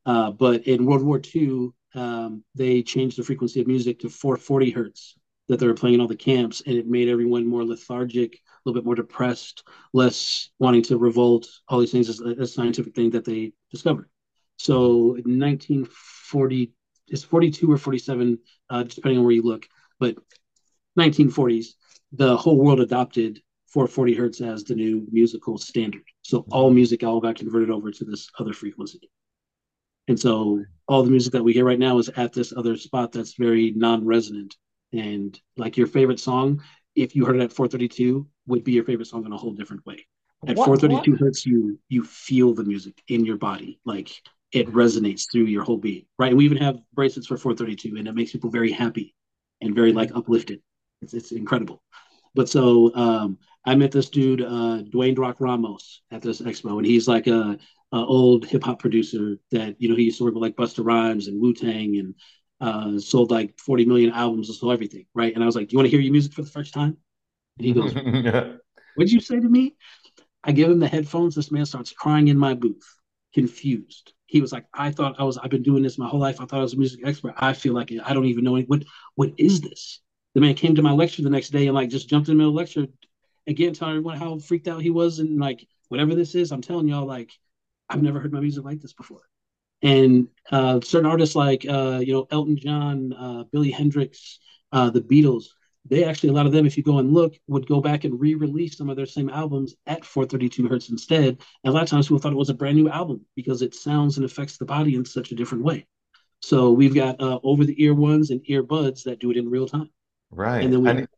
Uh, 0.06 0.30
but 0.30 0.66
in 0.66 0.86
World 0.86 1.02
War 1.02 1.20
II, 1.34 1.70
um, 1.94 2.44
they 2.54 2.82
changed 2.82 3.18
the 3.18 3.22
frequency 3.22 3.60
of 3.60 3.66
music 3.66 4.00
to 4.00 4.08
440 4.08 4.70
hertz 4.70 5.16
that 5.48 5.58
they 5.58 5.66
were 5.66 5.74
playing 5.74 5.96
in 5.96 6.00
all 6.00 6.06
the 6.06 6.16
camps, 6.16 6.62
and 6.64 6.76
it 6.76 6.86
made 6.86 7.08
everyone 7.08 7.44
more 7.44 7.64
lethargic, 7.64 8.34
a 8.34 8.38
little 8.64 8.80
bit 8.80 8.86
more 8.86 8.94
depressed, 8.94 9.64
less 9.92 10.48
wanting 10.60 10.82
to 10.82 10.96
revolt. 10.96 11.48
All 11.68 11.80
these 11.80 11.90
things 11.90 12.08
is 12.08 12.20
a 12.20 12.46
scientific 12.46 12.94
thing 12.94 13.10
that 13.10 13.24
they 13.24 13.52
discovered. 13.70 14.08
So 14.58 15.16
in 15.16 15.38
1940, 15.40 16.72
it's 17.08 17.24
42 17.24 17.70
or 17.70 17.78
47, 17.78 18.38
uh, 18.70 18.84
depending 18.84 19.18
on 19.18 19.24
where 19.24 19.32
you 19.32 19.42
look, 19.42 19.66
but 19.98 20.16
1940s, 20.96 21.74
the 22.12 22.36
whole 22.36 22.58
world 22.58 22.80
adopted 22.80 23.40
440 23.68 24.14
hertz 24.14 24.40
as 24.40 24.64
the 24.64 24.74
new 24.74 25.06
musical 25.12 25.56
standard. 25.58 26.02
So 26.22 26.44
all 26.50 26.70
music 26.70 27.04
all 27.04 27.20
got 27.20 27.36
converted 27.36 27.70
over 27.70 27.90
to 27.90 28.04
this 28.04 28.28
other 28.38 28.52
frequency. 28.52 29.10
And 30.08 30.18
so 30.18 30.64
all 30.88 31.04
the 31.04 31.10
music 31.10 31.32
that 31.34 31.44
we 31.44 31.52
hear 31.52 31.64
right 31.64 31.78
now 31.78 31.98
is 31.98 32.08
at 32.16 32.32
this 32.32 32.52
other 32.56 32.76
spot 32.76 33.12
that's 33.12 33.34
very 33.34 33.72
non-resonant. 33.76 34.56
And 34.92 35.38
like 35.56 35.76
your 35.76 35.86
favorite 35.86 36.18
song, 36.18 36.62
if 36.96 37.14
you 37.14 37.24
heard 37.24 37.36
it 37.36 37.42
at 37.42 37.52
432, 37.52 38.26
would 38.48 38.64
be 38.64 38.72
your 38.72 38.84
favorite 38.84 39.06
song 39.06 39.24
in 39.24 39.32
a 39.32 39.36
whole 39.36 39.52
different 39.52 39.86
way. 39.86 40.04
At 40.48 40.56
what, 40.56 40.66
432 40.66 41.12
what? 41.12 41.20
hertz, 41.20 41.46
you 41.46 41.78
you 41.88 42.02
feel 42.02 42.54
the 42.54 42.64
music 42.64 43.00
in 43.08 43.24
your 43.24 43.36
body. 43.36 43.78
Like 43.84 44.10
it 44.52 44.66
resonates 44.72 45.30
through 45.30 45.44
your 45.44 45.62
whole 45.62 45.76
being, 45.76 46.06
right? 46.18 46.30
And 46.30 46.38
we 46.38 46.44
even 46.44 46.58
have 46.58 46.80
bracelets 46.92 47.28
for 47.28 47.36
432, 47.36 47.96
and 47.96 48.08
it 48.08 48.14
makes 48.14 48.32
people 48.32 48.50
very 48.50 48.72
happy 48.72 49.14
and 49.60 49.74
very 49.74 49.92
like 49.92 50.10
uplifted. 50.14 50.60
It's, 51.02 51.14
it's 51.14 51.32
incredible. 51.32 51.82
But 52.34 52.48
so 52.48 52.94
um, 52.94 53.38
I 53.64 53.74
met 53.74 53.92
this 53.92 54.08
dude, 54.08 54.42
uh, 54.42 54.82
Dwayne 54.92 55.18
Rock 55.18 55.36
Ramos, 55.40 56.02
at 56.10 56.22
this 56.22 56.40
expo, 56.40 56.76
and 56.76 56.86
he's 56.86 57.08
like 57.08 57.26
a, 57.26 57.58
a 57.92 57.96
old 57.96 58.46
hip 58.46 58.64
hop 58.64 58.78
producer 58.78 59.36
that 59.50 59.80
you 59.80 59.88
know 59.88 59.96
he 59.96 60.04
used 60.04 60.18
to 60.18 60.24
work 60.24 60.34
with 60.34 60.42
like 60.42 60.56
Busta 60.56 60.84
Rhymes 60.84 61.26
and 61.26 61.40
Wu 61.40 61.52
Tang 61.52 61.96
and 61.96 62.14
uh, 62.60 63.00
sold 63.00 63.30
like 63.30 63.58
40 63.58 63.84
million 63.86 64.12
albums 64.12 64.48
and 64.48 64.56
so 64.56 64.70
everything, 64.70 65.06
right? 65.14 65.34
And 65.34 65.42
I 65.42 65.46
was 65.46 65.56
like, 65.56 65.68
"Do 65.68 65.74
you 65.74 65.78
want 65.78 65.86
to 65.86 65.90
hear 65.90 66.00
your 66.00 66.12
music 66.12 66.32
for 66.32 66.42
the 66.42 66.50
first 66.50 66.72
time?" 66.72 66.96
And 67.58 67.66
he 67.66 67.72
goes, 67.72 67.92
"What'd 68.94 69.12
you 69.12 69.20
say 69.20 69.40
to 69.40 69.48
me?" 69.48 69.76
I 70.42 70.52
give 70.52 70.70
him 70.70 70.78
the 70.78 70.88
headphones. 70.88 71.34
This 71.34 71.50
man 71.50 71.66
starts 71.66 71.92
crying 71.92 72.28
in 72.28 72.38
my 72.38 72.54
booth, 72.54 72.86
confused 73.34 74.14
he 74.30 74.40
was 74.40 74.52
like, 74.52 74.64
I 74.72 74.92
thought 74.92 75.16
I 75.18 75.24
was, 75.24 75.38
I've 75.38 75.50
been 75.50 75.64
doing 75.64 75.82
this 75.82 75.98
my 75.98 76.08
whole 76.08 76.20
life. 76.20 76.40
I 76.40 76.44
thought 76.44 76.60
I 76.60 76.62
was 76.62 76.74
a 76.74 76.78
music 76.78 77.00
expert. 77.04 77.34
I 77.36 77.52
feel 77.52 77.74
like 77.74 77.92
I 78.04 78.14
don't 78.14 78.26
even 78.26 78.44
know 78.44 78.54
any, 78.54 78.64
what, 78.64 78.84
what 79.16 79.32
is 79.38 79.60
this? 79.60 80.00
The 80.34 80.40
man 80.40 80.54
came 80.54 80.74
to 80.76 80.82
my 80.82 80.92
lecture 80.92 81.22
the 81.22 81.30
next 81.30 81.50
day 81.50 81.66
and 81.66 81.74
like 81.74 81.90
just 81.90 82.08
jumped 82.08 82.28
in 82.28 82.34
the 82.34 82.38
middle 82.38 82.50
of 82.50 82.54
the 82.54 82.80
lecture 82.80 82.92
again, 83.46 83.74
telling 83.74 83.96
everyone 83.96 84.18
how 84.18 84.38
freaked 84.38 84.68
out 84.68 84.82
he 84.82 84.90
was. 84.90 85.18
And 85.18 85.38
like, 85.38 85.66
whatever 85.88 86.14
this 86.14 86.34
is, 86.34 86.52
I'm 86.52 86.62
telling 86.62 86.88
y'all, 86.88 87.06
like, 87.06 87.32
I've 87.88 88.02
never 88.02 88.20
heard 88.20 88.32
my 88.32 88.40
music 88.40 88.64
like 88.64 88.80
this 88.80 88.92
before. 88.92 89.22
And 89.82 90.28
uh, 90.50 90.80
certain 90.82 91.10
artists 91.10 91.34
like, 91.34 91.66
uh, 91.68 92.00
you 92.04 92.12
know, 92.12 92.26
Elton 92.30 92.56
John, 92.56 93.12
uh, 93.12 93.44
Billy 93.50 93.70
Hendrix, 93.70 94.38
uh, 94.72 94.90
the 94.90 95.00
Beatles, 95.00 95.46
they 95.86 96.04
actually 96.04 96.28
a 96.28 96.32
lot 96.32 96.46
of 96.46 96.52
them 96.52 96.66
if 96.66 96.76
you 96.76 96.82
go 96.82 96.98
and 96.98 97.12
look 97.12 97.34
would 97.48 97.66
go 97.66 97.80
back 97.80 98.04
and 98.04 98.20
re-release 98.20 98.76
some 98.76 98.90
of 98.90 98.96
their 98.96 99.06
same 99.06 99.30
albums 99.30 99.74
at 99.86 100.04
432 100.04 100.68
hertz 100.68 100.90
instead 100.90 101.28
and 101.28 101.38
a 101.64 101.70
lot 101.70 101.82
of 101.82 101.88
times 101.88 102.06
people 102.06 102.18
thought 102.18 102.32
it 102.32 102.36
was 102.36 102.50
a 102.50 102.54
brand 102.54 102.76
new 102.76 102.88
album 102.88 103.24
because 103.34 103.62
it 103.62 103.74
sounds 103.74 104.16
and 104.16 104.26
affects 104.26 104.58
the 104.58 104.64
body 104.64 104.94
in 104.94 105.04
such 105.04 105.32
a 105.32 105.34
different 105.34 105.64
way 105.64 105.86
so 106.42 106.70
we've 106.70 106.94
got 106.94 107.20
uh, 107.20 107.38
over 107.42 107.64
the 107.64 107.82
ear 107.82 107.94
ones 107.94 108.30
and 108.30 108.44
earbuds 108.44 109.04
that 109.04 109.20
do 109.20 109.30
it 109.30 109.36
in 109.36 109.48
real 109.48 109.66
time 109.66 109.90
right 110.30 110.64
and 110.64 110.72
then 110.72 110.82
we 110.82 110.88
have 110.88 110.98
a 110.98 111.08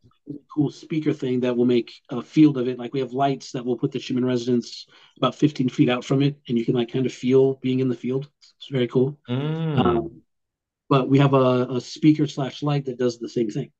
cool 0.53 0.71
speaker 0.71 1.13
thing 1.13 1.41
that 1.41 1.55
will 1.55 1.65
make 1.65 1.91
a 2.09 2.21
field 2.21 2.57
of 2.57 2.67
it 2.67 2.79
like 2.79 2.93
we 2.93 2.99
have 2.99 3.11
lights 3.11 3.51
that 3.51 3.65
will 3.65 3.77
put 3.77 3.91
the 3.91 3.99
schumann 3.99 4.25
resonance 4.25 4.87
about 5.17 5.35
15 5.35 5.69
feet 5.69 5.89
out 5.89 6.05
from 6.05 6.21
it 6.21 6.39
and 6.47 6.57
you 6.57 6.65
can 6.65 6.75
like 6.75 6.91
kind 6.91 7.05
of 7.05 7.13
feel 7.13 7.55
being 7.55 7.79
in 7.79 7.89
the 7.89 7.95
field 7.95 8.29
it's 8.39 8.69
very 8.71 8.87
cool 8.87 9.17
mm. 9.29 9.79
um, 9.85 10.21
but 10.89 11.09
we 11.09 11.19
have 11.19 11.33
a, 11.33 11.67
a 11.69 11.81
speaker 11.81 12.25
slash 12.25 12.63
light 12.63 12.85
that 12.85 12.97
does 12.97 13.19
the 13.19 13.29
same 13.29 13.49
thing 13.49 13.71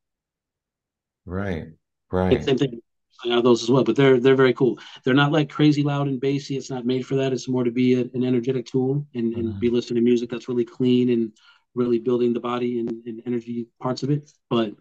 Right. 1.26 1.68
Right. 2.12 2.44
Same 2.44 2.58
thing. 2.58 2.82
I 3.26 3.30
have 3.30 3.44
those 3.44 3.64
as 3.64 3.70
well, 3.70 3.84
but 3.84 3.96
they're 3.96 4.20
they're 4.20 4.36
very 4.36 4.54
cool. 4.54 4.78
They're 5.04 5.14
not 5.14 5.32
like 5.32 5.50
crazy 5.50 5.82
loud 5.82 6.08
and 6.08 6.20
bassy. 6.20 6.58
It's 6.58 6.70
not 6.70 6.86
made 6.86 7.06
for 7.06 7.16
that. 7.16 7.32
It's 7.32 7.48
more 7.48 7.64
to 7.64 7.72
be 7.72 7.94
a, 7.94 8.02
an 8.14 8.24
energetic 8.24 8.66
tool 8.66 9.06
and, 9.14 9.34
and 9.34 9.46
mm-hmm. 9.50 9.60
be 9.60 9.70
listening 9.70 10.04
to 10.04 10.06
music 10.06 10.30
that's 10.30 10.50
really 10.50 10.66
clean 10.66 11.10
and 11.10 11.32
really 11.74 12.00
building 12.00 12.34
the 12.34 12.40
body 12.40 12.80
and, 12.80 12.92
and, 13.06 13.22
energy 13.26 13.68
parts 13.80 14.04
of 14.04 14.10
it. 14.12 14.30
But 14.50 14.74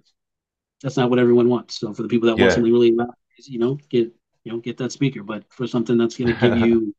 that's 0.82 0.96
not 0.96 1.10
what 1.10 1.18
everyone 1.18 1.48
wants. 1.48 1.78
So 1.78 1.94
for 1.94 2.02
the 2.02 2.08
people 2.08 2.28
that 2.28 2.36
yeah. 2.36 2.44
want 2.44 2.54
something 2.54 2.72
really 2.72 2.92
loud, 2.92 3.10
you 3.38 3.58
know, 3.58 3.78
get 3.88 4.12
you 4.44 4.52
know 4.52 4.58
get 4.58 4.76
that 4.78 4.92
speaker. 4.92 5.22
But 5.22 5.44
for 5.50 5.66
something 5.66 5.96
that's 5.96 6.16
going 6.16 6.34
to 6.34 6.40
give 6.40 6.58
you, 6.66 6.94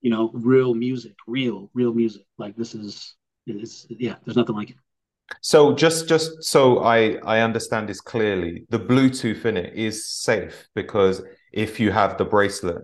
you 0.00 0.10
know, 0.10 0.30
real 0.32 0.74
music, 0.74 1.14
real 1.26 1.70
real 1.74 1.92
music, 1.92 2.26
like 2.38 2.56
this 2.56 2.74
is, 2.74 3.14
it's 3.46 3.86
yeah, 3.90 4.16
there's 4.24 4.36
nothing 4.36 4.56
like 4.56 4.70
it. 4.70 4.76
So 5.40 5.74
just 5.74 6.08
just 6.08 6.44
so 6.44 6.80
I 6.80 7.18
I 7.24 7.40
understand 7.40 7.88
this 7.88 8.00
clearly, 8.00 8.66
the 8.68 8.78
Bluetooth 8.78 9.44
in 9.44 9.56
it 9.56 9.74
is 9.74 10.06
safe 10.06 10.68
because 10.74 11.22
if 11.52 11.80
you 11.80 11.90
have 11.90 12.18
the 12.18 12.24
bracelet, 12.24 12.82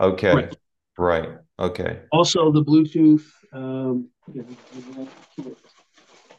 okay, 0.00 0.34
right, 0.34 0.56
right. 0.98 1.28
okay. 1.58 2.00
Also, 2.12 2.52
the 2.52 2.64
Bluetooth, 2.64 3.24
um, 3.52 4.08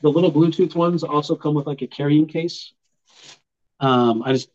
the 0.01 0.09
little 0.09 0.32
Bluetooth 0.32 0.76
ones 0.76 1.03
also 1.03 1.36
come 1.36 1.53
with 1.53 1.68
like 1.68 1.82
a 1.82 1.88
carrying 1.88 2.28
case. 2.28 2.74
Um, 3.82 4.23
I 4.23 4.32
just 4.32 4.49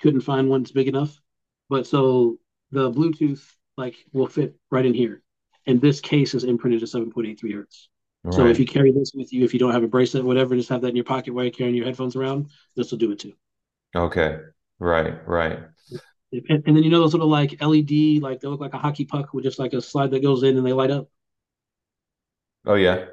couldn't 0.00 0.20
find 0.20 0.48
one 0.48 0.62
that's 0.62 0.72
big 0.72 0.88
enough, 0.88 1.20
but 1.68 1.86
so 1.86 2.38
the 2.70 2.92
Bluetooth 2.92 3.42
like 3.76 3.96
will 4.12 4.28
fit 4.28 4.54
right 4.70 4.86
in 4.86 4.94
here, 4.94 5.22
and 5.66 5.80
this 5.80 6.00
case 6.00 6.34
is 6.34 6.44
imprinted 6.44 6.80
to 6.80 6.86
7.83 6.86 7.54
hertz. 7.54 7.88
So 8.32 8.46
if 8.46 8.58
you 8.58 8.66
carry 8.66 8.90
this 8.90 9.12
with 9.14 9.32
you, 9.32 9.44
if 9.44 9.52
you 9.52 9.60
don't 9.60 9.72
have 9.72 9.84
a 9.84 9.88
bracelet, 9.88 10.24
whatever, 10.24 10.56
just 10.56 10.68
have 10.70 10.80
that 10.80 10.88
in 10.88 10.96
your 10.96 11.04
pocket 11.04 11.32
while 11.32 11.44
you're 11.44 11.52
carrying 11.52 11.76
your 11.76 11.84
headphones 11.84 12.16
around. 12.16 12.50
This 12.74 12.90
will 12.90 12.98
do 12.98 13.12
it 13.12 13.20
too. 13.20 13.34
Okay. 13.94 14.38
Right. 14.78 15.26
Right. 15.26 15.60
And, 16.32 16.64
and, 16.66 16.76
then 16.76 16.82
you 16.82 16.90
know 16.90 17.00
those 17.00 17.14
little 17.14 17.28
like 17.28 17.62
LED, 17.62 18.20
like 18.20 18.40
they 18.40 18.48
look 18.48 18.60
like 18.60 18.74
a 18.74 18.78
hockey 18.78 19.04
puck 19.04 19.32
with 19.32 19.44
just 19.44 19.58
like 19.58 19.72
a 19.74 19.80
slide 19.80 20.10
that 20.10 20.22
goes 20.22 20.42
in 20.42 20.56
and 20.56 20.66
they 20.66 20.72
light 20.72 20.90
up. 20.90 21.08
Oh 22.66 22.74
yeah. 22.74 23.06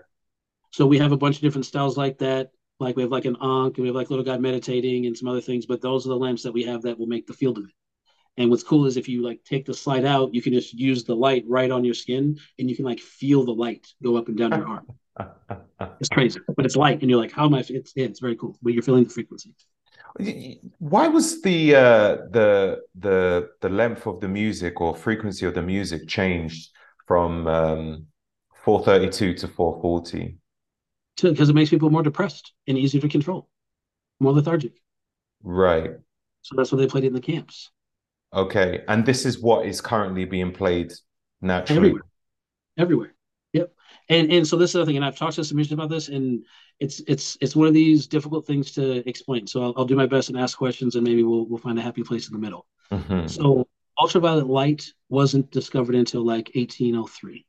So 0.72 0.88
we 0.88 0.98
have 0.98 1.12
a 1.12 1.18
bunch 1.18 1.36
of 1.36 1.42
different 1.44 1.68
styles 1.68 1.96
like 1.96 2.18
that. 2.18 2.50
Like 2.84 2.96
we 2.96 3.04
have 3.04 3.12
like 3.12 3.26
an 3.26 3.38
Ankh, 3.42 3.78
and 3.78 3.84
we 3.84 3.88
have 3.88 3.96
like 3.96 4.10
little 4.10 4.26
guy 4.26 4.38
meditating 4.38 5.06
and 5.06 5.18
some 5.18 5.28
other 5.28 5.42
things, 5.42 5.66
but 5.66 5.82
those 5.82 6.06
are 6.06 6.10
the 6.10 6.18
lamps 6.18 6.44
that 6.44 6.52
we 6.52 6.64
have 6.64 6.82
that 6.84 6.98
will 6.98 7.08
make 7.08 7.28
the 7.28 7.34
field 7.34 7.58
of 7.58 7.66
it. 7.66 7.72
And 8.38 8.50
what's 8.50 8.64
cool 8.64 8.86
is 8.86 8.98
if 8.98 9.08
you 9.08 9.24
like 9.24 9.44
take 9.44 9.66
the 9.66 9.74
slide 9.74 10.06
out, 10.06 10.34
you 10.34 10.42
can 10.42 10.54
just 10.54 10.74
use 10.74 11.04
the 11.04 11.16
light 11.16 11.46
right 11.48 11.70
on 11.70 11.86
your 11.86 11.94
skin 11.94 12.40
and 12.58 12.70
you 12.70 12.76
can 12.76 12.86
like 12.86 13.00
feel 13.00 13.46
the 13.46 13.52
light 13.52 13.88
go 14.02 14.18
up 14.18 14.28
and 14.28 14.38
down 14.38 14.52
your 14.52 14.68
arm. 14.68 14.88
it's 16.00 16.10
crazy, 16.10 16.40
but 16.56 16.66
it's 16.66 16.76
light, 16.76 17.02
and 17.02 17.10
you're 17.10 17.20
like, 17.20 17.32
how 17.32 17.46
am 17.46 17.54
I? 17.54 17.64
It's 17.70 17.94
yeah, 17.96 18.06
it's 18.06 18.20
very 18.20 18.36
cool, 18.36 18.58
but 18.62 18.74
you're 18.74 18.84
feeling 18.84 19.04
the 19.04 19.10
frequency. 19.10 19.54
Why 20.80 21.08
was 21.08 21.42
the 21.42 21.76
uh, 21.76 22.18
the 22.32 22.82
the 22.96 23.50
the 23.62 23.70
length 23.70 24.06
of 24.06 24.20
the 24.20 24.28
music 24.28 24.82
or 24.82 24.96
frequency 24.96 25.46
of 25.46 25.54
the 25.54 25.62
music 25.62 26.08
changed 26.08 26.70
from 27.08 27.48
um, 27.48 28.08
432 28.64 29.34
to 29.36 29.48
440? 29.48 30.38
Because 31.22 31.50
it 31.50 31.56
makes 31.56 31.70
people 31.70 31.90
more 31.90 32.04
depressed 32.04 32.54
and 32.68 32.78
easier 32.78 33.02
to 33.02 33.10
control, 33.10 33.50
more 34.20 34.34
lethargic. 34.34 34.74
Right. 35.44 35.92
So 36.42 36.56
that's 36.56 36.72
why 36.72 36.80
they 36.80 36.88
played 36.88 37.04
it 37.04 37.08
in 37.08 37.14
the 37.14 37.22
camps. 37.22 37.72
Okay, 38.34 38.84
and 38.88 39.06
this 39.06 39.26
is 39.26 39.40
what 39.40 39.66
is 39.66 39.80
currently 39.80 40.26
being 40.26 40.52
played 40.52 40.92
naturally. 41.42 41.78
Everywhere. 41.78 42.02
Everywhere. 42.78 43.14
Yep. 43.54 43.74
And 44.10 44.32
and 44.32 44.48
so 44.48 44.58
this 44.58 44.72
is 44.72 44.74
the 44.74 44.86
thing, 44.86 44.96
and 44.96 45.06
I've 45.06 45.16
talked 45.16 45.36
to 45.36 45.44
some 45.44 45.60
about 45.60 45.90
this, 45.90 46.10
and 46.10 46.44
it's 46.80 47.02
it's 47.08 47.38
it's 47.42 47.56
one 47.56 47.68
of 47.68 47.76
these 47.76 48.08
difficult 48.08 48.48
things 48.48 48.72
to 48.72 49.08
explain. 49.08 49.46
So 49.46 49.64
I'll, 49.64 49.74
I'll 49.78 49.86
do 49.86 49.96
my 49.96 50.08
best 50.08 50.30
and 50.30 50.38
ask 50.38 50.58
questions, 50.58 50.96
and 50.96 51.04
maybe 51.04 51.24
we'll 51.24 51.46
we'll 51.46 51.60
find 51.60 51.78
a 51.78 51.84
happy 51.84 52.04
place 52.04 52.28
in 52.28 52.34
the 52.34 52.40
middle. 52.40 52.66
Mm-hmm. 52.92 53.28
So 53.28 53.68
ultraviolet 54.02 54.48
light 54.48 54.92
wasn't 55.10 55.52
discovered 55.52 55.96
until 55.96 56.26
like 56.26 56.52
1803, 56.56 57.46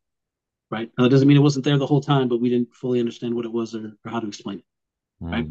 right? 0.74 0.90
Now 0.96 1.04
that 1.04 1.10
doesn't 1.10 1.28
mean 1.28 1.36
it 1.36 1.48
wasn't 1.48 1.64
there 1.64 1.78
the 1.78 1.86
whole 1.86 2.00
time, 2.00 2.28
but 2.28 2.40
we 2.40 2.50
didn't 2.50 2.74
fully 2.74 3.00
understand 3.00 3.34
what 3.34 3.44
it 3.44 3.52
was 3.52 3.74
or, 3.74 3.92
or 4.04 4.10
how 4.10 4.20
to 4.20 4.28
explain 4.28 4.58
it, 4.58 4.64
mm. 5.24 5.32
right? 5.32 5.46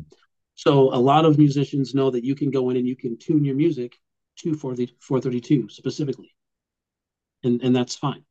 So 0.55 0.93
a 0.93 1.01
lot 1.11 1.25
of 1.25 1.37
musicians 1.37 1.95
know 1.95 2.11
that 2.11 2.23
you 2.23 2.35
can 2.35 2.51
go 2.51 2.69
in 2.69 2.77
and 2.77 2.87
you 2.87 2.95
can 2.95 3.17
tune 3.17 3.43
your 3.43 3.55
music 3.55 3.95
to 4.39 4.55
432 4.55 5.69
specifically, 5.69 6.31
and 7.43 7.61
and 7.63 7.75
that's 7.75 7.95
fine 7.95 8.23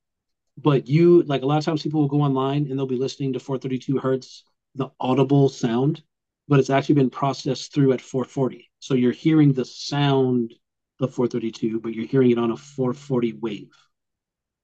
but 0.56 0.86
you 0.86 1.22
like 1.22 1.42
a 1.42 1.46
lot 1.46 1.58
of 1.58 1.64
times 1.64 1.82
people 1.82 2.00
will 2.00 2.08
go 2.08 2.22
online 2.22 2.66
and 2.68 2.78
they'll 2.78 2.86
be 2.86 2.96
listening 2.96 3.32
to 3.32 3.40
432 3.40 3.98
hertz, 3.98 4.44
the 4.74 4.90
audible 5.00 5.48
sound, 5.48 6.02
but 6.48 6.58
it's 6.58 6.70
actually 6.70 6.96
been 6.96 7.10
processed 7.10 7.72
through 7.72 7.92
at 7.92 8.00
440. 8.00 8.70
So 8.78 8.94
you're 8.94 9.12
hearing 9.12 9.52
the 9.52 9.64
sound 9.64 10.54
of 11.00 11.14
432, 11.14 11.80
but 11.80 11.94
you're 11.94 12.06
hearing 12.06 12.30
it 12.30 12.38
on 12.38 12.50
a 12.50 12.56
440 12.56 13.34
wave. 13.34 13.70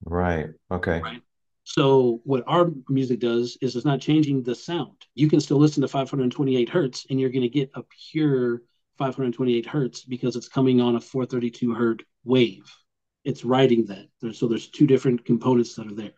Right. 0.05 0.49
Okay. 0.71 1.01
Right. 1.01 1.23
So 1.71 2.23
what 2.25 2.45
our 2.47 2.71
music 2.89 3.21
does 3.21 3.59
is 3.61 3.77
it's 3.77 3.85
not 3.85 4.01
changing 4.01 4.43
the 4.43 4.55
sound. 4.55 5.05
You 5.15 5.29
can 5.29 5.39
still 5.39 5.59
listen 5.59 5.83
to 5.83 5.89
528 5.89 6.67
hertz 6.67 7.05
and 7.11 7.21
you're 7.21 7.29
going 7.29 7.43
to 7.43 7.49
get 7.51 7.71
a 7.75 7.83
pure 8.11 8.63
528 8.97 9.67
hertz 9.67 10.03
because 10.03 10.35
it's 10.35 10.49
coming 10.49 10.81
on 10.81 10.97
a 10.97 11.01
432 11.01 11.75
hertz 11.75 12.05
wave. 12.25 12.75
It's 13.23 13.45
writing 13.45 13.85
that. 13.85 14.07
So 14.35 14.49
there's 14.49 14.71
two 14.71 14.87
different 14.87 15.27
components 15.27 15.75
that 15.75 15.87
are 15.87 15.95
there. 15.95 16.15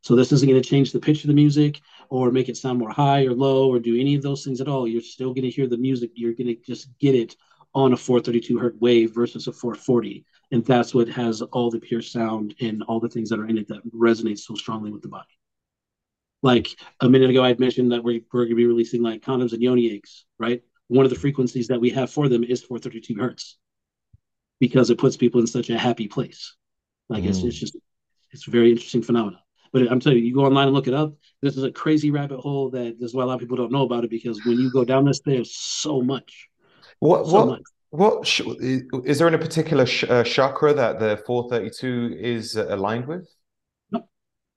So 0.00 0.16
this 0.16 0.32
isn't 0.32 0.48
going 0.48 0.62
to 0.62 0.66
change 0.66 0.90
the 0.90 1.00
pitch 1.00 1.22
of 1.22 1.28
the 1.28 1.34
music 1.34 1.82
or 2.08 2.30
make 2.30 2.48
it 2.48 2.56
sound 2.56 2.78
more 2.78 2.88
high 2.88 3.26
or 3.26 3.34
low 3.34 3.68
or 3.68 3.80
do 3.80 4.00
any 4.00 4.14
of 4.14 4.22
those 4.22 4.42
things 4.42 4.62
at 4.62 4.68
all. 4.68 4.88
You're 4.88 5.02
still 5.02 5.34
going 5.34 5.44
to 5.44 5.50
hear 5.50 5.66
the 5.66 5.76
music. 5.76 6.12
You're 6.14 6.32
going 6.32 6.46
to 6.46 6.56
just 6.56 6.88
get 6.98 7.14
it 7.14 7.36
on 7.74 7.92
a 7.92 7.96
432 7.96 8.58
hertz 8.58 8.78
wave 8.80 9.14
versus 9.14 9.48
a 9.48 9.52
440 9.52 10.24
and 10.52 10.64
that's 10.64 10.94
what 10.94 11.08
has 11.08 11.42
all 11.42 11.70
the 11.70 11.80
pure 11.80 12.02
sound 12.02 12.54
and 12.60 12.82
all 12.84 13.00
the 13.00 13.08
things 13.08 13.30
that 13.30 13.38
are 13.38 13.46
in 13.46 13.58
it 13.58 13.68
that 13.68 13.86
resonates 13.92 14.40
so 14.40 14.54
strongly 14.54 14.90
with 14.90 15.02
the 15.02 15.08
body. 15.08 15.24
Like 16.42 16.68
a 17.00 17.08
minute 17.08 17.30
ago 17.30 17.42
i 17.42 17.48
had 17.48 17.58
mentioned 17.60 17.92
that 17.92 18.04
we're, 18.04 18.20
we're 18.32 18.42
going 18.42 18.50
to 18.50 18.56
be 18.56 18.66
releasing 18.66 19.02
like 19.02 19.22
condoms 19.22 19.52
and 19.52 19.62
yoni 19.62 19.94
eggs 19.94 20.24
right? 20.38 20.62
One 20.88 21.04
of 21.04 21.10
the 21.10 21.18
frequencies 21.18 21.68
that 21.68 21.80
we 21.80 21.90
have 21.90 22.10
for 22.10 22.28
them 22.28 22.44
is 22.44 22.62
432 22.62 23.20
hertz 23.20 23.58
because 24.60 24.90
it 24.90 24.98
puts 24.98 25.16
people 25.16 25.40
in 25.40 25.46
such 25.46 25.70
a 25.70 25.78
happy 25.78 26.08
place. 26.08 26.54
Like 27.08 27.24
mm. 27.24 27.28
it's, 27.28 27.42
it's 27.42 27.58
just 27.58 27.76
it's 28.30 28.46
a 28.46 28.50
very 28.50 28.70
interesting 28.70 29.02
phenomenon. 29.02 29.40
But 29.72 29.90
i'm 29.90 29.98
telling 29.98 30.18
you 30.18 30.24
you 30.24 30.34
go 30.34 30.44
online 30.44 30.68
and 30.68 30.74
look 30.74 30.86
it 30.86 30.94
up 30.94 31.14
this 31.42 31.56
is 31.56 31.64
a 31.64 31.72
crazy 31.72 32.12
rabbit 32.12 32.38
hole 32.38 32.70
that 32.70 32.96
this 33.00 33.10
is 33.10 33.14
why 33.14 33.24
a 33.24 33.26
lot 33.26 33.34
of 33.34 33.40
people 33.40 33.56
don't 33.56 33.72
know 33.72 33.82
about 33.82 34.04
it 34.04 34.10
because 34.10 34.44
when 34.46 34.56
you 34.56 34.70
go 34.70 34.84
down 34.84 35.04
this 35.04 35.20
there's 35.24 35.54
so 35.56 36.00
much. 36.00 36.48
What 37.00 37.26
so 37.26 37.32
what 37.32 37.46
much. 37.48 37.62
What 37.94 38.26
sh- 38.26 38.40
is 38.60 39.18
there 39.18 39.28
in 39.28 39.34
a 39.34 39.38
particular 39.38 39.86
sh- 39.86 40.04
uh, 40.08 40.24
chakra 40.24 40.74
that 40.74 40.98
the 40.98 41.16
432 41.26 42.16
is 42.18 42.56
uh, 42.56 42.66
aligned 42.68 43.06
with? 43.06 43.28
No. 43.92 44.08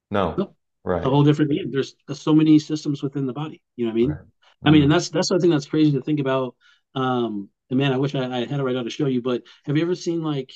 No. 0.09 0.35
No. 0.35 0.55
Right. 0.83 1.05
A 1.05 1.09
whole 1.09 1.23
different 1.23 1.51
thing. 1.51 1.69
There's, 1.71 1.93
so 2.13 2.33
many 2.33 2.57
systems 2.57 3.03
within 3.03 3.27
the 3.27 3.33
body. 3.33 3.61
You 3.75 3.85
know 3.85 3.91
what 3.91 3.95
I 3.95 4.01
mean? 4.01 4.09
Right. 4.09 4.19
I 4.65 4.71
mean, 4.71 4.83
and 4.83 4.91
that's 4.91 5.09
that's 5.09 5.29
the 5.29 5.37
thing 5.39 5.51
that's 5.51 5.67
crazy 5.67 5.91
to 5.91 6.01
think 6.01 6.19
about. 6.19 6.55
Um, 6.95 7.49
and 7.69 7.77
man, 7.77 7.93
I 7.93 7.97
wish 7.97 8.15
I, 8.15 8.23
I 8.23 8.45
had 8.45 8.59
it 8.59 8.63
right 8.63 8.73
now 8.73 8.83
to 8.83 8.89
show 8.89 9.05
you. 9.05 9.21
But 9.21 9.43
have 9.65 9.77
you 9.77 9.83
ever 9.83 9.93
seen 9.93 10.23
like 10.23 10.51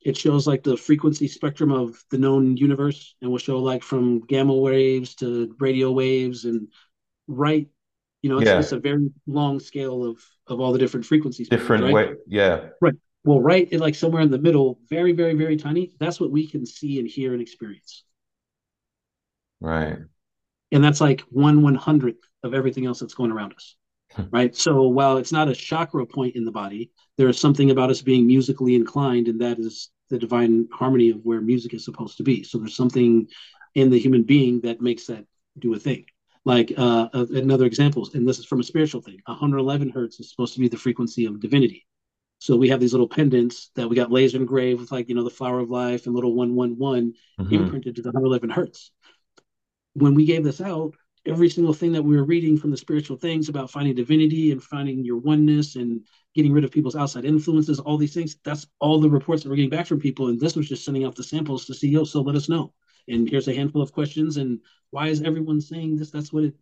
it 0.00 0.16
shows 0.16 0.46
like 0.46 0.62
the 0.62 0.76
frequency 0.76 1.28
spectrum 1.28 1.70
of 1.70 2.02
the 2.10 2.18
known 2.18 2.56
universe, 2.56 3.14
and 3.20 3.30
will 3.30 3.38
show 3.38 3.58
like 3.58 3.82
from 3.82 4.20
gamma 4.20 4.54
waves 4.54 5.16
to 5.16 5.54
radio 5.58 5.90
waves, 5.90 6.46
and 6.46 6.68
right 7.26 7.68
you 8.22 8.30
know, 8.30 8.38
it's, 8.38 8.46
yeah. 8.46 8.58
it's 8.58 8.72
a 8.72 8.78
very 8.78 9.10
long 9.26 9.60
scale 9.60 10.04
of 10.04 10.18
of 10.46 10.60
all 10.60 10.72
the 10.72 10.78
different 10.78 11.04
frequencies. 11.04 11.48
Different 11.48 11.84
right? 11.84 11.92
way, 11.92 12.14
yeah. 12.26 12.68
Right. 12.80 12.94
Well, 13.24 13.40
right, 13.40 13.68
in 13.70 13.80
like 13.80 13.94
somewhere 13.94 14.22
in 14.22 14.30
the 14.30 14.38
middle, 14.38 14.80
very, 14.88 15.12
very, 15.12 15.34
very 15.34 15.56
tiny. 15.56 15.92
That's 16.00 16.20
what 16.20 16.30
we 16.30 16.46
can 16.46 16.66
see 16.66 16.98
and 16.98 17.08
hear 17.08 17.32
and 17.32 17.42
experience. 17.42 18.04
Right. 19.60 19.98
And 20.72 20.82
that's 20.82 21.00
like 21.00 21.20
one 21.30 21.62
one 21.62 21.74
hundredth 21.74 22.24
of 22.42 22.54
everything 22.54 22.86
else 22.86 23.00
that's 23.00 23.14
going 23.14 23.30
around 23.30 23.52
us. 23.54 23.76
Hmm. 24.12 24.22
right. 24.30 24.56
So 24.56 24.88
while 24.88 25.18
it's 25.18 25.32
not 25.32 25.48
a 25.48 25.54
chakra 25.54 26.06
point 26.06 26.36
in 26.36 26.44
the 26.44 26.50
body, 26.50 26.90
there 27.16 27.28
is 27.28 27.38
something 27.38 27.70
about 27.70 27.90
us 27.90 28.02
being 28.02 28.26
musically 28.26 28.74
inclined, 28.74 29.28
and 29.28 29.40
that 29.40 29.58
is 29.58 29.90
the 30.10 30.18
divine 30.18 30.68
harmony 30.72 31.10
of 31.10 31.20
where 31.22 31.40
music 31.40 31.74
is 31.74 31.84
supposed 31.84 32.16
to 32.18 32.22
be. 32.22 32.42
So 32.42 32.58
there's 32.58 32.76
something 32.76 33.28
in 33.74 33.90
the 33.90 33.98
human 33.98 34.24
being 34.24 34.60
that 34.62 34.80
makes 34.80 35.06
that 35.06 35.24
do 35.58 35.74
a 35.74 35.78
thing. 35.78 36.04
Like 36.44 36.72
uh, 36.76 37.08
another 37.12 37.66
example, 37.66 38.08
and 38.14 38.28
this 38.28 38.38
is 38.38 38.44
from 38.44 38.60
a 38.60 38.64
spiritual 38.64 39.00
thing 39.00 39.20
111 39.26 39.90
hertz 39.90 40.18
is 40.18 40.30
supposed 40.30 40.54
to 40.54 40.60
be 40.60 40.68
the 40.68 40.76
frequency 40.76 41.26
of 41.26 41.40
divinity. 41.40 41.86
So 42.40 42.56
we 42.56 42.70
have 42.70 42.80
these 42.80 42.92
little 42.92 43.08
pendants 43.08 43.70
that 43.76 43.88
we 43.88 43.94
got 43.94 44.10
laser 44.10 44.36
engraved 44.36 44.80
with, 44.80 44.90
like, 44.90 45.08
you 45.08 45.14
know, 45.14 45.22
the 45.22 45.30
flower 45.30 45.60
of 45.60 45.70
life 45.70 46.06
and 46.06 46.14
little 46.14 46.34
111 46.34 47.14
mm-hmm. 47.38 47.54
imprinted 47.54 47.94
to 47.94 48.02
the 48.02 48.08
111 48.08 48.50
hertz. 48.50 48.90
When 49.94 50.14
we 50.14 50.26
gave 50.26 50.42
this 50.42 50.60
out, 50.60 50.94
every 51.24 51.48
single 51.48 51.72
thing 51.72 51.92
that 51.92 52.02
we 52.02 52.16
were 52.16 52.24
reading 52.24 52.58
from 52.58 52.72
the 52.72 52.76
spiritual 52.76 53.16
things 53.16 53.48
about 53.48 53.70
finding 53.70 53.94
divinity 53.94 54.50
and 54.50 54.60
finding 54.60 55.04
your 55.04 55.18
oneness 55.18 55.76
and 55.76 56.00
getting 56.34 56.52
rid 56.52 56.64
of 56.64 56.72
people's 56.72 56.96
outside 56.96 57.24
influences, 57.24 57.78
all 57.78 57.96
these 57.96 58.14
things, 58.14 58.36
that's 58.44 58.66
all 58.80 59.00
the 59.00 59.08
reports 59.08 59.44
that 59.44 59.48
we're 59.48 59.54
getting 59.54 59.70
back 59.70 59.86
from 59.86 60.00
people. 60.00 60.26
And 60.26 60.40
this 60.40 60.56
was 60.56 60.68
just 60.68 60.84
sending 60.84 61.04
out 61.04 61.14
the 61.14 61.22
samples 61.22 61.66
to 61.66 61.74
see, 61.74 61.96
oh, 61.96 62.02
so 62.02 62.22
let 62.22 62.34
us 62.34 62.48
know 62.48 62.72
and 63.08 63.28
here's 63.28 63.48
a 63.48 63.54
handful 63.54 63.82
of 63.82 63.92
questions 63.92 64.36
and 64.36 64.60
why 64.90 65.08
is 65.08 65.22
everyone 65.22 65.60
saying 65.60 65.96
this? 65.96 66.10
That's 66.10 66.32
what 66.32 66.44
it 66.44 66.54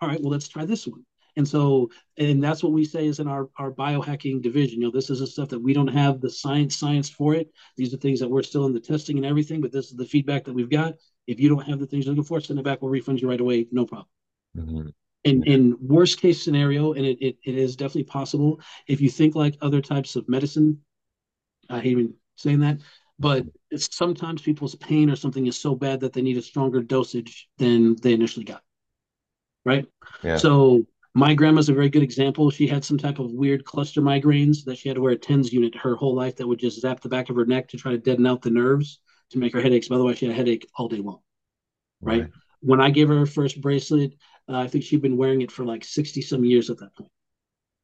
all 0.00 0.08
right 0.08 0.20
well 0.20 0.30
let's 0.30 0.48
try 0.48 0.64
this 0.64 0.86
one. 0.86 1.04
And 1.36 1.46
so 1.46 1.90
and 2.16 2.42
that's 2.42 2.62
what 2.62 2.72
we 2.72 2.84
say 2.84 3.06
is 3.06 3.20
in 3.20 3.28
our 3.28 3.48
our 3.58 3.70
biohacking 3.70 4.42
division. 4.42 4.80
You 4.80 4.86
know 4.86 4.92
this 4.92 5.10
is 5.10 5.20
the 5.20 5.26
stuff 5.26 5.48
that 5.50 5.60
we 5.60 5.72
don't 5.72 5.88
have 5.88 6.20
the 6.20 6.30
science 6.30 6.76
science 6.76 7.08
for 7.08 7.34
it. 7.34 7.50
These 7.76 7.94
are 7.94 7.98
things 7.98 8.20
that 8.20 8.28
we're 8.30 8.42
still 8.42 8.66
in 8.66 8.72
the 8.74 8.80
testing 8.80 9.16
and 9.16 9.26
everything 9.26 9.60
but 9.60 9.72
this 9.72 9.86
is 9.86 9.96
the 9.96 10.04
feedback 10.06 10.44
that 10.44 10.54
we've 10.54 10.70
got. 10.70 10.94
If 11.26 11.40
you 11.40 11.48
don't 11.48 11.66
have 11.68 11.78
the 11.78 11.86
things 11.86 12.06
you're 12.06 12.14
looking 12.14 12.26
for 12.26 12.40
send 12.40 12.58
it 12.58 12.64
back. 12.64 12.82
We'll 12.82 12.90
refund 12.90 13.20
you 13.20 13.28
right 13.28 13.40
away. 13.40 13.66
No 13.70 13.86
problem. 13.86 14.08
Mm-hmm. 14.56 14.88
in 15.24 15.42
in 15.44 15.76
worst 15.80 16.20
case 16.20 16.42
scenario 16.42 16.94
and 16.94 17.04
it, 17.04 17.18
it, 17.20 17.36
it 17.44 17.54
is 17.54 17.76
definitely 17.76 18.04
possible 18.04 18.60
if 18.86 19.00
you 19.00 19.10
think 19.10 19.34
like 19.34 19.56
other 19.60 19.80
types 19.80 20.16
of 20.16 20.28
medicine 20.28 20.80
i 21.68 21.78
hate 21.80 21.92
even 21.92 22.14
saying 22.36 22.60
that 22.60 22.78
but 23.18 23.44
sometimes 23.76 24.42
people's 24.42 24.74
pain 24.76 25.10
or 25.10 25.16
something 25.16 25.46
is 25.46 25.60
so 25.60 25.74
bad 25.74 26.00
that 26.00 26.12
they 26.12 26.22
need 26.22 26.36
a 26.36 26.42
stronger 26.42 26.82
dosage 26.82 27.48
than 27.58 27.96
they 27.96 28.12
initially 28.12 28.44
got. 28.44 28.62
Right. 29.64 29.86
Yeah. 30.22 30.36
So 30.36 30.86
my 31.14 31.34
grandma's 31.34 31.68
a 31.68 31.74
very 31.74 31.90
good 31.90 32.02
example. 32.02 32.50
She 32.50 32.66
had 32.66 32.84
some 32.84 32.98
type 32.98 33.18
of 33.18 33.32
weird 33.32 33.64
cluster 33.64 34.00
migraines 34.00 34.64
that 34.64 34.78
she 34.78 34.88
had 34.88 34.94
to 34.94 35.00
wear 35.00 35.12
a 35.12 35.16
TENS 35.16 35.52
unit 35.52 35.74
her 35.76 35.96
whole 35.96 36.14
life 36.14 36.36
that 36.36 36.46
would 36.46 36.58
just 36.58 36.80
zap 36.80 37.00
the 37.00 37.08
back 37.08 37.28
of 37.28 37.36
her 37.36 37.44
neck 37.44 37.68
to 37.68 37.76
try 37.76 37.92
to 37.92 37.98
deaden 37.98 38.26
out 38.26 38.42
the 38.42 38.50
nerves 38.50 39.00
to 39.30 39.38
make 39.38 39.52
her 39.52 39.60
headaches. 39.60 39.90
Otherwise, 39.90 40.18
she 40.18 40.26
had 40.26 40.34
a 40.34 40.36
headache 40.36 40.66
all 40.76 40.88
day 40.88 40.98
long. 40.98 41.20
Right. 42.00 42.22
right. 42.22 42.30
When 42.60 42.80
I 42.80 42.90
gave 42.90 43.08
her 43.08 43.18
her 43.18 43.26
first 43.26 43.60
bracelet, 43.60 44.14
uh, 44.48 44.56
I 44.56 44.68
think 44.68 44.84
she'd 44.84 45.02
been 45.02 45.16
wearing 45.16 45.42
it 45.42 45.50
for 45.50 45.64
like 45.64 45.84
60 45.84 46.22
some 46.22 46.44
years 46.44 46.70
at 46.70 46.78
that 46.78 46.94
point. 46.96 47.10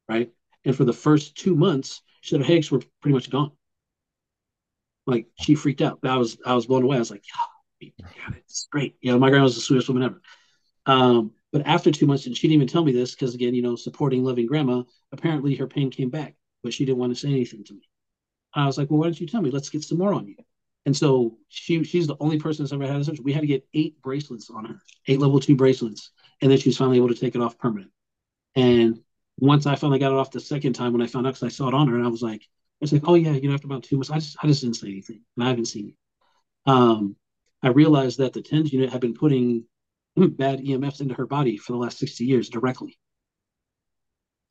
Right. 0.09 0.31
And 0.63 0.75
for 0.75 0.85
the 0.85 0.93
first 0.93 1.35
two 1.35 1.55
months, 1.55 2.01
she 2.21 2.31
said 2.31 2.39
her 2.39 2.45
headaches 2.45 2.71
were 2.71 2.81
pretty 3.01 3.13
much 3.13 3.29
gone. 3.29 3.51
Like 5.05 5.27
she 5.39 5.55
freaked 5.55 5.81
out. 5.81 5.99
I 6.03 6.17
was 6.17 6.37
I 6.45 6.55
was 6.55 6.65
blown 6.65 6.83
away. 6.83 6.97
I 6.97 6.99
was 6.99 7.11
like, 7.11 7.23
yeah, 7.79 7.91
it's 8.35 8.67
great. 8.71 8.95
You 9.01 9.11
know, 9.11 9.19
my 9.19 9.29
grandma 9.29 9.43
was 9.43 9.55
the 9.55 9.61
sweetest 9.61 9.87
woman 9.87 10.03
ever. 10.03 10.21
Um, 10.85 11.31
but 11.51 11.65
after 11.65 11.91
two 11.91 12.05
months, 12.05 12.25
and 12.25 12.35
she 12.35 12.47
didn't 12.47 12.55
even 12.55 12.67
tell 12.67 12.83
me 12.83 12.91
this 12.91 13.15
because 13.15 13.33
again, 13.35 13.55
you 13.55 13.61
know, 13.61 13.75
supporting 13.75 14.23
loving 14.23 14.45
grandma, 14.45 14.83
apparently 15.11 15.55
her 15.55 15.67
pain 15.67 15.89
came 15.89 16.09
back, 16.09 16.35
but 16.63 16.73
she 16.73 16.85
didn't 16.85 16.97
want 16.97 17.13
to 17.13 17.19
say 17.19 17.29
anything 17.29 17.63
to 17.65 17.73
me. 17.73 17.81
I 18.53 18.65
was 18.65 18.77
like, 18.77 18.89
well, 18.89 18.99
why 18.99 19.07
don't 19.07 19.19
you 19.19 19.27
tell 19.27 19.41
me? 19.41 19.51
Let's 19.51 19.69
get 19.69 19.83
some 19.83 19.97
more 19.97 20.13
on 20.13 20.27
you. 20.27 20.35
And 20.85 20.95
so 20.95 21.37
she 21.49 21.83
she's 21.83 22.07
the 22.07 22.17
only 22.19 22.39
person 22.39 22.63
that's 22.63 22.73
ever 22.73 22.85
had 22.85 23.01
a 23.01 23.03
surgery. 23.03 23.23
We 23.23 23.33
had 23.33 23.41
to 23.41 23.47
get 23.47 23.67
eight 23.73 24.01
bracelets 24.01 24.49
on 24.49 24.65
her, 24.65 24.81
eight 25.07 25.19
level 25.19 25.39
two 25.39 25.55
bracelets, 25.55 26.11
and 26.41 26.51
then 26.51 26.59
she 26.59 26.69
was 26.69 26.77
finally 26.77 26.97
able 26.97 27.09
to 27.09 27.15
take 27.15 27.35
it 27.35 27.41
off 27.41 27.57
permanent. 27.57 27.91
And 28.55 28.99
once 29.39 29.65
I 29.65 29.75
finally 29.75 29.99
got 29.99 30.11
it 30.11 30.17
off 30.17 30.31
the 30.31 30.39
second 30.39 30.73
time 30.73 30.93
when 30.93 31.01
I 31.01 31.07
found 31.07 31.25
out 31.27 31.33
because 31.33 31.43
I 31.43 31.55
saw 31.55 31.67
it 31.67 31.73
on 31.73 31.87
her, 31.87 31.95
and 31.95 32.05
I 32.05 32.09
was 32.09 32.21
like, 32.21 32.47
it's 32.81 32.91
like, 32.91 33.03
oh 33.07 33.15
yeah, 33.15 33.31
you 33.31 33.47
know, 33.47 33.55
after 33.55 33.67
about 33.67 33.83
two 33.83 33.97
months, 33.97 34.11
I 34.11 34.15
just 34.15 34.37
I 34.41 34.47
just 34.47 34.61
didn't 34.61 34.75
say 34.75 34.87
anything, 34.87 35.21
and 35.35 35.45
I 35.45 35.49
haven't 35.49 35.65
seen 35.65 35.89
it. 35.89 35.95
Um, 36.69 37.15
I 37.63 37.69
realized 37.69 38.19
that 38.19 38.33
the 38.33 38.41
TENS 38.41 38.73
unit 38.73 38.91
had 38.91 39.01
been 39.01 39.13
putting 39.13 39.65
bad 40.15 40.59
EMFs 40.61 41.01
into 41.01 41.15
her 41.15 41.25
body 41.25 41.57
for 41.57 41.73
the 41.73 41.79
last 41.79 41.97
60 41.99 42.23
years 42.25 42.49
directly. 42.49 42.97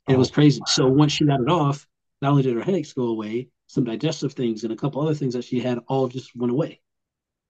And 0.07 0.17
it 0.17 0.19
was 0.19 0.31
oh, 0.31 0.35
crazy. 0.35 0.61
So 0.67 0.87
once 0.89 1.13
she 1.13 1.25
got 1.25 1.41
it 1.41 1.49
off, 1.49 1.87
not 2.21 2.31
only 2.31 2.43
did 2.43 2.57
her 2.57 2.63
headaches 2.63 2.93
go 2.93 3.05
away, 3.05 3.49
some 3.67 3.85
digestive 3.85 4.35
things 4.35 4.65
and 4.65 4.73
a 4.73 4.77
couple 4.77 5.01
other 5.01 5.15
things 5.15 5.35
that 5.35 5.45
she 5.45 5.61
had 5.61 5.79
all 5.89 6.09
just 6.09 6.37
went 6.37 6.53
away 6.53 6.81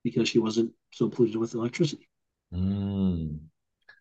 because 0.05 0.29
she 0.29 0.39
wasn't 0.39 0.71
so 0.93 1.09
polluted 1.09 1.37
with 1.37 1.55
electricity. 1.55 2.09
Mm. 2.53 3.41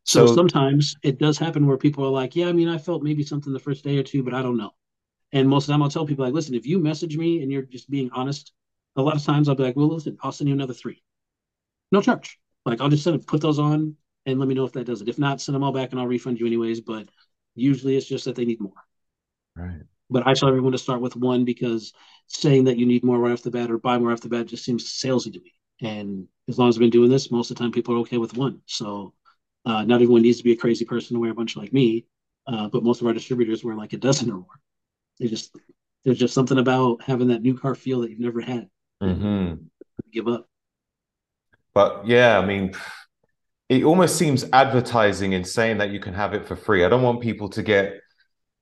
So, 0.04 0.28
so, 0.28 0.36
sometimes 0.36 0.96
it 1.02 1.18
does 1.18 1.38
happen 1.38 1.66
where 1.66 1.78
people 1.78 2.06
are 2.06 2.12
like, 2.12 2.36
yeah, 2.36 2.48
I 2.48 2.52
mean, 2.52 2.68
I 2.68 2.78
felt 2.78 3.04
maybe 3.04 3.24
something 3.24 3.54
the 3.54 3.60
first 3.60 3.84
day 3.84 3.98
or 3.98 4.04
two, 4.04 4.22
but 4.22 4.34
I 4.34 4.42
don't 4.42 4.58
know. 4.58 4.72
And 5.34 5.50
most 5.50 5.64
of 5.64 5.68
the 5.68 5.74
time 5.74 5.84
I'll 5.84 5.90
tell 5.90 6.06
people 6.06 6.24
like, 6.24 6.34
listen, 6.34 6.54
if 6.54 6.66
you 6.66 6.80
message 6.80 7.18
me 7.18 7.42
and 7.42 7.52
you're 7.52 7.64
just 7.64 7.90
being 7.90 8.10
honest, 8.14 8.54
a 8.96 9.02
lot 9.02 9.16
of 9.16 9.24
times 9.24 9.50
I'll 9.50 9.56
be 9.56 9.64
like, 9.64 9.76
well, 9.76 9.88
listen, 9.88 10.16
I'll 10.22 10.32
send 10.32 10.48
you 10.48 10.54
another 10.54 10.76
three. 10.76 11.02
No 11.92 12.02
charge. 12.02 12.40
Like 12.66 12.80
I'll 12.80 12.90
just 12.90 13.04
send 13.04 13.16
it, 13.16 13.28
put 13.28 13.42
those 13.42 13.60
on 13.60 13.96
and 14.26 14.40
let 14.40 14.48
me 14.48 14.54
know 14.54 14.64
if 14.64 14.74
that 14.74 14.86
does 14.86 15.02
it. 15.02 15.10
If 15.10 15.18
not, 15.18 15.42
send 15.42 15.56
them 15.56 15.64
all 15.64 15.74
back 15.74 15.92
and 15.92 16.00
I'll 16.00 16.08
refund 16.08 16.40
you 16.40 16.46
anyways. 16.46 16.82
But 16.82 17.10
usually 17.56 17.98
it's 17.98 18.08
just 18.08 18.26
that 18.26 18.36
they 18.36 18.46
need 18.46 18.62
more. 18.62 18.74
Right. 19.56 19.82
But 20.10 20.28
I 20.28 20.36
tell 20.36 20.50
everyone 20.50 20.74
to 20.74 20.78
start 20.78 21.02
with 21.02 21.16
one 21.16 21.46
because 21.46 21.94
saying 22.28 22.66
that 22.66 22.78
you 22.78 22.86
need 22.86 23.04
more 23.04 23.18
right 23.18 23.32
off 23.32 23.42
the 23.42 23.52
bat 23.52 23.72
or 23.72 23.80
buy 23.80 23.98
more 23.98 24.12
off 24.12 24.22
the 24.22 24.30
bat 24.30 24.46
just 24.46 24.64
seems 24.64 24.86
salesy 24.86 25.34
to 25.34 25.40
me. 25.40 25.54
And 25.82 26.28
as 26.48 26.60
long 26.60 26.70
as 26.70 26.76
I've 26.76 26.82
been 26.82 26.92
doing 26.92 27.10
this, 27.10 27.32
most 27.32 27.50
of 27.50 27.58
the 27.58 27.64
time 27.64 27.72
people 27.72 27.96
are 27.96 28.00
okay 28.00 28.18
with 28.18 28.38
one. 28.38 28.62
So 28.68 29.16
uh, 29.66 29.84
not 29.84 29.96
everyone 29.96 30.22
needs 30.22 30.38
to 30.38 30.44
be 30.44 30.52
a 30.52 30.58
crazy 30.58 30.86
person 30.86 31.16
to 31.16 31.20
wear 31.20 31.32
a 31.32 31.36
bunch 31.36 31.58
like 31.58 31.74
me. 31.74 32.06
Uh, 32.46 32.68
but 32.68 32.84
most 32.84 33.02
of 33.02 33.08
our 33.08 33.14
distributors 33.14 33.64
wear 33.64 33.76
like 33.76 33.94
a 33.94 33.98
dozen 33.98 34.30
or 34.30 34.36
more. 34.36 34.60
They 35.20 35.28
just 35.28 35.56
there's 36.04 36.18
just 36.20 36.34
something 36.34 36.58
about 36.58 37.02
having 37.02 37.30
that 37.30 37.42
new 37.42 37.58
car 37.58 37.76
feel 37.76 38.02
that 38.02 38.10
you've 38.12 38.20
never 38.20 38.42
had. 38.42 38.70
Mm-hmm. 39.02 39.56
Give 40.12 40.28
up. 40.28 40.48
But 41.74 42.06
yeah, 42.08 42.38
I 42.40 42.46
mean, 42.46 42.74
it 43.70 43.84
almost 43.84 44.18
seems 44.18 44.46
advertising 44.54 45.34
in 45.34 45.44
saying 45.44 45.78
that 45.80 45.90
you 45.92 46.00
can 46.00 46.14
have 46.14 46.34
it 46.34 46.48
for 46.48 46.56
free. 46.56 46.84
I 46.86 46.90
don't 46.90 47.02
want 47.02 47.22
people 47.22 47.50
to 47.50 47.64
get, 47.64 48.00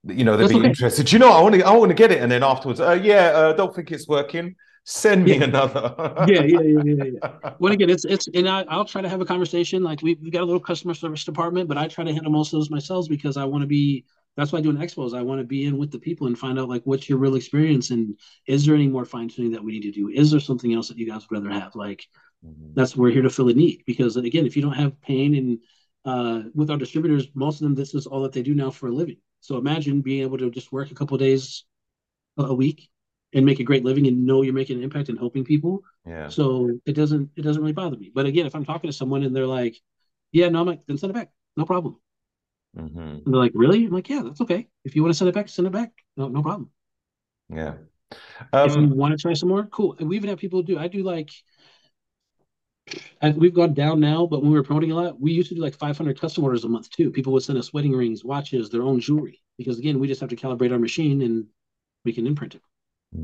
you 0.04 0.24
know, 0.24 0.38
they'd 0.38 0.44
That's 0.44 0.54
be 0.54 0.60
okay. 0.60 0.68
interested. 0.70 1.12
You 1.12 1.20
know? 1.20 1.32
I 1.32 1.42
want 1.42 1.56
to, 1.56 1.62
I 1.64 1.72
want 1.72 1.90
to 1.90 1.96
get 1.96 2.12
it, 2.12 2.22
and 2.22 2.32
then 2.32 2.44
afterwards, 2.44 2.80
uh, 2.80 3.00
yeah, 3.02 3.28
uh, 3.30 3.54
don't 3.54 3.76
think 3.76 3.92
it's 3.92 4.08
working. 4.08 4.56
Send 4.84 5.26
me 5.26 5.38
Yeah. 5.38 5.44
another. 5.44 5.94
Yeah, 6.28 6.42
yeah, 6.44 6.60
yeah, 6.62 6.82
yeah, 6.84 7.04
yeah. 7.04 7.52
Well, 7.60 7.74
again, 7.74 7.90
it's 7.90 8.06
it's 8.06 8.28
and 8.34 8.48
I, 8.50 8.64
I'll 8.68 8.86
try 8.86 9.02
to 9.02 9.10
have 9.10 9.22
a 9.22 9.26
conversation. 9.26 9.84
Like 9.84 10.02
we 10.02 10.16
we 10.16 10.32
got 10.32 10.42
a 10.42 10.46
little 10.46 10.60
customer 10.60 10.94
service 10.94 11.24
department, 11.24 11.68
but 11.68 11.78
I 11.78 11.88
try 11.88 12.04
to 12.04 12.14
handle 12.14 12.32
most 12.32 12.54
of 12.54 12.60
those 12.60 12.70
myself 12.70 13.08
because 13.10 13.38
I 13.38 13.46
want 13.46 13.62
to 13.64 13.68
be. 13.68 14.06
That's 14.38 14.52
why 14.52 14.60
I 14.60 14.62
do 14.62 14.70
an 14.70 14.78
expos. 14.78 15.16
I 15.18 15.22
want 15.22 15.40
to 15.40 15.46
be 15.46 15.66
in 15.66 15.78
with 15.78 15.92
the 15.92 16.00
people 16.00 16.28
and 16.28 16.38
find 16.40 16.58
out 16.58 16.70
like 16.70 16.84
what's 16.86 17.10
your 17.10 17.18
real 17.20 17.36
experience 17.36 17.92
and 17.92 18.18
is 18.48 18.66
there 18.66 18.76
any 18.76 18.88
more 18.88 19.06
fine 19.06 19.28
tuning 19.30 19.52
that 19.52 19.64
we 19.64 19.74
need 19.74 19.82
to 19.84 19.92
do? 19.92 20.10
Is 20.10 20.32
there 20.32 20.40
something 20.40 20.74
else 20.74 20.88
that 20.88 20.98
you 20.98 21.06
guys 21.10 21.30
would 21.30 21.36
rather 21.44 21.54
have? 21.54 21.76
Like 21.76 22.06
Mhm. 22.44 22.76
that's 22.76 22.96
we're 22.96 23.12
here 23.12 23.22
to 23.24 23.30
fill 23.30 23.50
a 23.50 23.54
need 23.54 23.84
because 23.86 24.16
again, 24.18 24.46
if 24.46 24.56
you 24.56 24.62
don't 24.62 24.74
have 24.74 25.00
pain 25.02 25.36
and 25.36 25.60
uh, 26.06 26.50
with 26.56 26.72
our 26.72 26.78
distributors, 26.78 27.28
most 27.36 27.56
of 27.62 27.66
them 27.66 27.76
this 27.76 27.94
is 27.94 28.08
all 28.08 28.24
that 28.24 28.34
they 28.34 28.42
do 28.44 28.56
now 28.56 28.72
for 28.72 28.88
a 28.88 28.92
living. 28.92 29.18
So 29.42 29.58
imagine 29.58 30.02
being 30.02 30.22
able 30.24 30.38
to 30.40 30.50
just 30.50 30.72
work 30.72 30.92
a 30.92 30.96
couple 30.96 31.18
days 31.18 31.66
a 32.38 32.44
a 32.44 32.54
week 32.54 32.90
and 33.34 33.46
make 33.46 33.60
a 33.60 33.64
great 33.64 33.86
living 33.86 34.08
and 34.08 34.26
know 34.26 34.42
you're 34.42 34.54
making 34.54 34.78
an 34.78 34.84
impact 34.84 35.10
and 35.10 35.18
helping 35.18 35.44
people 35.46 35.84
Yeah. 36.06 36.28
so 36.30 36.80
it 36.86 36.94
doesn't 36.94 37.32
it 37.36 37.42
doesn't 37.44 37.62
really 37.62 37.74
bother 37.74 37.98
me. 37.98 38.12
But 38.14 38.26
again, 38.26 38.46
if 38.46 38.56
I'm 38.56 38.66
talking 38.66 38.90
to 38.90 38.94
someone 38.98 39.24
and 39.24 39.36
they're 39.36 39.48
like, 39.48 39.78
"Yeah, 40.32 40.50
no, 40.50 40.62
I'm 40.62 40.68
like, 40.68 40.86
then 40.88 40.98
send 40.98 41.12
it 41.12 41.14
back, 41.14 41.32
no 41.58 41.66
problem." 41.66 41.98
Hmm 42.76 43.22
And 43.26 43.34
they're 43.34 43.42
like, 43.42 43.54
"Really?" 43.56 43.86
I'm 43.86 43.92
like, 43.92 44.10
"Yeah, 44.10 44.22
that's 44.24 44.42
okay. 44.42 44.68
If 44.84 44.96
you 44.96 45.04
want 45.04 45.14
to 45.14 45.18
send 45.18 45.30
it 45.30 45.36
back, 45.36 45.50
send 45.50 45.68
it 45.68 45.72
back. 45.74 45.92
No, 46.18 46.28
no 46.28 46.42
problem. 46.44 46.72
Yeah. 47.50 47.78
if 48.64 48.76
you 48.76 48.88
Um, 48.88 48.96
want 48.96 49.12
to 49.12 49.18
try 49.18 49.34
some 49.34 49.50
more, 49.50 49.66
cool." 49.68 49.96
And 50.00 50.10
we 50.10 50.16
even 50.16 50.30
have 50.30 50.40
people 50.40 50.62
do. 50.64 50.78
I 50.78 50.88
do 50.88 51.04
like, 51.04 51.30
I, 53.22 53.30
we've 53.32 53.54
gone 53.54 53.74
down 53.74 54.00
now, 54.00 54.26
but 54.26 54.42
when 54.42 54.52
we 54.52 54.58
were 54.58 54.64
promoting 54.64 54.92
a 54.92 54.96
lot, 54.96 55.20
we 55.20 55.32
used 55.32 55.50
to 55.50 55.56
do 55.56 55.62
like 55.62 55.76
500 55.78 56.20
custom 56.20 56.44
orders 56.44 56.64
a 56.64 56.70
month 56.70 56.90
too. 56.90 57.12
People 57.12 57.34
would 57.34 57.44
send 57.44 57.58
us 57.58 57.74
wedding 57.74 57.94
rings, 57.94 58.24
watches, 58.24 58.70
their 58.70 58.84
own 58.84 59.00
jewelry, 59.00 59.42
because 59.58 59.80
again, 59.80 60.00
we 60.00 60.08
just 60.08 60.22
have 60.22 60.30
to 60.30 60.36
calibrate 60.36 60.72
our 60.72 60.80
machine 60.80 61.22
and 61.22 61.46
we 62.06 62.14
can 62.14 62.28
imprint 62.28 62.56
it. 62.56 62.62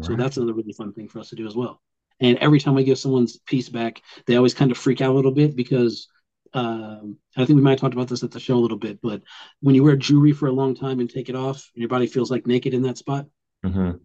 So 0.01 0.15
that's 0.15 0.37
another 0.37 0.53
really 0.53 0.73
fun 0.73 0.93
thing 0.93 1.09
for 1.09 1.19
us 1.19 1.29
to 1.29 1.35
do 1.35 1.47
as 1.47 1.55
well. 1.55 1.81
And 2.19 2.37
every 2.39 2.59
time 2.59 2.75
we 2.75 2.83
give 2.85 2.99
someone's 2.99 3.37
piece 3.39 3.69
back, 3.69 4.01
they 4.27 4.37
always 4.37 4.53
kind 4.53 4.71
of 4.71 4.77
freak 4.77 5.01
out 5.01 5.11
a 5.11 5.15
little 5.15 5.31
bit 5.31 5.55
because 5.55 6.07
um, 6.53 7.17
I 7.35 7.45
think 7.45 7.57
we 7.57 7.61
might 7.61 7.71
have 7.71 7.79
talked 7.79 7.93
about 7.93 8.07
this 8.07 8.23
at 8.23 8.31
the 8.31 8.39
show 8.39 8.55
a 8.55 8.59
little 8.59 8.77
bit, 8.77 8.99
but 9.01 9.21
when 9.61 9.75
you 9.75 9.83
wear 9.83 9.95
jewelry 9.95 10.31
for 10.31 10.47
a 10.47 10.51
long 10.51 10.75
time 10.75 10.99
and 10.99 11.09
take 11.09 11.29
it 11.29 11.35
off 11.35 11.69
and 11.73 11.81
your 11.81 11.89
body 11.89 12.07
feels 12.07 12.31
like 12.31 12.47
naked 12.47 12.73
in 12.73 12.81
that 12.83 12.97
spot, 12.97 13.27
Mhm. 13.65 13.99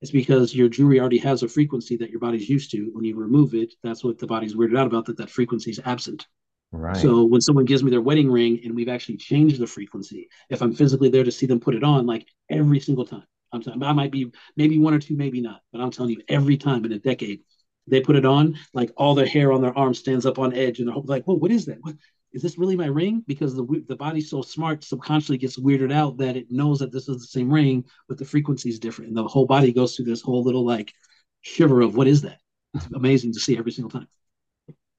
it's 0.00 0.10
because 0.10 0.54
your 0.54 0.68
jewelry 0.68 1.00
already 1.00 1.18
has 1.18 1.42
a 1.42 1.48
frequency 1.48 1.96
that 1.96 2.10
your 2.10 2.20
body's 2.20 2.48
used 2.48 2.70
to. 2.72 2.90
When 2.92 3.04
you 3.04 3.16
remove 3.16 3.54
it, 3.54 3.74
that's 3.82 4.04
what 4.04 4.18
the 4.18 4.26
body's 4.26 4.54
weirded 4.54 4.78
out 4.78 4.86
about 4.86 5.06
that 5.06 5.16
that 5.16 5.30
frequency 5.30 5.70
is 5.70 5.80
absent. 5.84 6.26
Right. 6.70 6.96
So 6.96 7.24
when 7.24 7.40
someone 7.40 7.64
gives 7.64 7.82
me 7.82 7.90
their 7.90 8.00
wedding 8.00 8.30
ring 8.30 8.60
and 8.64 8.74
we've 8.74 8.88
actually 8.88 9.16
changed 9.16 9.58
the 9.58 9.66
frequency, 9.66 10.28
if 10.50 10.60
I'm 10.62 10.74
physically 10.74 11.08
there 11.08 11.24
to 11.24 11.32
see 11.32 11.46
them 11.46 11.60
put 11.60 11.74
it 11.74 11.82
on, 11.82 12.06
like 12.06 12.26
every 12.50 12.80
single 12.80 13.06
time, 13.06 13.24
I'm 13.52 13.62
telling, 13.62 13.82
I 13.82 13.92
might 13.92 14.12
be 14.12 14.30
maybe 14.56 14.78
one 14.78 14.94
or 14.94 14.98
two, 14.98 15.16
maybe 15.16 15.40
not, 15.40 15.62
but 15.72 15.80
I'm 15.80 15.90
telling 15.90 16.12
you, 16.12 16.22
every 16.28 16.56
time 16.56 16.84
in 16.84 16.92
a 16.92 16.98
decade, 16.98 17.40
they 17.88 18.00
put 18.00 18.16
it 18.16 18.24
on, 18.24 18.58
like 18.74 18.90
all 18.96 19.14
their 19.14 19.26
hair 19.26 19.52
on 19.52 19.60
their 19.60 19.76
arm 19.76 19.94
stands 19.94 20.26
up 20.26 20.38
on 20.38 20.54
edge, 20.54 20.78
and 20.78 20.88
they're 20.88 20.96
like, 20.96 21.24
"Whoa, 21.24 21.34
what 21.34 21.50
is 21.50 21.66
that? 21.66 21.78
What 21.82 21.96
is 22.32 22.42
this 22.42 22.58
really 22.58 22.76
my 22.76 22.86
ring?" 22.86 23.22
Because 23.26 23.54
the 23.54 23.84
the 23.88 23.96
body's 23.96 24.30
so 24.30 24.42
smart, 24.42 24.84
subconsciously 24.84 25.38
gets 25.38 25.58
weirded 25.58 25.92
out 25.92 26.18
that 26.18 26.36
it 26.36 26.50
knows 26.50 26.78
that 26.80 26.92
this 26.92 27.08
is 27.08 27.20
the 27.20 27.26
same 27.26 27.52
ring, 27.52 27.84
but 28.08 28.18
the 28.18 28.24
frequency 28.24 28.68
is 28.68 28.78
different, 28.78 29.08
and 29.08 29.16
the 29.16 29.26
whole 29.26 29.46
body 29.46 29.72
goes 29.72 29.96
through 29.96 30.06
this 30.06 30.22
whole 30.22 30.42
little 30.42 30.64
like 30.64 30.92
shiver 31.40 31.80
of 31.80 31.96
what 31.96 32.06
is 32.06 32.22
that? 32.22 32.38
It's 32.74 32.86
amazing 32.94 33.32
to 33.32 33.40
see 33.40 33.56
every 33.56 33.72
single 33.72 33.90
time. 33.90 34.08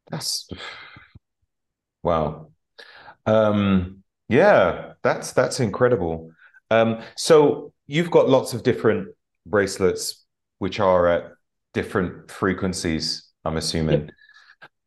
That's 0.09 0.49
wow. 2.03 2.49
Um, 3.25 4.03
yeah, 4.27 4.93
that's 5.03 5.33
that's 5.33 5.59
incredible. 5.59 6.31
Um, 6.71 7.01
so 7.15 7.73
you've 7.87 8.11
got 8.11 8.29
lots 8.29 8.53
of 8.53 8.63
different 8.63 9.09
bracelets 9.45 10.25
which 10.59 10.79
are 10.79 11.07
at 11.07 11.31
different 11.73 12.31
frequencies, 12.31 13.27
I'm 13.45 13.57
assuming. 13.57 14.11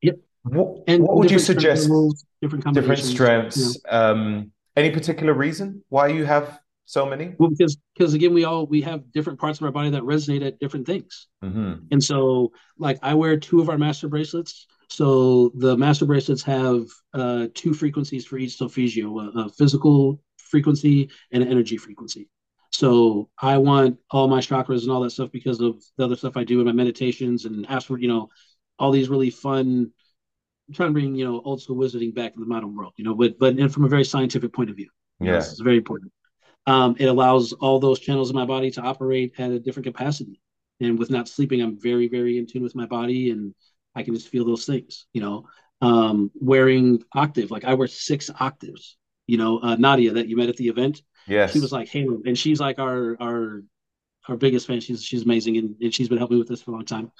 Yep. 0.03 0.18
What, 0.45 0.85
And 0.89 1.03
what 1.05 1.16
would 1.16 1.30
you 1.30 1.39
suggest? 1.39 1.83
different 1.85 2.16
Different 2.43 2.64
combinations, 2.64 3.12
you 3.12 3.12
know. 3.12 3.14
strengths. 3.14 3.78
Um, 3.89 4.51
any 4.74 4.91
particular 4.91 5.33
reason 5.33 5.85
why 5.91 6.09
you 6.09 6.24
have 6.24 6.59
so 6.87 7.07
many? 7.07 7.35
Well, 7.39 7.51
because 7.51 7.76
because 7.95 8.14
again, 8.14 8.35
we 8.35 8.43
all 8.43 8.66
we 8.66 8.80
have 8.83 9.12
different 9.12 9.39
parts 9.39 9.61
of 9.61 9.64
our 9.64 9.70
body 9.70 9.91
that 9.91 10.03
resonate 10.03 10.45
at 10.45 10.59
different 10.59 10.87
things. 10.87 11.28
hmm 11.43 11.74
And 11.93 12.03
so, 12.03 12.53
like, 12.78 12.99
I 13.03 13.14
wear 13.14 13.37
two 13.37 13.61
of 13.61 13.68
our 13.68 13.78
master 13.78 14.09
bracelets. 14.09 14.66
So 14.89 15.53
the 15.55 15.76
master 15.76 16.05
bracelets 16.05 16.43
have 16.43 16.87
uh, 17.14 17.47
two 17.55 17.72
frequencies 17.74 18.26
for 18.26 18.39
each 18.39 18.59
solfeggio: 18.59 19.20
a, 19.20 19.45
a 19.45 19.49
physical 19.51 20.20
frequency 20.39 21.09
and 21.30 21.43
an 21.45 21.49
energy 21.49 21.76
frequency. 21.76 22.28
So 22.73 23.29
I 23.39 23.59
want 23.59 23.99
all 24.11 24.29
my 24.29 24.41
chakras 24.41 24.83
and 24.83 24.91
all 24.91 25.03
that 25.03 25.11
stuff 25.11 25.31
because 25.31 25.61
of 25.61 25.83
the 25.97 26.05
other 26.05 26.16
stuff 26.16 26.37
I 26.37 26.45
do 26.45 26.61
in 26.61 26.66
my 26.66 26.73
meditations 26.73 27.45
and 27.45 27.66
ask 27.68 27.87
for, 27.87 27.99
you 27.99 28.09
know, 28.09 28.29
all 28.79 28.91
these 28.91 29.09
really 29.09 29.31
fun. 29.31 29.93
I'm 30.68 30.75
trying 30.75 30.89
to 30.89 30.93
bring 30.93 31.14
you 31.14 31.25
know 31.25 31.43
old 31.45 31.61
school 31.61 31.77
wizarding 31.77 32.14
back 32.14 32.35
to 32.35 32.41
the 32.41 32.47
modern 32.47 32.75
world, 32.75 32.95
you 32.97 33.05
know, 33.05 33.14
but 33.14 33.39
but 33.39 33.57
and 33.57 33.73
from 33.73 33.85
a 33.85 33.89
very 33.89 34.05
scientific 34.05 34.53
point 34.53 34.70
of 34.70 34.77
view. 34.77 34.89
Yeah. 35.20 35.37
is 35.37 35.61
very 35.61 35.77
important. 35.77 36.12
Um, 36.66 36.97
it 36.99 37.07
allows 37.07 37.53
all 37.53 37.79
those 37.79 38.01
channels 38.01 38.31
in 38.31 38.37
my 38.37 38.45
body 38.45 38.70
to 38.73 38.81
operate 38.81 39.35
at 39.39 39.51
a 39.51 39.59
different 39.59 39.87
capacity. 39.87 40.41
And 40.81 40.99
with 40.99 41.11
not 41.11 41.29
sleeping, 41.29 41.61
I'm 41.61 41.81
very, 41.81 42.09
very 42.09 42.39
in 42.39 42.47
tune 42.47 42.62
with 42.62 42.75
my 42.75 42.87
body 42.87 43.31
and 43.31 43.55
I 43.95 44.03
can 44.03 44.14
just 44.14 44.29
feel 44.29 44.45
those 44.45 44.64
things, 44.64 45.07
you 45.12 45.20
know. 45.20 45.47
Um, 45.81 46.31
wearing 46.41 47.03
octave, 47.12 47.51
like 47.51 47.64
I 47.64 47.75
wear 47.75 47.89
six 47.89 48.31
octaves, 48.39 48.97
you 49.27 49.37
know, 49.37 49.59
uh, 49.59 49.75
Nadia 49.75 50.12
that 50.12 50.29
you 50.29 50.37
met 50.37 50.49
at 50.49 50.57
the 50.57 50.68
event, 50.68 51.03
Yes. 51.27 51.53
she 51.53 51.61
was 51.61 51.73
like, 51.73 51.89
Hey, 51.89 52.03
and 52.03 52.37
she's 52.39 52.61
like 52.61 52.79
our, 52.79 53.16
our, 53.20 53.62
our 54.29 54.37
biggest 54.37 54.66
fan. 54.66 54.81
She's, 54.81 55.03
she's 55.03 55.23
amazing. 55.23 55.57
And, 55.57 55.77
and 55.81 55.95
she's 55.95 56.09
been 56.09 56.18
helping 56.18 56.37
me 56.37 56.41
with 56.41 56.49
this 56.49 56.62
for 56.62 56.70
a 56.70 56.75
long 56.75 56.85
time. 56.85 57.11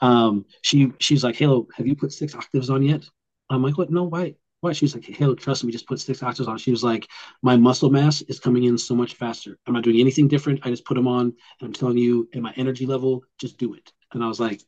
Um, 0.00 0.44
she, 0.62 0.92
she's 0.98 1.22
like, 1.24 1.36
Halo, 1.36 1.66
have 1.76 1.86
you 1.86 1.96
put 1.96 2.12
six 2.12 2.34
octaves 2.34 2.70
on 2.70 2.82
yet? 2.82 3.04
I'm 3.50 3.62
like, 3.62 3.78
what? 3.78 3.90
No, 3.90 4.04
why? 4.04 4.34
Why? 4.60 4.72
She's 4.72 4.94
like, 4.94 5.04
Halo, 5.04 5.34
trust 5.34 5.64
me, 5.64 5.72
just 5.72 5.86
put 5.86 6.00
six 6.00 6.22
octaves 6.22 6.48
on. 6.48 6.58
She 6.58 6.70
was 6.70 6.82
like, 6.82 7.06
my 7.42 7.56
muscle 7.56 7.90
mass 7.90 8.22
is 8.22 8.40
coming 8.40 8.64
in 8.64 8.78
so 8.78 8.94
much 8.94 9.14
faster. 9.14 9.58
I'm 9.66 9.74
not 9.74 9.84
doing 9.84 10.00
anything 10.00 10.28
different. 10.28 10.60
I 10.64 10.70
just 10.70 10.84
put 10.84 10.94
them 10.94 11.08
on. 11.08 11.26
And 11.26 11.34
I'm 11.62 11.72
telling 11.72 11.98
you, 11.98 12.28
at 12.34 12.42
my 12.42 12.52
energy 12.56 12.86
level, 12.86 13.22
just 13.38 13.58
do 13.58 13.74
it. 13.74 13.92
And 14.12 14.24
I 14.24 14.28
was 14.28 14.40
like, 14.40 14.62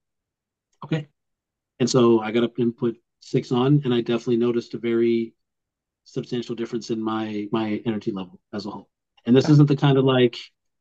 okay. 0.84 1.08
And 1.80 1.88
so 1.88 2.20
I 2.20 2.32
got 2.32 2.44
up 2.44 2.58
and 2.58 2.76
put 2.76 2.96
six 3.20 3.52
on, 3.52 3.82
and 3.84 3.94
I 3.94 4.00
definitely 4.00 4.36
noticed 4.36 4.74
a 4.74 4.78
very 4.78 5.34
substantial 6.08 6.54
difference 6.54 6.90
in 6.90 7.02
my 7.02 7.48
my 7.52 7.82
energy 7.86 8.10
level 8.12 8.40
as 8.52 8.66
a 8.66 8.70
whole. 8.70 8.88
And 9.26 9.36
this 9.36 9.48
isn't 9.48 9.68
the 9.68 9.76
kind 9.76 9.98
of 9.98 10.04
like 10.04 10.36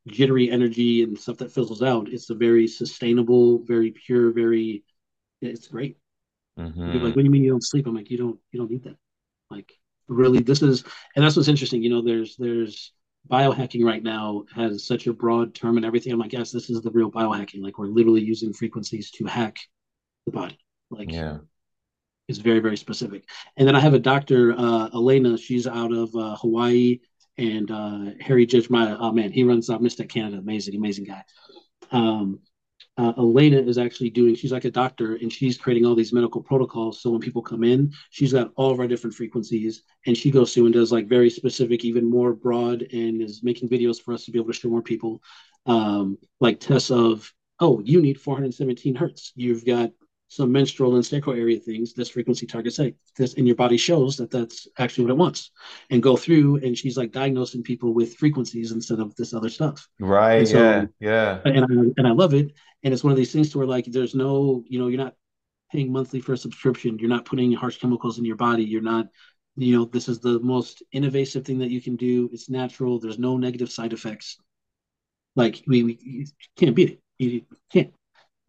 jittery 0.07 0.49
energy 0.49 1.03
and 1.03 1.17
stuff 1.19 1.38
that 1.38 1.51
fizzles 1.51 1.82
out. 1.84 2.07
It's 2.09 2.30
a 2.30 2.36
very 2.36 2.67
sustainable, 2.67 3.63
very 3.65 3.91
pure, 3.91 4.32
very. 4.32 4.84
It's 5.41 5.67
great. 5.67 5.97
Mhm. 6.57 7.03
like, 7.03 7.15
what 7.15 7.17
do 7.17 7.23
you 7.23 7.30
mean 7.30 7.43
you 7.43 7.51
don't 7.51 7.63
sleep? 7.63 7.86
I'm 7.88 7.95
like, 7.95 8.09
you 8.09 8.17
don't 8.17 8.39
you 8.51 8.59
don't 8.59 8.71
need 8.71 8.84
that. 8.84 8.97
Like 9.51 9.71
really, 10.07 10.39
this 10.39 10.61
is 10.61 10.84
and 11.15 11.23
that's 11.23 11.36
what's 11.36 11.49
interesting. 11.49 11.84
You 11.84 11.89
know, 11.89 12.01
there's 12.01 12.36
there's 12.38 12.93
biohacking 13.30 13.84
right 13.84 14.01
now 14.01 14.45
has 14.55 14.88
such 14.88 15.07
a 15.07 15.13
broad 15.13 15.53
term 15.53 15.75
and 15.78 15.86
everything. 15.86 16.13
I'm 16.13 16.19
like, 16.19 16.34
yes, 16.34 16.51
this 16.51 16.69
is 16.69 16.82
the 16.82 16.91
real 16.91 17.11
biohacking. 17.11 17.61
Like 17.61 17.78
we're 17.78 17.88
literally 17.88 18.23
using 18.23 18.53
frequencies 18.53 19.11
to 19.11 19.25
hack 19.25 19.57
the 20.25 20.32
body. 20.32 20.57
Like 20.89 21.11
Yeah. 21.11 21.39
It's 22.28 22.39
very 22.39 22.59
very 22.59 22.78
specific. 22.78 23.23
And 23.55 23.67
then 23.67 23.75
I 23.75 23.80
have 23.80 23.93
a 23.93 23.99
doctor, 23.99 24.53
uh, 24.57 24.89
Elena. 24.93 25.37
She's 25.37 25.67
out 25.67 25.91
of 25.93 26.16
uh, 26.16 26.36
Hawaii, 26.37 26.99
and 27.37 27.70
uh, 27.71 27.99
Harry 28.20 28.45
Judge 28.45 28.70
Maya. 28.70 28.97
Oh 28.99 29.12
man, 29.12 29.32
he 29.32 29.43
runs 29.43 29.70
uh, 29.70 29.78
Mystech 29.78 30.09
Canada. 30.09 30.37
Amazing, 30.37 30.75
amazing 30.75 31.05
guy. 31.05 31.24
Um, 31.91 32.39
uh, 32.97 33.13
Elena 33.17 33.58
is 33.58 33.78
actually 33.78 34.09
doing, 34.09 34.33
she's 34.33 34.51
like 34.51 34.66
a 34.66 34.71
doctor 34.71 35.16
and 35.16 35.32
she's 35.32 35.58
creating 35.58 35.86
all 35.86 35.93
these 35.93 36.13
medical 36.13 36.41
protocols. 36.41 36.99
So 36.99 37.12
when 37.12 37.21
people 37.21 37.43
come 37.43 37.63
in, 37.63 37.93
she's 38.09 38.33
got 38.33 38.51
all 38.55 38.71
of 38.71 38.79
our 38.79 38.87
different 38.87 39.16
frequencies 39.16 39.83
and 40.08 40.17
she 40.17 40.32
goes 40.32 40.54
through 40.54 40.66
and 40.66 40.74
does 40.74 40.91
like 40.91 41.08
very 41.08 41.29
specific, 41.29 41.86
even 41.86 42.09
more 42.09 42.33
broad, 42.33 42.82
and 42.91 43.21
is 43.21 43.43
making 43.43 43.70
videos 43.70 44.01
for 44.01 44.16
us 44.16 44.25
to 44.25 44.32
be 44.32 44.39
able 44.39 44.47
to 44.47 44.54
show 44.54 44.70
more 44.70 44.82
people 44.82 45.21
um, 45.67 46.17
like 46.39 46.59
tests 46.59 46.89
of, 46.89 47.32
oh, 47.59 47.79
you 47.82 48.01
need 48.01 48.20
417 48.20 48.95
hertz. 48.95 49.32
You've 49.36 49.66
got 49.66 49.91
some 50.29 50.51
menstrual 50.51 50.95
and 50.95 51.05
sacral 51.05 51.36
area 51.36 51.59
things. 51.59 51.93
This 51.93 52.09
frequency 52.09 52.45
targets 52.45 52.79
A. 52.79 52.93
This, 53.17 53.36
and 53.36 53.47
your 53.47 53.55
body 53.55 53.78
shows 53.78 54.17
that 54.17 54.29
that's 54.29 54.67
actually 54.78 55.05
what 55.05 55.12
it 55.12 55.17
wants. 55.17 55.51
And 55.89 56.04
go 56.04 56.17
through, 56.17 56.58
and 56.58 56.78
she's 56.78 56.97
like 56.97 57.12
diagnosing 57.12 57.63
people 57.63 57.93
with 57.93 58.16
frequencies 58.16 58.71
instead 58.71 58.99
of 58.99 59.16
this 59.16 59.33
other 59.33 59.49
stuff 59.49 59.87
Right. 59.99 60.39
And 60.39 60.47
so- 60.47 60.59
yeah. 60.59 60.86
Yeah. 60.99 61.41
and 61.45 61.59
I 61.66 61.93
and 61.97 62.08
I 62.08 62.12
love 62.12 62.33
it. 62.33 62.51
And 62.83 62.93
it's 62.93 63.04
one 63.04 63.12
of 63.12 63.17
these 63.17 63.32
things 63.32 63.51
to 63.51 63.58
where 63.58 63.67
like 63.67 63.86
there's 63.86 64.16
no, 64.16 64.63
you 64.67 64.79
know, 64.79 64.87
you're 64.87 65.04
not 65.04 65.16
paying 65.71 65.91
monthly 65.91 66.20
for 66.20 66.33
a 66.33 66.37
subscription. 66.37 66.99
You're 66.99 67.09
not 67.09 67.25
putting 67.25 67.51
harsh 67.54 67.78
chemicals 67.78 68.20
in 68.20 68.25
your 68.25 68.36
body. 68.37 68.63
You're 68.63 68.82
not, 68.82 69.08
you 69.55 69.78
know, 69.78 69.86
this 69.86 70.08
is 70.08 70.20
the 70.20 70.39
most 70.39 70.83
innovative 70.91 71.43
thing 71.45 71.59
that 71.59 71.71
you 71.71 71.82
can 71.82 71.95
do. 71.95 72.29
It's 72.32 72.49
natural. 72.49 72.99
There's 72.99 73.20
no 73.20 73.37
negative 73.37 73.71
side 73.71 73.93
effects. 73.93 74.37
Like 75.36 75.63
we, 75.67 75.83
we 75.83 76.28
can't 76.58 76.75
beat 76.75 76.91
it. 76.91 76.99
You 77.17 77.41
can't. 77.71 77.93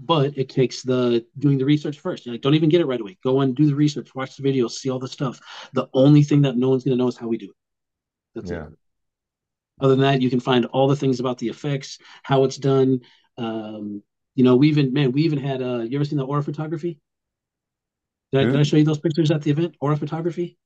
But 0.00 0.36
it 0.38 0.48
takes 0.48 0.82
the 0.82 1.24
doing 1.38 1.58
the 1.58 1.64
research 1.64 1.98
first. 1.98 2.24
You're 2.24 2.34
like, 2.34 2.42
don't 2.42 2.54
even 2.54 2.68
get 2.68 2.80
it 2.80 2.86
right 2.86 3.00
away. 3.00 3.18
Go 3.24 3.40
and 3.40 3.54
do 3.54 3.66
the 3.66 3.74
research, 3.74 4.14
watch 4.14 4.36
the 4.36 4.42
videos, 4.42 4.72
see 4.72 4.90
all 4.90 4.98
the 4.98 5.08
stuff. 5.08 5.40
The 5.72 5.88
only 5.92 6.22
thing 6.22 6.42
that 6.42 6.56
no 6.56 6.70
one's 6.70 6.84
going 6.84 6.96
to 6.96 7.02
know 7.02 7.08
is 7.08 7.16
how 7.16 7.28
we 7.28 7.38
do 7.38 7.46
it. 7.46 7.56
That's 8.34 8.50
Yeah. 8.50 8.56
it. 8.66 8.78
Other 9.80 9.94
than 9.94 10.00
that, 10.00 10.22
you 10.22 10.30
can 10.30 10.40
find 10.40 10.66
all 10.66 10.88
the 10.88 10.96
things 10.96 11.20
about 11.20 11.38
the 11.38 11.48
effects, 11.48 11.98
how 12.22 12.44
it's 12.44 12.56
done. 12.56 13.00
Um, 13.36 14.02
you 14.34 14.44
know, 14.44 14.56
we 14.56 14.68
even 14.68 14.92
man, 14.92 15.12
we 15.12 15.22
even 15.22 15.38
had. 15.38 15.62
Uh, 15.62 15.78
you 15.80 15.96
ever 15.96 16.04
seen 16.04 16.18
the 16.18 16.26
aura 16.26 16.42
photography? 16.42 17.00
Did 18.32 18.40
I, 18.40 18.44
did 18.44 18.56
I 18.56 18.62
show 18.62 18.76
you 18.76 18.84
those 18.84 18.98
pictures 18.98 19.30
at 19.30 19.42
the 19.42 19.50
event? 19.50 19.76
Aura 19.80 19.96
photography. 19.96 20.58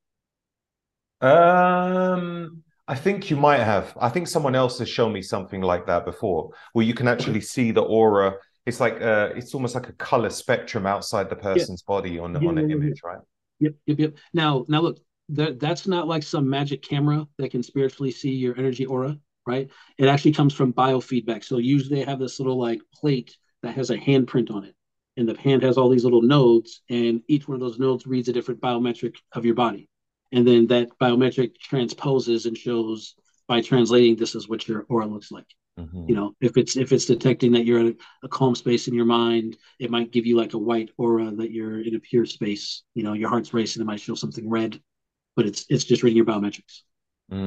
Um, 1.21 2.63
I 2.89 2.97
think 2.97 3.31
you 3.31 3.37
might 3.37 3.61
have. 3.61 3.97
I 4.01 4.09
think 4.09 4.27
someone 4.29 4.55
else 4.55 4.79
has 4.81 4.89
shown 4.89 5.13
me 5.13 5.23
something 5.23 5.63
like 5.63 5.87
that 5.87 6.05
before, 6.05 6.51
where 6.73 6.85
you 6.85 6.95
can 6.95 7.09
actually 7.09 7.41
see 7.43 7.71
the 7.71 7.83
aura. 7.83 8.35
It's 8.67 8.81
like 8.81 9.01
uh, 9.03 9.31
it's 9.37 9.55
almost 9.55 9.75
like 9.75 9.89
a 9.89 9.93
color 9.95 10.31
spectrum 10.31 10.87
outside 10.87 11.29
the 11.31 11.37
Yeah, 11.55 11.67
person's 11.67 11.83
body 11.83 12.19
on 12.19 12.37
yeah, 12.39 12.49
on 12.49 12.59
yeah, 12.59 12.59
an 12.59 12.67
yeah, 12.67 12.79
yeah. 12.89 12.95
image, 12.95 13.03
right? 13.05 13.21
Yep, 13.61 13.75
yep, 13.87 14.01
yep. 14.01 14.15
Now, 14.35 14.65
now 14.69 14.81
look, 14.83 15.01
that 15.31 15.61
that's 15.61 15.87
not 15.89 16.09
like 16.09 16.23
some 16.25 16.49
magic 16.51 16.83
camera 16.83 17.27
that 17.39 17.51
can 17.53 17.63
spiritually 17.63 18.11
see 18.13 18.33
your 18.33 18.59
energy 18.59 18.87
aura, 18.87 19.19
right? 19.47 19.71
It 19.99 20.09
actually 20.09 20.33
comes 20.33 20.55
from 20.55 20.73
biofeedback. 20.75 21.45
So 21.45 21.59
usually 21.59 22.01
they 22.01 22.07
have 22.11 22.19
this 22.21 22.41
little 22.41 22.59
like 22.61 22.81
plate 22.95 23.37
that 23.63 23.75
has 23.77 23.91
a 23.91 23.99
handprint 23.99 24.51
on 24.53 24.65
it, 24.65 24.75
and 25.17 25.29
the 25.29 25.39
hand 25.39 25.63
has 25.65 25.79
all 25.79 25.91
these 25.91 26.05
little 26.05 26.23
nodes, 26.23 26.83
and 26.91 27.23
each 27.29 27.49
one 27.49 27.57
of 27.57 27.61
those 27.61 27.79
nodes 27.81 28.07
reads 28.07 28.29
a 28.29 28.35
different 28.35 28.61
biometric 28.61 29.17
of 29.33 29.45
your 29.47 29.57
body, 29.57 29.89
and 30.33 30.47
then 30.47 30.67
that 30.69 30.91
biometric 31.01 31.59
transposes 31.61 32.47
and 32.47 32.59
shows 32.59 33.15
by 33.49 33.61
translating 33.63 34.17
this 34.17 34.35
is 34.37 34.49
what 34.49 34.69
your 34.69 34.87
aura 34.91 35.07
looks 35.07 35.33
like 35.33 35.47
hmm 35.77 36.07
you 36.07 36.15
know 36.15 36.35
if 36.41 36.57
it's 36.57 36.77
if 36.77 36.93
it's 36.93 37.07
detecting 37.07 37.53
that 37.53 37.65
you're 37.65 37.81
in 37.81 37.89
a, 37.89 38.27
a 38.27 38.29
calm 38.29 38.55
space 38.55 38.89
in 38.89 38.95
your 38.95 39.05
mind 39.05 39.57
it 39.79 39.91
might 39.91 40.11
give 40.13 40.27
you 40.27 40.37
like 40.37 40.55
a 40.55 40.59
white 40.59 40.91
aura 40.99 41.31
that 41.31 41.51
you're 41.53 41.81
in 41.81 41.95
a 41.95 42.01
pure 42.01 42.27
space. 42.27 42.83
You 42.95 43.03
know 43.05 43.13
your 43.13 43.29
heart's 43.29 43.55
racing 43.55 43.83
it 43.83 43.87
might 43.87 44.01
show 44.01 44.15
something 44.15 44.49
red 44.49 44.81
but 45.37 45.47
it's 45.47 45.65
it's 45.69 45.85
just 45.85 46.03
reading 46.03 46.17
your 46.19 46.27
biometrics. 46.27 46.83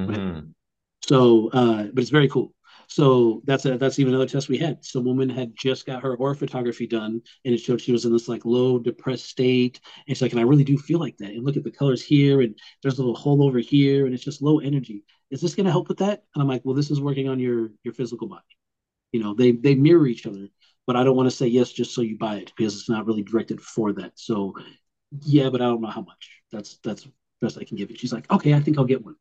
Right? 0.07 0.21
Hmm 0.21 0.39
so 1.03 1.49
uh 1.49 1.83
but 1.93 2.01
it's 2.01 2.09
very 2.11 2.29
cool. 2.29 2.53
So 2.87 3.41
that's 3.45 3.65
a 3.65 3.77
that's 3.77 3.99
even 3.99 4.13
another 4.13 4.29
test 4.29 4.49
we 4.49 4.57
had. 4.57 4.83
Some 4.85 5.05
woman 5.05 5.29
had 5.29 5.53
just 5.57 5.85
got 5.85 6.03
her 6.03 6.15
aura 6.15 6.35
photography 6.35 6.87
done 6.87 7.21
and 7.45 7.53
it 7.53 7.59
showed 7.59 7.81
she 7.81 7.91
was 7.91 8.05
in 8.05 8.11
this 8.13 8.27
like 8.27 8.45
low 8.45 8.79
depressed 8.79 9.25
state. 9.25 9.79
And 10.07 10.13
it's 10.13 10.21
like 10.21 10.31
and 10.31 10.39
i 10.39 10.43
really 10.43 10.63
do 10.63 10.77
feel 10.77 10.99
like 10.99 11.17
that. 11.17 11.31
And 11.31 11.43
look 11.45 11.57
at 11.57 11.63
the 11.63 11.71
colors 11.71 12.03
here 12.03 12.41
and 12.41 12.57
there's 12.81 12.97
a 12.99 13.01
little 13.01 13.15
hole 13.15 13.43
over 13.43 13.59
here 13.59 14.05
and 14.05 14.13
it's 14.13 14.23
just 14.23 14.41
low 14.41 14.59
energy 14.59 15.03
is 15.31 15.41
this 15.41 15.55
going 15.55 15.65
to 15.65 15.71
help 15.71 15.87
with 15.89 15.99
that? 15.99 16.23
And 16.33 16.41
i'm 16.41 16.47
like 16.47 16.61
well 16.63 16.75
this 16.75 16.91
is 16.91 17.01
working 17.01 17.29
on 17.29 17.39
your 17.39 17.69
your 17.83 17.93
physical 17.93 18.27
body. 18.27 18.43
You 19.11 19.23
know 19.23 19.33
they 19.33 19.51
they 19.51 19.75
mirror 19.75 20.07
each 20.07 20.25
other 20.25 20.47
but 20.87 20.95
i 20.95 21.03
don't 21.03 21.15
want 21.15 21.29
to 21.29 21.35
say 21.35 21.47
yes 21.47 21.71
just 21.71 21.93
so 21.95 22.01
you 22.01 22.17
buy 22.17 22.35
it 22.35 22.51
because 22.55 22.77
it's 22.77 22.89
not 22.89 23.05
really 23.05 23.23
directed 23.23 23.61
for 23.61 23.93
that. 23.93 24.13
So 24.15 24.55
yeah 25.21 25.49
but 25.49 25.61
i 25.61 25.65
don't 25.65 25.81
know 25.81 25.89
how 25.89 26.01
much. 26.01 26.41
That's 26.51 26.77
that's 26.83 27.07
best 27.41 27.57
i 27.57 27.63
can 27.63 27.77
give 27.77 27.91
you. 27.91 27.97
She's 27.97 28.13
like 28.13 28.29
okay 28.31 28.53
i 28.53 28.59
think 28.59 28.77
i'll 28.77 28.85
get 28.85 29.03
one. 29.03 29.15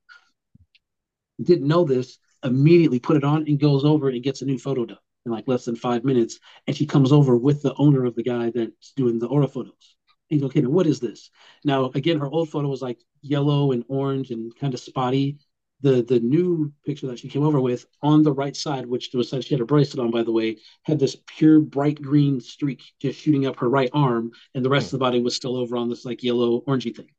Didn't 1.43 1.67
know 1.67 1.85
this 1.85 2.19
immediately 2.45 2.99
put 2.99 3.17
it 3.17 3.25
on 3.25 3.47
and 3.49 3.59
goes 3.59 3.85
over 3.85 4.11
and 4.11 4.23
gets 4.23 4.43
a 4.43 4.45
new 4.45 4.59
photo 4.59 4.85
done 4.85 4.99
in 5.25 5.33
like 5.33 5.49
less 5.49 5.65
than 5.65 5.77
five 5.77 6.05
minutes. 6.05 6.39
And 6.67 6.77
she 6.77 6.87
comes 6.87 7.11
over 7.11 7.37
with 7.37 7.63
the 7.63 7.75
owner 7.77 8.05
of 8.05 8.15
the 8.15 8.23
guy 8.23 8.51
that's 8.55 8.93
doing 8.93 9.19
the 9.19 9.29
aura 9.29 9.49
photos 9.49 9.97
and 10.31 10.41
goes 10.41 10.49
okay 10.51 10.61
now 10.61 10.69
what 10.71 10.87
is 10.87 11.01
this? 11.01 11.31
Now 11.65 11.87
again 11.95 12.19
her 12.19 12.29
old 12.29 12.51
photo 12.51 12.69
was 12.69 12.83
like 12.83 13.01
yellow 13.23 13.73
and 13.73 13.85
orange 13.89 14.31
and 14.31 14.55
kind 14.57 14.75
of 14.75 14.81
spotty 14.81 15.39
the 15.85 16.03
the 16.03 16.19
new 16.21 16.73
picture 16.87 17.07
that 17.09 17.19
she 17.19 17.29
came 17.29 17.45
over 17.45 17.61
with 17.61 17.85
on 18.03 18.23
the 18.23 18.33
right 18.33 18.57
side, 18.57 18.87
which 18.87 19.11
was 19.13 19.29
said 19.29 19.45
she 19.45 19.55
had 19.55 19.61
a 19.61 19.67
bracelet 19.67 20.03
on, 20.03 20.11
by 20.11 20.23
the 20.23 20.33
way, 20.33 20.57
had 20.83 20.99
this 20.99 21.17
pure 21.27 21.61
bright 21.61 22.01
green 22.01 22.41
streak 22.41 22.83
just 23.03 23.21
shooting 23.21 23.47
up 23.47 23.57
her 23.57 23.69
right 23.69 23.91
arm, 23.93 24.33
and 24.55 24.65
the 24.65 24.71
rest 24.71 24.87
of 24.87 24.93
the 24.93 25.05
body 25.05 25.21
was 25.21 25.37
still 25.37 25.57
over 25.57 25.77
on 25.77 25.91
this 25.91 26.07
like 26.07 26.23
yellow 26.23 26.63
orangey 26.63 26.97
thing. 26.97 27.11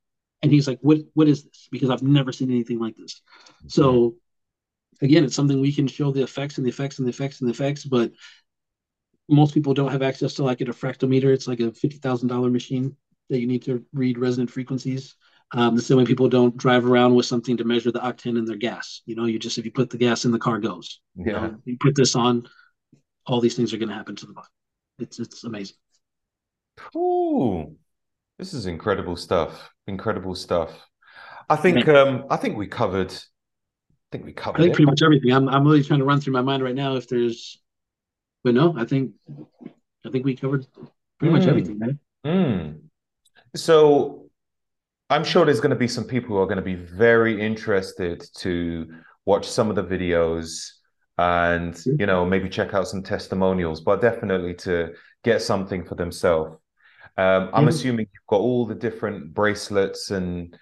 And 0.42 0.52
he's 0.52 0.68
like, 0.68 0.80
"What 0.82 1.00
what 1.14 1.28
is 1.28 1.44
this?" 1.44 1.68
Because 1.72 1.92
I've 1.92 2.02
never 2.02 2.32
seen 2.32 2.50
anything 2.50 2.80
like 2.80 2.98
this. 2.98 3.22
So 3.68 4.16
again, 5.02 5.24
it's 5.24 5.36
something 5.36 5.62
we 5.62 5.72
can 5.74 5.88
show 5.88 6.12
the 6.12 6.24
effects 6.24 6.58
and 6.58 6.66
the 6.66 6.72
effects 6.72 6.98
and 6.98 7.08
the 7.08 7.12
effects 7.12 7.42
and 7.42 7.48
the 7.48 7.54
effects, 7.54 7.86
but 7.86 8.12
most 9.30 9.54
people 9.54 9.76
don't 9.76 9.92
have 9.92 10.02
access 10.02 10.34
to 10.36 10.44
like 10.44 10.62
a 10.62 10.66
diffractometer. 10.66 11.34
It's 11.34 11.48
like 11.48 11.60
a 11.60 11.72
fifty 11.72 11.98
thousand 11.98 12.30
dollar 12.30 12.50
machine 12.50 12.96
that 13.30 13.40
you 13.40 13.48
need 13.48 13.64
to 13.64 13.86
read 13.94 14.18
resonant 14.18 14.50
frequencies. 14.50 15.16
Um, 15.54 15.76
the 15.76 15.82
same 15.82 15.98
way 15.98 16.06
people 16.06 16.28
don't 16.28 16.58
drive 16.58 16.86
around 16.86 17.16
with 17.16 17.26
something 17.26 17.58
to 17.58 17.64
measure 17.64 17.92
the 17.92 18.00
octane 18.00 18.38
in 18.38 18.46
their 18.46 18.58
gas. 18.58 19.02
You 19.06 19.16
know, 19.16 19.26
you 19.26 19.40
just 19.40 19.58
if 19.58 19.66
you 19.66 19.72
put 19.72 19.90
the 19.90 19.98
gas 19.98 20.26
in, 20.26 20.32
the 20.32 20.40
car 20.40 20.60
goes. 20.60 21.00
You 21.24 21.32
Yeah. 21.32 21.40
know, 21.40 21.62
you 21.66 21.78
put 21.80 21.96
this 21.96 22.16
on, 22.16 22.48
all 23.26 23.42
these 23.42 23.56
things 23.56 23.74
are 23.74 23.78
going 23.78 23.90
to 23.90 23.96
happen 23.96 24.16
to 24.18 24.26
the 24.26 24.34
body. 24.34 24.48
It's 25.00 25.20
it's 25.20 25.44
amazing. 25.44 25.76
Ooh, 26.96 27.76
this 28.40 28.54
is 28.54 28.66
incredible 28.68 29.16
stuff. 29.18 29.72
Incredible 29.88 30.36
stuff. 30.36 30.72
I 31.50 31.56
think 31.56 31.88
um 31.90 32.26
I 32.30 32.38
think 32.38 32.58
we 32.58 32.68
covered 32.68 33.12
I 33.14 33.48
think 34.12 34.26
we 34.26 34.34
covered. 34.34 34.60
I 34.60 34.64
think 34.64 34.74
it. 34.74 34.76
pretty 34.76 34.90
much 34.90 35.02
everything. 35.04 35.32
I'm 35.32 35.50
I'm 35.50 35.66
really 35.66 35.84
trying 35.84 36.00
to 36.00 36.06
run 36.06 36.22
through 36.22 36.34
my 36.34 36.42
mind 36.42 36.64
right 36.64 36.76
now 36.76 36.96
if 36.96 37.08
there's, 37.08 37.62
but 38.44 38.54
no, 38.56 38.76
I 38.78 38.86
think 38.86 39.14
I 40.06 40.10
think 40.12 40.26
we 40.26 40.36
covered 40.36 40.68
pretty 41.20 41.34
much 41.34 41.48
Mm, 41.48 41.48
everything, 41.48 41.80
man. 41.80 42.00
mm. 42.26 42.82
So 43.56 44.25
I'm 45.10 45.24
sure 45.24 45.46
there's 45.46 45.60
going 45.60 45.70
to 45.72 45.76
be 45.76 45.88
some 45.88 46.06
people 46.06 46.30
who 46.30 46.38
are 46.42 46.48
going 46.48 46.58
to 46.58 46.64
be 46.64 46.76
very 46.76 47.40
interested 47.40 48.24
to 48.38 48.88
watch 49.26 49.48
some 49.48 49.70
of 49.70 49.76
the 49.76 49.84
videos 49.84 50.72
and, 51.18 51.80
you 51.98 52.06
know, 52.06 52.26
maybe 52.26 52.50
check 52.50 52.74
out 52.74 52.88
some 52.88 53.04
testimonials, 53.04 53.82
but 53.82 54.02
definitely 54.02 54.56
to 54.56 54.94
get 55.24 55.42
something 55.42 55.86
for 55.86 55.96
themselves. 55.96 56.58
Um, 57.18 57.50
I'm 57.54 57.64
Yeah. 57.64 57.70
assuming 57.70 58.08
you've 58.14 58.28
got 58.28 58.42
all 58.42 58.66
the 58.66 58.76
different 58.76 59.34
bracelets 59.34 60.12
and 60.12 60.58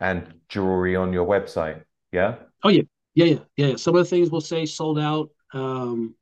and 0.00 0.34
jewelry 0.48 0.96
on 0.96 1.12
your 1.12 1.26
website. 1.26 1.84
Yeah? 2.12 2.36
Oh 2.62 2.68
yeah, 2.68 2.82
yeah, 3.14 3.24
yeah, 3.26 3.38
yeah. 3.56 3.66
yeah. 3.68 3.76
Some 3.76 3.94
of 3.96 4.04
the 4.04 4.10
things 4.10 4.30
will 4.30 4.40
say 4.40 4.66
sold 4.66 4.98
out. 4.98 5.30
Um, 5.54 6.16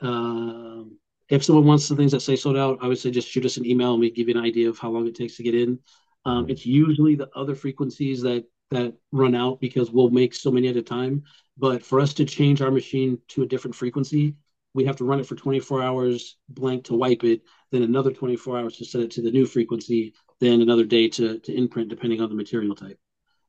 um, 0.00 0.98
if 1.28 1.44
someone 1.44 1.66
wants 1.66 1.88
the 1.88 1.96
things 1.96 2.12
that 2.12 2.20
say 2.20 2.36
sold 2.36 2.56
out, 2.56 2.78
I 2.82 2.86
would 2.88 2.98
say 2.98 3.10
just 3.10 3.28
shoot 3.28 3.44
us 3.44 3.56
an 3.56 3.66
email 3.66 3.92
and 3.92 4.00
we 4.00 4.10
give 4.10 4.28
you 4.28 4.34
an 4.36 4.44
idea 4.44 4.68
of 4.68 4.78
how 4.78 4.90
long 4.90 5.06
it 5.06 5.14
takes 5.14 5.36
to 5.36 5.42
get 5.42 5.54
in. 5.54 5.78
Um, 6.24 6.48
it's 6.48 6.66
usually 6.66 7.14
the 7.14 7.30
other 7.34 7.54
frequencies 7.54 8.22
that 8.22 8.44
that 8.70 8.94
run 9.12 9.34
out 9.34 9.60
because 9.60 9.90
we'll 9.90 10.10
make 10.10 10.34
so 10.34 10.50
many 10.50 10.68
at 10.68 10.76
a 10.76 10.82
time. 10.82 11.22
But 11.56 11.82
for 11.82 12.00
us 12.00 12.12
to 12.14 12.24
change 12.24 12.60
our 12.60 12.70
machine 12.70 13.18
to 13.28 13.42
a 13.42 13.46
different 13.46 13.74
frequency, 13.74 14.34
we 14.74 14.84
have 14.84 14.96
to 14.96 15.04
run 15.04 15.20
it 15.20 15.26
for 15.26 15.34
24 15.34 15.82
hours 15.82 16.36
blank 16.48 16.84
to 16.84 16.94
wipe 16.94 17.24
it, 17.24 17.42
then 17.72 17.82
another 17.82 18.12
24 18.12 18.58
hours 18.58 18.76
to 18.76 18.84
set 18.84 19.00
it 19.00 19.10
to 19.12 19.22
the 19.22 19.30
new 19.30 19.46
frequency, 19.46 20.12
then 20.40 20.60
another 20.60 20.84
day 20.84 21.08
to 21.08 21.38
to 21.40 21.52
imprint 21.54 21.88
depending 21.88 22.20
on 22.20 22.28
the 22.28 22.34
material 22.34 22.74
type. 22.74 22.98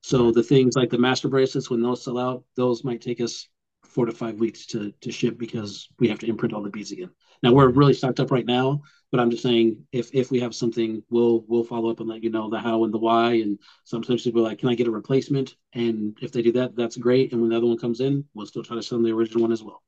So 0.02 0.32
the 0.32 0.44
things 0.44 0.76
like 0.76 0.90
the 0.90 0.98
master 0.98 1.28
bracelets, 1.28 1.70
when 1.70 1.82
those 1.82 2.04
sell 2.04 2.18
out, 2.18 2.46
those 2.56 2.84
might 2.86 3.02
take 3.02 3.20
us 3.20 3.48
four 3.84 4.06
to 4.06 4.12
five 4.12 4.40
weeks 4.40 4.66
to 4.68 4.92
to 5.02 5.12
ship 5.12 5.38
because 5.38 5.88
we 6.00 6.08
have 6.08 6.20
to 6.20 6.28
imprint 6.28 6.54
all 6.54 6.64
the 6.64 6.70
beads 6.70 6.92
again. 6.92 7.10
Now 7.42 7.54
we're 7.54 7.70
really 7.70 7.94
stocked 7.94 8.20
up 8.20 8.32
right 8.32 8.46
now, 8.46 8.82
but 9.12 9.20
I'm 9.20 9.32
just 9.32 9.44
saying 9.44 9.86
if 9.92 10.10
if 10.14 10.32
we 10.32 10.40
have 10.42 10.54
something, 10.54 11.04
we'll 11.10 11.46
we'll 11.48 11.64
follow 11.64 11.90
up 11.90 12.00
and 12.00 12.10
let 12.10 12.24
you 12.24 12.30
know 12.30 12.50
the 12.50 12.60
how 12.60 12.84
and 12.84 12.94
the 12.94 12.98
why. 12.98 13.34
And 13.34 13.60
sometimes 13.86 14.24
people 14.24 14.42
are 14.42 14.50
like, 14.50 14.60
"Can 14.60 14.70
I 14.70 14.76
get 14.76 14.88
a 14.88 14.92
replacement?" 14.92 15.56
And 15.74 16.18
if 16.22 16.32
they 16.32 16.42
do 16.42 16.52
that, 16.54 16.76
that's 16.76 16.98
great. 16.98 17.32
And 17.32 17.42
when 17.42 17.50
the 17.50 17.58
other 17.58 17.68
one 17.68 17.78
comes 17.78 18.02
in, 18.02 18.26
we'll 18.34 18.46
still 18.46 18.64
try 18.64 18.76
to 18.76 18.84
sell 18.84 18.98
them 18.98 19.06
the 19.06 19.16
original 19.16 19.42
one 19.42 19.52
as 19.52 19.64
well. 19.64 19.82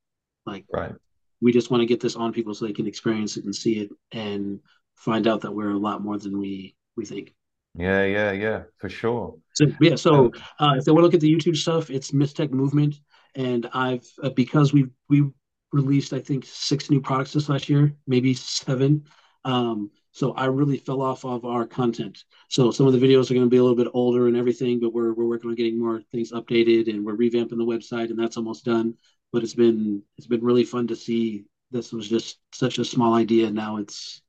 Like 0.45 0.65
Right. 0.71 0.93
we 1.41 1.51
just 1.51 1.71
want 1.71 1.81
to 1.81 1.87
get 1.87 1.99
this 1.99 2.15
on 2.15 2.33
people 2.33 2.53
so 2.53 2.65
they 2.65 2.73
can 2.73 2.87
experience 2.87 3.37
it 3.37 3.45
and 3.45 3.55
see 3.55 3.79
it 3.79 3.89
and 4.11 4.59
find 4.95 5.27
out 5.27 5.41
that 5.41 5.53
we're 5.53 5.71
a 5.71 5.77
lot 5.77 6.01
more 6.01 6.17
than 6.17 6.39
we 6.39 6.75
we 6.95 7.05
think. 7.05 7.33
Yeah, 7.75 8.03
yeah, 8.05 8.31
yeah, 8.31 8.63
for 8.77 8.89
sure. 8.89 9.37
So 9.53 9.67
yeah, 9.79 9.95
so 9.95 10.31
uh, 10.59 10.75
if 10.77 10.85
they 10.85 10.91
want 10.91 11.01
to 11.01 11.05
look 11.05 11.13
at 11.13 11.21
the 11.21 11.33
YouTube 11.33 11.55
stuff, 11.55 11.89
it's 11.89 12.11
Mystech 12.11 12.51
Movement, 12.51 12.95
and 13.35 13.69
I've 13.73 14.05
uh, 14.21 14.29
because 14.29 14.73
we 14.73 14.87
we 15.09 15.29
released 15.71 16.13
I 16.13 16.19
think 16.19 16.45
six 16.45 16.89
new 16.89 17.01
products 17.01 17.33
this 17.33 17.49
last 17.49 17.69
year, 17.69 17.95
maybe 18.07 18.33
seven. 18.33 19.05
Um, 19.45 19.91
so 20.11 20.33
I 20.33 20.45
really 20.45 20.77
fell 20.77 21.01
off 21.01 21.25
of 21.25 21.45
our 21.45 21.65
content. 21.65 22.23
So 22.49 22.71
some 22.71 22.85
of 22.85 22.93
the 22.93 22.99
videos 22.99 23.31
are 23.31 23.33
going 23.33 23.45
to 23.45 23.49
be 23.49 23.57
a 23.57 23.63
little 23.63 23.77
bit 23.77 23.91
older 23.93 24.27
and 24.27 24.37
everything, 24.37 24.79
but 24.79 24.93
we're 24.93 25.13
we're 25.13 25.25
working 25.25 25.49
on 25.49 25.55
getting 25.55 25.79
more 25.79 26.01
things 26.11 26.31
updated, 26.31 26.89
and 26.89 27.05
we're 27.05 27.15
revamping 27.17 27.57
the 27.57 27.65
website, 27.65 28.09
and 28.09 28.19
that's 28.19 28.37
almost 28.37 28.65
done. 28.65 28.95
But 29.31 29.43
it's 29.43 29.55
been 29.55 30.03
it's 30.17 30.27
been 30.27 30.43
really 30.43 30.63
fun 30.65 30.87
to 30.87 30.95
see. 30.95 31.45
This 31.71 31.93
was 31.93 32.09
just 32.09 32.39
such 32.53 32.77
a 32.79 32.85
small 32.85 33.13
idea. 33.13 33.49
Now 33.49 33.77
it's 33.77 34.21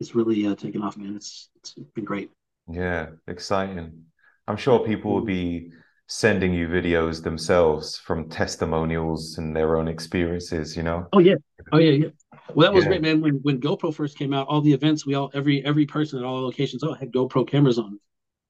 it's 0.00 0.14
really 0.14 0.46
uh, 0.46 0.54
taken 0.54 0.82
off, 0.82 0.96
man. 0.96 1.16
It's 1.16 1.50
it's 1.56 1.74
been 1.94 2.04
great. 2.04 2.30
yeah, 2.70 3.08
exciting. 3.28 4.04
I'm 4.48 4.56
sure 4.56 4.86
people 4.86 5.12
will 5.12 5.24
be 5.24 5.72
sending 6.08 6.54
you 6.54 6.68
videos 6.68 7.22
themselves 7.22 7.96
from 7.98 8.28
testimonials 8.28 9.38
and 9.38 9.54
their 9.54 9.76
own 9.76 9.88
experiences, 9.88 10.76
you 10.76 10.82
know? 10.82 11.06
Oh 11.12 11.18
yeah. 11.18 11.36
Oh 11.72 11.78
yeah, 11.78 11.90
yeah. 11.92 12.08
Well, 12.54 12.66
that 12.66 12.74
was 12.74 12.84
Yeah. 12.84 12.90
great, 12.90 13.02
man. 13.02 13.20
When 13.20 13.34
when 13.42 13.60
GoPro 13.60 13.94
first 13.94 14.18
came 14.18 14.32
out, 14.32 14.46
all 14.48 14.60
the 14.60 14.72
events, 14.72 15.06
we 15.06 15.14
all 15.14 15.30
every 15.34 15.64
every 15.64 15.86
person 15.86 16.18
at 16.18 16.24
all 16.24 16.42
locations, 16.42 16.82
oh, 16.84 16.92
had 16.94 17.12
GoPro 17.12 17.46
cameras 17.46 17.78
on. 17.78 17.98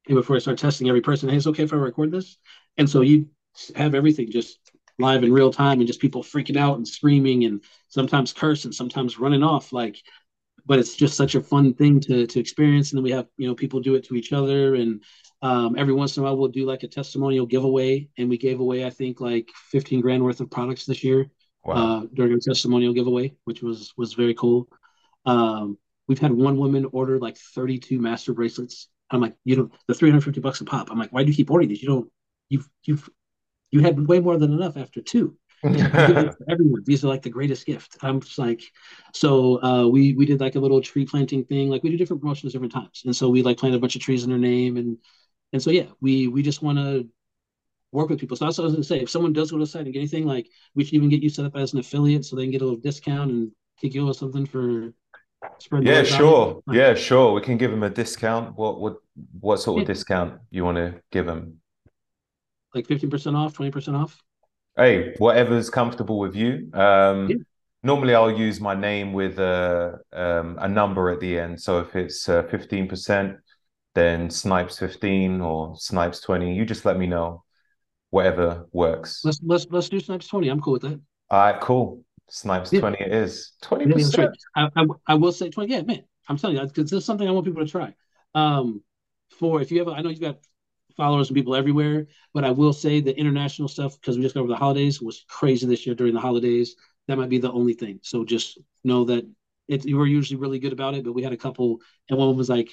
And 0.09 0.17
before 0.17 0.37
I 0.37 0.41
start 0.41 0.59
testing 0.59 0.89
every 0.89 1.03
person, 1.03 1.29
hey, 1.29 1.37
it's 1.37 1.47
okay 1.49 1.65
if 1.65 1.73
I 1.73 1.77
record 1.77 2.13
this. 2.13 2.39
And 2.79 2.89
so 2.89 3.03
you 3.03 3.29
have 3.77 3.95
everything 3.95 4.31
just 4.31 4.59
live 4.99 5.25
in 5.25 5.33
real 5.33 5.53
time, 5.53 5.81
and 5.81 5.87
just 5.87 6.01
people 6.01 6.23
freaking 6.23 6.57
out 6.57 6.77
and 6.77 6.89
screaming, 6.89 7.45
and 7.45 7.63
sometimes 7.89 8.33
cursing, 8.33 8.73
sometimes 8.73 9.19
running 9.19 9.43
off. 9.43 9.73
Like 9.73 9.99
but 10.67 10.79
it's 10.79 10.97
just 10.97 11.17
such 11.17 11.35
a 11.35 11.43
fun 11.43 11.75
thing 11.75 12.01
to 12.01 12.27
to 12.27 12.41
experience. 12.41 12.93
And 12.93 12.99
then 12.99 13.05
we 13.05 13.13
have 13.13 13.27
you 13.37 13.49
know 13.49 13.55
people 13.55 13.81
do 13.81 13.95
it 13.95 14.05
to 14.07 14.15
each 14.15 14.33
other, 14.33 14.75
and 14.75 15.03
um, 15.43 15.77
every 15.77 15.93
once 15.93 16.17
in 16.17 16.23
a 16.23 16.25
while 16.25 16.37
we'll 16.37 16.49
do 16.49 16.67
like 16.67 16.83
a 16.83 16.89
testimonial 16.89 17.47
giveaway, 17.47 18.09
and 18.19 18.29
we 18.29 18.39
gave 18.39 18.61
away 18.61 18.85
I 18.85 18.91
think 18.91 19.21
like 19.21 19.51
15 19.71 20.01
grand 20.01 20.23
worth 20.23 20.41
of 20.41 20.51
products 20.51 20.87
this 20.87 21.05
year 21.05 21.31
wow. 21.65 21.75
uh, 21.75 22.07
during 22.15 22.33
a 22.33 22.41
testimonial 22.41 22.93
giveaway, 22.93 23.35
which 23.45 23.63
was 23.63 23.93
was 23.97 24.15
very 24.15 24.35
cool. 24.35 24.69
Um, 25.25 25.79
we've 26.09 26.19
had 26.19 26.33
one 26.33 26.57
woman 26.57 26.87
order 26.93 27.19
like 27.19 27.37
32 27.37 28.01
master 28.01 28.33
bracelets. 28.33 28.89
I'm 29.11 29.21
like, 29.21 29.37
you 29.45 29.57
know, 29.57 29.71
the 29.87 29.95
350 29.95 30.41
bucks 30.41 30.61
a 30.61 30.65
pop. 30.65 30.91
I'm 30.91 30.99
like, 30.99 31.13
why 31.13 31.23
do 31.23 31.31
you 31.31 31.37
keep 31.37 31.51
ordering 31.51 31.69
these? 31.69 31.83
You 31.83 31.89
don't, 31.89 32.11
you've, 32.49 32.69
you've, 32.85 33.09
you 33.71 33.81
had 33.81 34.07
way 34.07 34.21
more 34.21 34.37
than 34.37 34.53
enough 34.53 34.77
after 34.77 35.01
two. 35.01 35.37
everyone. 35.65 36.83
These 36.85 37.05
are 37.05 37.09
like 37.09 37.23
the 37.23 37.31
greatest 37.31 37.67
gift. 37.67 37.97
I'm 38.03 38.21
just 38.21 38.39
like, 38.39 38.63
so 39.15 39.63
uh, 39.63 39.89
we 39.89 40.15
we 40.15 40.27
did 40.27 40.39
like 40.39 40.55
a 40.55 40.61
little 40.61 40.81
tree 40.81 41.07
planting 41.07 41.45
thing. 41.45 41.71
Like 41.71 41.83
we 41.83 41.91
do 41.91 41.97
different 41.97 42.21
promotions 42.21 42.53
different 42.53 42.73
times, 42.73 43.03
and 43.05 43.17
so 43.17 43.29
we 43.29 43.43
like 43.43 43.57
planted 43.57 43.79
a 43.79 43.81
bunch 43.81 43.97
of 43.97 44.03
trees 44.03 44.23
in 44.23 44.31
her 44.31 44.39
name, 44.39 44.77
and 44.77 44.99
and 45.53 45.63
so 45.63 45.71
yeah, 45.71 45.87
we 46.01 46.29
we 46.29 46.43
just 46.43 46.63
want 46.63 46.79
to 46.79 47.09
work 47.93 48.09
with 48.09 48.19
people. 48.19 48.37
So 48.37 48.45
that's 48.45 48.59
what 48.59 48.65
I 48.65 48.67
was 48.67 48.75
gonna 48.75 48.85
say. 48.85 49.01
If 49.01 49.11
someone 49.11 49.33
does 49.33 49.51
go 49.51 49.59
to 49.59 49.65
the 49.65 49.67
site 49.67 49.85
and 49.85 49.93
get 49.93 50.01
anything, 50.01 50.27
like 50.27 50.49
we 50.75 50.85
should 50.85 50.95
even 50.95 51.09
get 51.09 51.23
you 51.23 51.29
set 51.29 51.45
up 51.45 51.57
as 51.57 51.73
an 51.73 51.81
affiliate, 51.81 52.25
so 52.25 52.37
they 52.37 52.43
can 52.43 52.53
get 52.53 52.63
a 52.63 52.65
little 52.65 52.81
discount 52.81 53.31
and 53.31 53.51
kick 53.81 53.95
you 53.95 54.07
with 54.07 54.17
something 54.17 54.47
for. 54.47 54.93
Spreading. 55.59 55.87
Yeah, 55.87 56.03
sure. 56.03 56.63
Like, 56.67 56.77
yeah, 56.77 56.95
sure. 56.95 57.33
We 57.33 57.43
can 57.43 57.57
give 57.57 57.71
them 57.71 57.83
a 57.83 57.91
discount. 57.91 58.57
What 58.57 58.81
what 58.81 58.97
what 59.39 59.61
sort 59.61 59.83
of 59.83 59.89
yeah. 59.89 59.95
discount 59.95 60.41
you 60.51 60.65
want 60.65 60.79
to 60.79 61.01
give 61.13 61.27
them? 61.27 61.61
Like 62.75 62.87
fifteen 62.87 63.11
percent 63.11 63.37
off, 63.37 63.53
twenty 63.53 63.71
percent 63.71 63.97
off 63.97 64.21
hey, 64.77 65.15
whatever's 65.19 65.71
comfortable 65.71 66.19
with 66.19 66.37
you. 66.37 66.71
Um, 66.73 67.29
yeah. 67.29 67.37
Normally, 67.83 68.15
I'll 68.15 68.31
use 68.31 68.61
my 68.61 68.75
name 68.75 69.13
with 69.13 69.39
a 69.39 69.99
um, 70.13 70.59
a 70.61 70.69
number 70.69 71.11
at 71.11 71.21
the 71.21 71.39
end. 71.39 71.61
So 71.61 71.81
if 71.81 71.95
it's 71.95 72.29
uh, 72.29 72.43
fifteen 72.45 72.87
uh, 72.87 72.89
percent, 72.89 73.37
then 73.97 74.31
Snipes 74.31 74.79
fifteen 74.79 75.41
or 75.41 75.75
Snipes 75.77 76.21
twenty. 76.21 76.55
You 76.55 76.65
just 76.65 76.85
let 76.85 76.97
me 76.97 77.09
know, 77.09 77.43
whatever 78.11 78.69
works. 78.71 79.23
Let's 79.25 79.41
let's 79.43 79.67
let's 79.71 79.89
do 79.89 79.99
Snipes 79.99 80.29
twenty. 80.29 80.49
I'm 80.49 80.61
cool 80.61 80.75
with 80.75 80.83
that. 80.83 81.01
All 81.31 81.41
right, 81.41 81.61
cool. 81.61 82.05
Snipes 82.29 82.73
yeah. 82.73 82.81
twenty 82.81 82.99
it 83.01 83.13
is 83.13 83.55
twenty 83.61 83.93
percent. 83.93 84.37
I, 84.55 84.69
I, 84.77 84.87
I 85.09 85.15
will 85.15 85.33
say 85.33 85.51
twenty. 85.51 85.73
Yeah, 85.73 85.83
man, 85.83 86.05
I'm 86.29 86.37
telling 86.37 86.57
you, 86.57 86.63
because 86.63 86.91
this 86.91 86.99
is 86.99 87.05
something 87.05 87.27
I 87.27 87.33
want 87.33 87.47
people 87.47 87.65
to 87.65 87.71
try. 87.71 87.95
Um, 88.35 88.85
for 89.41 89.61
if 89.61 89.73
you 89.73 89.81
ever, 89.81 89.91
I 89.91 90.03
know 90.03 90.11
you've 90.11 90.21
got 90.21 90.39
followers 90.97 91.29
and 91.29 91.37
people 91.37 91.57
everywhere. 91.57 92.07
But 92.33 92.45
I 92.45 92.53
will 92.53 92.73
say 92.73 93.01
the 93.01 93.19
international 93.19 93.69
stuff, 93.69 94.01
because 94.01 94.17
we 94.17 94.23
just 94.23 94.35
got 94.35 94.43
over 94.43 94.51
the 94.51 94.57
holidays, 94.57 95.03
was 95.03 95.25
crazy 95.29 95.67
this 95.67 95.87
year 95.87 95.97
during 95.97 96.15
the 96.15 96.21
holidays. 96.21 96.77
That 97.09 97.19
might 97.19 97.29
be 97.29 97.39
the 97.39 97.53
only 97.53 97.75
thing. 97.75 98.01
So 98.03 98.25
just 98.25 98.59
know 98.85 99.05
that 99.05 99.27
it, 99.69 99.85
you 99.85 99.97
were 99.97 100.07
usually 100.07 100.39
really 100.39 100.59
good 100.59 100.73
about 100.73 100.95
it, 100.95 101.05
but 101.05 101.13
we 101.13 101.23
had 101.23 101.33
a 101.33 101.37
couple, 101.37 101.81
and 102.09 102.19
one 102.19 102.37
was 102.37 102.49
like, 102.49 102.71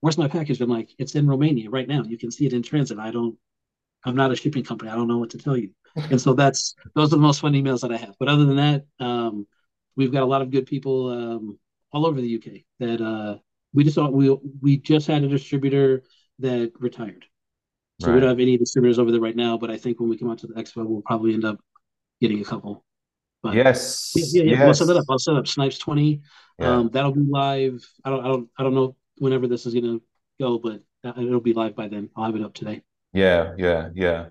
"Where's 0.00 0.18
my 0.18 0.28
package?" 0.28 0.60
I'm 0.60 0.70
like, 0.70 0.90
"It's 0.98 1.14
in 1.14 1.26
Romania 1.26 1.70
right 1.70 1.88
now. 1.88 2.02
You 2.02 2.18
can 2.18 2.30
see 2.30 2.46
it 2.46 2.52
in 2.52 2.62
transit." 2.62 2.98
I 2.98 3.10
don't. 3.10 3.36
I'm 4.04 4.16
not 4.16 4.30
a 4.30 4.36
shipping 4.36 4.64
company. 4.64 4.90
I 4.90 4.94
don't 4.94 5.08
know 5.08 5.18
what 5.18 5.30
to 5.30 5.38
tell 5.38 5.56
you. 5.56 5.70
and 6.10 6.20
so 6.20 6.34
that's 6.34 6.74
those 6.94 7.08
are 7.12 7.16
the 7.16 7.22
most 7.22 7.40
fun 7.40 7.52
emails 7.52 7.80
that 7.80 7.92
I 7.92 7.96
have. 7.96 8.14
But 8.18 8.28
other 8.28 8.44
than 8.44 8.56
that, 8.56 8.86
um, 9.00 9.46
we've 9.96 10.12
got 10.12 10.22
a 10.22 10.26
lot 10.26 10.42
of 10.42 10.50
good 10.50 10.66
people 10.66 11.10
um, 11.10 11.58
all 11.92 12.06
over 12.06 12.20
the 12.20 12.36
UK 12.36 12.62
that 12.78 13.04
uh, 13.04 13.38
we 13.72 13.84
just 13.84 13.98
we 13.98 14.36
we 14.60 14.76
just 14.78 15.06
had 15.06 15.24
a 15.24 15.28
distributor 15.28 16.04
that 16.38 16.72
retired. 16.78 17.24
So 18.00 18.08
right. 18.08 18.14
we 18.14 18.20
don't 18.20 18.28
have 18.28 18.40
any 18.40 18.56
distributors 18.56 18.98
over 18.98 19.10
there 19.10 19.20
right 19.20 19.34
now, 19.34 19.58
but 19.58 19.70
I 19.70 19.76
think 19.76 19.98
when 19.98 20.08
we 20.08 20.16
come 20.16 20.30
out 20.30 20.38
to 20.38 20.46
the 20.46 20.54
expo, 20.54 20.86
we'll 20.86 21.02
probably 21.02 21.34
end 21.34 21.44
up 21.44 21.58
getting 22.20 22.40
a 22.40 22.44
couple. 22.44 22.84
But 23.42 23.54
yes, 23.54 24.12
yeah, 24.14 24.24
yeah, 24.28 24.42
yeah. 24.42 24.50
Yes. 24.50 24.64
We'll 24.64 24.74
set 24.74 24.86
that 24.86 24.96
up. 24.96 25.04
I'll 25.10 25.18
set 25.18 25.36
up 25.36 25.46
Snipes 25.46 25.78
twenty. 25.78 26.22
Yeah. 26.58 26.76
Um, 26.76 26.90
that'll 26.92 27.12
be 27.12 27.24
live. 27.28 27.84
I 28.04 28.10
don't, 28.10 28.24
I 28.24 28.28
don't, 28.28 28.48
I 28.58 28.62
don't 28.62 28.74
know 28.74 28.96
whenever 29.18 29.46
this 29.46 29.66
is 29.66 29.74
gonna 29.74 29.98
go, 30.40 30.58
but 30.58 30.80
it'll 31.04 31.40
be 31.40 31.52
live 31.52 31.76
by 31.76 31.88
then. 31.88 32.10
I'll 32.16 32.26
have 32.26 32.36
it 32.36 32.42
up 32.42 32.54
today. 32.54 32.82
Yeah, 33.12 33.54
yeah, 33.56 33.88
yeah. 33.94 34.26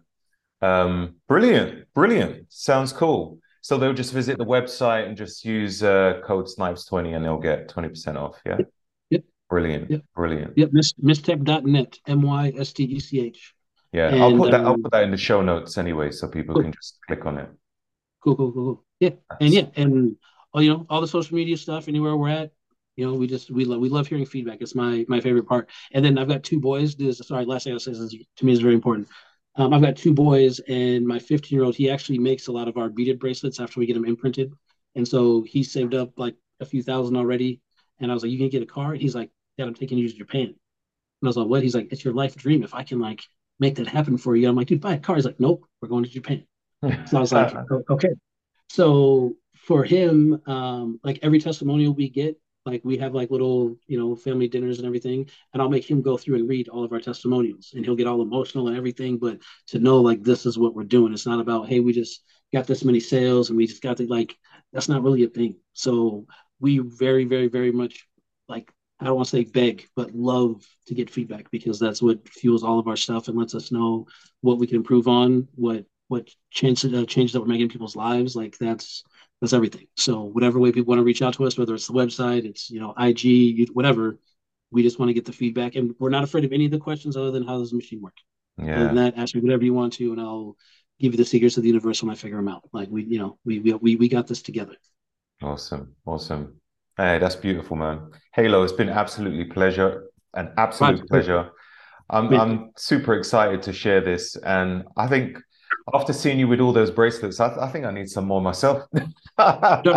Um, 0.61 1.15
brilliant, 1.27 1.91
brilliant. 1.93 2.45
Sounds 2.49 2.93
cool. 2.93 3.39
So 3.61 3.77
they'll 3.77 3.93
just 3.93 4.13
visit 4.13 4.37
the 4.37 4.45
website 4.45 5.07
and 5.07 5.17
just 5.17 5.43
use 5.43 5.83
uh, 5.83 6.21
code 6.23 6.49
Snipes 6.49 6.85
twenty, 6.85 7.13
and 7.13 7.23
they'll 7.25 7.37
get 7.37 7.69
twenty 7.69 7.89
percent 7.89 8.17
off. 8.17 8.39
Yeah. 8.45 8.59
Yep. 9.09 9.23
Brilliant. 9.49 9.91
Yep. 9.91 10.01
Brilliant. 10.15 10.53
Yep. 10.57 10.69
Mystech.net. 11.03 11.99
M 12.07 12.21
y 12.21 12.53
s 12.57 12.73
t 12.73 12.83
e 12.83 12.99
c 12.99 13.19
h. 13.19 13.53
Yeah, 13.91 14.09
and, 14.09 14.21
I'll 14.21 14.37
put 14.37 14.51
that. 14.51 14.61
Um, 14.61 14.67
I'll 14.67 14.77
put 14.77 14.91
that 14.91 15.03
in 15.03 15.11
the 15.11 15.17
show 15.17 15.41
notes 15.41 15.77
anyway, 15.77 16.11
so 16.11 16.27
people 16.27 16.55
cool. 16.55 16.63
can 16.63 16.71
just 16.73 16.99
click 17.07 17.25
on 17.25 17.37
it. 17.37 17.49
Cool, 18.23 18.35
cool, 18.35 18.51
cool, 18.51 18.65
cool. 18.65 18.85
Yeah, 18.99 19.11
That's... 19.29 19.41
and 19.41 19.53
yeah, 19.53 19.65
and 19.75 20.15
all 20.53 20.61
you 20.61 20.69
know, 20.69 20.85
all 20.89 21.01
the 21.01 21.07
social 21.07 21.35
media 21.35 21.57
stuff, 21.57 21.87
anywhere 21.87 22.15
we're 22.15 22.29
at, 22.29 22.51
you 22.97 23.05
know, 23.05 23.13
we 23.13 23.27
just 23.27 23.49
we 23.49 23.63
love 23.63 23.79
we 23.79 23.89
love 23.89 24.07
hearing 24.07 24.25
feedback. 24.25 24.57
It's 24.59 24.75
my 24.75 25.05
my 25.07 25.21
favorite 25.21 25.47
part. 25.47 25.69
And 25.91 26.03
then 26.03 26.17
I've 26.17 26.27
got 26.27 26.43
two 26.43 26.59
boys. 26.59 26.95
This 26.95 27.19
sorry, 27.19 27.45
last 27.45 27.63
thing 27.63 27.73
I 27.73 27.77
say 27.77 27.91
is 27.91 28.15
to 28.37 28.45
me 28.45 28.51
is 28.51 28.59
very 28.59 28.73
important. 28.73 29.07
Um, 29.55 29.73
I've 29.73 29.81
got 29.81 29.95
two 29.95 30.13
boys, 30.13 30.59
and 30.67 31.07
my 31.07 31.17
15 31.17 31.55
year 31.55 31.63
old 31.63 31.75
he 31.75 31.89
actually 31.89 32.19
makes 32.19 32.47
a 32.47 32.51
lot 32.51 32.67
of 32.67 32.77
our 32.77 32.89
beaded 32.89 33.19
bracelets 33.19 33.59
after 33.59 33.79
we 33.79 33.85
get 33.85 33.93
them 33.93 34.05
imprinted, 34.05 34.51
and 34.95 35.07
so 35.07 35.43
he 35.43 35.63
saved 35.63 35.95
up 35.95 36.11
like 36.17 36.35
a 36.59 36.65
few 36.65 36.83
thousand 36.83 37.15
already. 37.15 37.61
And 37.99 38.11
I 38.11 38.13
was 38.13 38.23
like, 38.23 38.31
"You 38.31 38.37
can 38.37 38.49
get 38.49 38.63
a 38.63 38.67
car?" 38.67 38.91
And 38.91 39.01
he's 39.01 39.15
like, 39.15 39.31
"Dad, 39.57 39.67
I'm 39.67 39.73
taking 39.73 39.97
you 39.97 40.09
to 40.09 40.15
Japan." 40.15 40.47
And 40.47 40.55
I 41.23 41.27
was 41.27 41.37
like, 41.37 41.47
"What?" 41.47 41.63
He's 41.63 41.75
like, 41.75 41.87
"It's 41.91 42.03
your 42.03 42.13
life 42.13 42.35
dream. 42.35 42.63
If 42.63 42.75
I 42.75 42.83
can 42.83 42.99
like 42.99 43.21
make 43.59 43.75
that 43.75 43.87
happen 43.87 44.17
for 44.17 44.35
you. 44.35 44.47
I'm 44.47 44.55
like, 44.55 44.67
dude, 44.67 44.81
buy 44.81 44.93
a 44.93 44.99
car. 44.99 45.15
He's 45.15 45.25
like, 45.25 45.39
nope, 45.39 45.65
we're 45.81 45.87
going 45.87 46.03
to 46.03 46.09
Japan. 46.09 46.45
so 46.81 47.17
I 47.17 47.19
was 47.19 47.31
like, 47.31 47.53
okay. 47.89 48.09
So 48.69 49.35
for 49.55 49.83
him, 49.83 50.41
um, 50.45 50.99
like 51.03 51.19
every 51.21 51.39
testimonial 51.39 51.93
we 51.93 52.09
get, 52.09 52.39
like 52.67 52.81
we 52.83 52.97
have 52.97 53.15
like 53.15 53.31
little, 53.31 53.77
you 53.87 53.97
know, 53.97 54.15
family 54.15 54.47
dinners 54.47 54.77
and 54.77 54.85
everything, 54.85 55.27
and 55.53 55.61
I'll 55.61 55.69
make 55.69 55.89
him 55.89 56.01
go 56.01 56.17
through 56.17 56.35
and 56.35 56.49
read 56.49 56.67
all 56.67 56.83
of 56.83 56.91
our 56.93 56.99
testimonials, 56.99 57.71
and 57.73 57.83
he'll 57.85 57.95
get 57.95 58.07
all 58.07 58.21
emotional 58.21 58.67
and 58.67 58.77
everything. 58.77 59.17
But 59.17 59.39
to 59.67 59.79
know 59.79 60.01
like 60.01 60.21
this 60.21 60.45
is 60.45 60.57
what 60.59 60.75
we're 60.75 60.83
doing, 60.83 61.13
it's 61.13 61.25
not 61.25 61.39
about 61.39 61.67
hey, 61.69 61.79
we 61.79 61.93
just 61.93 62.21
got 62.53 62.67
this 62.67 62.83
many 62.83 62.99
sales 62.99 63.49
and 63.49 63.57
we 63.57 63.67
just 63.67 63.81
got 63.81 63.97
to 63.97 64.07
like 64.07 64.35
that's 64.73 64.89
not 64.89 65.03
really 65.03 65.23
a 65.23 65.29
thing. 65.29 65.55
So 65.73 66.27
we 66.59 66.79
very, 66.79 67.25
very, 67.25 67.47
very 67.47 67.71
much 67.71 68.05
like 68.47 68.71
I 68.99 69.05
don't 69.05 69.15
want 69.15 69.27
to 69.29 69.37
say 69.37 69.43
beg, 69.43 69.87
but 69.95 70.13
love 70.13 70.63
to 70.87 70.95
get 70.95 71.09
feedback 71.09 71.49
because 71.51 71.79
that's 71.79 72.01
what 72.01 72.27
fuels 72.27 72.63
all 72.63 72.79
of 72.79 72.87
our 72.87 72.97
stuff 72.97 73.27
and 73.27 73.37
lets 73.37 73.55
us 73.55 73.71
know 73.71 74.07
what 74.41 74.57
we 74.57 74.67
can 74.67 74.77
improve 74.77 75.07
on, 75.07 75.47
what 75.55 75.85
what 76.09 76.29
changes 76.51 76.93
uh, 76.93 77.05
changes 77.05 77.33
that 77.33 77.41
we're 77.41 77.47
making 77.47 77.63
in 77.63 77.69
people's 77.69 77.95
lives. 77.95 78.35
Like 78.35 78.57
that's 78.57 79.03
that's 79.41 79.53
everything. 79.53 79.87
So 79.95 80.23
whatever 80.23 80.59
way 80.59 80.71
people 80.71 80.89
want 80.89 80.99
to 80.99 81.03
reach 81.03 81.21
out 81.21 81.35
to 81.35 81.45
us, 81.45 81.57
whether 81.57 81.75
it's 81.75 81.87
the 81.87 81.93
website, 81.93 82.45
it's 82.45 82.69
you 82.69 82.79
know 82.79 82.93
IG, 82.97 83.69
whatever, 83.73 84.17
we 84.71 84.83
just 84.83 84.99
want 84.99 85.09
to 85.09 85.13
get 85.13 85.25
the 85.25 85.33
feedback, 85.33 85.75
and 85.75 85.95
we're 85.99 86.09
not 86.09 86.23
afraid 86.23 86.45
of 86.45 86.53
any 86.53 86.65
of 86.65 86.71
the 86.71 86.79
questions 86.79 87.15
other 87.15 87.31
than 87.31 87.45
how 87.45 87.57
does 87.59 87.71
the 87.71 87.77
machine 87.77 88.01
work. 88.01 88.17
Yeah. 88.57 88.75
Other 88.75 88.85
than 88.85 88.95
that, 88.95 89.17
ask 89.17 89.35
me 89.35 89.41
whatever 89.41 89.63
you 89.63 89.73
want 89.73 89.93
to, 89.93 90.11
and 90.11 90.19
I'll 90.19 90.55
give 90.99 91.13
you 91.13 91.17
the 91.17 91.25
secrets 91.25 91.57
of 91.57 91.63
the 91.63 91.69
universe 91.69 92.01
when 92.01 92.11
I 92.11 92.15
figure 92.15 92.37
them 92.37 92.47
out. 92.47 92.63
Like 92.73 92.89
we, 92.89 93.03
you 93.03 93.19
know, 93.19 93.37
we 93.45 93.59
we 93.59 93.95
we 93.95 94.09
got 94.09 94.27
this 94.27 94.41
together. 94.41 94.75
Awesome, 95.41 95.95
awesome. 96.05 96.59
Hey, 96.97 97.19
that's 97.19 97.35
beautiful, 97.35 97.77
man. 97.77 98.11
Halo, 98.33 98.63
it's 98.63 98.73
been 98.73 98.89
absolutely 98.89 99.45
pleasure, 99.45 100.05
an 100.33 100.51
absolute 100.57 101.07
pleasure. 101.07 101.51
I'm 102.09 102.33
I'm 102.33 102.71
super 102.77 103.13
excited 103.13 103.61
to 103.63 103.73
share 103.73 104.01
this, 104.01 104.35
and 104.37 104.85
I 104.95 105.07
think 105.07 105.39
after 105.93 106.13
seeing 106.13 106.39
you 106.39 106.47
with 106.47 106.59
all 106.59 106.73
those 106.73 106.91
bracelets, 106.91 107.39
I, 107.39 107.55
I 107.59 107.67
think 107.69 107.85
I 107.85 107.91
need 107.91 108.09
some 108.09 108.25
more 108.25 108.41
myself. 108.41 108.87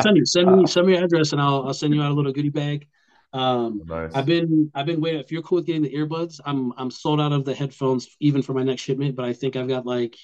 send 0.03 0.15
me 0.15 0.25
send 0.25 0.57
me 0.57 0.67
send 0.67 0.87
me 0.87 0.95
your 0.95 1.05
address, 1.05 1.33
and 1.33 1.41
I'll 1.41 1.67
I'll 1.67 1.75
send 1.75 1.95
you 1.95 2.03
out 2.03 2.11
a 2.11 2.15
little 2.15 2.33
goodie 2.33 2.51
bag. 2.51 2.87
Um, 3.33 3.83
nice. 3.87 4.13
I've 4.15 4.27
been 4.27 4.71
I've 4.75 4.87
been 4.87 5.01
waiting. 5.01 5.21
If 5.21 5.33
you're 5.33 5.43
cool 5.43 5.57
with 5.57 5.67
getting 5.67 5.83
the 5.83 5.95
earbuds, 5.95 6.41
I'm 6.45 6.73
I'm 6.77 6.91
sold 6.91 7.21
out 7.21 7.33
of 7.33 7.45
the 7.45 7.55
headphones 7.55 8.09
even 8.21 8.43
for 8.43 8.55
my 8.55 8.63
next 8.63 8.83
shipment, 8.83 9.17
but 9.17 9.25
I 9.25 9.33
think 9.33 9.57
I've 9.57 9.69
got 9.69 9.87
like 9.87 10.17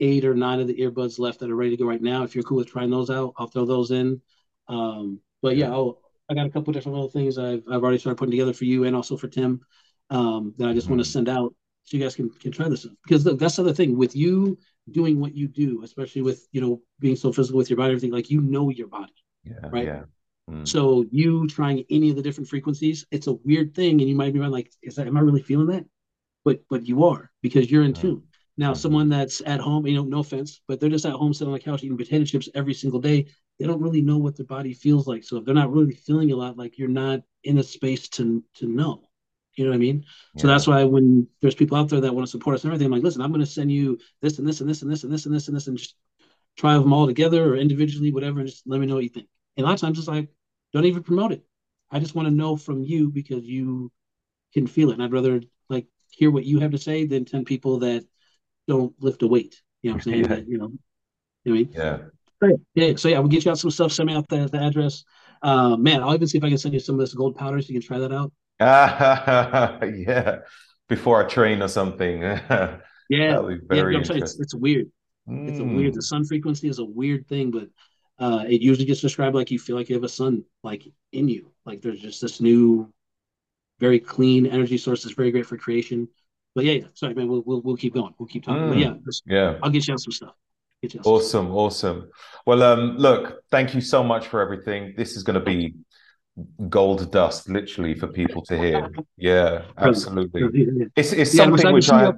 eight 0.00 0.24
or 0.24 0.34
nine 0.34 0.60
of 0.60 0.66
the 0.66 0.74
earbuds 0.74 1.18
left 1.18 1.40
that 1.40 1.50
are 1.50 1.56
ready 1.56 1.70
to 1.70 1.76
go 1.76 1.88
right 1.88 2.02
now. 2.02 2.22
If 2.22 2.34
you're 2.34 2.44
cool 2.44 2.58
with 2.58 2.68
trying 2.68 2.90
those 2.90 3.10
out, 3.10 3.34
I'll 3.36 3.46
throw 3.46 3.64
those 3.64 3.90
in. 3.90 4.20
Um, 4.68 5.20
but 5.40 5.56
yeah, 5.56 5.70
I'll, 5.70 6.00
I 6.28 6.34
got 6.34 6.46
a 6.46 6.50
couple 6.50 6.72
different 6.72 6.94
little 6.94 7.10
things 7.10 7.38
I've, 7.38 7.62
I've 7.70 7.82
already 7.82 7.98
started 7.98 8.18
putting 8.18 8.32
together 8.32 8.52
for 8.52 8.64
you 8.64 8.84
and 8.84 8.96
also 8.96 9.16
for 9.16 9.28
Tim 9.28 9.60
um, 10.10 10.54
that 10.58 10.68
I 10.68 10.72
just 10.72 10.86
mm-hmm. 10.86 10.94
want 10.94 11.04
to 11.04 11.10
send 11.10 11.28
out 11.28 11.54
so 11.84 11.96
you 11.96 12.02
guys 12.02 12.16
can, 12.16 12.30
can 12.30 12.50
try 12.50 12.68
this. 12.68 12.86
Because 13.04 13.24
look, 13.24 13.38
that's 13.38 13.56
the 13.56 13.62
other 13.62 13.74
thing 13.74 13.96
with 13.96 14.16
you 14.16 14.58
doing 14.90 15.20
what 15.20 15.34
you 15.34 15.48
do, 15.48 15.82
especially 15.82 16.22
with 16.22 16.46
you 16.52 16.60
know 16.60 16.80
being 17.00 17.16
so 17.16 17.32
physical 17.32 17.58
with 17.58 17.70
your 17.70 17.76
body, 17.76 17.90
everything 17.90 18.12
like 18.12 18.30
you 18.30 18.40
know 18.40 18.70
your 18.70 18.88
body, 18.88 19.14
yeah, 19.44 19.68
right? 19.70 19.86
Yeah. 19.86 20.02
Mm. 20.50 20.68
So 20.68 21.06
you 21.10 21.46
trying 21.48 21.84
any 21.90 22.10
of 22.10 22.16
the 22.16 22.22
different 22.22 22.48
frequencies, 22.48 23.06
it's 23.10 23.26
a 23.26 23.32
weird 23.32 23.74
thing, 23.74 24.00
and 24.00 24.08
you 24.08 24.14
might 24.14 24.34
be 24.34 24.40
like, 24.40 24.70
"Is 24.82 24.96
that? 24.96 25.06
Am 25.06 25.16
I 25.16 25.20
really 25.20 25.42
feeling 25.42 25.68
that?" 25.68 25.84
But 26.44 26.60
but 26.68 26.86
you 26.86 27.04
are 27.04 27.30
because 27.42 27.70
you're 27.70 27.84
in 27.84 27.92
mm. 27.92 28.00
tune. 28.00 28.22
Now, 28.56 28.72
mm-hmm. 28.72 28.78
someone 28.78 29.08
that's 29.08 29.42
at 29.46 29.60
home, 29.60 29.86
you 29.86 29.96
know, 29.96 30.04
no 30.04 30.20
offense, 30.20 30.60
but 30.68 30.78
they're 30.78 30.90
just 30.90 31.06
at 31.06 31.12
home 31.12 31.34
sitting 31.34 31.52
on 31.52 31.58
the 31.58 31.64
couch 31.64 31.82
eating 31.82 31.96
potato 31.96 32.24
chips 32.24 32.48
every 32.54 32.74
single 32.74 33.00
day. 33.00 33.26
They 33.58 33.66
don't 33.66 33.82
really 33.82 34.02
know 34.02 34.18
what 34.18 34.36
their 34.36 34.46
body 34.46 34.74
feels 34.74 35.06
like. 35.06 35.24
So 35.24 35.38
if 35.38 35.44
they're 35.44 35.54
not 35.54 35.72
really 35.72 35.94
feeling 35.94 36.30
a 36.30 36.36
lot, 36.36 36.56
like 36.56 36.78
you're 36.78 36.88
not 36.88 37.22
in 37.42 37.58
a 37.58 37.62
space 37.62 38.08
to 38.10 38.44
to 38.56 38.66
know. 38.66 39.02
You 39.56 39.64
know 39.64 39.70
what 39.70 39.76
I 39.76 39.78
mean? 39.78 40.04
Yeah. 40.34 40.42
So 40.42 40.48
that's 40.48 40.66
why 40.66 40.84
when 40.84 41.28
there's 41.40 41.54
people 41.54 41.76
out 41.76 41.88
there 41.88 42.00
that 42.00 42.14
want 42.14 42.26
to 42.26 42.30
support 42.30 42.54
us 42.54 42.64
and 42.64 42.72
everything, 42.72 42.86
I'm 42.86 42.92
like, 42.92 43.02
listen, 43.02 43.22
I'm 43.22 43.30
going 43.30 43.40
to 43.40 43.46
send 43.46 43.70
you 43.70 43.98
this 44.20 44.38
and 44.38 44.48
this 44.48 44.60
and 44.60 44.68
this 44.68 44.82
and 44.82 44.90
this 44.90 45.04
and 45.04 45.12
this 45.12 45.26
and 45.26 45.34
this 45.34 45.48
and 45.48 45.56
this 45.56 45.66
and 45.68 45.78
just 45.78 45.94
try 46.56 46.74
them 46.74 46.92
all 46.92 47.06
together 47.06 47.52
or 47.52 47.56
individually, 47.56 48.12
whatever, 48.12 48.40
and 48.40 48.48
just 48.48 48.66
let 48.66 48.80
me 48.80 48.86
know 48.86 48.94
what 48.94 49.04
you 49.04 49.10
think. 49.10 49.28
And 49.56 49.64
a 49.64 49.68
lot 49.68 49.74
of 49.74 49.80
times 49.80 49.98
it's 49.98 50.08
like, 50.08 50.28
don't 50.72 50.84
even 50.84 51.02
promote 51.02 51.32
it. 51.32 51.44
I 51.90 52.00
just 52.00 52.14
want 52.14 52.26
to 52.26 52.34
know 52.34 52.56
from 52.56 52.82
you 52.82 53.10
because 53.10 53.44
you 53.44 53.92
can 54.52 54.66
feel 54.66 54.90
it. 54.90 54.94
And 54.94 55.02
I'd 55.02 55.12
rather 55.12 55.40
like 55.68 55.86
hear 56.10 56.30
what 56.30 56.44
you 56.44 56.60
have 56.60 56.72
to 56.72 56.78
say 56.78 57.06
than 57.06 57.24
10 57.24 57.44
people 57.44 57.80
that 57.80 58.04
don't 58.66 58.94
lift 59.00 59.22
a 59.22 59.26
weight. 59.26 59.60
You 59.82 59.90
know 59.90 59.96
what 59.96 60.06
I'm 60.06 60.12
saying? 60.12 60.22
Yeah. 60.28 60.28
That, 60.28 60.48
you 60.48 60.58
know, 60.58 60.72
you 61.44 61.52
know 61.52 61.52
what 61.52 61.52
I 61.52 61.62
mean? 61.62 61.70
Yeah. 61.72 61.98
So, 62.40 62.58
yeah. 62.74 62.86
yeah. 62.86 62.96
So 62.96 63.08
yeah, 63.08 63.18
we'll 63.18 63.28
get 63.28 63.44
you 63.44 63.50
out 63.50 63.58
some 63.58 63.70
stuff. 63.70 63.92
Send 63.92 64.08
me 64.08 64.14
out 64.14 64.28
the, 64.28 64.48
the 64.48 64.58
address. 64.58 65.04
Uh, 65.42 65.76
man, 65.76 66.02
I'll 66.02 66.14
even 66.14 66.26
see 66.26 66.38
if 66.38 66.44
I 66.44 66.48
can 66.48 66.58
send 66.58 66.74
you 66.74 66.80
some 66.80 66.94
of 66.94 67.00
this 67.00 67.14
gold 67.14 67.36
powder 67.36 67.60
so 67.60 67.68
you 67.68 67.78
can 67.78 67.86
try 67.86 67.98
that 67.98 68.12
out. 68.12 68.32
yeah. 68.60 70.38
Before 70.88 71.20
a 71.22 71.28
train 71.28 71.62
or 71.62 71.68
something. 71.68 72.22
Yeah. 73.10 73.38
Yeah, 73.40 73.42
very 73.68 73.96
I'm 73.96 74.04
saying 74.04 74.22
it's, 74.22 74.40
it's 74.40 74.54
weird. 74.54 74.86
It's 75.28 75.58
a 75.58 75.64
weird. 75.64 75.92
The 75.92 75.98
Mm. 76.00 76.04
sun 76.04 76.24
frequency 76.24 76.68
is 76.68 76.78
a 76.78 76.84
weird 76.84 77.26
thing, 77.28 77.50
but 77.50 77.68
uh, 78.18 78.44
it 78.48 78.62
usually 78.62 78.86
gets 78.86 79.02
described 79.02 79.34
like 79.36 79.50
you 79.50 79.58
feel 79.58 79.76
like 79.76 79.90
you 79.90 79.94
have 79.94 80.04
a 80.04 80.08
sun 80.08 80.42
like 80.62 80.84
in 81.12 81.28
you. 81.28 81.50
Like 81.66 81.82
there's 81.82 82.00
just 82.00 82.22
this 82.22 82.40
new, 82.40 82.90
very 83.78 84.00
clean 84.00 84.46
energy 84.46 84.78
source 84.78 85.02
that's 85.02 85.14
very 85.14 85.30
great 85.30 85.44
for 85.44 85.58
creation. 85.58 86.08
But 86.54 86.64
yeah, 86.64 86.72
yeah. 86.72 86.86
Sorry, 86.94 87.12
man. 87.12 87.28
We'll 87.28 87.42
we'll, 87.44 87.60
we'll 87.60 87.76
keep 87.76 87.92
going. 87.92 88.14
We'll 88.18 88.26
keep 88.26 88.44
talking. 88.44 88.70
But 88.70 88.78
yeah, 88.78 88.88
Mm. 88.88 89.04
just- 89.04 89.22
Yeah. 89.26 89.58
I'll 89.62 89.68
get 89.70 89.86
you 89.86 89.92
out. 89.92 90.00
Get 90.00 90.94
you 90.94 91.00
out 91.00 91.04
some 91.04 91.04
stuff. 91.04 91.06
Awesome, 91.06 91.50
awesome. 91.54 92.10
Well, 92.46 92.62
um, 92.62 92.96
look, 92.96 93.42
thank 93.50 93.74
you 93.74 93.82
so 93.82 94.02
much 94.02 94.28
for 94.28 94.40
everything. 94.40 94.94
This 94.96 95.14
is 95.14 95.22
going 95.22 95.38
to 95.38 95.44
be 95.44 95.74
gold 96.68 97.10
dust, 97.12 97.48
literally, 97.48 97.94
for 97.94 98.06
people 98.08 98.42
to 98.42 98.56
hear. 98.58 98.88
Yeah, 99.16 99.62
absolutely. 99.78 100.40
Yeah, 100.42 100.48
yeah. 100.76 100.84
It's 100.96 101.12
it's 101.12 101.34
Yeah, 101.34 101.44
I'm 101.44 101.50
something 101.56 101.74
which 101.74 101.90
I. 101.90 102.12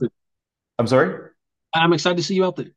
I'm 0.79 0.87
sorry. 0.87 1.31
I'm 1.75 1.93
excited 1.93 2.17
to 2.17 2.23
see 2.23 2.35
you 2.35 2.45
out 2.45 2.57
there. 2.57 2.71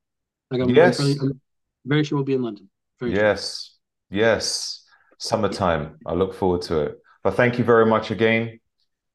Like 0.52 0.62
I'm, 0.62 0.70
Yes. 0.70 1.00
I'm, 1.00 1.20
I'm 1.22 1.42
very 1.86 2.04
sure 2.04 2.18
we'll 2.18 2.26
be 2.26 2.34
in 2.34 2.42
London. 2.42 2.70
Very 3.00 3.14
sure. 3.14 3.24
Yes, 3.24 3.78
yes. 4.10 4.86
Summertime. 5.18 5.98
I 6.06 6.14
look 6.14 6.34
forward 6.34 6.62
to 6.64 6.80
it. 6.82 7.00
But 7.24 7.36
thank 7.36 7.58
you 7.58 7.64
very 7.66 7.86
much 7.86 8.12
again. 8.12 8.60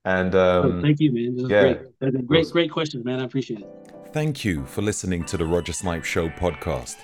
And 0.05 0.35
Oh, 0.35 0.63
um, 0.65 0.83
thank 0.83 1.01
you, 1.01 1.13
man. 1.13 1.37
This 1.37 1.49
yeah. 1.49 1.61
great. 1.63 2.27
Great, 2.27 2.41
Awesome. 2.41 2.53
great 2.53 2.71
questions, 2.71 3.05
man. 3.05 3.21
I 3.21 3.25
appreciate 3.25 3.61
it. 3.61 3.69
Thank 4.13 4.45
you 4.45 4.65
for 4.67 4.83
listening 4.83 5.25
to 5.25 5.37
the 5.37 5.47
Roger 5.47 5.73
Snipes 5.73 6.07
Show 6.07 6.29
podcast. 6.29 6.97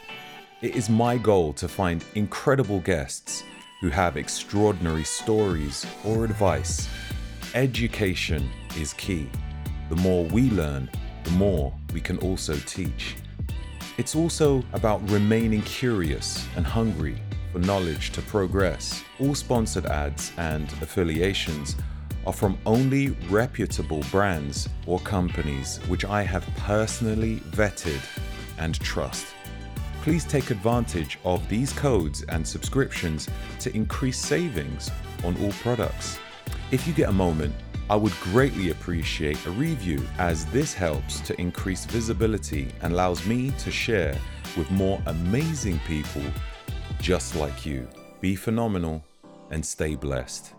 It 0.63 0.77
is 0.77 0.91
my 0.91 1.17
goal 1.17 1.53
to 1.55 1.67
find 1.69 2.05
incredible 2.15 2.81
guests 2.81 3.43
who 3.81 3.89
have 3.89 4.17
extraordinary 4.17 5.05
stories 5.05 5.87
or 6.05 6.25
advice. 6.25 6.89
Education 7.55 8.49
is 8.77 8.93
key. 8.93 9.29
The 9.89 9.97
more 9.97 10.25
we 10.27 10.51
learn, 10.51 10.91
the 11.25 11.31
more 11.33 11.73
we 11.93 12.01
can 12.01 12.19
also 12.19 12.55
teach. 12.67 13.17
It's 13.99 14.15
also 14.15 14.63
about 14.73 15.09
remaining 15.11 15.63
curious 15.63 16.47
and 16.57 16.67
hungry 16.67 17.21
for 17.53 17.59
knowledge 17.59 18.13
to 18.13 18.23
progress. 18.23 19.03
All 19.19 19.35
sponsored 19.35 19.87
ads 19.87 20.33
and 20.37 20.71
affiliations 20.83 21.77
are 22.27 22.33
from 22.33 22.59
only 22.67 23.11
reputable 23.29 24.05
brands 24.11 24.69
or 24.87 25.01
companies 25.01 25.79
which 25.89 26.05
I 26.05 26.23
have 26.23 26.47
personally 26.57 27.37
vetted 27.51 28.01
and 28.59 28.79
trust. 28.79 29.27
Please 30.03 30.25
take 30.25 30.51
advantage 30.51 31.19
of 31.25 31.47
these 31.49 31.73
codes 31.75 32.23
and 32.31 32.47
subscriptions 32.47 33.29
to 33.59 33.75
increase 33.77 34.19
savings 34.19 34.91
on 35.25 35.37
all 35.43 35.53
products. 35.53 36.19
If 36.71 36.87
you 36.87 36.95
get 36.95 37.11
a 37.11 37.13
moment, 37.13 37.55
I 37.91 37.97
would 37.97 38.15
greatly 38.21 38.71
appreciate 38.71 39.45
a 39.45 39.51
review 39.51 40.03
as 40.19 40.47
this 40.47 40.73
helps 40.73 41.21
to 41.21 41.39
increase 41.39 41.85
visibility 41.85 42.69
and 42.81 42.95
allows 42.95 43.27
me 43.27 43.51
to 43.59 43.71
share 43.71 44.17
with 44.57 44.71
more 44.71 45.03
amazing 45.07 45.79
people 45.87 46.23
just 47.01 47.37
like 47.37 47.67
you. 47.67 47.87
Be 48.21 48.37
phenomenal 48.37 49.05
and 49.51 49.65
stay 49.65 49.97
blessed. 49.97 50.55